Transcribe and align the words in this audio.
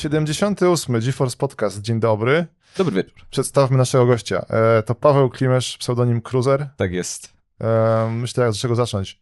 78. 0.00 1.00
GeForce 1.00 1.36
Podcast. 1.36 1.80
Dzień 1.80 2.00
dobry. 2.00 2.46
Dobry 2.78 2.96
wieczór. 2.96 3.26
Przedstawmy 3.30 3.76
naszego 3.76 4.06
gościa. 4.06 4.46
E, 4.50 4.82
to 4.82 4.94
Paweł 4.94 5.30
Klimesz, 5.30 5.78
pseudonim 5.78 6.20
Cruiser. 6.20 6.68
Tak 6.76 6.92
jest. 6.92 7.34
E, 7.60 8.10
myślę, 8.12 8.44
jak 8.44 8.52
z 8.52 8.58
czego 8.58 8.74
zacząć. 8.74 9.20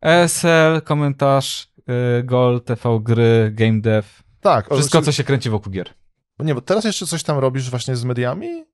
ESL, 0.00 0.82
komentarz, 0.84 1.68
y, 2.18 2.22
Gol, 2.22 2.60
TV 2.60 3.00
gry, 3.02 3.50
game 3.54 3.80
dev. 3.80 4.08
Tak. 4.40 4.66
Wszystko, 4.74 4.98
czy- 4.98 5.04
co 5.04 5.12
się 5.12 5.24
kręci 5.24 5.50
wokół 5.50 5.72
gier. 5.72 5.90
Nie, 6.38 6.54
bo 6.54 6.60
teraz 6.60 6.84
jeszcze 6.84 7.06
coś 7.06 7.22
tam 7.22 7.38
robisz 7.38 7.70
właśnie 7.70 7.96
z 7.96 8.04
mediami? 8.04 8.64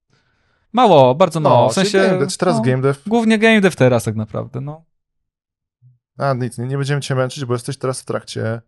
Mało, 0.72 1.14
bardzo 1.14 1.40
mało. 1.40 1.68
w 1.68 1.74
czyli 1.74 1.90
sensie. 1.90 2.08
game 2.08 2.18
dev, 2.20 2.36
teraz 2.38 2.56
no, 2.56 2.62
game 2.62 2.82
dev. 2.82 2.98
Głównie 3.06 3.38
game 3.38 3.60
dev 3.60 3.76
teraz 3.76 4.04
tak 4.04 4.16
naprawdę, 4.16 4.60
no. 4.60 4.84
A, 6.18 6.34
nic, 6.34 6.58
nie, 6.58 6.66
nie 6.66 6.76
będziemy 6.76 7.00
cię 7.00 7.14
męczyć, 7.14 7.44
bo 7.44 7.52
jesteś 7.54 7.76
teraz 7.78 8.02
w 8.02 8.04
trakcie... 8.04 8.62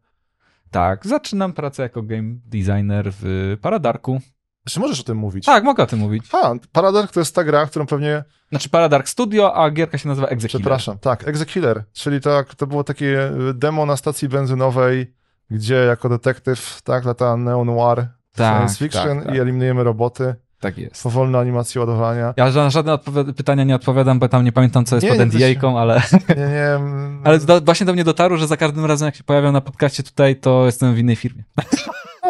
Tak, 0.70 1.06
zaczynam 1.06 1.52
pracę 1.52 1.82
jako 1.82 2.02
game 2.02 2.34
designer 2.46 3.10
w 3.20 3.56
Paradarku. 3.62 4.20
Czy 4.68 4.80
możesz 4.80 5.00
o 5.00 5.04
tym 5.04 5.18
mówić? 5.18 5.44
Tak, 5.44 5.64
mogę 5.64 5.82
o 5.82 5.86
tym 5.86 5.98
mówić. 5.98 6.24
A, 6.32 6.52
Paradark 6.72 7.12
to 7.12 7.20
jest 7.20 7.34
ta 7.34 7.44
gra, 7.44 7.66
którą 7.66 7.86
pewnie... 7.86 8.24
Znaczy 8.48 8.68
Paradark 8.68 9.08
Studio, 9.08 9.56
a 9.56 9.70
gierka 9.70 9.98
się 9.98 10.08
nazywa 10.08 10.26
Executive. 10.26 10.60
Przepraszam, 10.60 10.98
tak, 10.98 11.28
Exekiller, 11.28 11.84
czyli 11.92 12.20
tak, 12.20 12.54
to 12.54 12.66
było 12.66 12.84
takie 12.84 13.30
y, 13.50 13.54
demo 13.54 13.86
na 13.86 13.96
stacji 13.96 14.28
benzynowej, 14.28 15.14
gdzie 15.50 15.74
jako 15.74 16.08
detektyw, 16.08 16.82
tak, 16.84 17.04
lata 17.04 17.36
neo-noir, 17.36 18.06
Tak, 18.36 18.56
science 18.56 18.78
fiction 18.78 19.18
tak, 19.18 19.26
tak. 19.26 19.34
i 19.34 19.40
eliminujemy 19.40 19.84
roboty, 19.84 20.34
Tak 20.64 20.78
jest. 20.78 21.02
powolne 21.02 21.38
animacje 21.38 21.80
ładowania. 21.80 22.34
Ja 22.36 22.50
na 22.50 22.70
żadne 22.70 22.98
pytania 23.36 23.64
nie 23.64 23.74
odpowiadam, 23.74 24.18
bo 24.18 24.28
tam 24.28 24.44
nie 24.44 24.52
pamiętam, 24.52 24.84
co 24.84 24.96
jest 24.96 25.06
Nie, 25.06 25.12
pod 25.12 25.20
NDA-ką, 25.20 25.78
ale, 25.78 26.02
Nie, 26.28 26.34
nie, 26.36 26.66
mm, 26.66 27.20
ale 27.26 27.38
do, 27.38 27.60
właśnie 27.60 27.86
do 27.86 27.92
mnie 27.92 28.04
dotarło, 28.04 28.36
że 28.36 28.46
za 28.46 28.56
każdym 28.56 28.84
razem, 28.84 29.06
jak 29.06 29.16
się 29.16 29.24
pojawiam 29.24 29.52
na 29.52 29.60
podcaście 29.60 30.02
tutaj, 30.02 30.36
to 30.36 30.66
jestem 30.66 30.94
w 30.94 30.98
innej 30.98 31.16
firmie. 31.16 31.44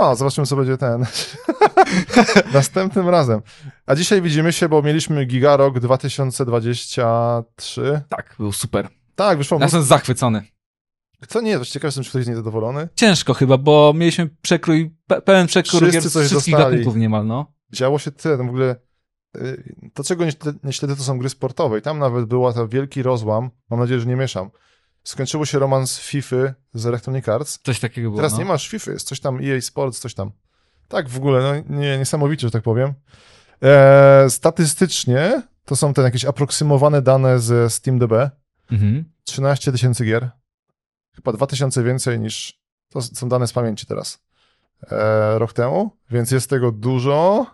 O, 0.01 0.17
zobaczymy, 0.17 0.47
co 0.47 0.57
będzie 0.57 0.77
ten. 0.77 1.07
Następnym 2.55 3.09
razem. 3.09 3.41
A 3.87 3.95
dzisiaj 3.95 4.23
widzimy 4.23 4.53
się, 4.53 4.69
bo 4.69 4.83
mieliśmy 4.83 5.25
Gigarok 5.25 5.81
2023. 5.81 8.01
Tak, 8.09 8.35
był 8.39 8.53
super. 8.53 8.89
Tak, 9.15 9.39
wyszło. 9.39 9.59
Ja 9.59 9.65
jestem 9.65 9.83
zachwycony. 9.83 10.43
Co 11.29 11.41
nie, 11.41 11.59
to 11.59 11.65
ciekawe, 11.65 11.89
jestem, 11.89 12.05
czy 12.05 12.11
ktoś 12.11 12.21
jest 12.21 12.29
niezadowolony. 12.29 12.89
Ciężko 12.95 13.35
chyba, 13.35 13.59
bo 13.59 13.93
mieliśmy 13.97 14.31
przekrój, 14.43 14.95
pe 15.07 15.21
pełen 15.21 15.47
przekrój 15.47 15.81
Wszyscy 15.81 15.93
gier 15.93 16.03
z 16.11 16.13
coś 16.13 16.27
wszystkich 16.27 16.55
dostali. 16.55 16.77
gatunków 16.77 16.97
niemal, 16.97 17.27
no. 17.27 17.54
Działo 17.75 17.99
się 17.99 18.11
tyle, 18.11 18.37
no 18.37 18.45
w 18.45 18.49
ogóle. 18.49 18.77
y, 19.37 19.75
To, 19.95 20.05
czego 20.05 20.25
nie, 20.25 20.31
śledzę- 20.33 20.55
nie 20.65 20.73
śledzę, 20.73 20.97
to 20.97 21.03
są 21.03 21.19
gry 21.19 21.29
sportowe. 21.29 21.79
I 21.79 21.83
tam 21.83 21.99
nawet 21.99 22.25
była 22.25 22.53
ta 22.53 22.67
wielki 22.67 23.03
rozłam. 23.03 23.51
Mam 23.71 23.81
nadzieję, 23.81 24.01
że 24.01 24.07
nie 24.07 24.17
mieszam. 24.17 24.51
Skończyło 25.05 25.47
się 25.47 25.59
romans 25.59 25.99
FIFA 25.99 26.37
z 26.75 26.87
Electronic 26.87 27.29
Arts. 27.29 27.59
Coś 27.65 27.81
takiego 27.81 28.09
było, 28.11 28.17
Teraz 28.19 28.33
no. 28.33 28.39
nie 28.39 28.45
masz 28.45 28.69
FIFA, 28.69 28.91
jest 28.93 29.07
coś 29.09 29.21
tam 29.21 29.39
EA 29.45 29.61
Sports, 29.61 29.99
coś 30.01 30.15
tam. 30.15 30.31
Tak, 30.89 31.09
w 31.09 31.17
ogóle, 31.17 31.41
no 31.69 31.77
nie, 31.79 31.99
niesamowicie, 31.99 32.47
że 32.47 32.51
tak 32.51 32.63
powiem. 32.63 32.95
E, 33.63 34.27
statystycznie 34.31 35.43
to 35.65 35.77
są 35.77 35.95
te 35.95 36.03
jakieś 36.03 36.25
aproksymowane 36.25 37.03
dane 37.03 37.39
z 37.39 37.73
SteamDB. 37.73 38.13
Mhm. 38.71 39.05
13 39.25 39.73
tysięcy 39.73 40.05
gier. 40.05 40.31
Chyba 41.15 41.33
2000 41.33 41.83
więcej 41.83 42.21
niż. 42.21 42.61
To 42.89 43.03
są 43.03 43.29
dane 43.29 43.47
z 43.47 43.53
pamięci 43.53 43.87
teraz. 43.87 44.19
E, 44.91 45.39
rok 45.39 45.53
temu, 45.53 45.91
więc 46.11 46.31
jest 46.31 46.51
tego 46.51 46.73
dużo. 46.73 47.47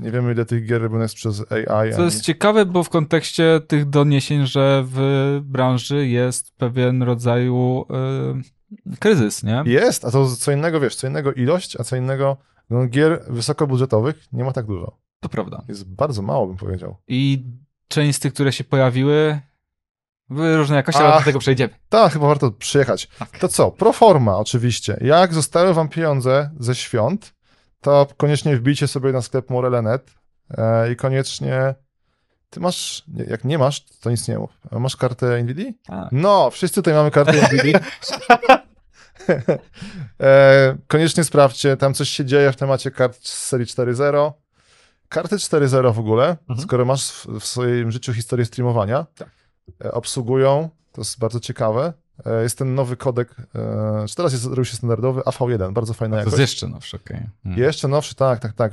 Nie 0.00 0.10
wiemy, 0.10 0.32
ile 0.32 0.44
tych 0.44 0.66
gier 0.66 0.82
robione 0.82 1.02
jest 1.02 1.14
przez 1.14 1.52
AI. 1.52 1.92
Co 1.92 2.04
jest 2.04 2.22
ciekawe, 2.22 2.66
bo 2.66 2.82
w 2.82 2.88
kontekście 2.88 3.60
tych 3.66 3.88
doniesień, 3.88 4.46
że 4.46 4.82
w 4.86 5.40
branży 5.44 6.08
jest 6.08 6.56
pewien 6.56 7.02
rodzaju 7.02 7.86
y, 8.92 8.96
kryzys, 8.98 9.42
nie? 9.42 9.62
Jest, 9.66 10.04
a 10.04 10.10
to 10.10 10.36
co 10.36 10.52
innego, 10.52 10.80
wiesz, 10.80 10.94
co 10.94 11.06
innego 11.06 11.32
ilość, 11.32 11.80
a 11.80 11.84
co 11.84 11.96
innego 11.96 12.36
no, 12.70 12.86
gier 12.86 13.24
wysokobudżetowych 13.28 14.26
nie 14.32 14.44
ma 14.44 14.52
tak 14.52 14.66
dużo. 14.66 14.96
To 15.20 15.28
prawda. 15.28 15.62
Jest 15.68 15.88
bardzo 15.88 16.22
mało, 16.22 16.46
bym 16.46 16.56
powiedział. 16.56 16.96
I 17.08 17.44
część 17.88 18.18
z 18.18 18.20
tych, 18.20 18.34
które 18.34 18.52
się 18.52 18.64
pojawiły, 18.64 19.40
były 20.28 20.56
różnej 20.56 20.76
jakości, 20.76 21.02
ale 21.02 21.18
do 21.18 21.24
tego 21.24 21.38
przejdziemy. 21.38 21.74
Tak, 21.88 22.12
chyba 22.12 22.26
warto 22.26 22.50
przyjechać. 22.50 23.08
Tak. 23.18 23.38
To 23.38 23.48
co? 23.48 23.70
Proforma 23.70 24.36
oczywiście. 24.36 24.98
Jak 25.00 25.34
zostały 25.34 25.74
wam 25.74 25.88
pieniądze 25.88 26.50
ze 26.58 26.74
świąt, 26.74 27.34
to 27.80 28.06
koniecznie 28.16 28.56
wbijcie 28.56 28.88
sobie 28.88 29.12
na 29.12 29.22
sklep 29.22 29.50
Morele.net 29.50 30.10
e, 30.50 30.92
i 30.92 30.96
koniecznie 30.96 31.74
ty 32.50 32.60
masz, 32.60 33.04
jak 33.28 33.44
nie 33.44 33.58
masz, 33.58 33.84
to 33.84 34.10
nic 34.10 34.28
nie 34.28 34.38
mów. 34.38 34.50
Masz 34.72 34.96
kartę 34.96 35.42
NVIDIA? 35.42 35.72
Tak. 35.86 36.08
No, 36.12 36.50
wszyscy 36.50 36.74
tutaj 36.74 36.94
mamy 36.94 37.10
kartę 37.10 37.32
NVIDIA. 37.32 37.80
e, 40.20 40.76
koniecznie 40.86 41.24
sprawdźcie, 41.24 41.76
tam 41.76 41.94
coś 41.94 42.08
się 42.08 42.24
dzieje 42.24 42.52
w 42.52 42.56
temacie 42.56 42.90
kart 42.90 43.18
z 43.26 43.46
serii 43.46 43.66
4.0. 43.66 44.32
Karty 45.08 45.36
4.0 45.36 45.94
w 45.94 45.98
ogóle, 45.98 46.36
Mhm. 46.48 46.60
skoro 46.60 46.84
masz 46.84 47.10
w, 47.12 47.26
w 47.40 47.44
swoim 47.46 47.90
życiu 47.90 48.12
historię 48.12 48.46
streamowania, 48.46 49.06
Tak. 49.14 49.28
e, 49.84 49.92
obsługują, 49.92 50.68
to 50.92 51.00
jest 51.00 51.18
bardzo 51.18 51.40
ciekawe. 51.40 51.92
E, 52.26 52.42
jest 52.42 52.58
ten 52.58 52.74
nowy 52.74 52.96
kodek, 52.96 53.34
e, 53.54 54.04
czy 54.08 54.16
teraz 54.16 54.32
jest, 54.32 54.44
robił 54.44 54.64
się 54.64 54.76
standardowy, 54.76 55.20
AV1, 55.20 55.72
bardzo 55.72 55.94
fajna 55.94 56.16
To 56.16 56.18
jakość. 56.18 56.38
jest 56.38 56.52
jeszcze 56.52 56.68
nowsze, 56.68 56.96
okej. 56.96 57.20
Mm. 57.44 57.58
Jeszcze 57.58 57.88
nowszy, 57.88 58.14
tak, 58.14 58.40
tak, 58.40 58.52
tak. 58.52 58.72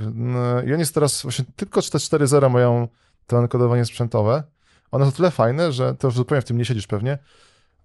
I 0.66 0.72
oni 0.72 0.80
jest 0.80 0.94
teraz, 0.94 1.22
właśnie 1.22 1.46
tylko 1.56 1.82
te 1.82 1.98
4.0 1.98 2.50
mają 2.52 2.88
to 3.28 3.40
enkodowanie 3.40 3.86
sprzętowe. 3.86 4.44
One 4.92 5.06
są 5.06 5.12
tyle 5.12 5.32
fajne, 5.32 5.72
że 5.72 5.96
to 5.96 6.08
już 6.08 6.16
zupełnie 6.16 6.42
w 6.42 6.46
tym 6.46 6.58
nie 6.58 6.66
siedzisz 6.66 6.88
pewnie, 6.88 7.18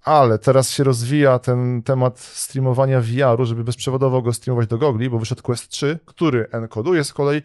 ale 0.04 0.38
teraz 0.38 0.70
się 0.70 0.84
rozwija 0.84 1.38
ten 1.38 1.82
temat 1.82 2.20
streamowania 2.20 3.00
VR-u, 3.00 3.44
żeby 3.44 3.64
bezprzewodowo 3.64 4.22
go 4.22 4.32
streamować 4.32 4.68
do 4.68 4.78
gogli, 4.78 5.10
bo 5.10 5.18
wyszedł 5.18 5.42
Quest 5.42 5.68
3, 5.68 5.98
który 6.04 6.46
enkoduje 6.52 7.04
z 7.04 7.12
kolei. 7.12 7.42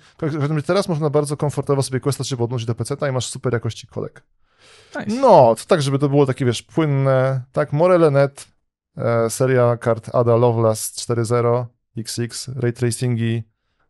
Teraz 0.66 0.88
można 0.88 1.10
bardzo 1.10 1.38
komfortowo 1.38 1.84
sobie 1.84 2.00
Quest 2.00 2.20
3 2.22 2.38
podłączyć 2.38 2.68
do 2.68 2.76
PC 2.76 2.96
i 3.10 3.12
masz 3.12 3.30
super 3.30 3.54
jakości 3.54 3.88
kodek. 3.88 4.24
Nice. 5.00 5.22
No, 5.22 5.56
to 5.56 5.66
tak, 5.68 5.82
żeby 5.82 6.00
to 6.00 6.10
było 6.10 6.26
takie, 6.26 6.46
wiesz, 6.46 6.62
płynne. 6.64 7.42
Tak, 7.52 7.74
Morele.net, 7.74 8.48
e, 8.98 9.30
seria 9.30 9.78
kart 9.78 10.16
Ada 10.16 10.36
Lovelace 10.36 10.82
4.0, 11.16 11.66
XX, 11.98 12.48
ray 12.56 12.74
tracingi, 12.74 13.44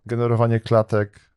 generowanie 0.05 0.59
klatek, 0.59 1.31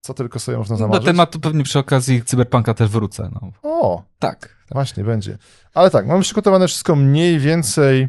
co 0.00 0.14
tylko 0.14 0.38
sobie 0.38 0.58
można 0.58 0.76
zamarzyć. 0.76 1.04
tematu 1.04 1.40
pewnie 1.40 1.64
przy 1.64 1.78
okazji 1.78 2.24
Cyberpunka 2.24 2.74
też 2.74 2.88
wrócę, 2.90 3.30
no. 3.34 3.52
O, 3.62 4.02
Tak. 4.18 4.56
właśnie, 4.70 5.04
będzie. 5.04 5.38
Ale 5.74 5.90
tak, 5.90 6.06
mamy 6.06 6.22
przygotowane 6.22 6.66
wszystko 6.68 6.96
mniej 6.96 7.38
więcej 7.38 8.08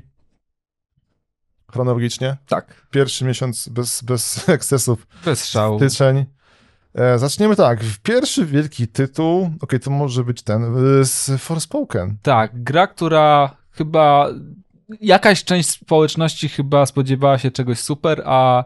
chronologicznie. 1.72 2.38
Tak. 2.48 2.88
Pierwszy 2.92 3.26
miesiąc 3.26 3.70
bez, 3.70 4.02
bez 4.04 4.50
ekscesów, 4.50 5.08
Bez 5.26 5.46
szału. 5.46 5.78
styczeń. 5.80 6.26
E, 6.96 7.20
zaczniemy 7.20 7.56
tak, 7.56 7.80
pierwszy 8.04 8.46
wielki 8.46 8.88
tytuł, 8.88 9.50
okej, 9.62 9.80
to 9.80 9.92
może 9.92 10.24
być 10.24 10.42
ten, 10.42 10.64
e, 10.64 11.06
z 11.06 11.32
Forspoken. 11.42 12.18
Tak, 12.22 12.64
gra, 12.64 12.88
która 12.88 13.56
chyba 13.72 14.30
jakaś 15.02 15.44
część 15.44 15.70
społeczności 15.70 16.50
chyba 16.50 16.86
spodziewała 16.86 17.38
się 17.38 17.52
czegoś 17.52 17.80
super, 17.80 18.22
a 18.26 18.64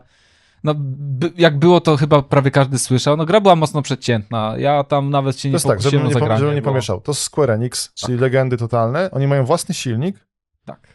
no, 0.63 0.73
by, 0.77 1.31
jak 1.37 1.59
było, 1.59 1.81
to 1.81 1.97
chyba 1.97 2.21
prawie 2.21 2.51
każdy 2.51 2.79
słyszał. 2.79 3.17
No, 3.17 3.25
gra 3.25 3.41
była 3.41 3.55
mocno 3.55 3.81
przeciętna. 3.81 4.53
Ja 4.57 4.83
tam 4.83 5.09
nawet 5.09 5.35
się 5.39 5.41
To 5.41 5.47
nie 5.47 5.53
jest 5.53 5.65
tak, 5.65 5.81
żebym 5.81 5.99
pokusiłem 5.99 6.03
nie, 6.03 6.09
o 6.09 6.19
pom- 6.19 6.19
zagranie. 6.19 6.39
żebym 6.39 6.55
nie 6.55 6.61
bo- 6.61 6.69
pomieszał. 6.69 7.01
To 7.01 7.13
Square 7.13 7.51
Enix, 7.51 7.93
czyli 7.93 8.17
legendy 8.17 8.57
totalne. 8.57 9.11
Oni 9.11 9.27
mają 9.27 9.45
własny 9.45 9.75
silnik, 9.75 10.25
Tak. 10.65 10.87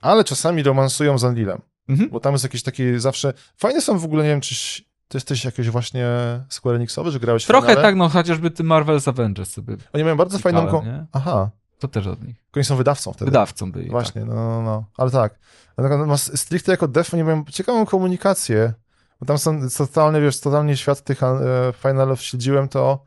ale 0.00 0.24
czasami 0.24 0.62
romansują 0.62 1.18
z 1.18 1.24
Unrealem, 1.24 1.60
Mhm. 1.88 2.10
bo 2.10 2.20
tam 2.20 2.32
jest 2.32 2.44
jakiś 2.44 2.62
taki 2.62 2.98
zawsze... 3.00 3.32
Fajne 3.56 3.80
są 3.80 3.98
w 3.98 4.04
ogóle, 4.04 4.22
nie 4.24 4.30
wiem, 4.30 4.40
czy 4.40 4.82
ty 5.08 5.16
jesteś 5.16 5.44
jakiś 5.44 5.70
właśnie 5.70 6.06
Square 6.48 6.74
Enixowy, 6.76 7.10
że 7.10 7.20
grałeś 7.20 7.44
Trochę 7.46 7.66
finale? 7.68 7.82
tak, 7.82 7.96
no 7.96 8.08
chociażby 8.08 8.50
ty 8.50 8.64
Marvel's 8.64 9.08
Avengers 9.08 9.50
sobie. 9.50 9.76
Oni 9.92 10.04
mają 10.04 10.16
bardzo 10.16 10.38
fajną... 10.38 10.60
klikałem, 10.60 10.84
Ko- 10.84 10.90
nie? 10.92 11.06
Aha, 11.12 11.50
To 11.78 11.88
też 11.88 12.06
od 12.06 12.22
nich. 12.26 12.36
oni 12.56 12.64
są 12.64 12.76
wydawcą 12.76 13.12
wtedy. 13.12 13.24
Wydawcą 13.30 13.72
byli. 13.72 13.90
Właśnie, 13.90 14.24
no, 14.24 14.34
no, 14.34 14.62
no. 14.62 14.84
Ale 14.96 15.10
tak. 15.10 15.38
Natomiast 15.76 16.30
ma- 16.30 16.36
stricte 16.36 16.72
jako 16.72 16.88
dev 16.88 17.10
oni 17.12 17.24
mają 17.24 17.44
ciekawą 17.44 17.86
komunikację, 17.86 18.74
bo 19.20 19.26
tam 19.26 19.38
są 19.38 19.68
totalnie, 19.78 20.20
wiesz, 20.20 20.40
totalnie 20.40 20.76
świat 20.76 21.02
tych 21.04 21.22
e, 21.22 21.36
finalów 21.72 22.22
śledziłem 22.22 22.68
to 22.68 23.04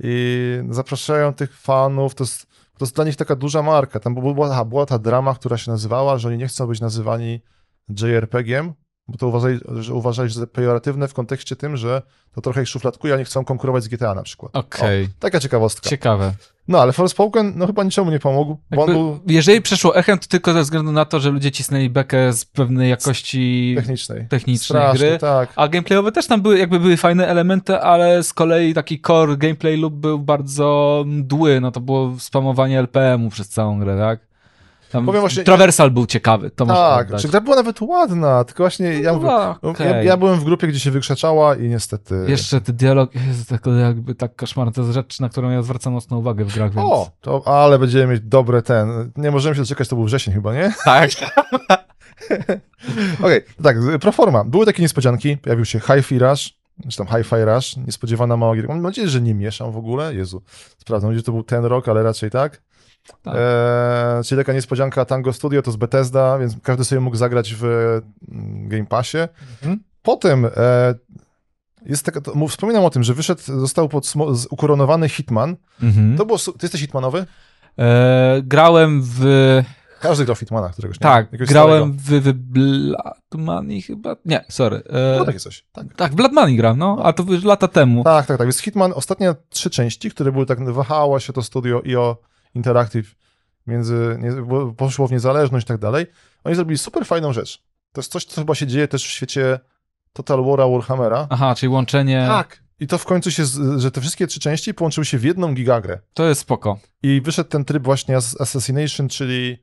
i 0.00 0.58
zapraszają 0.70 1.34
tych 1.34 1.58
fanów, 1.60 2.14
to 2.14 2.24
jest, 2.24 2.46
to 2.78 2.84
jest 2.84 2.94
dla 2.94 3.04
nich 3.04 3.16
taka 3.16 3.36
duża 3.36 3.62
marka. 3.62 4.00
Tam 4.00 4.14
była, 4.14 4.50
aha, 4.52 4.64
była 4.64 4.86
ta 4.86 4.98
drama, 4.98 5.34
która 5.34 5.56
się 5.56 5.70
nazywała, 5.70 6.18
że 6.18 6.28
oni 6.28 6.38
nie 6.38 6.46
chcą 6.48 6.66
być 6.66 6.80
nazywani 6.80 7.40
JRPG-iem, 7.88 8.72
bo 9.08 9.18
to 9.18 9.28
uważali, 9.28 9.60
że 9.80 9.94
uważali, 9.94 10.30
że 10.30 10.46
pejoratywne 10.46 11.08
w 11.08 11.14
kontekście 11.14 11.56
tym, 11.56 11.76
że 11.76 12.02
to 12.34 12.40
trochę 12.40 12.62
ich 12.62 12.68
szufladkuje, 12.68 13.14
a 13.14 13.16
nie 13.16 13.24
chcą 13.24 13.44
konkurować 13.44 13.82
z 13.84 13.88
GTA 13.88 14.14
na 14.14 14.22
przykład. 14.22 14.56
Okej. 14.56 15.04
O, 15.04 15.08
taka 15.18 15.40
ciekawostka. 15.40 15.90
Ciekawe. 15.90 16.32
No, 16.68 16.80
ale 16.80 16.92
Forspoken, 16.92 17.52
no 17.56 17.66
chyba 17.66 17.84
niczemu 17.84 18.10
nie 18.10 18.18
pomógł, 18.18 18.58
Jakby, 18.70 18.92
był 18.92 19.20
jeżeli 19.26 19.62
przeszło 19.62 19.96
echem, 19.96 20.18
to 20.18 20.26
tylko 20.28 20.52
ze 20.52 20.62
względu 20.62 20.92
na 20.92 21.04
to, 21.04 21.20
że 21.20 21.30
ludzie 21.30 21.50
cisnęli 21.50 21.90
bekę 21.90 22.32
z 22.32 22.44
pewnej 22.44 22.90
jakości 22.90 23.74
technicznej. 23.76 24.26
technicznej 24.28 24.82
Strasznie, 24.82 25.08
gry. 25.08 25.18
tak. 25.18 25.52
A 25.56 25.68
gameplayowe 25.68 26.12
też 26.12 26.26
tam 26.26 26.42
były, 26.42 26.58
jakby 26.58 26.80
były 26.80 26.96
fajne 26.96 27.26
elementy, 27.28 27.78
ale 27.78 28.22
z 28.22 28.32
kolei 28.32 28.74
taki 28.74 29.00
core 29.00 29.36
gameplay 29.36 29.76
loop 29.76 29.94
był 29.94 30.18
bardzo 30.18 31.02
mdły, 31.06 31.60
no 31.60 31.70
to 31.70 31.80
było 31.80 32.14
spamowanie 32.18 32.78
LPM-u 32.78 33.30
przez 33.30 33.48
całą 33.48 33.80
grę, 33.80 33.98
tak? 33.98 34.33
Tam 34.94 35.06
Powiem 35.06 35.20
właśnie- 35.20 35.44
Traversal 35.44 35.90
był 35.90 36.06
ciekawy, 36.06 36.50
to 36.50 36.66
Tak, 36.66 37.16
czy 37.16 37.28
gra 37.28 37.40
była 37.40 37.56
nawet 37.56 37.80
ładna, 37.80 38.44
tylko 38.44 38.62
właśnie 38.62 39.00
ja, 39.00 39.12
No, 39.12 39.28
ja, 39.28 39.56
okej. 39.62 40.06
ja 40.06 40.16
byłem 40.16 40.40
w 40.40 40.44
grupie, 40.44 40.66
gdzie 40.66 40.80
się 40.80 40.90
wykrzeczała 40.90 41.54
i 41.56 41.68
niestety... 41.68 42.24
Jeszcze 42.28 42.60
ten 42.60 42.76
dialog 42.76 43.14
jest 43.14 43.48
tak, 43.48 43.66
jakby 43.80 44.14
tak 44.14 44.36
koszmarny. 44.36 44.72
To 44.72 44.80
jest 44.80 44.92
rzecz, 44.94 45.20
na 45.20 45.28
którą 45.28 45.50
ja 45.50 45.62
zwracam 45.62 45.92
mocną 45.92 46.18
uwagę 46.18 46.44
w 46.44 46.54
grach, 46.54 46.74
więc... 46.74 46.86
O, 46.90 47.10
to, 47.20 47.42
ale 47.46 47.78
będziemy 47.78 48.12
mieć 48.12 48.20
dobre 48.20 48.62
ten. 48.62 49.12
Nie 49.16 49.30
możemy 49.30 49.54
się 49.54 49.62
doczekać, 49.62 49.88
to 49.88 49.96
był 49.96 50.04
wrzesień 50.04 50.34
chyba, 50.34 50.54
nie? 50.54 50.72
tak. 50.84 51.10
Okej, 53.24 53.40
tak, 53.62 53.76
proforma. 54.00 54.44
Były 54.44 54.66
takie 54.66 54.82
niespodzianki, 54.82 55.36
pojawił 55.36 55.64
się 55.64 55.80
Hi-Fi 55.80 56.18
Rush, 56.18 56.54
czy 56.88 56.98
tam 56.98 57.06
Hi-Fi 57.06 57.44
Rush, 57.44 57.76
niespodziewana 57.76 58.36
mała 58.36 58.54
gierka. 58.56 58.72
Mam 58.72 58.82
nadzieję, 58.82 59.08
że 59.08 59.20
nie 59.20 59.34
mieszam 59.34 59.72
w 59.72 59.76
ogóle, 59.76 60.14
Jezu, 60.14 60.42
sprawdzam, 60.78 61.12
gdzie 61.12 61.22
to 61.22 61.32
był 61.32 61.42
ten 61.42 61.64
rok, 61.64 61.88
ale 61.88 62.02
raczej 62.02 62.30
tak. 62.30 62.62
Tak. 63.22 63.34
Eee, 63.36 64.24
czyli 64.24 64.40
taka 64.40 64.52
niespodzianka 64.52 65.04
Tango 65.04 65.32
Studio, 65.32 65.62
to 65.62 65.72
z 65.72 65.76
Bethesda, 65.76 66.38
więc 66.38 66.54
każdy 66.62 66.84
sobie 66.84 67.00
mógł 67.00 67.16
zagrać 67.16 67.54
w 67.54 67.64
mm, 67.64 68.68
Game 68.68 68.86
Passie. 68.86 69.18
Mhm. 69.62 69.80
Potem 70.02 70.44
e, 70.56 70.94
jest 71.86 72.04
taka, 72.04 72.20
to, 72.20 72.48
wspominam 72.48 72.84
o 72.84 72.90
tym, 72.90 73.02
że 73.02 73.14
wyszedł, 73.14 73.42
został 73.42 73.86
podsmo- 73.88 74.46
ukoronowany 74.50 75.08
Hitman. 75.08 75.56
Mhm. 75.82 76.16
To 76.16 76.26
było, 76.26 76.38
ty 76.38 76.52
jesteś 76.62 76.80
Hitmanowy? 76.80 77.26
E, 77.78 78.42
grałem 78.42 79.02
w... 79.04 79.24
Każdy 80.00 80.24
grał 80.24 80.34
w 80.34 80.38
Hitmana, 80.38 80.68
któregoś 80.68 81.00
nie 81.00 81.02
Tak, 81.02 81.26
jakiegoś 81.32 81.48
grałem 81.48 81.92
w, 81.92 82.02
w 82.02 82.32
Blood 82.32 83.24
Money 83.34 83.82
chyba? 83.82 84.16
Nie, 84.24 84.44
sorry. 84.48 84.78
starego. 84.78 85.16
No 85.16 85.22
E, 85.22 85.26
takie 85.26 85.38
coś, 85.40 85.64
tak. 85.72 85.86
tak, 85.96 86.12
w 86.12 86.14
Blood 86.14 86.32
Money 86.32 86.56
gram, 86.56 86.78
no, 86.78 86.98
a 87.02 87.12
to 87.12 87.22
już 87.22 87.44
lata 87.44 87.68
temu. 87.68 88.04
Tak, 88.04 88.26
tak, 88.26 88.38
tak. 88.38 88.46
Jest 88.46 88.60
Hitman, 88.60 88.92
ostatnie 88.96 89.34
trzy 89.50 89.70
części, 89.70 90.10
które 90.10 90.32
były 90.32 90.46
tak, 90.46 90.72
wahało 90.72 91.20
się 91.20 91.32
to 91.32 91.42
studio 91.42 91.82
IO 91.86 92.16
Interactive, 92.54 93.14
między, 93.66 94.18
nie, 94.20 94.32
poszło 94.76 95.08
w 95.08 95.12
niezależność 95.12 95.64
i 95.64 95.68
tak 95.68 95.78
dalej. 95.78 96.06
Oni 96.44 96.54
zrobili 96.56 96.78
super 96.78 97.06
fajną 97.06 97.32
rzecz. 97.32 97.62
To 97.92 98.00
jest 98.00 98.12
coś, 98.12 98.24
co 98.24 98.40
chyba 98.40 98.54
się 98.54 98.66
dzieje 98.66 98.88
też 98.88 99.04
w 99.04 99.10
świecie 99.10 99.60
Total 100.12 100.38
War'a 100.38 100.72
Warhammera. 100.72 101.26
Aha, 101.30 101.54
czyli 101.54 101.70
łączenie... 101.70 102.24
Tak. 102.28 102.64
I 102.80 102.86
to 102.86 102.98
w 102.98 103.04
końcu 103.04 103.30
się, 103.30 103.44
że 103.76 103.90
te 103.90 104.00
wszystkie 104.00 104.26
trzy 104.26 104.40
części 104.40 104.74
połączyły 104.74 105.04
się 105.04 105.18
w 105.18 105.24
jedną 105.24 105.54
gigagrę. 105.54 105.98
To 106.14 106.24
jest 106.28 106.40
spoko. 106.40 106.78
I 107.02 107.20
wyszedł 107.24 107.50
ten 107.50 107.64
tryb 107.64 107.82
właśnie 107.84 108.16
Ass- 108.16 108.42
Assassination, 108.42 109.08
czyli 109.08 109.62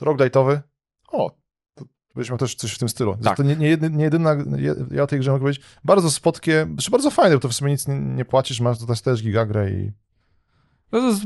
roguelite'owy. 0.00 0.60
O, 1.08 1.36
byśmy 2.14 2.38
też 2.38 2.54
coś 2.54 2.72
w 2.72 2.78
tym 2.78 2.88
stylu. 2.88 3.16
Tak. 3.22 3.36
To 3.36 3.42
nie, 3.42 3.56
nie, 3.56 3.76
nie 3.76 4.04
jedyna, 4.04 4.36
je- 4.56 4.74
ja 4.90 5.02
o 5.02 5.06
tej 5.06 5.18
grze 5.20 5.30
mogę 5.30 5.40
powiedzieć, 5.42 5.64
bardzo 5.84 6.10
spotkie, 6.10 6.66
znaczy 6.72 6.90
bardzo 6.90 7.10
fajne, 7.10 7.36
bo 7.36 7.40
to 7.40 7.48
w 7.48 7.54
sumie 7.54 7.72
nic 7.72 7.88
nie, 7.88 7.98
nie 8.00 8.24
płacisz, 8.24 8.60
masz 8.60 8.78
tutaj 8.78 8.96
też 8.96 9.22
gigagrę 9.22 9.70
i 9.70 9.92
No 10.92 11.00
To 11.00 11.06
jest 11.08 11.22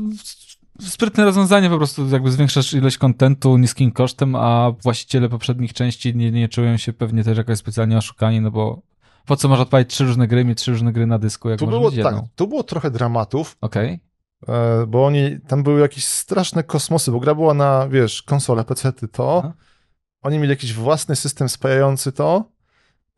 sprytne 0.81 1.25
rozwiązanie, 1.25 1.69
po 1.69 1.77
prostu 1.77 2.09
jakby 2.09 2.31
zwiększasz 2.31 2.73
ilość 2.73 2.97
kontentu 2.97 3.57
niskim 3.57 3.91
kosztem, 3.91 4.35
a 4.35 4.71
właściciele 4.83 5.29
poprzednich 5.29 5.73
części 5.73 6.15
nie, 6.15 6.31
nie 6.31 6.49
czują 6.49 6.77
się 6.77 6.93
pewnie 6.93 7.23
też 7.23 7.37
jakoś 7.37 7.57
specjalnie 7.57 7.97
oszukani, 7.97 8.41
no 8.41 8.51
bo 8.51 8.81
po 9.25 9.35
co 9.35 9.49
masz 9.49 9.59
odpalić 9.59 9.89
trzy 9.89 10.03
różne 10.03 10.27
gry, 10.27 10.45
mieć 10.45 10.57
trzy 10.57 10.71
różne 10.71 10.93
gry 10.93 11.05
na 11.05 11.19
dysku, 11.19 11.49
jak 11.49 11.59
tu 11.59 11.67
było, 11.67 11.89
tak, 11.89 11.97
jedną. 11.97 12.27
tu 12.35 12.47
było 12.47 12.63
trochę 12.63 12.91
dramatów, 12.91 13.57
Okej. 13.61 13.99
e, 14.47 14.85
bo 14.87 15.05
oni, 15.05 15.39
tam 15.47 15.63
były 15.63 15.81
jakieś 15.81 16.05
straszne 16.05 16.63
kosmosy, 16.63 17.11
bo 17.11 17.19
gra 17.19 17.35
była 17.35 17.53
na, 17.53 17.87
wiesz, 17.89 18.23
konsole, 18.23 18.63
PC-ty, 18.63 19.07
to, 19.07 19.41
Aha. 19.43 19.53
oni 20.21 20.37
mieli 20.37 20.49
jakiś 20.49 20.73
własny 20.73 21.15
system 21.15 21.49
spajający 21.49 22.11
to 22.11 22.55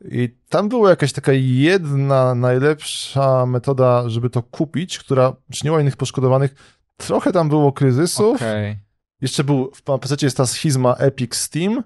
i 0.04 0.36
tam 0.48 0.68
była 0.68 0.90
jakaś 0.90 1.12
taka 1.12 1.32
jedna 1.32 2.34
najlepsza 2.34 3.46
metoda, 3.46 4.08
żeby 4.08 4.30
to 4.30 4.42
kupić, 4.42 4.98
która 4.98 5.32
czyniła 5.52 5.80
innych 5.80 5.96
poszkodowanych. 5.96 6.77
Trochę 6.98 7.32
tam 7.32 7.48
było 7.48 7.72
kryzysów. 7.72 8.36
Okej. 8.36 8.78
Jeszcze 9.20 9.44
był, 9.44 9.70
w 9.74 9.82
PC 9.82 10.16
jest 10.22 10.36
ta 10.36 10.46
schizma 10.46 10.94
Epic 10.94 11.34
Steam, 11.36 11.82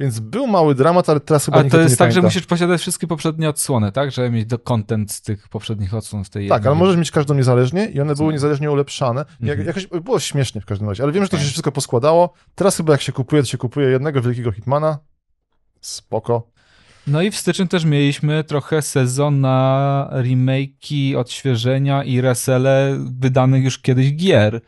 więc 0.00 0.20
był 0.20 0.46
mały 0.46 0.74
dramat, 0.74 1.08
ale 1.08 1.20
teraz 1.20 1.44
chyba 1.44 1.58
Ale 1.58 1.70
to 1.70 1.80
jest 1.80 1.98
tak, 1.98 2.10
że 2.10 2.14
pamięta. 2.14 2.26
musisz 2.26 2.46
posiadać 2.46 2.80
wszystkie 2.80 3.06
poprzednie 3.06 3.48
odsłony, 3.48 3.92
tak? 3.92 4.10
Żeby 4.10 4.30
mieć 4.30 4.46
do 4.46 4.58
content 4.58 5.12
z 5.12 5.22
tych 5.22 5.48
poprzednich 5.48 5.94
odsłon 5.94 6.24
w 6.24 6.30
tej 6.30 6.48
Tak, 6.48 6.66
ale 6.66 6.74
możesz 6.76 6.96
mieć 6.96 7.10
każdą 7.10 7.34
niezależnie 7.34 7.86
i 7.86 8.00
one 8.00 8.14
Co? 8.14 8.22
były 8.22 8.32
niezależnie 8.32 8.70
ulepszane. 8.70 9.24
Jak, 9.40 9.58
Mhm. 9.58 9.66
jakoś 9.66 9.86
było 9.86 10.20
śmiesznie 10.20 10.60
w 10.60 10.66
każdym 10.66 10.88
razie, 10.88 11.02
ale 11.02 11.12
wiem, 11.12 11.22
że 11.24 11.28
to 11.28 11.38
się 11.38 11.44
wszystko 11.44 11.72
poskładało. 11.72 12.32
Teraz 12.54 12.76
chyba 12.76 12.92
jak 12.92 13.02
się 13.02 13.12
kupuje, 13.12 13.42
to 13.42 13.48
się 13.48 13.58
kupuje 13.58 13.88
jednego 13.88 14.22
wielkiego 14.22 14.52
Hitmana. 14.52 14.98
Spoko. 15.80 16.50
No 17.10 17.22
i 17.22 17.30
w 17.30 17.36
styczniu 17.36 17.66
też 17.66 17.84
mieliśmy 17.84 18.44
trochę 18.44 18.82
sezon 18.82 19.40
na 19.40 20.08
remake'i, 20.12 21.16
odświeżenia 21.16 22.04
i 22.04 22.20
resele 22.20 22.96
wydanych 23.18 23.64
już 23.64 23.78
kiedyś 23.78 24.14
gier. 24.16 24.60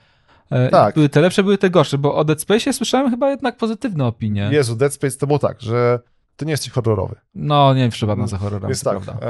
E, 0.51 0.69
Tak. 0.69 0.95
Były 0.95 1.09
te 1.09 1.21
lepsze, 1.21 1.43
były 1.43 1.59
te 1.59 1.71
gorsze, 1.71 1.99
bo 1.99 2.15
o 2.15 2.25
Dead 2.25 2.41
Space 2.41 2.73
słyszałem 2.73 3.11
chyba 3.11 3.31
jednak 3.31 3.57
pozytywne 3.57 4.07
opinie. 4.07 4.49
Jezu, 4.53 4.77
Dead 4.77 4.93
Space 4.95 5.19
to 5.19 5.27
było 5.27 5.39
tak, 5.39 5.61
że 5.61 6.01
to 6.37 6.45
nie 6.45 6.51
jest 6.51 6.71
horrorowy. 6.71 7.17
No, 7.35 7.75
nie 7.75 7.81
wiem, 7.81 7.91
przypadam 7.91 8.29
za 8.29 8.39
horrorami, 8.39 8.71
Więc 8.71 8.83
to 8.83 8.91
tak, 8.91 9.01
prawda. 9.03 9.27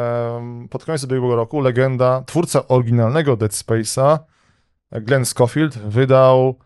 pod 0.70 0.84
koniec 0.84 1.04
ubiegłego 1.04 1.36
roku 1.36 1.60
legenda, 1.60 2.22
twórca 2.26 2.68
oryginalnego 2.68 3.36
Dead 3.36 3.52
Space'a, 3.52 4.18
Glenn 4.92 5.24
Schofield, 5.24 5.78
wydał 5.78 6.58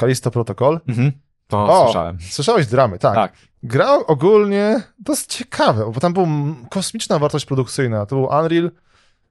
Callisto 0.00 0.30
Protocol. 0.30 0.80
Mhm. 0.88 1.12
To 1.46 1.64
O! 1.64 1.84
słyszałem. 1.84 2.18
Słyszałeś 2.30 2.66
dramy, 2.66 2.98
tak. 2.98 3.14
Tak. 3.14 3.32
Gra 3.62 3.92
ogólnie 4.06 4.82
dość 4.98 5.26
ciekawe, 5.26 5.92
bo 5.94 6.00
tam 6.00 6.12
była 6.12 6.26
kosmiczna 6.70 7.18
wartość 7.18 7.46
produkcyjna. 7.46 8.06
To 8.06 8.16
był 8.16 8.24
Unreal, 8.24 8.70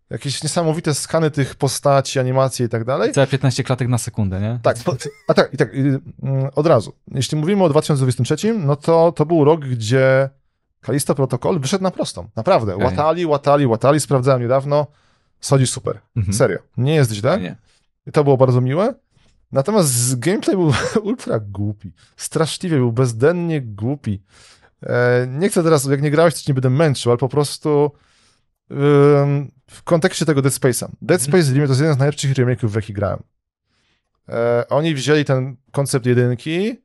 jakieś 0.10 0.44
niesamowite 0.44 0.94
skany 0.94 1.32
tych 1.32 1.56
postaci, 1.56 2.20
animacje 2.20 2.66
i 2.66 2.70
tak 2.70 2.84
dalej. 2.84 3.12
Całe 3.12 3.28
15 3.28 3.64
klatek 3.64 3.88
na 3.88 3.98
sekundę, 3.98 4.42
nie? 4.42 4.60
Tak, 4.64 4.78
a 5.28 5.34
tak, 5.34 5.54
i 5.54 5.58
tak, 5.58 5.70
mm, 5.74 6.50
od 6.56 6.68
razu. 6.68 6.94
Jeśli 7.12 7.38
mówimy 7.38 7.64
o 7.64 7.70
2023, 7.70 8.54
no 8.54 8.76
to 8.76 9.12
to 9.12 9.26
był 9.26 9.44
rok, 9.44 9.66
gdzie 9.66 10.30
Kalisto 10.82 11.16
Protocol 11.16 11.60
wyszedł 11.60 11.84
na 11.84 11.92
prostą. 11.92 12.30
Naprawdę. 12.36 12.76
Okej. 12.76 12.86
Łatali, 12.86 13.26
łatali, 13.26 13.68
łatali, 13.68 14.00
sprawdzałem 14.00 14.42
niedawno. 14.42 14.88
Schodzi 15.40 15.68
super. 15.68 16.00
Mhm. 16.18 16.34
Serio. 16.34 16.60
Nie 16.78 16.96
jest 16.96 17.12
źle. 17.12 17.40
Nie. 17.40 17.56
I 18.08 18.12
to 18.12 18.24
było 18.24 18.38
bardzo 18.38 18.62
miłe. 18.62 18.94
Natomiast 19.56 20.20
gameplay 20.20 20.56
był 20.56 20.74
ultra 21.10 21.40
głupi. 21.40 21.92
Straszliwie 22.18 22.78
był 22.78 22.92
bezdennie 22.92 23.62
głupi. 23.62 24.22
E, 24.84 25.28
nie 25.30 25.50
chcę 25.50 25.64
teraz, 25.64 25.86
jak 25.86 26.02
nie 26.02 26.12
grałeś, 26.12 26.34
to 26.34 26.42
nie 26.48 26.54
będę 26.54 26.70
męczył, 26.70 27.12
ale 27.12 27.18
po 27.18 27.30
prostu 27.30 27.92
w 29.70 29.84
kontekście 29.84 30.26
tego 30.26 30.42
Dead 30.42 30.54
Space'a. 30.54 30.88
Dead 31.02 31.22
Mhm. 31.22 31.22
Space 31.22 31.54
Remake 31.54 31.68
to 31.68 31.72
jest 31.72 31.82
jeden 31.82 31.96
z 31.96 31.98
najlepszych 31.98 32.34
remake'ów, 32.34 32.68
w 32.68 32.76
jaki 32.76 32.94
grałem. 32.94 33.20
E, 34.30 34.66
oni 34.70 34.94
wzięli 34.94 35.26
ten 35.26 35.56
koncept 35.72 36.06
jedynki, 36.06 36.82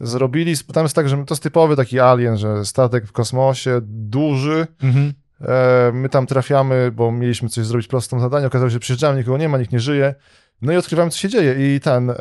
zrobili, 0.00 0.54
tam 0.58 0.84
jest 0.84 0.94
tak, 0.94 1.08
że 1.08 1.16
to 1.16 1.34
jest 1.34 1.42
typowy 1.42 1.76
taki 1.76 2.00
alien, 2.00 2.36
że 2.36 2.64
statek 2.64 3.06
w 3.06 3.12
kosmosie, 3.12 3.80
duży, 3.82 4.66
Mhm. 4.82 5.12
E, 5.40 5.90
my 5.94 6.08
tam 6.08 6.26
trafiamy, 6.26 6.92
bo 6.92 7.12
mieliśmy 7.12 7.48
coś 7.48 7.66
zrobić 7.66 7.88
prostą 7.88 8.20
zadanie, 8.20 8.46
okazało 8.46 8.70
się, 8.70 8.72
że 8.72 8.80
przyjeżdżamy, 8.80 9.18
nikogo 9.18 9.38
nie 9.38 9.48
ma, 9.48 9.58
nikt 9.58 9.72
nie 9.72 9.80
żyje. 9.80 10.14
No 10.62 10.72
i 10.72 10.76
odkrywamy, 10.76 11.10
co 11.10 11.18
się 11.18 11.28
dzieje. 11.28 11.76
I 11.76 11.80
ten, 11.80 12.10
e, 12.10 12.16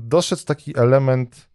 doszedł 0.00 0.42
taki 0.44 0.78
element, 0.78 1.48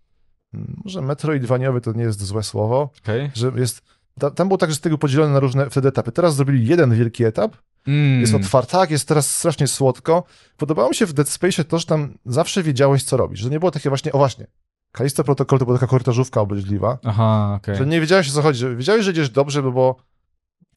może 0.85 1.01
metroidwaniowy 1.01 1.81
to 1.81 1.91
nie 1.91 2.03
jest 2.03 2.23
złe 2.25 2.43
słowo, 2.43 2.89
Okej. 3.03 3.31
że 3.33 3.51
jest, 3.55 3.81
ta, 4.19 4.31
tam 4.31 4.47
było 4.47 4.57
tak, 4.57 4.69
że 4.69 4.75
z 4.75 4.79
tego 4.81 4.97
podzielone 4.97 5.33
na 5.33 5.39
różne 5.39 5.69
wtedy 5.69 5.87
etapy. 5.87 6.11
Teraz 6.11 6.35
zrobili 6.35 6.67
jeden 6.67 6.95
wielki 6.95 7.23
etap, 7.23 7.57
Mm. 7.87 8.21
jest 8.21 8.33
otwarty, 8.35 8.71
tak, 8.71 8.91
jest 8.91 9.07
teraz 9.07 9.35
strasznie 9.35 9.67
słodko. 9.67 10.23
Podobało 10.57 10.89
mi 10.89 10.95
się 10.95 11.05
w 11.05 11.13
Dead 11.13 11.29
Space 11.29 11.63
to, 11.63 11.79
że 11.79 11.85
tam 11.85 12.13
zawsze 12.25 12.63
wiedziałeś, 12.63 13.03
co 13.03 13.17
robisz, 13.17 13.39
że 13.39 13.49
nie 13.49 13.59
było 13.59 13.71
takie 13.71 13.89
właśnie, 13.89 14.11
o 14.11 14.17
właśnie, 14.17 14.47
Kalisto 14.91 15.23
Protocol 15.23 15.59
to 15.59 15.65
była 15.65 15.77
taka 15.77 15.89
korytarzówka 15.89 16.41
obleśliwa, 16.41 16.97
Aha, 17.05 17.53
okej. 17.61 17.75
że 17.75 17.85
nie 17.85 18.01
wiedziałeś, 18.01 18.29
o 18.29 18.33
co 18.33 18.41
chodzi, 18.41 18.75
wiedziałeś, 18.75 19.05
że 19.05 19.11
idziesz 19.11 19.29
dobrze, 19.29 19.63
bo 19.63 19.95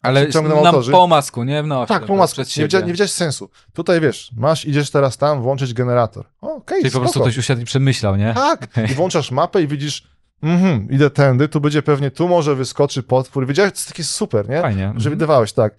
Ale 0.05 0.31
ciągną 0.31 0.57
nam 0.57 0.67
autorzy. 0.67 0.93
po 0.93 1.03
omacku, 1.03 1.45
nie? 1.45 1.63
No, 1.63 1.87
Tak, 1.87 2.07
po 2.07 2.17
masku. 2.17 2.41
Nie, 2.57 2.63
widzia, 2.63 2.81
nie 2.81 2.93
widziałeś 2.93 3.13
sensu. 3.13 3.51
Tutaj 3.73 4.01
wiesz, 4.01 4.31
masz, 4.37 4.65
idziesz 4.65 4.91
teraz 4.91 5.17
tam, 5.17 5.43
włączyć 5.43 5.75
generator. 5.75 6.25
Okej, 6.41 6.81
Czyli 6.81 6.93
po 6.93 7.01
prostu 7.01 7.21
ktoś 7.21 7.39
usiadł 7.39 7.61
i 7.61 7.65
przemyślał, 7.65 8.17
nie? 8.17 8.35
Tak, 8.35 8.69
i 8.91 8.95
włączasz 8.95 9.31
mapę 9.31 9.63
i 9.63 9.69
widzisz, 9.69 10.09
mhm, 10.43 10.91
idę 10.91 11.11
tędy, 11.11 11.49
tu 11.49 11.61
będzie 11.61 11.83
pewnie, 11.83 12.11
tu 12.11 12.29
może 12.29 12.55
wyskoczy 12.55 13.03
potwór. 13.03 13.47
Wiedziałeś, 13.47 13.73
to 13.73 13.77
jest 13.79 13.89
takie 13.89 14.05
super, 14.05 14.49
nie? 14.49 14.61
Fajnie. 14.61 14.93
Że 14.97 15.11
widywałeś, 15.11 15.53
tak. 15.53 15.75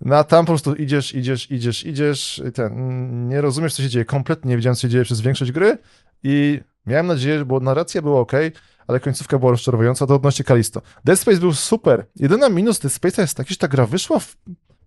No 0.00 0.16
a 0.16 0.24
tam 0.24 0.44
po 0.44 0.52
prostu 0.52 0.74
idziesz, 0.74 1.14
idziesz, 1.14 1.50
idziesz, 1.50 1.86
idziesz, 1.86 2.42
ten, 2.54 3.28
nie 3.28 3.40
rozumiesz, 3.40 3.74
co 3.74 3.82
się 3.82 3.88
dzieje, 3.88 4.04
kompletnie 4.04 4.48
nie 4.48 4.56
wiedziałem, 4.56 4.74
co 4.76 4.82
się 4.82 4.88
dzieje 4.88 5.04
przez 5.04 5.20
większość 5.20 5.52
gry 5.52 5.78
i 6.22 6.60
miałem 6.86 7.06
nadzieję, 7.06 7.44
bo 7.44 7.60
narracja 7.60 8.02
była 8.02 8.20
ok, 8.20 8.32
ale 8.90 9.00
końcówka 9.00 9.38
była 9.38 9.50
rozczarowująca, 9.50 10.06
to 10.06 10.14
odnośnie 10.14 10.44
Kalisto. 10.44 10.82
Dead 11.04 11.18
Space 11.18 11.38
był 11.38 11.52
super. 11.52 12.06
Jedyna 12.16 12.48
minus 12.48 12.78
Dead 12.78 12.92
Space'a 12.92 13.20
jest 13.20 13.34
taki, 13.36 13.54
że 13.54 13.58
ta 13.58 13.68
gra 13.68 13.86
wyszła 13.86 14.18
w 14.18 14.36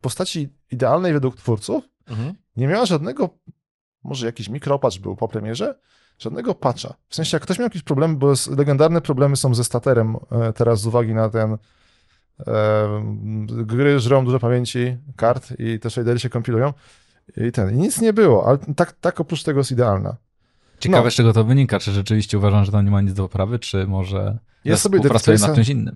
postaci 0.02 0.50
idealnej 0.72 1.14
według 1.14 1.36
twórców, 1.36 1.84
Mhm. 2.10 2.34
nie 2.56 2.68
miała 2.68 2.86
żadnego, 2.86 3.30
może 4.04 4.26
jakiś 4.26 4.50
mikropatch 4.50 4.98
był 4.98 5.16
po 5.16 5.28
premierze, 5.28 5.80
żadnego 6.20 6.56
patcha. 6.56 6.94
W 7.10 7.16
sensie, 7.16 7.36
jak 7.36 7.44
ktoś 7.44 7.60
miał 7.60 7.66
jakieś 7.66 7.84
problemy, 7.84 8.16
bo 8.16 8.34
legendarne 8.58 9.02
problemy 9.02 9.36
są 9.36 9.56
ze 9.56 9.64
staterem 9.64 10.16
e, 10.32 10.54
teraz 10.54 10.82
z 10.82 10.88
uwagi 10.88 11.14
na 11.14 11.30
ten 11.30 11.58
e, 12.48 13.04
gry 13.48 14.00
żrą 14.00 14.26
dużo 14.26 14.40
pamięci 14.40 14.98
kart 15.16 15.54
i 15.60 15.80
te 15.80 15.90
shadery 15.90 16.20
się 16.20 16.30
kompilują 16.30 16.74
i 17.38 17.52
ten, 17.52 17.72
i 17.74 17.78
nic 17.78 18.02
nie 18.02 18.14
było, 18.14 18.48
ale 18.48 18.58
tak, 18.76 18.92
tak 18.92 19.20
oprócz 19.20 19.44
tego 19.44 19.60
jest 19.60 19.72
idealna. 19.72 20.16
Ciekawe, 20.84 21.04
No. 21.04 21.12
z 21.12 21.14
czego 21.14 21.34
to 21.34 21.44
wynika. 21.44 21.80
Czy 21.80 21.92
rzeczywiście 21.92 22.38
uważam, 22.38 22.66
że 22.66 22.72
tam 22.72 22.86
nie 22.86 22.92
ma 22.92 23.02
nic 23.02 23.14
do 23.14 23.24
poprawy, 23.24 23.60
czy 23.60 23.88
może 23.88 24.40
Ja 24.66 24.78
sobie 24.78 25.00
Dead 25.00 25.12
pracuję 25.12 25.38
nad 25.38 25.56
czymś 25.56 25.70
innym. 25.70 25.96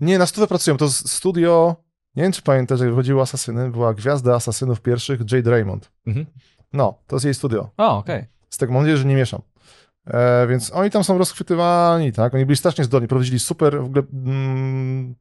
Nie, 0.00 0.18
na 0.18 0.26
stówę 0.26 0.46
pracują. 0.46 0.76
To 0.76 0.90
studio, 0.90 1.76
nie 2.16 2.22
wiem 2.22 2.32
czy 2.32 2.42
pamiętasz, 2.42 2.80
jak 2.80 2.88
wychodziły 2.88 3.22
Asasyny, 3.22 3.70
była 3.70 3.94
gwiazda 3.94 4.34
Asasynów 4.34 4.80
pierwszych, 4.80 5.20
Jade 5.32 5.50
Raymond. 5.50 5.90
Mhm. 6.06 6.26
No, 6.72 6.98
to 7.06 7.16
jest 7.16 7.24
jej 7.24 7.34
studio. 7.34 7.70
O, 7.76 7.98
okej. 7.98 8.26
Z 8.50 8.58
tego 8.58 8.72
mam 8.72 8.82
nadzieję, 8.82 8.96
że 8.96 9.04
nie 9.04 9.16
mieszam. 9.16 9.42
E, 10.06 10.46
więc 10.46 10.72
oni 10.72 10.90
tam 10.90 11.04
są 11.04 11.18
rozchwytywani, 11.18 12.12
tak? 12.12 12.34
Oni 12.34 12.46
byli 12.46 12.56
strasznie 12.56 12.84
zdolni, 12.84 13.08
prowadzili 13.08 13.38
super, 13.38 13.78
w 13.80 13.84
ogóle 13.84 14.02
mm, 14.12 15.14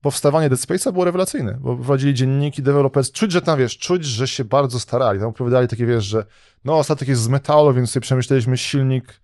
powstawanie 0.00 0.48
Dead 0.48 0.60
Space'a 0.60 0.92
było 0.92 1.04
rewelacyjne, 1.04 1.58
bo 1.60 1.74
prowadzili 1.76 2.14
dzienniki, 2.14 2.62
developers, 2.62 3.12
czuć, 3.12 3.32
że 3.32 3.42
tam, 3.42 3.58
wiesz, 3.58 3.78
czuć, 3.78 4.04
że 4.04 4.28
się 4.28 4.44
bardzo 4.44 4.80
starali, 4.80 5.20
tam 5.20 5.28
opowiadali 5.28 5.68
takie, 5.68 5.86
wiesz, 5.86 6.04
że 6.04 6.24
no, 6.64 6.84
statek 6.84 7.08
jest 7.08 7.22
z 7.22 7.28
metalu, 7.28 7.74
więc 7.74 7.90
sobie 7.90 8.02
przemyśleliśmy 8.02 8.56
silnik 8.58 9.20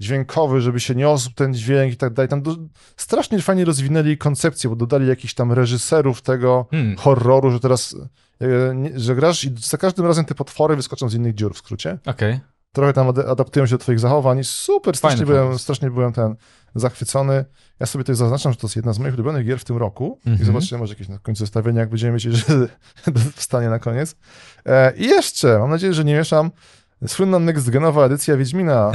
dźwiękowy, 0.00 0.60
żeby 0.60 0.80
się 0.80 0.94
niosł 0.94 1.30
ten 1.34 1.54
dźwięk 1.54 1.92
i 1.92 1.96
tak 1.96 2.12
dalej. 2.12 2.28
Tam 2.28 2.42
do, 2.42 2.56
strasznie 2.96 3.42
fajnie 3.42 3.64
rozwinęli 3.64 4.18
koncepcję, 4.18 4.70
bo 4.70 4.76
dodali 4.76 5.08
jakichś 5.08 5.34
tam 5.34 5.52
reżyserów 5.52 6.22
tego 6.22 6.66
Hmm. 6.70 6.96
horroru, 6.96 7.50
że 7.50 7.60
teraz, 7.60 7.96
e, 8.42 8.46
że 9.00 9.14
grasz 9.14 9.44
i 9.44 9.54
za 9.58 9.78
każdym 9.78 10.06
razem 10.06 10.24
te 10.24 10.34
potwory 10.34 10.76
wyskoczą 10.76 11.08
z 11.08 11.14
innych 11.14 11.34
dziur 11.34 11.54
w 11.54 11.58
skrócie 11.58 11.98
Okej. 12.06 12.40
trochę 12.72 12.92
tam 12.92 13.08
ad- 13.08 13.18
adaptują 13.18 13.66
się 13.66 13.70
do 13.74 13.78
twoich 13.78 14.00
zachowań. 14.00 14.44
Super, 14.44 14.96
strasznie 14.96 15.16
Fajny 15.16 15.32
byłem, 15.32 15.46
pomysł. 15.46 15.62
strasznie 15.62 15.90
byłem 15.90 16.12
ten 16.12 16.34
zachwycony. 16.74 17.44
Ja 17.80 17.86
sobie 17.86 18.04
tutaj 18.04 18.16
zaznaczam, 18.16 18.52
że 18.52 18.58
to 18.58 18.66
jest 18.66 18.76
jedna 18.76 18.92
z 18.92 18.98
moich 18.98 19.14
ulubionych 19.14 19.46
gier 19.46 19.58
w 19.58 19.64
tym 19.64 19.76
roku 19.76 20.18
i 20.26 20.28
Mhm. 20.28 20.46
zobaczymy 20.46 20.78
może 20.78 20.92
jakieś 20.92 21.08
na 21.08 21.18
końcu 21.18 21.38
zestawienia, 21.44 21.80
jak 21.80 21.88
będziemy 21.88 22.12
mieć, 22.12 22.22
że 22.32 22.68
wstanie 23.34 23.68
na 23.68 23.78
koniec. 23.78 24.16
E, 24.66 24.96
I 24.96 25.04
jeszcze, 25.04 25.58
mam 25.58 25.70
nadzieję, 25.70 25.92
że 25.94 26.04
nie 26.04 26.14
mieszam, 26.14 26.50
słynna 27.06 27.38
next-genowa 27.38 28.04
edycja 28.06 28.36
Wiedźmina. 28.36 28.90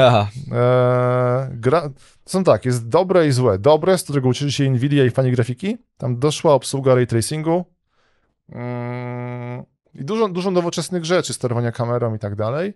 E, 0.51 1.49
gra, 1.51 1.89
są 2.25 2.43
tak, 2.43 2.65
jest 2.65 2.87
dobre 2.87 3.27
i 3.27 3.31
złe. 3.31 3.59
Dobre, 3.59 3.97
z 3.97 4.03
którego 4.03 4.29
uczyli 4.29 4.51
się 4.51 4.69
Nvidia 4.71 5.05
i 5.05 5.09
fani 5.09 5.31
grafiki. 5.31 5.77
Tam 5.97 6.19
doszła 6.19 6.53
obsługa 6.53 6.95
ray 6.95 7.07
tracingu. 7.07 7.65
Mm, 8.49 9.63
I 9.95 10.05
dużo, 10.05 10.27
dużo 10.29 10.51
nowoczesnych 10.51 11.05
rzeczy, 11.05 11.33
sterowania 11.33 11.71
kamerą 11.71 12.15
i 12.15 12.19
tak 12.19 12.35
dalej. 12.35 12.73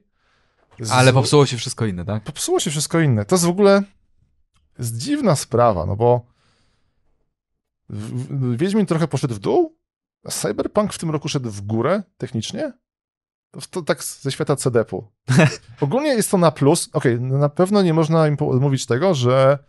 Z- 0.80 0.92
Ale 0.92 1.14
popsuło 1.14 1.46
się 1.46 1.58
wszystko 1.58 1.86
inne, 1.86 2.06
tak? 2.06 2.24
popsuło 2.24 2.60
się 2.60 2.72
wszystko 2.72 3.00
inne. 3.00 3.26
To 3.26 3.36
jest 3.36 3.46
w 3.46 3.50
ogóle 3.50 3.82
jest 4.80 4.98
dziwna 4.98 5.36
sprawa, 5.36 5.86
no 5.86 5.96
bo 5.96 6.26
Wiedźmin 8.56 8.86
trochę 8.86 9.08
poszedł 9.08 9.36
w 9.36 9.40
dół, 9.40 9.78
a 10.26 10.32
Cyberpunk 10.32 10.94
w 10.94 10.98
tym 10.98 11.10
roku 11.12 11.30
szedł 11.30 11.50
w 11.50 11.62
górę 11.62 12.04
technicznie. 12.18 12.74
To, 13.72 13.82
tak 13.82 14.04
ze 14.04 14.32
świata 14.32 14.56
CD-pu. 14.56 15.12
Ogólnie 15.82 16.10
jest 16.10 16.32
to 16.32 16.38
na 16.38 16.52
plus. 16.52 16.90
Okej, 16.94 17.22
no 17.22 17.38
na 17.38 17.50
pewno 17.50 17.82
nie 17.82 17.94
można 17.94 18.28
im 18.28 18.38
odmówić 18.40 18.86
tego, 18.86 19.14
że 19.14 19.60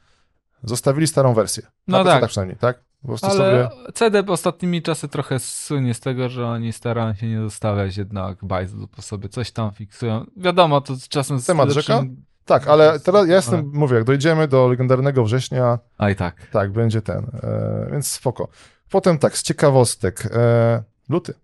zostawili 0.63 1.07
starą 1.07 1.35
wersję. 1.35 1.67
No 1.89 1.99
na 1.99 2.05
tak. 2.05 2.21
tak. 2.21 2.31
przynajmniej, 2.31 2.59
tak? 2.59 2.85
Ale 3.09 3.19
sobie... 3.19 3.69
CD 3.95 4.25
ostatnimi 4.27 4.83
czasy 4.83 5.09
trochę 5.09 5.39
słynie 5.39 5.95
z 5.95 6.01
tego, 6.01 6.29
że 6.29 6.47
oni 6.47 6.73
starają 6.73 7.15
się 7.15 7.29
nie 7.29 7.41
zostawiać 7.41 7.97
jednak 7.97 8.45
bajzlu 8.45 8.89
po 8.89 9.03
sobie, 9.03 9.29
coś 9.29 9.53
tam 9.53 9.73
fiksują. 9.73 10.25
Wiadomo, 10.37 10.81
to 10.81 10.95
czasem 11.09 11.43
Temat 11.43 11.69
lepszym... 11.69 11.83
rzeka? 11.83 12.05
Tak, 12.45 12.69
ale 12.69 13.01
teraz 13.01 13.29
ja 13.29 13.35
jestem, 13.37 13.55
Ale- 13.61 13.69
mówię, 13.73 13.95
jak 13.97 14.05
dojdziemy 14.05 14.49
do 14.49 14.69
legendarnego 14.69 15.25
września, 15.25 15.79
A 15.99 16.11
i 16.11 16.17
tak. 16.17 16.47
Tak, 16.53 16.73
będzie 16.73 17.03
ten, 17.03 17.19
e, 17.43 17.89
więc 17.93 18.09
spoko. 18.09 18.49
Potem 18.91 19.19
tak, 19.19 19.39
z 19.39 19.43
ciekawostek, 19.43 20.29
e, 20.35 20.83
luty. 21.09 21.35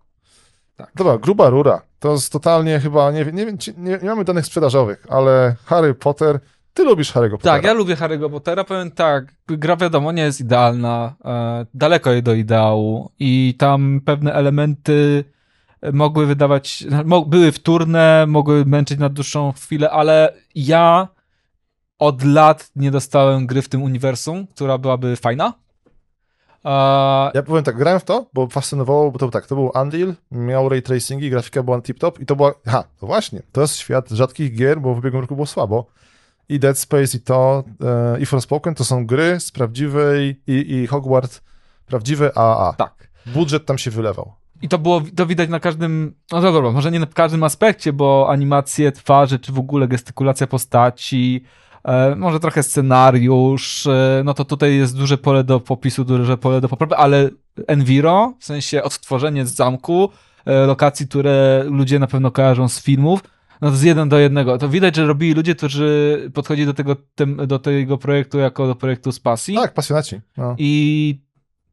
Tak. 0.77 0.91
Dobra, 0.95 1.19
gruba 1.19 1.51
rura. 1.51 1.83
To 1.99 2.13
jest 2.13 2.33
totalnie 2.33 2.81
chyba, 2.81 3.11
nie, 3.11 3.25
wiem- 3.25 3.35
nie, 3.37 3.45
nie, 3.77 3.99
nie 4.03 4.09
mamy 4.09 4.25
danych 4.25 4.47
sprzedażowych, 4.47 5.07
ale 5.09 5.57
Harry 5.65 5.95
Potter, 5.95 6.41
ty 6.75 6.85
lubisz 6.85 7.13
Harry'ego 7.15 7.31
Pottera. 7.31 7.55
Tak, 7.55 7.65
ja 7.65 7.73
lubię 7.73 7.95
Harry'ego 7.97 8.31
Pottera, 8.31 8.65
powiem 8.65 8.91
tak, 8.91 9.25
gra 9.49 9.77
wiadomo 9.77 10.13
nie 10.13 10.23
jest 10.23 10.41
idealna, 10.41 11.15
e, 11.25 11.67
daleko 11.75 12.11
jej 12.13 12.23
do 12.23 12.35
ideału 12.35 13.11
i 13.19 13.55
tam 13.59 14.01
pewne 14.05 14.33
elementy 14.35 15.25
mogły 15.93 16.27
wydawać, 16.27 16.85
mo, 17.05 17.25
były 17.25 17.53
wtórne, 17.53 18.25
mogły 18.29 18.65
męczyć 18.65 18.99
na 18.99 19.09
dłuższą 19.09 19.53
chwilę, 19.53 19.91
ale 19.91 20.35
ja 20.55 21.09
od 21.99 22.25
lat 22.25 22.71
nie 22.77 22.91
dostałem 22.91 23.47
gry 23.47 23.63
w 23.63 23.69
tym 23.69 23.83
uniwersum, 23.83 24.47
która 24.47 24.79
byłaby 24.79 25.17
fajna. 25.17 25.53
Ja 27.35 27.43
powiem 27.47 27.65
tak, 27.65 27.77
grałem 27.77 28.01
w 28.01 28.05
to, 28.05 28.27
bo 28.35 28.47
fascynowało, 28.47 29.11
bo 29.11 29.19
to 29.19 29.27
był 29.27 29.31
tak, 29.31 29.47
to 29.47 29.55
był 29.55 29.73
Unreal, 29.83 30.15
miał 30.31 30.69
ray 30.69 30.83
tracingi, 30.83 31.31
grafika 31.31 31.63
była 31.63 31.79
tip-top 31.79 32.21
i 32.21 32.27
to 32.27 32.37
była, 32.37 32.55
ha, 32.67 32.85
to 33.01 33.07
właśnie, 33.07 33.43
to 33.53 33.61
jest 33.61 33.77
świat 33.77 34.09
rzadkich 34.09 34.57
gier, 34.57 34.81
bo 34.81 34.95
w 34.95 34.99
ubiegłym 34.99 35.21
roku 35.21 35.35
było 35.35 35.47
słabo. 35.47 35.87
I 36.49 36.59
Dead 36.59 36.79
Space, 36.79 37.17
i 37.17 37.21
to, 37.21 37.65
e, 37.85 38.21
i 38.21 38.27
Forspoken 38.27 38.75
to 38.75 38.85
są 38.85 39.07
gry 39.07 39.41
z 39.41 39.51
prawdziwej, 39.51 40.41
i, 40.47 40.75
i 40.75 40.87
Hogwarts, 40.87 41.41
prawdziwe 41.87 42.39
AAA. 42.39 42.73
tak. 42.73 43.11
Budżet 43.27 43.67
tam 43.67 43.79
się 43.79 43.91
wylewał. 43.91 44.33
I 44.63 44.69
to 44.69 44.79
było, 44.79 45.03
to 45.17 45.27
widać 45.27 45.49
na 45.51 45.61
każdym, 45.61 46.15
no 46.33 46.41
dobra, 46.41 46.71
może 46.71 46.91
nie 46.91 47.01
na 47.01 47.07
każdym 47.07 47.43
aspekcie, 47.43 47.93
bo 47.93 48.27
animacje 48.31 48.93
twarzy, 48.93 49.39
czy 49.39 49.53
w 49.53 49.59
ogóle 49.59 49.89
gestykulacja 49.89 50.47
postaci, 50.47 51.45
e, 51.85 52.17
może 52.17 52.41
trochę 52.41 52.63
scenariusz, 52.63 53.87
e, 53.87 54.23
no 54.25 54.35
to 54.35 54.45
tutaj 54.45 54.77
jest 54.77 54.97
duże 54.97 55.19
pole 55.19 55.45
do 55.45 55.61
popisu, 55.61 56.05
duże 56.05 56.37
pole 56.37 56.61
do 56.61 56.69
poprawy, 56.69 56.97
ale 56.97 57.31
Enviro, 57.67 58.35
w 58.39 58.45
sensie 58.45 58.83
odtworzenie 58.83 59.47
z 59.47 59.55
zamku, 59.55 60.11
e, 60.47 60.67
lokacji, 60.67 61.09
które 61.09 61.65
ludzie 61.67 61.99
na 61.99 62.07
pewno 62.07 62.31
kojarzą 62.31 62.69
z 62.69 62.83
filmów, 62.83 63.23
no 63.61 63.69
to 63.69 63.75
jest 63.75 63.85
jeden 63.85 64.09
do 64.09 64.19
jednego. 64.19 64.59
To 64.59 64.69
widać, 64.69 64.97
że 64.97 65.07
robili 65.07 65.35
ludzie, 65.35 65.55
którzy 65.55 66.31
podchodzili 66.35 66.67
do 66.67 66.75
tego, 66.75 66.97
tem, 67.15 67.37
do 67.47 67.59
tego 67.59 67.99
projektu 67.99 68.39
jako 68.39 68.67
do 68.67 68.75
projektu 68.75 69.13
z 69.13 69.21
pasji. 69.21 69.55
Tak, 69.55 69.75
pasjonaci. 69.75 70.21
No. 70.37 70.55
I 70.59 71.21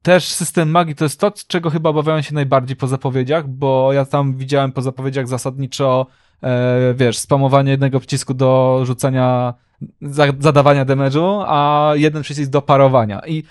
też 0.02 0.34
system 0.34 0.70
magii 0.70 0.96
to 0.96 1.06
jest 1.06 1.20
to, 1.20 1.32
czego 1.48 1.70
chyba 1.70 1.90
obawiałem 1.90 2.24
się 2.24 2.34
najbardziej 2.34 2.76
po 2.76 2.88
zapowiedziach, 2.88 3.48
bo 3.48 3.94
ja 3.94 4.06
tam 4.06 4.38
widziałem 4.38 4.72
po 4.72 4.82
zapowiedziach 4.82 5.28
zasadniczo, 5.28 6.08
e, 6.44 6.94
wiesz, 6.94 7.18
spamowanie 7.18 7.72
jednego 7.72 8.00
przycisku 8.00 8.34
do 8.34 8.82
rzucania, 8.84 9.54
za, 10.02 10.26
zadawania 10.40 10.86
damage'u, 10.86 11.44
a 11.48 11.92
jeden 11.96 12.22
przycisk 12.24 12.52
do 12.52 12.62
parowania. 12.62 13.22
I 13.28 13.44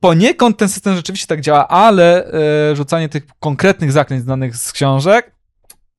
poniekąd 0.00 0.56
ten 0.56 0.68
system 0.68 0.96
rzeczywiście 0.96 1.26
tak 1.26 1.40
działa, 1.40 1.68
ale 1.68 2.32
e, 2.70 2.76
rzucanie 2.76 3.08
tych 3.08 3.26
konkretnych 3.40 3.92
zaklęć 3.92 4.22
znanych 4.22 4.56
z 4.56 4.72
książek 4.72 5.39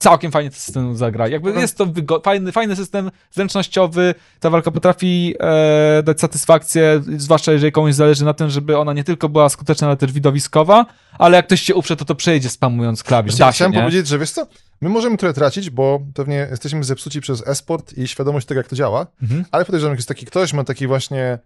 całkiem 0.01 0.31
fajnie 0.31 0.49
ten 0.49 0.59
system 0.59 0.97
zagra. 0.97 1.27
Jakby 1.27 1.51
jest 1.51 1.77
to 1.77 1.87
fajny, 2.23 2.51
fajny 2.51 2.75
system 2.75 3.11
zręcznościowy, 3.31 4.15
ta 4.39 4.49
walka 4.49 4.71
potrafi 4.71 5.35
e, 5.39 6.03
dać 6.03 6.19
satysfakcję, 6.19 7.01
zwłaszcza 7.17 7.51
jeżeli 7.51 7.71
komuś 7.71 7.93
zależy 7.93 8.25
na 8.25 8.33
tym, 8.33 8.49
żeby 8.49 8.77
ona 8.77 8.93
nie 8.93 9.03
tylko 9.03 9.29
była 9.29 9.49
skuteczna, 9.49 9.87
ale 9.87 9.97
też 9.97 10.11
widowiskowa, 10.11 10.85
ale 11.19 11.37
jak 11.37 11.45
ktoś 11.45 11.61
się 11.61 11.75
uprze, 11.75 11.95
to 11.97 12.05
to 12.05 12.15
przejdzie 12.15 12.49
spamując 12.49 13.03
klawisz. 13.03 13.35
Da 13.35 13.51
się, 13.51 13.55
chciałem 13.55 13.71
nie? 13.73 13.79
powiedzieć, 13.79 14.07
że 14.07 14.19
wiesz 14.19 14.31
co, 14.31 14.47
my 14.81 14.89
możemy 14.89 15.17
trochę 15.17 15.33
tracić, 15.33 15.69
bo 15.69 15.99
pewnie 16.13 16.47
jesteśmy 16.51 16.83
zepsuci 16.83 17.21
przez 17.21 17.47
e-sport 17.47 17.93
i 17.97 18.07
świadomość 18.07 18.47
tego, 18.47 18.59
jak 18.59 18.67
to 18.67 18.75
działa, 18.75 19.07
Mhm. 19.21 19.45
ale 19.51 19.65
podejrzewam, 19.65 19.95
że 19.95 19.97
jest 19.97 20.07
taki 20.07 20.25
ktoś, 20.25 20.53
ma 20.53 20.63
taki 20.63 20.87
właśnie 20.87 21.39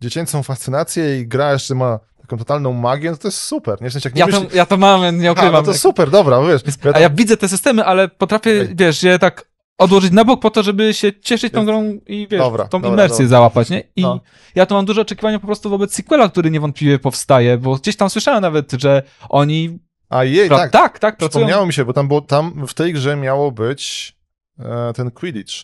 dziecięcą 0.00 0.42
fascynację 0.42 1.20
i 1.20 1.26
gra 1.26 1.52
jeszcze 1.52 1.74
ma 1.74 1.98
taką 2.20 2.36
totalną 2.38 2.72
magię, 2.72 3.10
no 3.10 3.16
to 3.16 3.28
jest 3.28 3.40
super. 3.40 3.82
Nie, 3.82 3.90
w 3.90 3.92
sensie, 3.92 4.06
jak 4.08 4.14
nie 4.14 4.20
Ja, 4.20 4.26
myśli... 4.26 4.46
to, 4.46 4.56
ja 4.56 4.66
to 4.66 4.76
mam, 4.76 5.18
nie 5.20 5.28
A, 5.28 5.32
ukrywam. 5.32 5.52
no 5.52 5.62
to 5.62 5.74
super, 5.74 6.10
dobra, 6.10 6.42
wiesz. 6.42 6.62
Ja 6.84 6.92
A 6.94 6.98
ja 7.00 7.10
widzę 7.10 7.36
te 7.36 7.48
systemy, 7.48 7.84
ale 7.84 8.08
potrafię, 8.08 8.62
Okej. 8.62 8.76
wiesz, 8.76 9.02
je 9.02 9.18
tak 9.18 9.48
odłożyć 9.78 10.12
na 10.12 10.24
bok 10.24 10.40
po 10.40 10.50
to, 10.50 10.62
żeby 10.62 10.94
się 10.94 11.20
cieszyć 11.20 11.52
tą 11.52 11.64
grą 11.64 11.98
i 12.06 12.28
wiesz, 12.30 12.40
Dobra, 12.40 12.64
tą 12.68 12.80
dobra, 12.80 12.90
imersję 12.94 13.16
dobra. 13.24 13.28
załapać, 13.28 13.70
nie? 13.70 13.82
I 13.96 14.02
No. 14.02 14.20
ja 14.54 14.66
to 14.66 14.74
mam 14.74 14.84
duże 14.84 15.00
oczekiwania 15.00 15.38
po 15.38 15.46
prostu 15.46 15.70
wobec 15.70 15.94
sequela, 15.94 16.28
który 16.28 16.50
niewątpliwie 16.50 16.98
powstaje, 16.98 17.58
bo 17.58 17.74
gdzieś 17.76 17.96
tam 17.96 18.10
słyszałem 18.10 18.42
nawet, 18.42 18.72
że 18.72 19.02
oni... 19.28 19.78
A 20.08 20.24
jej, 20.24 20.50
Pra- 20.50 20.56
tak, 20.56 20.70
tak, 20.70 20.98
tak, 20.98 21.16
pracują... 21.16 21.28
przypomniało 21.28 21.66
mi 21.66 21.72
się, 21.72 21.84
bo 21.84 21.92
tam, 21.92 22.08
było, 22.08 22.20
tam 22.20 22.66
w 22.66 22.74
tej 22.74 22.92
grze 22.92 23.16
miało 23.16 23.52
być 23.52 24.16
e, 24.58 24.92
ten 24.92 25.10
Quidditch, 25.10 25.54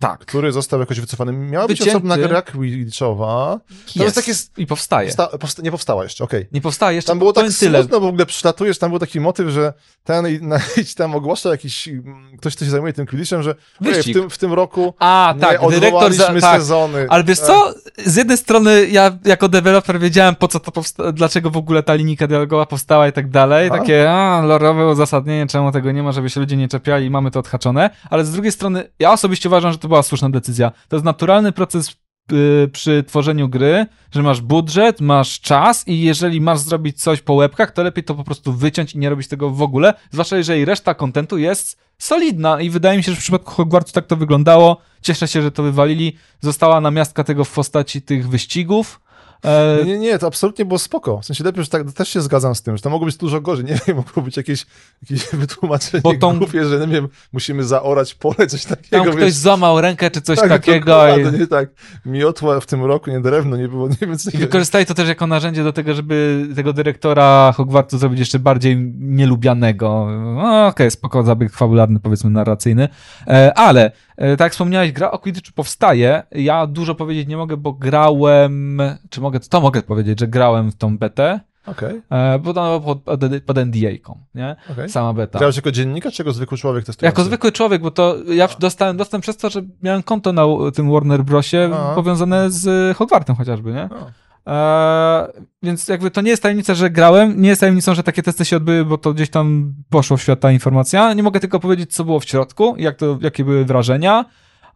Tak. 0.00 0.20
który 0.20 0.52
został 0.52 0.80
jakoś 0.80 1.00
wycofany. 1.00 1.32
Miała 1.32 1.66
być 1.68 1.78
Wycięty. 1.78 1.96
osobna 1.96 2.18
gra 2.18 2.42
Quidditchowa. 2.42 3.60
To 3.98 4.04
jest 4.04 4.16
takie... 4.16 4.32
I 4.56 4.66
powstaje. 4.66 5.10
Sta, 5.12 5.26
powsta, 5.26 5.62
nie 5.62 5.70
powstała 5.70 6.02
jeszcze, 6.02 6.24
okej. 6.24 6.46
Nie 6.52 6.60
powstaje 6.60 6.96
jeszcze, 6.96 7.08
Tam 7.08 7.18
było 7.18 7.32
tak 7.32 7.46
tyle. 7.60 7.78
smutno, 7.78 8.00
bo 8.00 8.06
w 8.06 8.08
ogóle 8.08 8.26
przylatujesz, 8.26 8.78
tam 8.78 8.90
był 8.90 8.98
taki 8.98 9.20
motyw, 9.20 9.48
że 9.48 9.72
ten 10.04 10.28
i, 10.28 10.40
tam 10.96 11.14
ogłasza 11.14 11.48
jakiś, 11.48 11.88
mm, 11.88 12.36
ktoś, 12.38 12.56
kto 12.56 12.64
się 12.64 12.70
zajmuje 12.70 12.92
tym 12.92 13.06
Quidditchem, 13.06 13.42
że 13.42 13.54
ojej, 13.84 14.02
w, 14.02 14.12
tym, 14.12 14.30
w 14.30 14.38
tym 14.38 14.52
roku 14.52 14.94
A, 14.98 15.32
nie 15.36 15.40
tak, 15.40 15.60
dyrektor 15.70 16.12
za, 16.12 16.40
tak. 16.40 16.60
sezony. 16.60 17.06
Ale 17.08 17.24
wiesz 17.24 17.38
Tak. 17.38 17.46
co, 17.46 17.74
z 18.06 18.16
jednej 18.16 18.38
strony 18.38 18.86
ja 18.90 19.18
jako 19.24 19.48
deweloper 19.48 20.00
wiedziałem 20.00 20.34
po 20.34 20.48
co 20.48 20.60
to 20.60 20.70
powsta- 20.70 21.12
dlaczego 21.12 21.50
w 21.50 21.56
ogóle 21.56 21.82
ta 21.82 21.94
linijka 21.94 22.26
dialogowa 22.26 22.66
powstała 22.66 23.08
i 23.08 23.12
tak 23.12 23.30
dalej, 23.30 23.68
A? 23.68 23.78
takie 23.78 24.10
a, 24.12 24.42
lorowe 24.42 24.86
uzasadnienie, 24.86 25.46
czemu 25.46 25.72
tego 25.72 25.92
nie 25.92 26.02
ma, 26.02 26.12
żeby 26.12 26.30
się 26.30 26.40
ludzie 26.40 26.56
nie 26.56 26.68
czepiali 26.68 27.06
i 27.06 27.10
mamy 27.10 27.30
to 27.30 27.40
odhaczone, 27.40 27.90
ale 28.10 28.24
z 28.24 28.30
drugiej 28.32 28.52
strony 28.52 28.90
ja 28.98 29.12
osobiście 29.12 29.48
uważam, 29.48 29.72
że 29.72 29.78
to 29.78 29.88
była 29.90 30.02
słuszna 30.02 30.30
decyzja. 30.30 30.72
To 30.88 30.96
jest 30.96 31.04
naturalny 31.04 31.52
proces 31.52 31.96
y, 32.32 32.68
przy 32.72 33.04
tworzeniu 33.06 33.48
gry, 33.48 33.86
że 34.10 34.22
masz 34.22 34.40
budżet, 34.40 35.00
masz 35.00 35.40
czas 35.40 35.88
i 35.88 36.00
jeżeli 36.00 36.40
masz 36.40 36.58
zrobić 36.58 37.02
coś 37.02 37.20
po 37.20 37.34
łebkach, 37.34 37.70
to 37.72 37.82
lepiej 37.82 38.04
to 38.04 38.14
po 38.14 38.24
prostu 38.24 38.52
wyciąć 38.52 38.94
i 38.94 38.98
nie 38.98 39.10
robić 39.10 39.28
tego 39.28 39.50
w 39.50 39.62
ogóle, 39.62 39.94
zwłaszcza 40.10 40.36
jeżeli 40.36 40.64
reszta 40.64 40.94
kontentu 40.94 41.38
jest 41.38 41.78
solidna 41.98 42.60
i 42.60 42.70
wydaje 42.70 42.98
mi 42.98 43.04
się, 43.04 43.12
że 43.12 43.16
w 43.16 43.20
przypadku 43.20 43.50
Hogwartu 43.50 43.92
tak 43.92 44.06
to 44.06 44.16
wyglądało. 44.16 44.76
Cieszę 45.02 45.28
się, 45.28 45.42
że 45.42 45.50
to 45.50 45.62
wywalili. 45.62 46.16
Została 46.40 46.80
namiastka 46.80 47.24
tego 47.24 47.44
w 47.44 47.52
postaci 47.52 48.02
tych 48.02 48.28
wyścigów. 48.28 49.00
E, 49.44 49.76
Nie, 49.84 49.92
nie, 49.92 49.98
nie, 49.98 50.18
to 50.18 50.26
absolutnie 50.26 50.64
było 50.64 50.78
spoko. 50.78 51.18
W 51.20 51.24
sensie 51.24 51.44
lepiej, 51.44 51.64
że 51.64 51.70
tak, 51.70 51.92
też 51.92 52.08
się 52.08 52.20
zgadzam 52.20 52.54
z 52.54 52.62
tym, 52.62 52.76
że 52.76 52.82
to 52.82 52.90
mogło 52.90 53.06
być 53.06 53.16
dużo 53.16 53.40
gorzej. 53.40 53.64
Nie 53.64 53.74
wiem, 53.86 53.96
mogło 53.96 54.22
być 54.22 54.36
jakieś, 54.36 54.66
jakieś 55.02 55.28
wytłumaczenie 55.32 56.00
Bo 56.02 56.14
tą- 56.14 56.38
głupie, 56.38 56.64
że 56.64 56.78
nie 56.80 56.86
wiem, 56.86 57.08
musimy 57.32 57.64
zaorać 57.64 58.14
pole, 58.14 58.46
coś 58.48 58.64
takiego. 58.64 59.04
tam 59.04 59.12
ktoś 59.12 59.24
wiesz. 59.24 59.34
złamał 59.34 59.80
rękę 59.80 60.10
czy 60.10 60.20
coś 60.20 60.38
tak, 60.38 60.48
takiego. 60.48 61.08
I... 61.08 61.16
dokładnie, 61.22 61.46
tak. 61.46 61.68
Miotła 62.06 62.60
w 62.60 62.66
tym 62.66 62.84
roku, 62.84 63.10
nie 63.10 63.20
drewno, 63.20 63.56
nie 63.56 63.68
było, 63.68 63.88
nie 63.88 63.96
wiem, 64.00 64.18
co 64.18 64.30
I 64.30 64.38
wykorzystali 64.38 64.86
to 64.86 64.94
też 64.94 65.08
jako 65.08 65.26
narzędzie 65.26 65.64
do 65.64 65.72
tego, 65.72 65.94
żeby 65.94 66.46
tego 66.56 66.72
dyrektora 66.72 67.52
Hogwartu 67.56 67.98
zrobić 67.98 68.18
jeszcze 68.18 68.38
bardziej 68.38 68.76
nielubianego. 68.98 70.06
No, 70.36 70.66
Okej, 70.66 70.90
spoko, 70.90 71.22
zabieg 71.22 71.52
fabularny, 71.52 72.00
powiedzmy 72.00 72.30
narracyjny. 72.30 72.88
E, 73.26 73.52
ale, 73.58 73.92
tak 74.20 74.40
jak 74.40 74.52
wspomniałeś, 74.52 74.92
gra 74.92 75.10
o 75.10 75.18
Quidditchu 75.18 75.52
powstaje. 75.54 76.22
Ja 76.32 76.66
dużo 76.66 76.94
powiedzieć 76.94 77.28
nie 77.28 77.36
mogę, 77.36 77.56
bo 77.56 77.72
grałem, 77.72 78.82
czy 79.10 79.20
mogę, 79.20 79.40
to 79.40 79.60
mogę 79.60 79.82
powiedzieć, 79.82 80.20
że 80.20 80.28
grałem 80.28 80.70
w 80.70 80.76
tą 80.76 80.98
betę, 80.98 81.40
Okej, 81.66 82.02
e, 82.10 82.38
bo 82.38 82.54
to 82.54 82.80
pod, 82.80 82.98
pod, 83.46 83.58
NDA-ką, 83.58 84.18
nie? 84.34 84.56
okej. 84.70 84.88
Sama 84.88 85.12
beta. 85.12 85.38
Grałeś 85.38 85.56
jako 85.56 85.70
dziennikarz, 85.70 86.14
czy 86.14 86.22
jako 86.22 86.32
zwykły 86.32 86.58
człowiek 86.58 86.84
testujący? 86.84 87.12
Jako 87.12 87.24
zwykły 87.24 87.52
człowiek, 87.52 87.82
bo 87.82 87.90
to 87.90 88.16
ja 88.28 88.48
dostałem 88.58 88.96
dostęp 88.96 89.22
przez 89.22 89.36
to, 89.36 89.50
że 89.50 89.62
miałem 89.82 90.02
konto 90.02 90.32
na 90.32 90.44
tym 90.74 90.92
Warner 90.92 91.24
Brosie 91.24 91.70
A. 91.74 91.94
powiązane 91.94 92.50
z 92.50 92.96
Hogwartem 92.96 93.36
chociażby, 93.36 93.72
nie? 93.72 93.84
O. 93.84 94.10
Eee, 94.46 95.26
więc 95.62 95.88
jakby 95.88 96.10
to 96.10 96.20
nie 96.20 96.30
jest 96.30 96.42
tajemnica, 96.42 96.74
że 96.74 96.90
grałem, 96.90 97.42
nie 97.42 97.48
jest 97.48 97.60
tajemnicą, 97.60 97.94
że 97.94 98.02
takie 98.02 98.22
testy 98.22 98.44
się 98.44 98.56
odbyły, 98.56 98.84
bo 98.84 98.98
to 98.98 99.14
gdzieś 99.14 99.30
tam 99.30 99.74
poszło 99.90 100.16
w 100.16 100.22
świat 100.22 100.40
ta 100.40 100.52
informacja. 100.52 101.14
Nie 101.14 101.22
mogę 101.22 101.40
tylko 101.40 101.60
powiedzieć, 101.60 101.94
co 101.94 102.04
było 102.04 102.20
w 102.20 102.24
środku, 102.24 102.74
jak 102.78 102.96
to, 102.96 103.18
jakie 103.20 103.44
były 103.44 103.64
wrażenia, 103.64 104.24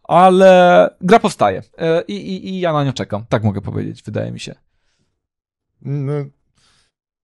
ale 0.03 0.89
gra 1.01 1.19
powstaje 1.19 1.61
Eee, 1.77 2.03
i, 2.07 2.49
i, 2.49 2.59
ja 2.59 2.73
na 2.73 2.83
nią 2.83 2.93
czekam. 2.93 3.25
Tak 3.29 3.43
mogę 3.43 3.61
powiedzieć, 3.61 4.03
wydaje 4.03 4.31
mi 4.31 4.39
się. 4.39 4.55
No, 5.81 6.13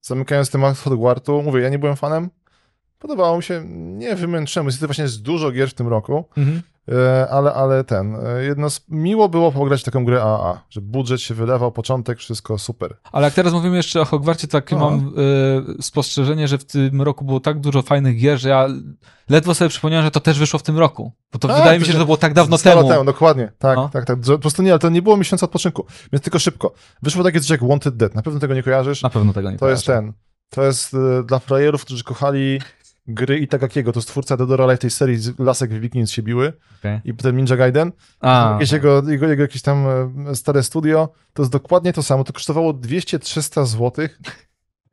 zamykając 0.01 0.49
temat 0.49 0.77
Hogwartu, 0.77 1.41
mówię, 1.41 1.61
ja 1.61 1.69
nie 1.69 1.79
byłem 1.79 1.95
fanem. 1.95 2.29
Podobało 2.99 3.37
mi 3.37 3.43
się, 3.43 3.63
nie 3.67 4.15
wymęczyłem, 4.15 4.65
jest 4.67 4.85
właśnie 4.85 5.03
jest 5.03 5.21
dużo 5.21 5.51
gier 5.51 5.69
w 5.69 5.73
tym 5.73 5.87
roku, 5.87 6.25
e, 6.37 6.41
ale, 7.29 7.53
ale 7.53 7.83
ten, 7.83 8.15
e, 8.25 8.43
jedno 8.43 8.69
z, 8.69 8.81
miło 8.89 9.29
było 9.29 9.51
pograć 9.51 9.83
taką 9.83 10.05
grę 10.05 10.21
AA, 10.23 10.63
że 10.69 10.81
budżet 10.81 11.21
się 11.21 11.33
wylewał, 11.33 11.71
początek, 11.71 12.19
wszystko 12.19 12.57
super. 12.57 12.97
Ale 13.11 13.25
jak 13.27 13.33
teraz 13.33 13.53
mówimy 13.53 13.75
jeszcze 13.77 14.01
o 14.01 14.05
Hogwarcie, 14.05 14.47
takie 14.47 14.75
No. 14.75 14.89
mam 14.91 15.13
e, 15.79 15.81
spostrzeżenie, 15.83 16.47
że 16.47 16.57
w 16.57 16.65
tym 16.65 17.01
roku 17.01 17.25
było 17.25 17.39
tak 17.39 17.59
dużo 17.59 17.81
fajnych 17.81 18.17
gier, 18.17 18.39
że 18.39 18.49
ja 18.49 18.67
ledwo 19.29 19.53
sobie 19.55 19.69
przypomniałem, 19.69 20.05
że 20.05 20.11
to 20.11 20.19
też 20.19 20.39
wyszło 20.39 20.59
w 20.59 20.63
tym 20.63 20.77
roku. 20.79 21.11
Bo 21.33 21.39
to 21.39 21.53
A, 21.55 21.57
wydaje 21.57 21.79
mi 21.79 21.85
się, 21.85 21.91
że 21.91 21.99
to 21.99 22.05
było 22.05 22.17
tak 22.17 22.33
dawno 22.33 22.57
temu. 22.57 22.87
temu, 22.89 23.05
dokładnie, 23.05 23.51
tak, 23.59 23.75
No. 23.77 23.89
tak, 23.93 24.05
tak, 24.05 24.17
po 24.19 24.39
prostu 24.39 24.63
nie, 24.63 24.71
ale 24.71 24.79
to 24.79 24.89
nie 24.89 25.01
było 25.01 25.17
miesiąca 25.17 25.45
odpoczynku, 25.45 25.85
więc 26.13 26.23
tylko 26.23 26.39
szybko. 26.39 26.73
Wyszło 27.01 27.23
takie 27.23 27.39
coś 27.39 27.49
jak 27.49 27.67
Wanted 27.67 27.95
Dead, 27.97 28.15
na 28.15 28.21
pewno 28.21 28.39
tego 28.39 28.53
nie 28.53 28.63
kojarzysz, 28.63 29.01
Na 29.01 29.09
pewno 29.09 29.33
tego 29.33 29.51
nie 29.51 29.57
to 29.57 29.69
jest 29.69 29.85
kojarzę. 29.85 30.01
ten, 30.03 30.13
to 30.49 30.63
jest 30.63 30.93
e, 30.93 31.23
dla 31.23 31.39
frajerów, 31.39 31.85
którzy 31.85 32.03
kochali 32.03 32.59
gry 33.07 33.37
i 33.37 33.47
takakiego, 33.47 33.91
to 33.91 33.99
jest 33.99 34.09
twórca 34.09 34.37
Deadora 34.37 34.65
Live 34.65 34.79
tej 34.79 34.89
serii 34.89 35.17
z 35.17 35.39
Lasek 35.39 35.73
Vikings 35.73 36.11
się 36.11 36.23
biły 36.23 36.53
Okej. 36.79 37.01
i 37.05 37.13
potem 37.13 37.37
Ninja 37.37 37.57
Gaiden, 37.57 37.91
A, 38.19 38.49
jakieś 38.53 38.71
jego, 38.71 39.03
jego, 39.07 39.27
jego 39.27 39.41
jakieś 39.41 39.61
tam 39.61 39.85
e, 40.27 40.35
stare 40.35 40.63
studio, 40.63 41.09
to 41.33 41.41
jest 41.41 41.51
dokładnie 41.51 41.93
to 41.93 42.03
samo, 42.03 42.23
to 42.23 42.33
kosztowało 42.33 42.73
200-300 42.73 43.65
zł. 43.65 44.07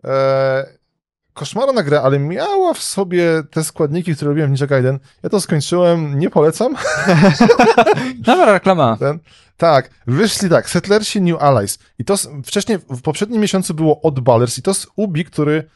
E, 0.04 0.78
koszmarna 1.34 1.82
gra, 1.82 2.02
ale 2.02 2.18
miała 2.18 2.74
w 2.74 2.82
sobie 2.82 3.42
te 3.50 3.64
składniki, 3.64 4.16
które 4.16 4.28
robiłem 4.28 4.50
w 4.50 4.52
Ninja 4.52 4.66
Gaiden. 4.66 4.98
Ja 5.22 5.28
to 5.28 5.40
skończyłem, 5.40 6.18
nie 6.18 6.30
polecam. 6.30 6.74
Dobra 8.26 8.52
reklama. 8.52 8.96
Ten, 8.96 9.18
tak, 9.56 9.90
wyszli 10.06 10.48
tak, 10.48 10.70
Settlersi 10.70 11.20
New 11.20 11.42
Allies. 11.42 11.78
I 11.98 12.04
to 12.04 12.14
wcześniej, 12.44 12.78
w 12.78 13.02
poprzednim 13.02 13.40
miesiącu 13.40 13.74
było 13.74 14.02
Odd 14.02 14.20
Ballers 14.20 14.58
i 14.58 14.62
to 14.62 14.74
z 14.74 14.86
Ubi, 14.96 15.24
który, 15.24 15.68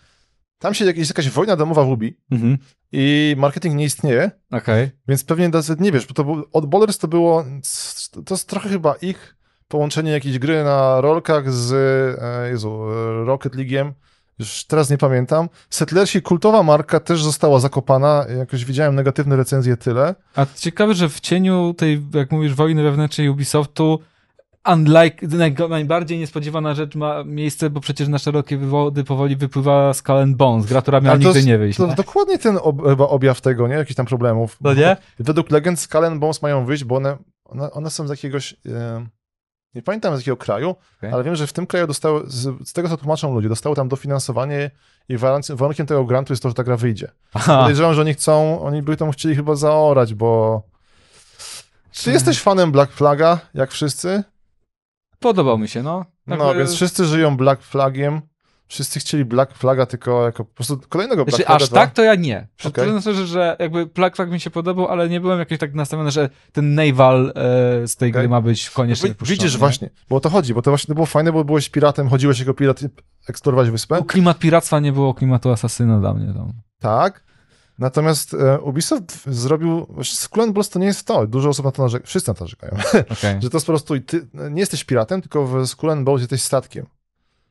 tam 0.62 0.74
się 0.74 0.84
jakieś, 0.84 1.08
jakaś 1.08 1.30
wojna 1.30 1.56
domowa 1.56 1.84
w 1.84 1.88
Ubi 1.88 2.16
Mhm. 2.30 2.58
i 2.92 3.34
marketing 3.38 3.74
nie 3.74 3.84
istnieje, 3.84 4.30
Okej. 4.52 4.90
więc 5.08 5.24
pewnie 5.24 5.50
nie 5.80 5.92
wiesz, 5.92 6.06
bo 6.06 6.14
to 6.14 6.24
był, 6.24 6.44
Odd 6.52 6.66
Ballers 6.66 6.98
to 6.98 7.08
było, 7.08 7.44
to 8.24 8.34
jest 8.34 8.48
trochę 8.48 8.68
chyba 8.68 8.94
ich 8.94 9.36
połączenie 9.68 10.10
jakiejś 10.12 10.38
gry 10.38 10.64
na 10.64 11.00
rolkach 11.00 11.52
z, 11.52 11.72
e, 12.22 12.50
Jezu, 12.50 12.82
e, 12.90 13.24
Rocket 13.24 13.54
League'iem, 13.54 13.92
już 14.38 14.64
teraz 14.64 14.90
nie 14.90 14.98
pamiętam. 14.98 15.48
Settlersi, 15.70 16.22
kultowa 16.22 16.62
marka, 16.62 17.00
też 17.00 17.22
została 17.24 17.60
zakopana, 17.60 18.26
jakoś 18.38 18.64
widziałem 18.64 18.94
negatywne 18.94 19.36
recenzje, 19.36 19.76
tyle. 19.76 20.14
A 20.36 20.46
ciekawe, 20.56 20.94
że 20.94 21.08
w 21.08 21.20
cieniu 21.20 21.74
tej, 21.74 22.02
jak 22.14 22.32
mówisz, 22.32 22.54
wojny 22.54 22.82
wewnętrznej 22.82 23.28
Ubisoftu, 23.28 23.98
unlike, 24.68 25.26
naj- 25.26 25.68
najbardziej 25.68 26.18
niespodziewana 26.18 26.74
rzecz 26.74 26.94
ma 26.94 27.24
miejsce, 27.24 27.70
bo 27.70 27.80
przecież 27.80 28.08
na 28.08 28.18
szerokie 28.18 28.56
wywody 28.58 29.04
powoli 29.04 29.36
wypływa 29.36 29.94
Skull 29.94 30.16
and 30.16 30.36
Bones, 30.36 30.66
gra, 30.66 30.82
która 30.82 31.00
miała 31.00 31.16
nigdy 31.16 31.34
jest- 31.34 31.46
nie 31.46 31.58
wyjść. 31.58 31.78
To 31.78 31.86
nie? 31.86 31.94
dokładnie 31.94 32.38
ten 32.38 32.58
ob, 32.62 32.82
chyba 32.88 33.04
objaw 33.08 33.40
tego, 33.40 33.68
nie? 33.68 33.74
Jakichś 33.74 33.96
tam 33.96 34.06
problemów. 34.06 34.56
No 34.60 34.74
nie? 34.74 34.96
Według 35.18 35.50
legend 35.50 35.80
Skull 35.80 36.04
and 36.04 36.20
Bones 36.20 36.42
mają 36.42 36.64
wyjść, 36.64 36.84
bo 36.84 36.96
one, 36.96 37.16
one, 37.44 37.70
one 37.70 37.90
są 37.90 38.06
z 38.06 38.10
jakiegoś, 38.10 38.52
e, 38.68 39.06
nie 39.74 39.82
pamiętam 39.82 40.16
z 40.16 40.18
jakiego 40.18 40.36
kraju, 40.36 40.74
Okej. 40.98 41.12
ale 41.12 41.24
wiem, 41.24 41.36
że 41.36 41.46
w 41.46 41.52
tym 41.52 41.66
kraju 41.66 41.86
dostały, 41.86 42.22
z, 42.26 42.68
z 42.68 42.72
tego 42.72 42.88
co 42.88 42.96
tłumaczą 42.96 43.34
ludzie, 43.34 43.48
dostały 43.48 43.76
tam 43.76 43.88
dofinansowanie 43.88 44.70
i 45.08 45.16
warunkiem, 45.16 45.56
warunkiem 45.56 45.86
tego 45.86 46.04
grantu 46.04 46.32
jest 46.32 46.42
to, 46.42 46.48
że 46.48 46.54
ta 46.54 46.64
gra 46.64 46.76
wyjdzie. 46.76 47.08
Aha. 47.34 47.58
Podejrzewam, 47.60 47.94
że 47.94 48.00
oni 48.00 48.14
chcą, 48.14 48.60
oni 48.62 48.82
by 48.82 48.96
tam 48.96 49.10
chcieli 49.12 49.36
chyba 49.36 49.54
zaorać, 49.54 50.14
bo... 50.14 50.62
Czy 51.92 52.04
Hmm. 52.04 52.14
jesteś 52.14 52.40
fanem 52.40 52.72
Black 52.72 52.92
Flaga, 52.92 53.38
jak 53.54 53.70
wszyscy? 53.70 54.24
Podobał 55.22 55.58
mi 55.58 55.68
się, 55.68 55.82
no. 55.82 56.04
No, 56.26 56.36
Jakby- 56.36 56.58
więc 56.58 56.74
wszyscy 56.74 57.04
żyją 57.04 57.36
Black 57.36 57.62
Flagiem. 57.62 58.20
Wszyscy 58.68 59.00
chcieli 59.00 59.24
Black 59.24 59.54
Flaga, 59.54 59.86
tylko 59.86 60.24
jako 60.24 60.44
po 60.44 60.54
prostu 60.54 60.80
kolejnego 60.88 61.24
Black 61.24 61.36
Znaczy, 61.36 61.46
Flaga. 61.46 61.64
aż 61.64 61.70
tak 61.70 61.90
to 61.94 62.02
ja 62.02 62.14
nie. 62.14 62.48
Przyznam 62.56 63.00
szczerze, 63.00 63.26
że 63.26 63.56
jakby 63.58 63.86
Black 63.86 64.16
Flag 64.16 64.30
mi 64.30 64.40
się 64.40 64.50
podobał, 64.50 64.88
ale 64.88 65.08
nie 65.08 65.20
byłem 65.20 65.38
jakiś 65.38 65.58
tak 65.58 65.74
nastawiony, 65.74 66.10
że 66.10 66.30
ten 66.52 66.74
naval 66.74 67.32
e, 67.36 67.88
z 67.88 67.96
tej 67.96 68.10
Okej. 68.10 68.22
gry 68.22 68.28
ma 68.28 68.40
być 68.40 68.70
koniecznie 68.70 69.08
Wi- 69.08 69.14
puszczony, 69.14 69.36
Widzisz 69.36 69.52
nie? 69.52 69.58
właśnie, 69.58 69.90
bo 70.08 70.16
o 70.16 70.20
to 70.20 70.30
chodzi, 70.30 70.54
bo 70.54 70.62
to 70.62 70.70
właśnie 70.70 70.86
to 70.88 70.94
było 70.94 71.06
fajne, 71.06 71.32
bo 71.32 71.44
byłeś 71.44 71.68
piratem, 71.68 72.08
chodziłeś 72.08 72.38
jako 72.40 72.54
pirat 72.54 72.80
eksplorować 73.28 73.70
wyspę. 73.70 73.94
Był 73.94 74.04
Klimat 74.04 74.38
piractwa 74.38 74.80
nie 74.80 74.92
było 74.92 75.14
klimatu 75.14 75.50
asasyna 75.50 76.00
dla 76.00 76.14
mnie. 76.14 76.34
Tam. 76.34 76.52
Tak. 76.80 77.24
Natomiast 77.78 78.34
e, 78.34 78.60
Ubisoft 78.60 79.24
zrobił, 79.26 79.86
and 80.42 80.52
Bones 80.52 80.68
to 80.68 80.78
nie 80.78 80.86
jest 80.86 81.06
to, 81.06 81.26
dużo 81.26 81.48
osób 81.48 81.64
na 81.64 81.72
to 81.72 81.82
narzeka, 81.82 82.06
wszyscy 82.06 82.30
na 82.30 82.34
to 82.34 82.44
narzekają, 82.44 82.72
Okay. 83.18 83.40
że 83.42 83.50
to 83.50 83.56
jest 83.56 83.66
po 83.66 83.72
prostu, 83.72 84.00
ty 84.00 84.26
nie 84.50 84.60
jesteś 84.60 84.84
piratem, 84.84 85.20
tylko 85.22 85.46
w 85.46 85.66
and 85.90 86.04
Bones 86.04 86.20
jesteś 86.20 86.42
statkiem. 86.42 86.86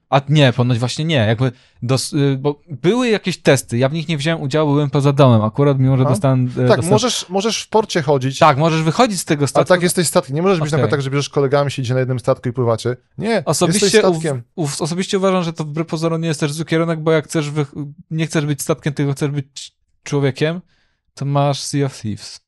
A 0.10 0.22
nie, 0.30 0.54
ponoć 0.54 0.80
właśnie 0.80 1.06
nie. 1.06 1.16
Jakby 1.16 1.52
dos, 1.82 2.14
y, 2.14 2.38
bo 2.40 2.62
były 2.70 3.10
jakieś 3.10 3.42
testy, 3.42 3.78
ja 3.78 3.90
w 3.90 3.94
nich 3.94 4.08
nie 4.08 4.18
wziąłem 4.18 4.42
udziału, 4.42 4.72
byłem 4.72 4.90
poza 4.90 5.14
domem, 5.14 5.42
akurat 5.42 5.80
mimo, 5.80 5.98
że 5.98 6.04
A? 6.06 6.10
dostałem... 6.10 6.46
e, 6.46 6.48
Tak, 6.56 6.68
dostałem... 6.68 6.90
możesz, 6.90 7.30
możesz 7.30 7.64
w 7.64 7.70
porcie 7.70 8.02
chodzić, 8.02 8.40
Tak, 8.40 8.58
możesz 8.58 8.82
wychodzić 8.84 9.20
z 9.20 9.26
tego 9.26 9.48
statku. 9.48 9.70
tak 9.70 9.82
jesteś 9.82 10.08
statkiem. 10.08 10.36
Nie 10.36 10.42
możesz 10.42 10.60
być 10.60 10.72
na 10.72 10.76
Okej. 10.78 10.80
przykład 10.80 10.92
tak, 10.92 11.02
że 11.02 11.10
bierzesz 11.10 11.30
kolegami, 11.30 11.72
siedzicie 11.72 11.94
na 11.94 12.00
jednym 12.00 12.20
statku 12.20 12.50
i 12.50 12.54
pływacie. 12.54 12.98
Nie, 13.18 13.44
Osobiście, 13.46 13.86
jesteś 13.86 14.02
statkiem. 14.02 14.42
uw, 14.56 14.84
osobiście 14.84 15.18
uważam, 15.18 15.44
że 15.44 15.54
to 15.54 15.64
wbrew 15.64 15.88
pozorom 15.88 16.22
nie 16.22 16.28
jest 16.28 16.40
też 16.40 16.52
zły 16.54 16.66
kierunek, 16.66 17.00
bo 17.00 17.12
jak 17.12 17.26
chcesz 17.26 17.50
wy, 17.50 17.66
nie 18.12 18.28
chcesz 18.28 18.46
być 18.46 18.62
statkiem, 18.62 18.94
tylko 18.94 19.14
chcesz 19.14 19.30
być 19.32 19.81
człowiekiem, 20.04 20.62
to 21.14 21.26
masz 21.26 21.60
Sea 21.62 21.86
of 21.86 22.02
Thieves. 22.02 22.42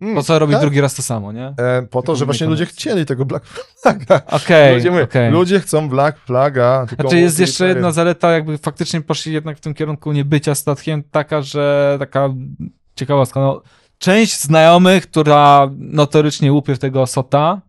Mm, 0.00 0.14
Po 0.14 0.22
co 0.22 0.38
robić 0.38 0.54
tak? 0.54 0.60
drugi 0.60 0.80
raz 0.80 0.94
to 0.94 1.02
samo, 1.02 1.32
nie? 1.32 1.54
E, 1.58 1.82
po 1.90 2.02
to, 2.02 2.16
że 2.16 2.24
właśnie 2.24 2.46
ludzie 2.46 2.66
chcieli 2.66 3.06
tego 3.06 3.24
Black 3.24 3.46
Flaga. 3.46 4.20
Okej, 4.26 4.74
ludzie, 4.74 4.90
mówię, 4.90 5.02
okej. 5.02 5.30
ludzie 5.30 5.60
chcą 5.60 5.88
Black 5.88 6.18
Flaga. 6.18 6.86
Znaczy 6.94 7.18
jest 7.18 7.38
jeszcze 7.38 7.64
multiplayer. 7.64 7.76
jedna 7.76 7.92
zaleta, 7.92 8.32
jakby 8.32 8.58
faktycznie 8.58 9.00
poszli 9.00 9.32
jednak 9.32 9.56
w 9.56 9.60
tym 9.60 9.74
kierunku 9.74 10.12
nie 10.12 10.24
bycia 10.24 10.54
statkiem, 10.54 11.02
taka, 11.10 11.42
że 11.42 11.96
taka 11.98 12.28
ciekawostka, 12.94 13.40
no, 13.40 13.62
część 13.98 14.40
znajomych, 14.40 15.06
która 15.10 15.70
notorycznie 15.78 16.52
łupie 16.52 16.74
w 16.74 16.78
tego 16.78 17.06
sota 17.06 17.60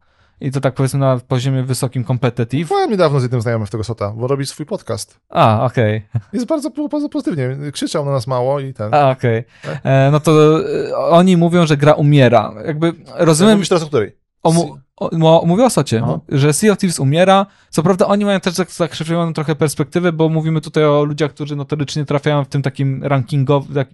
i 0.41 0.52
to 0.52 0.62
tak 0.62 0.73
powiedzmy 0.73 0.99
na 0.99 1.19
poziomie 1.28 1.63
wysokim 1.63 2.06
competitive. 2.06 2.67
Byłem 2.67 2.89
niedawno 2.91 3.19
z 3.19 3.23
jednym 3.23 3.41
znajomym 3.41 3.67
w 3.67 3.69
tego 3.69 3.84
Sota, 3.84 4.12
bo 4.12 4.28
robi 4.28 4.45
swój 4.45 4.65
podcast. 4.65 5.19
A, 5.30 5.65
okej. 5.65 6.06
Jest 6.34 6.45
bardzo, 6.45 6.69
bardzo 6.69 7.10
pozytywnie. 7.10 7.71
Krzyczał 7.71 8.06
na 8.06 8.12
nas 8.12 8.28
mało 8.28 8.60
i 8.60 8.73
ten. 8.73 8.93
A, 8.93 9.10
okej. 9.10 9.43
Tak. 9.63 9.80
E, 9.84 10.10
No 10.12 10.19
to 10.19 10.60
e, 10.89 10.95
oni 10.97 11.38
mówią, 11.38 11.67
że 11.67 11.78
gra 11.78 11.93
umiera. 11.93 12.54
Jakby 12.65 12.93
rozumiem, 13.15 13.54
Mówisz 13.54 13.69
teraz 13.69 13.84
o 13.84 13.88
której? 13.88 14.15
o, 14.43 14.78
o, 14.97 15.17
mo- 15.17 15.43
mówię 15.45 15.63
o 15.63 15.69
Socie, 15.69 16.02
Aha. 16.04 16.19
że 16.30 16.54
Sea 16.54 16.71
of 16.71 16.78
Thieves 16.78 16.99
umiera. 16.99 17.45
Co 17.69 17.84
prawda 17.84 18.08
oni 18.08 18.25
mają 18.25 18.39
też 18.39 18.56
tak 18.56 18.71
zakrzywioną 18.71 19.34
trochę 19.34 19.56
perspektywę, 19.56 20.12
bo 20.12 20.30
mówimy 20.30 20.62
tutaj 20.62 20.86
o 20.86 21.04
ludziach, 21.04 21.32
którzy 21.32 21.56
notorycznie 21.56 22.06
trafiają 22.06 22.43
w 22.43 22.47
tym 22.47 22.62
takim 22.62 23.04
rankingowym, 23.04 23.75
tak, 23.75 23.88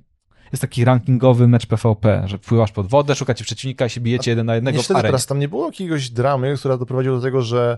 jest 0.56 0.62
taki 0.62 0.86
rankingowy 0.86 1.48
mecz 1.48 1.66
PvP, 1.66 2.24
że 2.26 2.40
pływasz 2.40 2.72
pod 2.72 2.88
wodę, 2.88 3.16
szukacie 3.16 3.44
przeciwnika 3.44 3.86
i 3.86 3.90
się 3.90 4.02
bijecie 4.02 4.32
jeden 4.32 4.46
na 4.46 4.56
jednego 4.56 4.84
w 4.84 4.92
arenie. 4.92 5.04
teraz 5.04 5.26
tam 5.26 5.40
nie 5.40 5.48
było 5.48 5.66
jakiegoś 5.66 6.10
dramy, 6.10 6.56
która 6.58 6.78
doprowadziła 6.78 7.16
do 7.16 7.22
tego, 7.22 7.42
że 7.42 7.78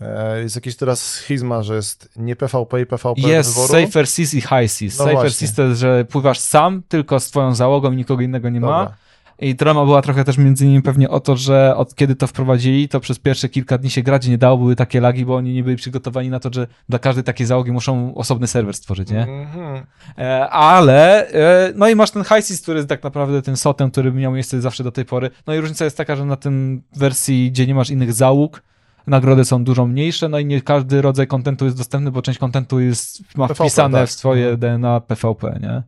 e, 0.00 0.42
jest 0.42 0.54
jakieś 0.54 0.76
teraz 0.76 1.02
schizma, 1.02 1.62
że 1.62 1.74
jest 1.74 2.08
nie 2.16 2.36
PvP 2.36 2.80
i 2.80 2.86
PvP 2.86 3.20
Jest 3.20 3.54
wyboru. 3.54 3.72
Safer 3.72 4.06
Seas 4.06 4.34
i 4.34 4.40
High 4.40 4.70
Seas. 4.70 4.98
No 4.98 5.04
Safer 5.04 5.12
właśnie. 5.12 5.30
Seas 5.30 5.54
to 5.54 5.62
jest, 5.62 5.80
że 5.80 6.04
pływasz 6.04 6.38
sam, 6.38 6.82
tylko 6.88 7.20
z 7.20 7.30
twoją 7.30 7.54
załogą 7.54 7.92
i 7.92 7.96
nikogo 7.96 8.22
innego 8.22 8.50
nie 8.50 8.60
ma. 8.60 8.94
I 9.40 9.54
drama 9.54 9.84
była 9.84 10.02
trochę 10.02 10.24
też 10.24 10.38
między 10.38 10.64
innymi 10.64 10.82
pewnie 10.82 11.10
o 11.10 11.20
to, 11.20 11.36
że 11.36 11.76
od 11.76 11.94
kiedy 11.94 12.16
to 12.16 12.26
wprowadzili, 12.26 12.88
to 12.88 13.00
przez 13.00 13.18
pierwsze 13.18 13.48
kilka 13.48 13.78
dni 13.78 13.90
się 13.90 14.02
grać 14.02 14.26
nie 14.26 14.38
dało, 14.38 14.58
były 14.58 14.76
takie 14.76 15.00
lagi, 15.00 15.24
bo 15.24 15.36
oni 15.36 15.54
nie 15.54 15.64
byli 15.64 15.76
przygotowani 15.76 16.30
na 16.30 16.40
to, 16.40 16.50
że 16.52 16.66
dla 16.88 16.98
każdej 16.98 17.24
takiej 17.24 17.46
załogi 17.46 17.72
muszą 17.72 18.14
osobny 18.14 18.46
serwer 18.46 18.74
stworzyć, 18.74 19.10
nie? 19.10 19.22
Mhm. 19.22 19.86
E, 20.18 20.48
ale, 20.50 21.28
e, 21.28 21.72
no 21.76 21.88
i 21.88 21.94
masz 21.94 22.10
ten 22.10 22.24
High 22.24 22.44
Seas, 22.44 22.60
który 22.60 22.76
jest 22.76 22.88
tak 22.88 23.02
naprawdę 23.02 23.42
tym 23.42 23.56
sotem, 23.56 23.90
który 23.90 24.12
miał 24.12 24.32
miejsce 24.32 24.60
zawsze 24.60 24.84
do 24.84 24.92
tej 24.92 25.04
pory. 25.04 25.30
No 25.46 25.54
i 25.54 25.60
różnica 25.60 25.84
jest 25.84 25.96
taka, 25.96 26.16
że 26.16 26.24
na 26.24 26.36
tym 26.36 26.82
wersji, 26.96 27.50
gdzie 27.50 27.66
nie 27.66 27.74
masz 27.74 27.90
innych 27.90 28.12
załóg, 28.12 28.62
nagrody 29.06 29.44
są 29.44 29.64
dużo 29.64 29.86
mniejsze, 29.86 30.28
no 30.28 30.38
i 30.38 30.46
nie 30.46 30.62
każdy 30.62 31.02
rodzaj 31.02 31.26
kontentu 31.26 31.64
jest 31.64 31.76
dostępny, 31.76 32.10
bo 32.10 32.22
część 32.22 32.38
kontentu 32.38 32.80
jest, 32.80 33.20
ma 33.36 33.48
PvP, 33.48 33.64
wpisane 33.64 33.98
tak. 33.98 34.08
w 34.08 34.12
swoje 34.12 34.56
DNA 34.56 35.00
PvP, 35.00 35.58
nie? 35.62 35.82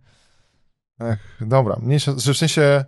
Ech, 1.08 1.38
dobra, 1.40 1.76
mniejsza, 1.82 2.12
że 2.18 2.34
w 2.34 2.36
sensie 2.36 2.84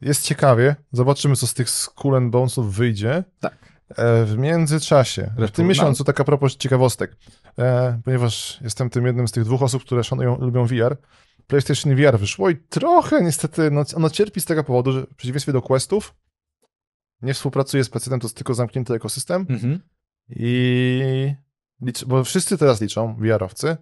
jest 0.00 0.22
ciekawie. 0.24 0.76
Zobaczymy, 0.92 1.36
co 1.36 1.46
z 1.46 1.54
tych 1.54 1.70
Skull 1.70 2.16
and 2.16 2.30
Bonesów 2.30 2.74
wyjdzie. 2.74 3.24
Tak. 3.40 3.54
E, 3.88 4.24
w 4.24 4.38
międzyczasie, 4.38 5.30
w 5.38 5.50
tym 5.50 5.66
miesiącu, 5.66 6.04
taka 6.04 6.24
propos 6.24 6.56
ciekawostek, 6.56 7.16
e, 7.58 8.00
ponieważ 8.04 8.60
jestem 8.60 8.90
tym 8.90 9.06
jednym 9.06 9.28
z 9.28 9.32
tych 9.32 9.44
dwóch 9.44 9.62
osób, 9.62 9.84
które 9.84 10.04
szanują, 10.04 10.38
lubią 10.38 10.66
VR, 10.66 10.96
PlayStation 11.46 11.96
VR 11.96 12.18
wyszło 12.18 12.50
i 12.50 12.56
trochę 12.56 13.22
niestety 13.22 13.70
no, 13.70 13.84
ono 13.96 14.10
cierpi 14.10 14.40
z 14.40 14.44
tego 14.44 14.64
powodu, 14.64 14.92
że 14.92 15.02
w 15.02 15.14
przeciwieństwie 15.14 15.52
do 15.52 15.62
Questów 15.62 16.14
nie 17.22 17.34
współpracuje 17.34 17.84
z 17.84 17.90
PC-tem, 17.90 18.20
to 18.20 18.26
jest 18.26 18.36
tylko 18.36 18.54
zamknięty 18.54 18.94
ekosystem 18.94 19.46
Mhm. 19.48 19.80
i 20.28 21.34
licz, 21.82 22.04
bo 22.04 22.24
wszyscy 22.24 22.58
teraz 22.58 22.80
liczą, 22.80 23.16
VR-owcy, 23.16 23.76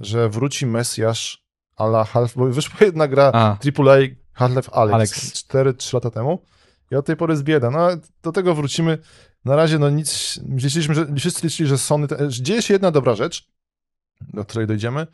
że 0.00 0.28
wróci 0.28 0.66
Mesjasz 0.66 1.44
a 1.76 1.84
la 1.84 2.04
Half, 2.04 2.34
bo 2.36 2.46
wyszła 2.46 2.76
jedna 2.86 3.08
gra 3.08 3.30
A, 3.34 3.58
AAA 3.78 3.96
Half-Life 4.34 4.70
Alex, 4.72 4.94
Alex. 4.94 5.44
4-3 5.48 5.94
lata 5.94 6.10
temu 6.10 6.42
i 6.90 6.94
od 6.96 7.06
tej 7.06 7.16
pory 7.16 7.32
jest 7.32 7.42
bieda. 7.42 7.70
No 7.70 7.88
do 8.22 8.32
tego 8.32 8.54
wrócimy. 8.54 8.98
Na 9.44 9.56
razie 9.56 9.78
no 9.78 9.90
nic, 9.90 10.40
liczyliśmy, 10.48 10.94
że, 10.94 11.06
wszyscy 11.18 11.46
liczyli, 11.46 11.68
że 11.68 11.78
Sony, 11.78 12.08
te, 12.08 12.28
dzieje 12.28 12.62
się 12.62 12.74
jedna 12.74 12.90
dobra 12.90 13.14
rzecz, 13.14 13.48
do 14.20 14.44
której 14.44 14.66
dojdziemy, 14.66 15.06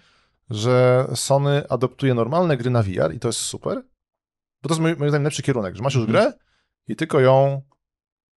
że 0.50 1.06
Sony 1.14 1.68
adoptuje 1.68 2.14
normalne 2.14 2.56
gry 2.56 2.70
na 2.70 2.82
VR 2.82 3.14
i 3.14 3.18
to 3.20 3.28
jest 3.28 3.38
super, 3.40 3.82
bo 4.62 4.68
to 4.68 4.74
jest 4.74 4.80
moim 4.80 4.96
zdaniem 5.10 5.24
lepszy 5.24 5.42
kierunek, 5.42 5.76
że 5.76 5.82
masz 5.82 5.94
już 5.94 6.04
Mhm. 6.08 6.24
grę 6.24 6.38
i 6.88 6.96
tylko 6.96 7.20
ją 7.20 7.62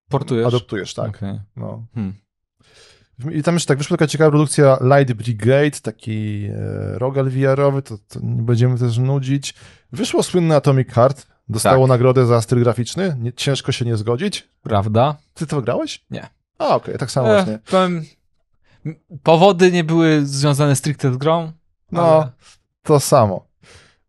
portujesz. 0.09 0.47
adoptujesz, 0.47 0.93
tak. 0.93 1.09
Okej. 1.09 1.39
No. 1.55 1.85
Hmm. 1.93 2.13
I 3.32 3.43
tam 3.43 3.54
jeszcze 3.56 3.67
tak 3.67 3.78
wyszła 3.78 3.97
taka 3.97 4.08
ciekawa 4.08 4.30
produkcja 4.30 4.78
Light 4.82 5.13
Brigade, 5.13 5.80
taki 5.82 6.45
e, 6.45 6.99
rogal 6.99 7.30
VR-owy, 7.30 7.82
to, 7.82 7.97
to 8.08 8.19
nie 8.23 8.41
będziemy 8.41 8.78
też 8.80 8.97
nudzić. 8.97 9.54
Wyszło 9.91 10.23
słynne 10.23 10.56
Atomic 10.56 10.89
Heart, 10.89 11.28
dostało 11.49 11.86
Tak. 11.88 11.89
nagrodę 11.89 12.26
za 12.26 12.41
styl 12.41 12.60
graficzny, 12.60 13.15
nie, 13.19 13.34
ciężko 13.34 13.71
się 13.71 13.86
nie 13.86 13.97
zgodzić. 13.97 14.49
Prawda? 14.63 15.15
Ty 15.34 15.47
to 15.47 15.62
grałeś? 15.62 16.06
Nie. 16.12 16.28
A, 16.58 16.76
okej, 16.76 16.97
tak 16.97 17.12
samo 17.12 17.28
E, 17.30 17.34
właśnie. 17.36 17.60
powiem, 17.71 18.04
powody 19.23 19.71
nie 19.71 19.84
były 19.84 20.26
związane 20.26 20.76
stricte 20.76 21.13
z 21.13 21.17
grą. 21.17 21.52
No, 21.91 22.02
ale- 22.15 22.32
to 22.84 22.99
samo. 22.99 23.45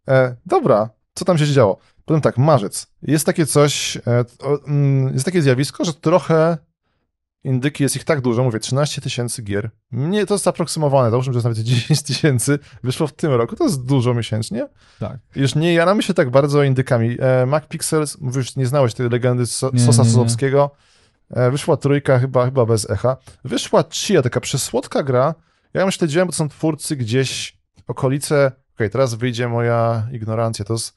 E, 0.08 0.36
dobra, 0.46 0.90
co 1.14 1.24
tam 1.24 1.38
się 1.38 1.46
działo? 1.46 1.78
Powiem 2.04 2.20
tak, 2.20 2.38
marzec. 2.38 2.86
Jest 3.02 3.26
takie 3.26 3.46
coś, 3.46 3.96
e, 3.96 4.00
mm, 4.66 5.12
jest 5.14 5.24
takie 5.24 5.42
zjawisko, 5.42 5.84
że 5.84 5.94
trochę 5.94 6.58
indyki 7.44 7.82
jest 7.82 7.96
ich 7.96 8.04
tak 8.04 8.20
dużo, 8.20 8.44
mówię, 8.44 8.58
13 8.60 9.00
tysięcy 9.00 9.42
gier. 9.42 9.70
Mnie 9.90 10.26
to 10.26 10.34
jest 10.34 10.44
zaproksymowane, 10.44 11.10
załóżmy, 11.10 11.32
że 11.32 11.36
jest 11.36 11.44
nawet 11.44 11.58
10 11.58 12.02
tysięcy, 12.02 12.58
wyszło 12.82 13.06
w 13.06 13.12
tym 13.12 13.32
roku, 13.32 13.56
to 13.56 13.64
jest 13.64 13.86
dużo 13.86 14.14
miesięcznie. 14.14 14.68
Tak. 15.00 15.18
Już 15.36 15.54
nie 15.54 15.74
jaramy 15.74 16.02
się 16.02 16.14
tak 16.14 16.30
bardzo 16.30 16.62
indykami. 16.62 17.16
E, 17.20 17.46
Mac 17.46 17.66
Pixels, 17.68 18.20
mówisz, 18.20 18.56
nie 18.56 18.66
znałeś 18.66 18.94
tej 18.94 19.10
legendy 19.10 19.46
so, 19.46 19.70
Nie, 19.72 19.80
Sosa 19.80 20.02
nie, 20.02 20.08
nie. 20.08 20.14
Sosowskiego. 20.14 20.70
E, 21.30 21.50
wyszła 21.50 21.76
trójka, 21.76 22.18
chyba, 22.18 22.44
chyba 22.44 22.66
bez 22.66 22.90
echa. 22.90 23.16
Wyszła 23.44 23.84
Chia, 23.90 24.22
taka 24.22 24.40
przesłodka 24.40 25.02
gra. 25.02 25.34
Ja 25.74 25.80
ją 25.80 25.90
śledziłem, 25.90 26.26
bo 26.26 26.32
to 26.32 26.36
są 26.36 26.48
twórcy 26.48 26.96
gdzieś 26.96 27.58
okolice. 27.86 28.52
Okej, 28.74 28.90
teraz 28.90 29.14
wyjdzie 29.14 29.48
moja 29.48 30.08
ignorancja. 30.12 30.64
To 30.64 30.72
jest, 30.72 30.96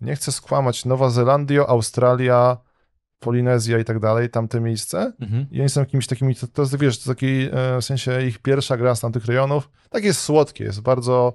nie 0.00 0.16
chcę 0.16 0.32
skłamać, 0.32 0.84
Nowa 0.84 1.10
Zelandia, 1.10 1.66
Australia, 1.66 2.56
Polinezja 3.20 3.78
i 3.78 3.84
tak 3.84 3.98
dalej, 3.98 4.30
tamte 4.30 4.60
miejsce. 4.60 5.12
Mhm. 5.20 5.46
I 5.50 5.60
oni 5.60 5.68
są 5.68 5.80
jakimiś 5.80 6.06
takimi, 6.06 6.34
to, 6.34 6.46
to 6.46 6.62
jest, 6.62 6.78
wiesz, 6.78 6.98
to 6.98 7.10
taki, 7.10 7.48
e, 7.52 7.80
w 7.80 7.84
sensie 7.84 8.22
ich 8.26 8.38
pierwsza 8.38 8.76
gra 8.76 8.94
z 8.94 9.00
tamtych 9.00 9.24
rejonów. 9.26 9.70
Tak 9.90 10.04
jest 10.04 10.20
słodkie, 10.20 10.64
jest 10.64 10.80
bardzo 10.80 11.34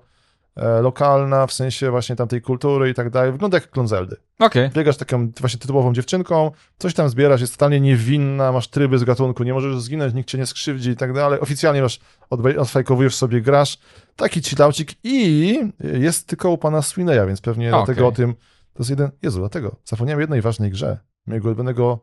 e, 0.56 0.82
lokalna, 0.82 1.48
w 1.48 1.54
sensie 1.54 1.92
właśnie 1.92 2.16
tamtej 2.16 2.42
kultury 2.42 2.90
i 2.90 2.94
tak 2.94 3.10
dalej. 3.10 3.32
Wygląda 3.32 3.58
jak 3.58 3.70
klon 3.70 3.88
Zeldy. 3.88 4.16
Okej. 4.40 4.70
Biegasz 4.70 4.98
taką 4.98 5.32
właśnie 5.40 5.60
tytułową 5.60 5.94
dziewczynką, 5.94 6.52
coś 6.78 6.94
tam 6.94 7.10
zbierasz, 7.10 7.42
jest 7.42 7.54
totalnie 7.54 7.80
niewinna, 7.80 8.52
masz 8.52 8.68
tryby 8.68 8.98
z 8.98 9.04
gatunku, 9.04 9.44
nie 9.44 9.54
możesz 9.54 9.82
zginąć, 9.82 10.14
nikt 10.14 10.30
cię 10.30 10.38
nie 10.38 10.46
skrzywdzi 10.46 10.90
i 10.90 10.96
tak 10.96 11.14
dalej. 11.14 11.40
Oficjalnie 11.40 11.82
masz, 11.82 12.00
odbej- 12.32 12.58
odfajkowujesz 12.58 13.16
sobie, 13.16 13.42
grasz. 13.42 13.78
Taki 14.16 14.42
chillaucik 14.42 14.94
i 15.04 15.60
jest 16.00 16.28
tylko 16.28 16.50
u 16.50 16.58
pana 16.58 16.82
Swineya, 16.82 17.28
więc 17.28 17.42
pewnie 17.42 17.70
Okej. 17.70 17.86
dlatego 17.86 18.08
o 18.08 18.12
tym, 18.12 18.34
to 18.74 18.80
jest 18.80 18.90
jeden, 18.90 19.12
Jezu, 19.22 19.40
dlatego 19.40 19.76
zapomniałem 19.86 20.18
o 20.18 20.22
jednej 20.22 20.42
ważnej 20.42 20.72
grze, 20.72 20.98
mojego 21.28 21.48
ulubionego, 21.48 22.00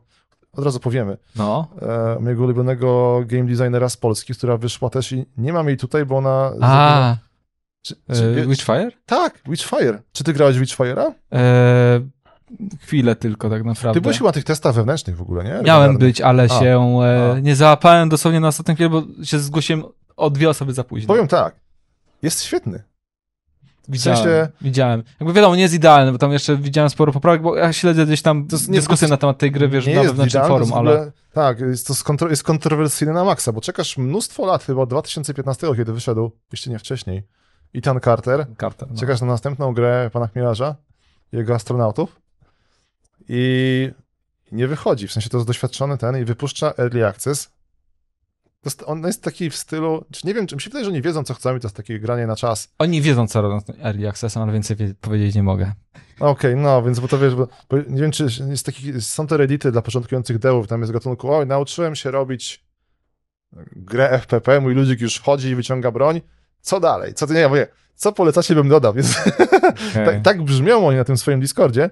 od 0.53 0.65
razu 0.65 0.79
powiemy, 0.79 1.17
No. 1.35 1.67
e, 1.81 2.19
mojego 2.19 2.43
ulubionego 2.43 3.19
game 3.25 3.43
designera 3.43 3.89
z 3.89 3.97
Polski, 3.97 4.33
która 4.33 4.57
wyszła 4.57 4.89
też 4.89 5.11
i 5.11 5.25
nie 5.37 5.53
mam 5.53 5.67
jej 5.67 5.77
tutaj, 5.77 6.05
bo 6.05 6.17
ona... 6.17 6.51
A, 6.61 7.15
czy, 7.81 7.95
czy, 8.13 8.41
e, 8.43 8.47
Witchfire? 8.47 8.91
tak, 9.05 9.39
Witchfire. 9.47 10.01
Czy 10.11 10.23
ty 10.23 10.33
grałeś 10.33 10.57
w 10.57 10.61
Witchfire'a? 10.61 11.11
E, 11.33 12.01
chwilę 12.81 13.15
tylko 13.15 13.49
tak 13.49 13.63
naprawdę. 13.63 13.93
Ty 13.93 14.01
byłeś 14.01 14.17
chyba 14.17 14.31
tych 14.31 14.43
testach 14.43 14.75
wewnętrznych 14.75 15.17
w 15.17 15.21
ogóle, 15.21 15.43
nie? 15.43 15.49
Miałem 15.49 15.63
Regularnych. 15.65 15.97
być, 15.99 16.21
ale 16.21 16.43
A, 16.43 16.47
się 16.47 16.99
e, 17.03 17.31
a. 17.35 17.39
nie 17.39 17.55
załapałem 17.55 18.09
dosłownie 18.09 18.39
na 18.39 18.47
ostatnią 18.47 18.75
chwilę, 18.75 18.89
bo 18.89 19.03
się 19.23 19.39
zgłosiłem 19.39 19.83
o 20.17 20.29
dwie 20.29 20.49
osoby 20.49 20.73
za 20.73 20.83
późno. 20.83 21.07
Powiem 21.07 21.27
tak, 21.27 21.55
jest 22.21 22.43
świetny. 22.43 22.83
Widziałem, 23.89 24.19
sensie- 24.23 24.47
widziałem. 24.61 25.03
Jakby 25.19 25.33
wiadomo, 25.33 25.55
nie 25.55 25.61
jest 25.61 25.73
idealny, 25.73 26.11
bo 26.11 26.17
tam 26.17 26.31
jeszcze 26.31 26.57
widziałem 26.57 26.89
sporo 26.89 27.11
poprawek, 27.11 27.41
bo 27.41 27.55
ja 27.55 27.73
śledzę 27.73 28.05
gdzieś 28.05 28.21
tam 28.21 28.47
nie- 28.67 28.75
dyskusje 28.75 29.07
na 29.07 29.17
temat 29.17 29.37
tej 29.37 29.51
gry, 29.51 29.67
wiesz, 29.69 29.87
na 29.87 30.03
wewnętrznym 30.03 30.47
forum, 30.47 30.69
w 30.69 30.73
ale... 30.73 31.11
Tak, 31.33 31.59
jest 31.59 31.87
to 31.87 31.95
skontro, 31.95 32.29
jest 32.29 32.43
kontrowersyjny 32.43 33.13
na 33.13 33.23
maksa, 33.23 33.51
bo 33.51 33.61
czekasz 33.61 33.97
mnóstwo 33.97 34.45
lat, 34.45 34.63
chyba 34.63 34.81
od 34.81 34.89
2015, 34.89 35.67
kiedy 35.77 35.93
wyszedł, 35.93 36.31
jeszcze 36.51 36.69
nie 36.69 36.79
wcześniej, 36.79 37.23
Ethan 37.75 37.99
Carter. 37.99 38.45
Karta, 38.57 38.85
no. 38.89 38.97
Czekasz 38.99 39.21
na 39.21 39.27
następną 39.27 39.73
grę 39.73 40.09
pana 40.13 40.27
Chmielarza, 40.27 40.75
jego 41.31 41.55
astronautów 41.55 42.21
i 43.29 43.91
nie 44.51 44.67
wychodzi, 44.67 45.07
w 45.07 45.11
sensie 45.11 45.29
to 45.29 45.37
jest 45.37 45.47
doświadczony 45.47 45.97
ten 45.97 46.17
i 46.21 46.25
wypuszcza 46.25 46.73
Early 46.77 47.07
Access. 47.07 47.51
Jest, 48.65 48.83
on 48.85 49.03
jest 49.03 49.23
taki 49.23 49.49
w 49.49 49.55
stylu, 49.55 50.05
czy 50.11 50.27
nie 50.27 50.33
wiem, 50.33 50.47
czy 50.47 50.55
mi 50.55 50.61
się 50.61 50.69
wydaje, 50.69 50.85
że 50.85 50.91
nie 50.91 51.01
wiedzą, 51.01 51.23
co 51.23 51.33
chcą 51.33 51.55
i 51.57 51.59
to 51.59 51.67
jest 51.67 51.75
takie 51.75 51.99
granie 51.99 52.27
na 52.27 52.35
czas. 52.35 52.73
Oni 52.79 53.01
wiedzą, 53.01 53.27
co 53.27 53.41
robią 53.41 53.59
z 53.59 53.69
Early 53.85 54.09
Accessem, 54.09 54.43
ale 54.43 54.51
więcej 54.53 54.75
wie- 54.77 54.93
powiedzieć 55.01 55.35
nie 55.35 55.43
mogę. 55.43 55.71
Okej, 56.19 56.55
no, 56.55 56.83
więc 56.83 56.99
bo 56.99 57.07
to 57.07 57.19
wiesz, 57.19 57.35
bo, 57.35 57.47
bo 57.69 57.77
nie 57.77 58.01
wiem, 58.01 58.11
czy 58.11 58.27
jest 58.49 58.65
taki, 58.65 59.01
są 59.01 59.27
te 59.27 59.37
reddity 59.37 59.71
dla 59.71 59.81
początkujących 59.81 60.39
devów, 60.39 60.67
tam 60.67 60.81
jest 60.81 60.93
gatunku, 60.93 61.33
oj, 61.33 61.45
nauczyłem 61.47 61.95
się 61.95 62.11
robić 62.11 62.65
grę 63.75 64.09
FPP, 64.09 64.59
mój 64.61 64.73
ludzik 64.73 65.01
już 65.01 65.15
wchodzi 65.15 65.49
i 65.49 65.55
wyciąga 65.55 65.91
broń, 65.91 66.21
co 66.61 66.79
dalej? 66.79 67.13
Co 67.13 67.27
ty, 67.27 67.33
nie, 67.33 67.39
ja 67.39 67.49
mówię, 67.49 67.67
co 67.95 68.11
polecacie, 68.11 68.55
bym 68.55 68.69
dodał, 68.69 68.93
więc 68.93 69.15
tak, 70.05 70.21
tak 70.23 70.41
brzmią 70.43 70.87
oni 70.87 70.97
na 70.97 71.03
tym 71.03 71.17
swoim 71.17 71.39
Discordzie, 71.39 71.89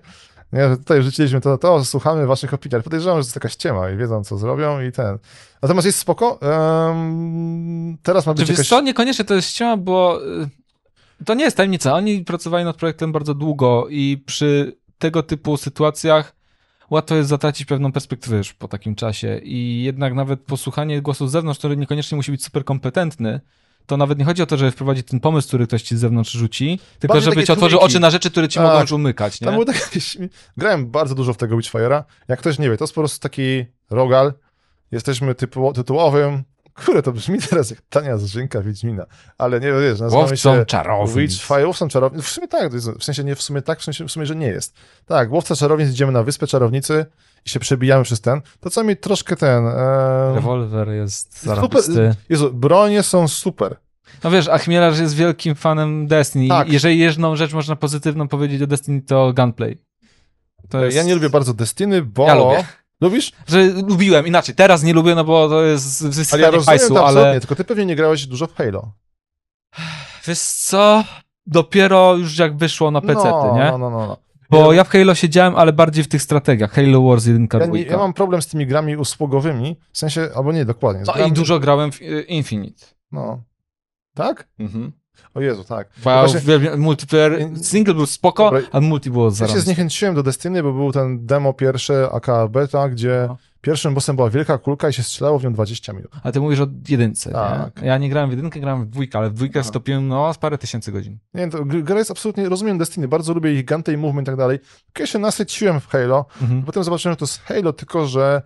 nie, 0.54 0.70
że 0.70 0.78
tutaj 0.78 1.04
rzuciliśmy 1.04 1.42
to, 1.42 1.58
to, 1.58 1.86
słuchamy 1.86 2.28
waszych 2.28 2.54
opinii, 2.54 2.76
ale 2.76 2.84
podejrzewam, 2.84 3.18
że 3.18 3.24
to 3.24 3.28
jest 3.28 3.36
jakaś 3.36 3.54
ściema 3.54 3.90
i 3.90 3.98
wiedzą, 3.98 4.24
co 4.24 4.38
zrobią 4.38 4.82
i 4.82 4.92
ten. 4.92 5.18
Natomiast 5.62 5.86
jest 5.86 6.00
spoko, 6.00 6.40
em, 6.42 7.98
teraz 8.04 8.26
ma 8.26 8.34
Czy 8.34 8.40
być 8.40 8.50
wiesz 8.50 8.58
jakaś... 8.58 8.70
co, 8.70 8.82
niekoniecznie 8.82 9.26
to 9.26 9.34
jest 9.34 9.50
ściema, 9.50 9.78
bo 9.78 10.20
y, 11.22 11.26
to 11.26 11.34
nie 11.34 11.44
jest 11.44 11.58
tajemnica. 11.58 11.94
Oni 11.94 12.26
pracowali 12.26 12.66
nad 12.66 12.76
projektem 12.76 13.12
bardzo 13.12 13.34
długo 13.34 13.88
i 13.90 14.24
przy 14.26 14.78
tego 14.98 15.24
typu 15.24 15.58
sytuacjach 15.58 16.36
łatwo 16.90 17.16
jest 17.16 17.30
zatracić 17.30 17.68
pewną 17.68 17.92
perspektywę 17.92 18.38
już 18.38 18.54
po 18.54 18.68
takim 18.68 18.96
czasie 18.96 19.40
i 19.44 19.84
jednak 19.84 20.14
nawet 20.14 20.40
posłuchanie 20.40 21.02
głosu 21.02 21.28
z 21.28 21.32
zewnątrz, 21.32 21.60
który 21.60 21.78
niekoniecznie 21.78 22.16
musi 22.16 22.32
być 22.32 22.44
super 22.44 22.66
kompetentny, 22.66 23.42
to 23.88 23.98
nawet 23.98 24.20
nie 24.20 24.26
chodzi 24.26 24.42
o 24.42 24.46
to, 24.46 24.58
żeby 24.58 24.72
wprowadzić 24.72 25.08
ten 25.08 25.20
pomysł, 25.20 25.48
który 25.48 25.68
ktoś 25.68 25.82
ci 25.82 25.98
z 25.98 26.00
zewnątrz 26.00 26.32
rzuci, 26.32 26.80
tylko 27.00 27.14
Bardziej 27.14 27.34
żeby 27.34 27.46
ci 27.46 27.52
otworzył 27.52 27.80
oczy 27.80 28.00
na 28.00 28.10
rzeczy, 28.10 28.32
które 28.32 28.48
ci 28.48 28.60
Tak. 28.60 28.80
mogą 28.80 28.96
umykać, 28.96 29.42
nie? 29.42 29.46
Tam 29.46 29.56
był 29.56 29.66
taki, 29.66 30.00
grałem 30.58 30.92
bardzo 30.92 31.16
dużo 31.16 31.34
w 31.34 31.38
tego 31.38 31.58
Witchfire'a. 31.58 32.04
Jak 32.28 32.40
ktoś 32.40 32.60
nie 32.60 32.70
wie, 32.70 32.78
to 32.78 32.84
jest 32.84 32.94
po 32.94 33.02
prostu 33.02 33.20
taki 33.20 33.66
rogal. 33.90 34.34
Jesteśmy 34.92 35.36
typu, 35.36 35.74
tytułowym 35.74 36.44
Kurde, 36.86 37.02
to 37.02 37.12
brzmi 37.12 37.40
teraz 37.50 37.70
jak 37.70 37.82
tania 37.90 38.18
zrzynka 38.18 38.62
Wiedźmina, 38.62 39.06
ale 39.38 39.60
nie 39.60 39.72
wiesz, 39.72 40.00
nazywamy 40.00 40.38
się 40.38 40.66
czarownic. 40.66 41.16
Witchfire, 41.16 41.68
łowcą 41.68 41.88
czarownic. 41.88 42.24
W 42.24 42.30
sumie 42.30 42.48
tak, 42.48 42.74
w 42.74 43.04
sensie 43.04 43.24
nie 43.24 43.36
w 43.36 43.42
sumie 43.42 43.62
tak, 43.62 43.80
w, 43.80 43.84
sensie, 43.84 44.08
w 44.08 44.12
sumie, 44.12 44.26
że 44.26 44.36
nie 44.36 44.48
jest. 44.48 44.74
Tak, 45.06 45.32
łowca 45.32 45.56
czarownic, 45.56 45.90
idziemy 45.90 46.12
na 46.12 46.24
wyspę 46.24 46.48
czarownicy 46.48 47.06
i 47.46 47.50
się 47.50 47.60
przebijamy 47.60 48.04
przez 48.04 48.22
ten. 48.22 48.42
To 48.60 48.70
co 48.70 48.84
mi 48.84 48.98
troszkę 48.98 49.36
ten... 49.36 49.68
E, 49.68 50.36
Rewolwer 50.36 50.90
jest 50.90 51.40
super, 51.40 51.56
zarobisty. 51.56 52.16
Jezu, 52.30 52.54
bronie 52.54 53.04
są 53.04 53.28
super. 53.28 53.76
No 54.24 54.32
wiesz, 54.32 54.48
a 54.48 54.58
Chmielarz 54.58 55.00
jest 55.00 55.16
wielkim 55.16 55.56
fanem 55.56 56.08
Destiny. 56.08 56.48
Tak. 56.48 56.70
Jeżeli 56.70 57.00
jedną 57.00 57.36
rzecz 57.36 57.54
można 57.54 57.76
pozytywną 57.76 58.28
powiedzieć 58.28 58.62
o 58.62 58.68
Destiny, 58.68 59.02
to 59.02 59.34
gunplay. 59.34 59.78
To 60.70 60.86
jest... 60.86 60.98
Ja 60.98 61.04
nie 61.04 61.16
lubię 61.16 61.30
bardzo 61.30 61.54
Destiny, 61.54 62.02
bo... 62.02 62.28
Ja 62.28 62.36
lubię. 62.36 62.66
Lubisz? 63.02 63.32
Że 63.48 63.64
lubiłem, 63.66 64.28
inaczej, 64.28 64.56
teraz 64.56 64.84
nie 64.84 64.94
lubię, 64.94 65.16
no 65.16 65.24
bo 65.24 65.50
to 65.50 65.64
jest 65.64 66.02
Ale 66.02 66.12
wysypanie 66.12 66.44
ja 66.44 66.52
rozumiem 66.52 66.66
hajsu, 66.80 66.94
to 66.94 67.08
ale 67.08 67.40
tylko 67.40 67.56
ty 67.56 67.64
pewnie 67.64 67.86
nie 67.86 67.96
grałeś 67.96 68.26
dużo 68.28 68.48
w 68.48 68.56
Halo. 68.56 68.92
wiesz 70.28 70.40
co, 70.40 71.04
dopiero 71.46 72.16
już 72.16 72.38
jak 72.38 72.58
wyszło 72.58 72.92
na 72.92 73.02
PC, 73.02 73.24
no, 73.30 73.54
nie? 73.58 73.66
No, 73.72 73.78
no, 73.78 73.90
no, 73.90 74.08
no. 74.08 74.18
Bo 74.50 74.72
Ja- 74.72 74.78
ja 74.78 74.84
w 74.84 74.90
Halo 74.90 75.16
siedziałem, 75.16 75.56
ale 75.56 75.74
bardziej 75.74 76.04
w 76.04 76.08
tych 76.08 76.22
strategiach. 76.22 76.72
Halo 76.72 77.02
Wars 77.02 77.26
1, 77.26 77.48
2. 77.48 77.60
Ja, 77.60 77.66
nie, 77.66 77.82
ja 77.82 77.98
mam 77.98 78.14
problem 78.14 78.42
z 78.42 78.48
tymi 78.48 78.68
grami 78.68 78.98
usługowymi, 78.98 79.78
w 79.92 79.98
sensie, 79.98 80.30
albo 80.36 80.52
nie, 80.52 80.66
dokładnie. 80.66 81.04
No 81.08 81.14
grami- 81.14 81.28
i 81.30 81.32
dużo 81.32 81.60
grałem 81.60 81.92
w 81.92 82.02
y, 82.02 82.22
Infinite. 82.28 82.86
No. 83.12 83.44
Tak? 84.16 84.48
Mhm. 84.60 84.92
O 85.34 85.42
Jezu, 85.42 85.64
tak. 85.64 85.88
Bo 86.04 86.10
ja 86.10 86.20
Właśnie- 86.20 86.40
uwielbiam- 86.40 86.78
multiplayer, 86.80 87.42
In- 87.42 87.64
single 87.64 87.94
był 87.94 88.06
spoko, 88.06 88.44
Dobra. 88.44 88.60
a 88.72 88.82
multi 88.82 89.12
było 89.12 89.26
Ja 89.26 89.32
się 89.32 89.36
zaraz. 89.36 89.58
zniechęciłem 89.58 90.16
do 90.16 90.24
Destiny, 90.24 90.64
bo 90.64 90.74
był 90.74 90.92
ten 90.92 91.26
demo 91.26 91.54
pierwsze, 91.54 92.10
aka 92.14 92.48
beta, 92.48 92.90
gdzie 92.90 93.26
No. 93.28 93.38
pierwszym 93.62 93.94
bossem 93.94 94.16
była 94.16 94.30
wielka 94.30 94.58
kulka 94.58 94.90
i 94.90 94.94
się 94.94 95.04
strzelało 95.04 95.40
w 95.40 95.44
nią 95.44 95.54
20 95.54 95.94
minut. 95.94 96.12
A 96.24 96.32
ty 96.32 96.40
mówisz 96.40 96.60
o 96.60 96.68
jedynce, 96.90 97.32
Tak. 97.32 97.82
nie? 97.82 97.88
Ja 97.88 97.98
nie 97.98 98.10
grałem 98.10 98.30
w 98.30 98.34
jedynkę, 98.34 98.60
grałem 98.60 98.86
w 98.86 98.90
dwójkę, 98.90 99.18
ale 99.20 99.30
w 99.30 99.34
dwójkę 99.34 99.60
Aha. 99.60 99.70
stopiłem 99.70 100.08
no 100.08 100.34
z 100.34 100.38
parę 100.38 100.58
tysięcy 100.58 100.92
godzin. 100.92 101.18
Nie 101.34 101.42
wiem, 101.42 101.52
to 101.52 101.58
gr- 101.66 101.84
gra 101.84 101.98
jest 101.98 102.12
absolutnie, 102.12 102.50
rozumiem 102.50 102.78
Destiny, 102.78 103.08
bardzo 103.08 103.34
lubię 103.34 103.54
ich 103.54 103.66
gameplay, 103.66 103.98
movement 103.98 104.26
i 104.28 104.30
tak 104.30 104.36
dalej. 104.36 104.60
Tylko 104.60 105.00
ja 105.04 105.08
się 105.08 105.20
nasyciłem 105.20 105.80
w 105.80 105.88
Halo, 105.88 106.26
Mhm. 106.42 106.64
potem 106.64 106.84
zobaczyłem, 106.84 107.14
że 107.14 107.18
to 107.18 107.26
jest 107.26 107.42
Halo, 107.42 107.74
tylko 107.74 108.08
że 108.08 108.42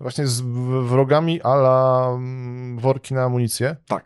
właśnie 0.00 0.26
z 0.26 0.40
wrogami 0.88 1.42
ala 1.42 2.08
mm, 2.14 2.78
worki 2.78 3.14
na 3.14 3.22
amunicję. 3.22 3.76
Tak. 3.88 4.04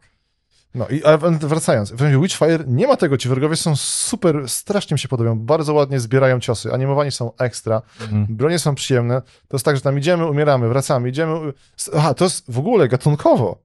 No 0.77 0.89
i 0.89 1.03
wracając, 1.41 1.93
w 1.93 1.99
sensie 1.99 2.21
Witchfire 2.23 2.65
nie 2.67 2.87
ma 2.87 2.97
tego, 2.97 3.17
ci 3.17 3.29
wrogowie 3.29 3.57
są 3.57 3.77
super, 3.77 4.49
strasznie 4.49 4.95
mi 4.95 4.99
się 4.99 5.09
podobają, 5.09 5.39
bardzo 5.39 5.75
ładnie 5.75 6.01
zbierają 6.01 6.41
ciosy, 6.41 6.73
animowani 6.73 7.11
są 7.13 7.33
ekstra, 7.39 7.83
Mhm. 8.03 8.27
bronie 8.31 8.59
są 8.59 8.75
przyjemne, 8.75 9.23
to 9.49 9.57
jest 9.57 9.65
tak, 9.65 9.77
że 9.77 9.83
tam 9.83 9.99
idziemy, 9.99 10.27
umieramy, 10.27 10.69
wracamy, 10.69 11.09
idziemy, 11.09 11.53
aha, 11.97 12.15
to 12.15 12.25
jest 12.25 12.45
w 12.53 12.59
ogóle 12.59 12.89
gatunkowo. 12.89 13.59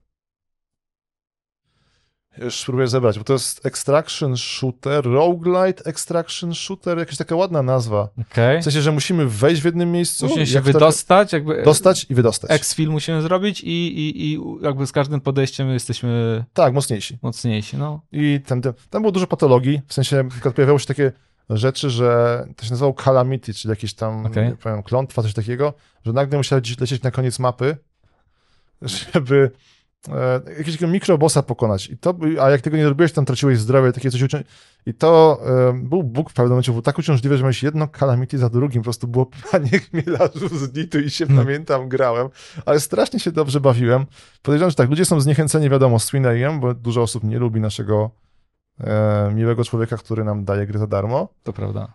Już 2.38 2.60
spróbuję 2.60 2.88
zebrać, 2.88 3.17
bo 3.17 3.24
to 3.24 3.34
jest 3.34 3.65
Extraction 3.65 4.38
Shooter, 4.38 5.06
Roguelite 5.06 5.86
Extraction 5.86 6.56
Shooter, 6.56 6.98
jakaś 6.98 7.17
taka 7.17 7.36
ładna 7.36 7.62
nazwa. 7.63 8.10
Okej. 8.32 8.62
W 8.62 8.63
sensie, 8.63 8.82
że 8.82 8.91
musimy 8.91 9.26
wejść 9.28 9.62
w 9.62 9.65
jednym 9.65 9.91
miejscu, 9.91 10.26
Musimy 10.28 10.48
się 10.48 10.62
wydostać, 10.62 11.34
jakby 11.34 11.63
dostać 11.63 12.06
i 12.10 12.15
wydostać. 12.15 12.52
exfil 12.52 12.89
musimy 12.89 13.22
zrobić 13.22 13.62
i, 13.62 13.67
i, 13.70 14.34
i 14.34 14.39
jakby 14.62 14.88
z 14.88 14.91
każdym 14.91 15.22
podejściem 15.22 15.70
jesteśmy 15.70 16.44
Tak, 16.54 16.74
mocniejsi. 16.74 17.17
mocniejsi, 17.22 17.78
no. 17.78 18.02
I 18.12 18.39
tam, 18.46 18.62
tam, 18.62 19.02
było 19.02 19.12
dużo 19.12 19.28
patologii, 19.28 19.82
w 19.88 19.94
sensie 19.94 20.30
pojawiały 20.56 20.80
się 20.80 20.86
takie 20.86 21.12
rzeczy, 21.50 21.89
że 21.89 22.44
to 22.58 22.65
się 22.65 22.72
nazywało 22.72 22.94
calamity, 22.94 23.54
czyli 23.54 23.70
jakieś 23.70 23.94
tam, 23.94 24.26
Okej. 24.26 24.48
nie 24.48 24.56
powiem, 24.56 24.84
klątwa, 24.84 25.22
coś 25.22 25.34
takiego, 25.34 25.74
że 26.06 26.13
nagle 26.13 26.38
musiałeś 26.38 26.80
lecieć 26.80 27.02
na 27.04 27.12
koniec 27.12 27.39
mapy, 27.39 27.78
żeby 29.13 29.52
e, 30.09 30.41
jakiegoś 30.57 30.81
mikrobossa 30.81 31.43
pokonać. 31.43 31.89
I 31.89 31.97
to, 31.97 32.15
a 32.41 32.49
jak 32.49 32.61
tego 32.61 32.77
nie 32.77 32.89
robiłeś, 32.89 33.11
tam 33.11 33.25
traciłeś 33.25 33.59
zdrowie, 33.59 33.91
takie 33.91 34.11
coś 34.11 34.21
uczę... 34.21 34.43
I 34.85 34.93
to 34.93 35.41
e, 35.69 35.73
był 35.73 36.03
Bóg 36.03 36.29
w 36.29 36.33
pewnym 36.33 36.49
momencie, 36.49 36.71
był 36.71 36.81
tak 36.81 36.97
uciążliwy, 36.97 37.37
że 37.37 37.43
miałeś 37.43 37.63
jedno 37.63 37.87
calamity 37.87 38.37
za 38.37 38.49
drugim, 38.49 38.81
po 38.81 38.83
prostu 38.83 39.07
było 39.07 39.25
panie 39.51 39.69
chmielarzu 39.69 40.57
z 40.57 40.75
nitu 40.75 40.99
i 40.99 41.09
się 41.09 41.25
Hmm. 41.25 41.45
pamiętam, 41.45 41.89
grałem, 41.89 42.29
ale 42.65 42.79
strasznie 42.79 43.19
się 43.19 43.31
dobrze 43.31 43.59
bawiłem. 43.59 44.05
Podejrzewam, 44.41 44.69
że 44.69 44.75
tak, 44.75 44.89
ludzie 44.89 45.05
są 45.05 45.21
zniechęceni, 45.21 45.69
wiadomo, 45.69 45.99
Swineyem, 45.99 46.59
bo 46.59 46.73
dużo 46.73 47.01
osób 47.01 47.23
nie 47.23 47.39
lubi 47.39 47.61
naszego 47.61 48.11
e, 48.79 49.31
miłego 49.33 49.63
człowieka, 49.63 49.97
który 49.97 50.23
nam 50.23 50.45
daje 50.45 50.67
gry 50.67 50.79
za 50.79 50.87
darmo. 50.87 51.33
To 51.43 51.53
prawda. 51.53 51.93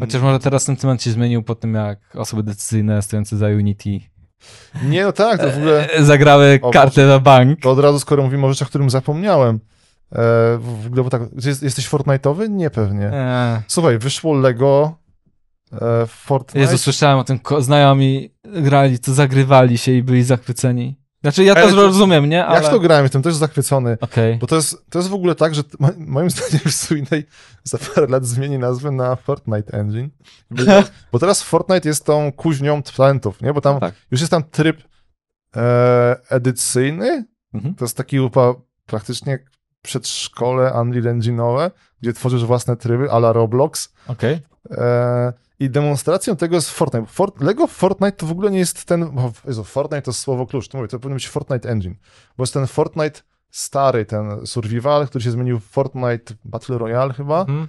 Chociaż 0.00 0.22
może 0.22 0.38
teraz 0.38 0.62
sentyment 0.62 1.02
się 1.02 1.10
zmienił 1.10 1.42
po 1.42 1.54
tym, 1.54 1.74
jak 1.74 2.16
osoby 2.16 2.42
decyzyjne 2.42 3.02
stojące 3.02 3.36
za 3.36 3.46
Unity 3.46 4.00
Nie, 4.84 5.04
no 5.04 5.12
tak, 5.12 5.40
to 5.40 5.50
w 5.50 5.56
ogóle 5.56 5.90
e, 5.92 6.04
zagrały 6.04 6.58
O, 6.62 6.70
kartę 6.70 7.06
na 7.06 7.18
bank. 7.18 7.60
to 7.60 7.70
od 7.70 7.78
razu, 7.78 8.00
skoro 8.00 8.22
mówimy 8.22 8.46
o 8.46 8.52
rzeczach, 8.52 8.68
o 8.68 8.68
którym 8.68 8.90
zapomniałem, 8.90 9.56
e, 9.56 9.58
w 10.58 10.86
ogóle, 10.86 11.02
bo 11.02 11.10
tak, 11.10 11.22
jest, 11.44 11.62
jesteś 11.62 11.88
Fortnite'owy? 11.88 12.50
Nie, 12.50 12.70
pewnie. 12.70 13.10
Eee. 13.12 13.60
Słuchaj, 13.68 13.98
wyszło 13.98 14.34
Lego 14.34 14.96
e, 15.72 16.06
Fortnite. 16.06 16.60
Jezu, 16.60 16.78
słyszałem 16.78 17.18
o 17.18 17.24
tym, 17.24 17.40
znajomi 17.58 18.30
grali, 18.44 18.98
to 18.98 19.14
zagrywali 19.14 19.78
się 19.78 19.92
i 19.92 20.02
byli 20.02 20.22
zachwyceni. 20.24 20.96
Znaczy, 21.26 21.44
ja 21.44 21.54
to- 21.54 21.74
rozumiem, 21.74 22.28
nie? 22.28 22.46
Ale... 22.46 22.62
Jak 22.62 22.70
to 22.72 22.80
grałem, 22.80 23.04
jestem 23.04 23.22
też 23.22 23.34
zachwycony. 23.34 23.98
Okej. 24.00 24.36
Bo 24.38 24.46
to 24.46 24.56
jest, 24.56 24.90
to 24.90 24.98
jest 24.98 25.08
w 25.08 25.14
ogóle 25.14 25.34
tak, 25.34 25.54
że 25.54 25.62
moim 25.96 26.30
zdaniem 26.34 26.72
Sweeney 26.72 27.24
za 27.64 27.78
parę 27.78 28.06
lat 28.06 28.26
zmieni 28.26 28.58
nazwę 28.58 28.90
na 28.90 29.16
Fortnite 29.16 29.72
Engine. 29.78 30.10
Bo, 31.12 31.18
teraz 31.18 31.42
Fortnite 31.42 31.88
jest 31.88 32.04
tą 32.04 32.32
kuźnią 32.32 32.82
talentów, 32.82 33.42
nie? 33.42 33.52
Bo 33.52 33.60
tam 33.60 33.80
Tak. 33.80 33.94
już 34.10 34.20
jest 34.20 34.30
tam 34.30 34.44
tryb 34.44 34.82
e, 35.56 36.16
edycyjny. 36.28 37.24
Mhm. 37.54 37.74
To 37.74 37.84
jest 37.84 37.96
taki 37.96 38.20
upa, 38.20 38.54
praktycznie 38.86 39.38
przedszkole 39.82 40.72
Unreal 40.80 41.18
Engine'owe, 41.18 41.70
gdzie 42.00 42.12
tworzysz 42.12 42.44
własne 42.44 42.76
tryby 42.76 43.10
a 43.10 43.16
la 43.16 43.32
Roblox. 43.32 43.94
Okej. 44.08 44.40
I 45.60 45.70
demonstracją 45.70 46.36
tego 46.36 46.54
jest 46.56 46.70
Fortnite. 46.70 47.06
Fort, 47.06 47.40
Lego 47.40 47.66
Fortnite 47.66 48.12
to 48.12 48.26
w 48.26 48.30
ogóle 48.30 48.50
nie 48.50 48.58
jest 48.58 48.84
ten. 48.84 49.02
O, 49.02 49.32
Jezu, 49.46 49.64
Fortnite 49.64 50.02
to 50.02 50.12
słowo 50.12 50.46
klucz. 50.46 50.68
To 50.68 50.78
mówię, 50.78 50.88
to 50.88 50.98
powinien 50.98 51.16
być 51.16 51.28
Fortnite 51.28 51.68
Engine. 51.68 51.94
Bo 52.36 52.42
jest 52.42 52.54
ten 52.54 52.66
Fortnite 52.66 53.20
stary, 53.50 54.04
ten 54.04 54.46
survival, 54.46 55.06
który 55.08 55.24
się 55.24 55.30
zmienił 55.30 55.58
w 55.60 55.64
Fortnite 55.64 56.34
Battle 56.44 56.78
Royale 56.78 57.14
chyba. 57.14 57.40
Mhm. 57.40 57.68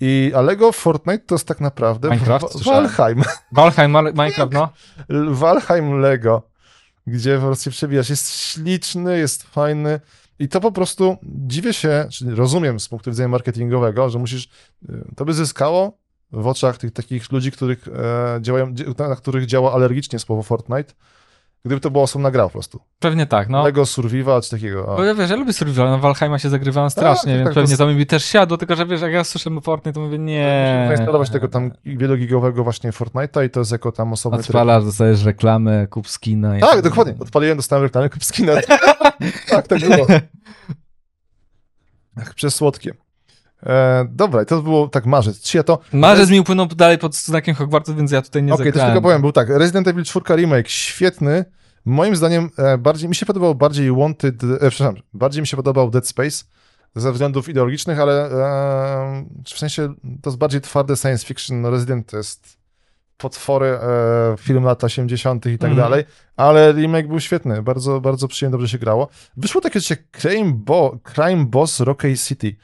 I, 0.00 0.32
a 0.34 0.40
Lego 0.40 0.72
Fortnite 0.72 1.18
to 1.26 1.34
jest 1.34 1.48
tak 1.48 1.60
naprawdę 1.60 2.10
Minecraft. 2.10 2.64
Valheim. 2.64 3.22
Valheim, 3.52 3.92
Minecraft, 4.20 4.52
no. 4.52 4.68
Valheim 5.30 6.00
Lego, 6.00 6.42
gdzie 7.06 7.38
po 7.38 7.46
prostu 7.46 7.64
się 7.64 7.70
przebijasz. 7.70 8.10
Jest 8.10 8.36
śliczny, 8.40 9.18
jest 9.18 9.42
fajny. 9.42 10.00
I 10.38 10.48
to 10.48 10.60
po 10.60 10.72
prostu 10.72 11.16
dziwię 11.22 11.72
się, 11.72 12.08
czyli 12.10 12.34
rozumiem 12.34 12.80
z 12.80 12.88
punktu 12.88 13.10
widzenia 13.10 13.28
marketingowego, 13.28 14.10
że 14.10 14.18
musisz. 14.18 14.48
y, 14.88 15.04
To 15.16 15.24
by 15.24 15.34
zyskało 15.34 15.98
w 16.32 16.46
oczach 16.46 16.78
tych 16.78 16.92
takich 16.92 17.32
ludzi, 17.32 17.52
których 17.52 17.88
e, 17.88 18.38
działają, 18.40 18.74
na 18.98 19.16
których 19.16 19.46
działa 19.46 19.72
alergicznie 19.72 20.18
słowo 20.18 20.42
Fortnite, 20.42 20.94
gdyby 21.64 21.80
to 21.80 21.90
była 21.90 22.04
osobna 22.04 22.30
gra 22.30 22.44
po 22.44 22.50
prostu. 22.50 22.80
Pewnie 22.98 23.26
tak, 23.26 23.48
no. 23.48 23.64
Lego 23.64 23.86
Survival 23.86 24.42
czy 24.42 24.50
takiego. 24.50 24.86
O. 24.86 24.96
Bo 24.96 25.04
ja 25.04 25.14
wiesz, 25.14 25.30
ja 25.30 25.36
lubię 25.36 25.52
survival, 25.52 25.90
na 25.90 25.98
Valheima 25.98 26.38
się 26.38 26.48
zagrywałem 26.48 26.90
strasznie, 26.90 27.32
tak, 27.32 27.36
więc 27.38 27.48
tak, 27.48 27.54
pewnie 27.54 27.76
to 27.76 27.86
mi 27.86 27.94
by 27.94 28.06
też 28.06 28.24
siadło, 28.24 28.56
tylko 28.56 28.76
że 28.76 28.86
wiesz, 28.86 29.00
jak 29.00 29.12
ja 29.12 29.24
słyszę 29.24 29.50
Fortnite, 29.62 29.92
to 29.94 30.00
mówię, 30.00 30.18
nie. 30.18 30.76
Musisz 30.82 30.96
zainstalować 30.96 31.30
tego 31.30 31.48
tam 31.48 31.70
wielogigowego 31.84 32.64
właśnie 32.64 32.90
Fortnite'a 32.92 33.44
i 33.46 33.50
to 33.50 33.60
jest 33.60 33.72
jako 33.72 33.92
tam 33.92 34.12
osobny 34.12 34.38
tryb. 34.38 34.48
Odpalasz, 34.48 34.84
dostajesz 34.84 35.24
reklamę, 35.24 35.86
kup 35.86 36.08
skina. 36.08 36.56
i- 36.58 36.60
Tak, 36.60 36.82
dokładnie. 36.82 37.14
Odpaliłem, 37.20 37.56
dostałem 37.56 37.82
reklamę 37.84 38.10
Kupskina. 38.10 38.52
tak, 39.50 39.66
tak 39.68 39.80
było. 39.80 40.06
Ach, 42.20 42.34
Przesłodkie. 42.34 42.94
E, 43.62 44.06
dobra, 44.10 44.44
to 44.44 44.62
było 44.62 44.88
tak 44.88 45.06
marzec. 45.06 45.42
Czy 45.42 45.56
ja 45.56 45.62
to... 45.62 45.78
Marzec 45.92 46.30
mi 46.30 46.40
upłynął 46.40 46.66
dalej 46.66 46.98
pod 46.98 47.14
znakiem 47.16 47.54
Hogwartu, 47.54 47.94
więc 47.94 48.10
ja 48.10 48.22
tutaj 48.22 48.42
nie 48.42 48.54
Okej, 48.54 48.66
to 48.66 48.70
zagrałem. 48.78 48.92
tylko 48.94 49.02
powiem, 49.08 49.20
był 49.20 49.32
tak, 49.32 49.48
Resident 49.48 49.88
Evil 49.88 50.04
4 50.04 50.36
remake, 50.36 50.68
świetny. 50.68 51.44
Moim 51.84 52.16
zdaniem 52.16 52.50
e, 52.58 52.78
bardziej, 52.78 53.08
mi 53.08 53.14
się 53.14 53.26
podobał 53.26 53.54
bardziej 53.54 53.92
Wanted, 53.92 54.44
e, 54.44 54.46
przepraszam, 54.70 54.94
bardziej 55.14 55.40
mi 55.40 55.46
się 55.46 55.56
podobał 55.56 55.90
Dead 55.90 56.06
Space 56.08 56.44
ze 56.94 57.12
względów 57.12 57.48
ideologicznych, 57.48 58.00
ale 58.00 58.24
e, 58.30 59.24
w 59.54 59.58
sensie 59.58 59.94
to 60.22 60.30
jest 60.30 60.38
bardziej 60.38 60.60
twarde 60.60 60.96
science 60.96 61.26
fiction. 61.26 61.60
No 61.60 61.70
Resident 61.70 62.10
to 62.10 62.16
jest 62.16 62.56
potwory, 63.16 63.66
e, 63.66 63.78
film 64.38 64.64
lat 64.64 64.84
80. 64.84 65.46
i 65.46 65.58
tak 65.58 65.70
Mhm. 65.70 65.88
dalej, 65.90 66.04
ale 66.36 66.72
remake 66.72 67.08
był 67.08 67.20
świetny, 67.20 67.62
bardzo, 67.62 68.00
bardzo 68.00 68.28
przyjemnie, 68.28 68.52
dobrze 68.52 68.68
się 68.68 68.78
grało. 68.78 69.08
Wyszło 69.36 69.60
takie 69.60 69.80
jak 69.90 69.98
Crime, 70.20 70.52
Bo 70.54 70.98
Crime 71.14 71.44
Boss 71.46 71.80
Rocky 71.80 72.16
City. 72.18 72.56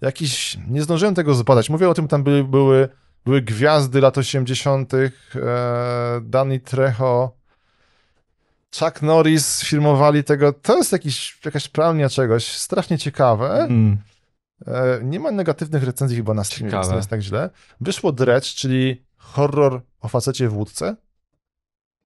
Jakiś, 0.00 0.58
nie 0.68 0.82
zdążyłem 0.82 1.14
tego 1.14 1.34
zbadać. 1.34 1.70
Mówię 1.70 1.88
o 1.88 1.94
tym, 1.94 2.08
tam 2.08 2.22
były, 2.22 2.44
były, 2.44 2.88
były 3.24 3.42
gwiazdy 3.42 4.00
lat 4.00 4.18
80., 4.18 4.94
e, 4.94 5.10
Danny 6.22 6.60
Trejo, 6.60 7.40
Chuck 8.78 9.02
Norris 9.02 9.64
filmowali 9.64 10.24
tego. 10.24 10.52
To 10.52 10.76
jest 10.76 10.92
jakiś, 10.92 11.38
jakaś 11.44 11.68
pralnia 11.68 12.08
czegoś, 12.08 12.46
strasznie 12.46 12.98
ciekawe. 12.98 13.50
Mm. 13.50 13.98
E, 14.66 15.00
nie 15.02 15.20
ma 15.20 15.30
negatywnych 15.30 15.82
recenzji 15.84 16.16
chyba 16.16 16.34
na 16.34 16.44
Steamie, 16.44 16.70
więc 16.72 16.88
nie 16.88 16.96
jest 16.96 17.10
tak 17.10 17.20
źle. 17.20 17.50
Wyszło 17.80 18.12
Dredge, 18.12 18.54
czyli 18.54 19.04
horror 19.16 19.82
o 20.00 20.08
facecie 20.08 20.48
w 20.48 20.56
łódce. 20.56 20.96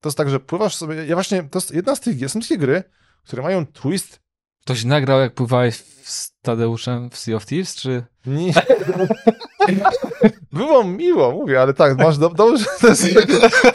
to 0.00 0.09
jest 0.09 0.18
tak, 0.18 0.30
że 0.30 0.40
pływasz 0.40 0.76
sobie, 0.76 1.07
ja 1.07 1.16
właśnie, 1.16 1.42
to 1.42 1.59
jest 1.59 1.74
jedna 1.74 1.96
z 1.96 2.00
tych 2.00 2.30
są 2.30 2.40
takie 2.40 2.59
gry, 2.59 2.83
które 3.24 3.42
mają 3.42 3.66
twist, 3.66 4.20
Ktoś 4.64 4.85
nagrał, 4.85 5.20
jak 5.20 5.35
pływałeś 5.35 5.77
z 6.03 6.33
Tadeuszem 6.42 7.11
w 7.11 7.16
Sea 7.16 7.37
of 7.37 7.46
Thieves, 7.46 7.77
czy... 7.77 8.05
nie... 8.27 8.53
Było 10.53 10.85
miło, 10.85 11.33
mówię, 11.33 11.61
ale 11.61 11.74
tak, 11.74 11.98
masz 11.98 12.18
do, 12.18 12.29
dobrze, 12.29 12.64
to 12.81 12.88
jest, 12.88 13.03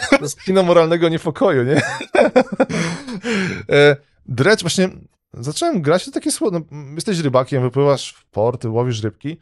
to 0.09 0.21
jest 0.21 0.43
kino 0.43 0.63
moralnego 0.63 1.09
niepokoju, 1.09 1.63
nie? 1.63 1.81
E, 3.69 3.95
Dredge, 4.25 4.61
właśnie 4.61 4.89
zacząłem 5.33 5.81
grać, 5.81 6.05
to 6.05 6.11
takie 6.11 6.31
słowo, 6.31 6.59
no, 6.59 6.79
jesteś 6.95 7.19
rybakiem, 7.19 7.61
wypływasz 7.61 8.13
w 8.13 8.25
port, 8.25 8.65
łowisz 8.65 9.03
rybki 9.03 9.37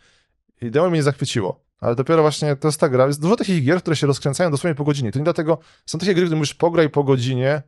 i 0.62 0.72
demo 0.72 0.90
mnie 0.90 1.00
nie 1.00 1.04
zachwyciło. 1.04 1.64
Ale 1.80 1.96
dopiero 1.96 2.22
właśnie 2.22 2.56
to 2.56 2.68
jest 2.68 2.80
ta 2.80 2.90
gra, 2.90 3.08
jest 3.08 3.22
dużo 3.22 3.36
takich 3.36 3.64
gier, 3.64 3.82
które 3.82 3.96
się 3.96 4.08
rozkręcają 4.08 4.52
dosłownie 4.52 4.76
po 4.76 4.84
godzinie. 4.84 5.12
To 5.12 5.20
nie 5.20 5.24
dlatego, 5.24 5.58
są 5.86 6.00
takie 6.00 6.14
gry, 6.14 6.26
które 6.26 6.40
musisz 6.40 6.56
pograj 6.56 6.90
po 6.90 7.04
godzinie, 7.04 7.62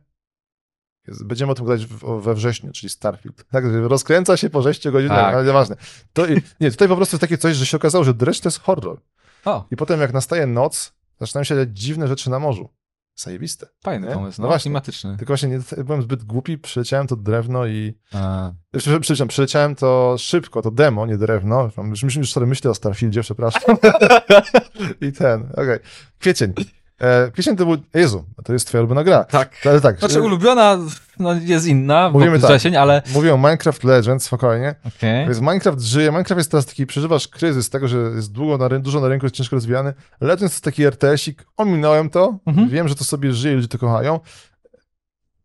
Będziemy 1.24 1.52
o 1.52 1.54
tym 1.54 1.66
gadać 1.66 1.86
we 2.20 2.34
wrześniu, 2.34 2.72
czyli 2.72 2.90
Starfield. 2.90 3.44
Tak, 3.52 3.64
rozkręca 3.82 4.36
się 4.36 4.50
po 4.50 4.62
6 4.62 4.88
godzinach, 4.88 5.16
Tak. 5.18 5.34
ale 5.34 5.44
nieważne. 5.44 5.76
To, 6.12 6.22
nie, 6.60 6.70
tutaj 6.70 6.88
po 6.88 6.96
prostu 6.96 7.14
jest 7.14 7.20
takie 7.20 7.38
coś, 7.38 7.56
że 7.56 7.66
się 7.66 7.76
okazało, 7.76 8.04
że 8.04 8.14
Dredge 8.14 8.40
to 8.40 8.48
jest 8.48 8.60
horror. 8.60 9.00
O, 9.44 9.66
I 9.70 9.76
potem 9.76 10.00
jak 10.00 10.12
nastaje 10.12 10.46
noc, 10.46 10.92
zaczynają 11.20 11.44
się 11.44 11.54
dziać 11.56 11.68
dziwne 11.72 12.08
rzeczy 12.08 12.30
na 12.30 12.38
morzu. 12.38 12.68
Zajebiste. 13.16 13.66
fajny 13.84 14.08
Nie? 14.08 14.14
pomysł, 14.14 14.40
No 14.40 14.42
no, 14.46 14.48
właśnie. 14.48 14.68
klimatyczny. 14.68 15.16
Tylko 15.16 15.30
właśnie 15.30 15.48
nie, 15.48 15.84
byłem 15.84 16.02
zbyt 16.02 16.24
głupi, 16.24 16.58
przyleciałem 16.58 17.06
to 17.06 17.16
drewno 17.16 17.66
i... 17.66 17.94
A, 18.12 18.52
Przepraszam, 18.78 19.28
przyleciałem 19.28 19.74
to 19.74 20.14
szybko, 20.18 20.62
to 20.62 20.70
demo, 20.70 21.06
nie 21.06 21.18
drewno. 21.18 21.70
Już, 21.90 22.02
już, 22.02 22.16
już 22.16 22.32
sobie 22.32 22.46
myślę 22.46 22.70
o 22.70 22.74
Starfieldzie, 22.74 23.20
przepraszam. 23.22 23.62
I 25.08 25.12
ten, 25.12 25.48
okej. 25.52 25.78
Kwiecień. 26.18 26.52
E, 27.00 27.56
to 27.56 27.66
był... 27.66 27.76
Jezu, 27.94 28.24
to 28.44 28.52
jest 28.52 28.66
twoja 28.66 28.80
ulubiona 28.80 29.04
gra. 29.04 29.24
tak. 29.24 29.52
Ale 29.64 29.80
tak, 29.80 29.98
Znaczy 29.98 30.18
e, 30.18 30.22
ulubiona 30.22 30.78
no, 31.18 31.34
jest 31.34 31.66
inna, 31.66 32.10
Mówimy 32.10 32.40
tak. 32.40 32.50
wrzesień, 32.50 32.76
ale... 32.76 33.02
mówię 33.14 33.34
o 33.34 33.36
Minecraft 33.36 33.84
Legends, 33.84 34.24
spokojnie. 34.24 34.74
Okej. 34.96 35.24
Więc 35.26 35.40
Minecraft 35.40 35.80
żyje. 35.80 36.10
Minecraft 36.10 36.38
jest 36.38 36.50
teraz 36.50 36.66
taki, 36.66 36.86
przeżywasz 36.86 37.28
kryzys 37.28 37.70
tego, 37.70 37.88
że 37.88 37.98
jest 37.98 38.32
długo 38.32 38.58
na, 38.58 38.78
dużo 38.78 39.00
na 39.00 39.08
rynku, 39.08 39.26
jest 39.26 39.36
ciężko 39.36 39.56
rozwijany. 39.56 39.94
Legends 40.20 40.40
to 40.52 40.54
jest 40.54 40.64
taki 40.64 40.84
RTS-ik, 40.84 41.44
ominąłem 41.56 42.10
to, 42.10 42.38
Mhm. 42.46 42.68
wiem, 42.68 42.88
że 42.88 42.94
to 42.94 43.04
sobie 43.04 43.32
żyje, 43.32 43.54
ludzie 43.54 43.68
to 43.68 43.78
kochają. 43.78 44.20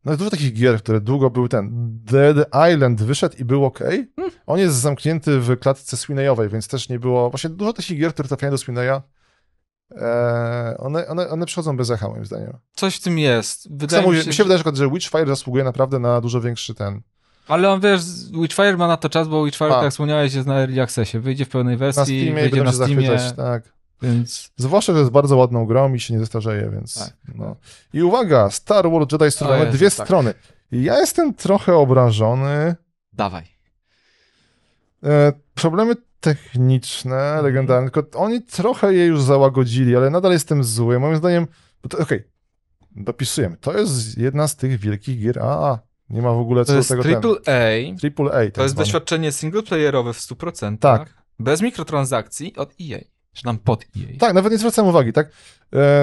No 0.05 0.11
jest 0.11 0.19
dużo 0.19 0.31
takich 0.31 0.53
gier, 0.53 0.77
które 0.77 1.01
długo 1.01 1.29
były 1.29 1.49
ten. 1.49 1.69
Dead 2.05 2.37
Island 2.73 3.03
wyszedł 3.03 3.35
i 3.37 3.45
był 3.45 3.65
ok. 3.65 3.79
Hmm. 3.79 4.33
On 4.45 4.59
jest 4.59 4.75
zamknięty 4.75 5.39
w 5.39 5.57
klatce 5.59 5.97
Swineyowej, 5.97 6.49
więc 6.49 6.67
też 6.67 6.89
nie 6.89 6.99
było. 6.99 7.29
Właśnie 7.29 7.49
dużo 7.49 7.73
takich 7.73 7.99
gier, 7.99 8.13
które 8.13 8.27
trafiają 8.27 8.51
do 8.51 8.57
Swineya. 8.57 9.01
E, 9.91 10.75
one, 10.77 11.07
one, 11.07 11.29
one 11.29 11.45
przychodzą 11.45 11.77
bez 11.77 11.91
echa, 11.91 12.09
moim 12.09 12.25
zdaniem. 12.25 12.57
Coś 12.75 12.95
w 12.95 13.01
tym 13.01 13.19
jest. 13.19 13.77
Wydaje 13.77 14.01
Samo, 14.01 14.11
mi 14.11 14.17
mi 14.17 14.23
się, 14.23 14.33
się 14.33 14.43
wydaje, 14.43 14.63
że, 14.75 14.83
na 14.85 14.91
Witchfire 14.91 15.27
zasługuje 15.27 15.63
naprawdę 15.63 15.99
na 15.99 16.21
dużo 16.21 16.41
większy 16.41 16.73
ten. 16.73 17.01
Ale 17.47 17.71
on 17.71 17.79
wiesz, 17.79 18.01
Witchfire 18.41 18.77
ma 18.77 18.87
na 18.87 18.97
to 18.97 19.09
czas, 19.09 19.27
bo 19.27 19.45
Witchfire, 19.45 19.69
tak 19.69 19.83
jak 19.83 19.91
wspomniałeś, 19.91 20.33
jest 20.33 20.47
na 20.47 20.59
Early 20.59 20.81
Accessie. 20.81 21.19
Wyjdzie 21.19 21.45
w 21.45 21.49
pełnej 21.49 21.75
Na 21.75 21.79
wersji, 21.79 22.03
Steamie 22.03 22.29
i 22.29 22.49
wyjdzie 22.49 22.63
na 22.63 22.71
się 22.71 22.75
Steamie, 22.75 23.07
zachwycać. 23.07 23.37
Tak. 23.37 23.63
więc... 24.01 24.51
Zwłaszcza, 24.57 24.93
że 24.93 24.99
jest 24.99 25.11
bardzo 25.11 25.37
ładną 25.37 25.65
grą 25.65 25.93
i 25.93 25.99
się 25.99 26.13
nie 26.13 26.19
zestarzeje, 26.19 26.69
więc. 26.73 26.99
Tak. 26.99 27.13
No. 27.35 27.55
I 27.93 28.03
uwaga, 28.03 28.49
Star 28.49 28.91
Wars 28.91 29.11
Jedi 29.11 29.31
Survivor, 29.31 29.69
dwie 29.69 29.91
tak. 29.91 30.07
strony. 30.07 30.33
Ja 30.71 30.99
jestem 30.99 31.33
trochę 31.33 31.75
obrażony. 31.75 32.75
Dawaj. 33.13 33.43
E, 35.03 35.33
problemy 35.53 35.95
techniczne, 36.33 37.15
Mhm. 37.15 37.43
legendarne, 37.45 37.91
tylko 37.91 38.19
oni 38.19 38.41
trochę 38.41 38.93
je 38.93 39.05
już 39.05 39.21
załagodzili, 39.21 39.95
ale 39.95 40.09
nadal 40.09 40.31
jestem 40.31 40.63
zły. 40.63 40.99
Moim 40.99 41.15
zdaniem, 41.15 41.47
okej, 41.99 42.23
dopisujemy. 42.95 43.57
To 43.57 43.77
jest 43.77 44.17
jedna 44.17 44.47
z 44.47 44.55
tych 44.55 44.79
wielkich 44.79 45.19
gier 45.21 45.39
AA. 45.39 45.79
Nie 46.09 46.21
ma 46.21 46.31
w 46.31 46.37
ogóle 46.37 46.65
co 46.65 46.83
tego 46.83 47.03
Triple. 47.03 47.31
A. 47.31 47.97
Triple 47.99 48.25
A. 48.25 48.51
To 48.51 48.63
jest 48.63 48.75
doświadczenie 48.75 49.31
singleplayerowe 49.31 50.13
w 50.13 50.19
100%. 50.19 50.77
Tak. 50.79 51.13
Bez 51.39 51.61
mikrotransakcji 51.61 52.55
od 52.55 52.73
EA. 52.81 52.99
Czy 53.33 53.43
tam 53.43 53.57
pod 53.57 53.83
EA. 53.83 54.17
Tak, 54.19 54.33
nawet 54.33 54.51
nie 54.51 54.57
zwracam 54.57 54.87
uwagi, 54.87 55.13
tak? 55.13 55.31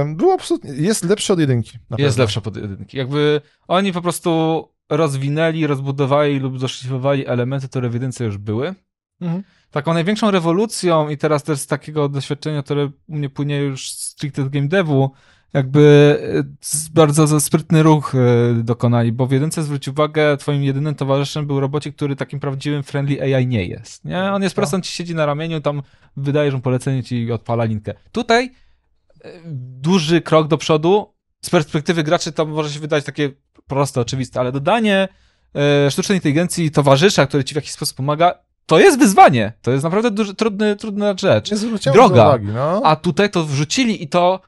Było 0.07 0.35
absolutnie, 0.35 0.73
jest 0.73 1.05
lepszy 1.05 1.33
od 1.33 1.39
jedynki. 1.41 1.79
Jest 1.99 2.17
pewno. 2.17 2.23
lepsza 2.23 2.41
pod 2.41 2.57
jedynki. 2.57 2.97
Jakby 2.97 3.41
oni 3.69 3.93
po 3.93 4.03
prostu 4.03 4.69
rozwinęli, 4.91 5.67
rozbudowali 5.67 6.39
lub 6.39 6.59
doszlifowali 6.59 7.27
elementy, 7.27 7.69
które 7.69 7.89
w 7.89 7.95
jedynce 7.95 8.25
już 8.25 8.39
były. 8.39 8.75
Mhm. 9.21 9.43
Taką 9.73 9.95
największą 9.95 10.31
rewolucją 10.31 11.09
i 11.09 11.17
teraz 11.17 11.43
też 11.43 11.59
z 11.59 11.67
takiego 11.67 12.09
doświadczenia, 12.09 12.63
które 12.63 12.91
u 13.09 13.17
mnie 13.17 13.29
płynie 13.29 13.59
już 13.59 13.91
stricte 13.91 14.45
z 14.45 14.49
game 14.49 14.69
devu, 14.69 15.11
jakby 15.53 16.19
e, 16.39 16.93
bardzo 16.95 17.41
sprytny 17.41 17.83
ruch 17.83 18.15
e, 18.15 18.19
dokonali, 18.63 19.13
bo 19.13 19.27
w 19.27 19.33
jedynce 19.33 19.63
zwróć 19.63 19.89
uwagę, 19.89 20.37
twoim 20.37 20.63
jedynym 20.63 20.95
towarzyszem 20.95 21.47
był 21.47 21.61
robocik, 21.61 21.97
który 21.97 22.17
takim 22.17 22.41
prawdziwym 22.41 22.83
friendly 22.83 23.37
AI 23.37 23.47
nie 23.47 23.65
jest. 23.65 24.05
Nie? 24.05 24.33
On 24.33 24.43
jest 24.43 24.55
prosto, 24.55 24.77
on 24.77 24.83
ci 24.83 24.93
siedzi 24.93 25.15
na 25.15 25.27
ramieniu, 25.27 25.61
tam 25.61 25.83
wydajesz 26.17 26.55
mu 26.55 26.61
polecenie, 26.61 27.03
ci 27.03 27.33
odpala 27.33 27.65
linkę. 27.65 27.95
Tutaj 28.13 28.51
e, 29.25 29.31
duży 29.81 30.21
krok 30.21 30.49
do 30.49 30.59
przodu, 30.59 31.15
z 31.45 31.51
perspektywy 31.51 32.03
graczy 32.03 32.33
to 32.33 32.47
może 32.47 32.71
się 32.71 32.81
wydać 32.81 33.05
takie 33.05 33.31
proste, 33.67 34.01
oczywiste, 34.01 34.41
ale 34.41 34.53
dodanie 34.53 35.09
sztucznej 35.91 36.19
inteligencji 36.19 36.71
towarzysza, 36.71 37.27
który 37.27 37.45
ci 37.45 37.55
w 37.55 37.57
jakiś 37.57 37.71
sposób 37.71 37.97
pomaga, 37.97 38.35
to 38.66 38.79
jest 38.79 38.98
wyzwanie. 38.98 39.53
To 39.62 39.70
jest 39.70 39.85
naprawdę 39.85 40.11
duży, 40.11 40.35
trudny, 40.35 40.77
trudna 40.77 41.14
rzecz. 41.18 41.51
Droga. 41.92 42.22
uwagi, 42.29 42.46
no. 42.46 42.81
A 42.85 42.96
tutaj 42.96 43.31
to 43.31 43.44
wrzucili 43.44 44.03
i 44.03 44.09
to. 44.09 44.40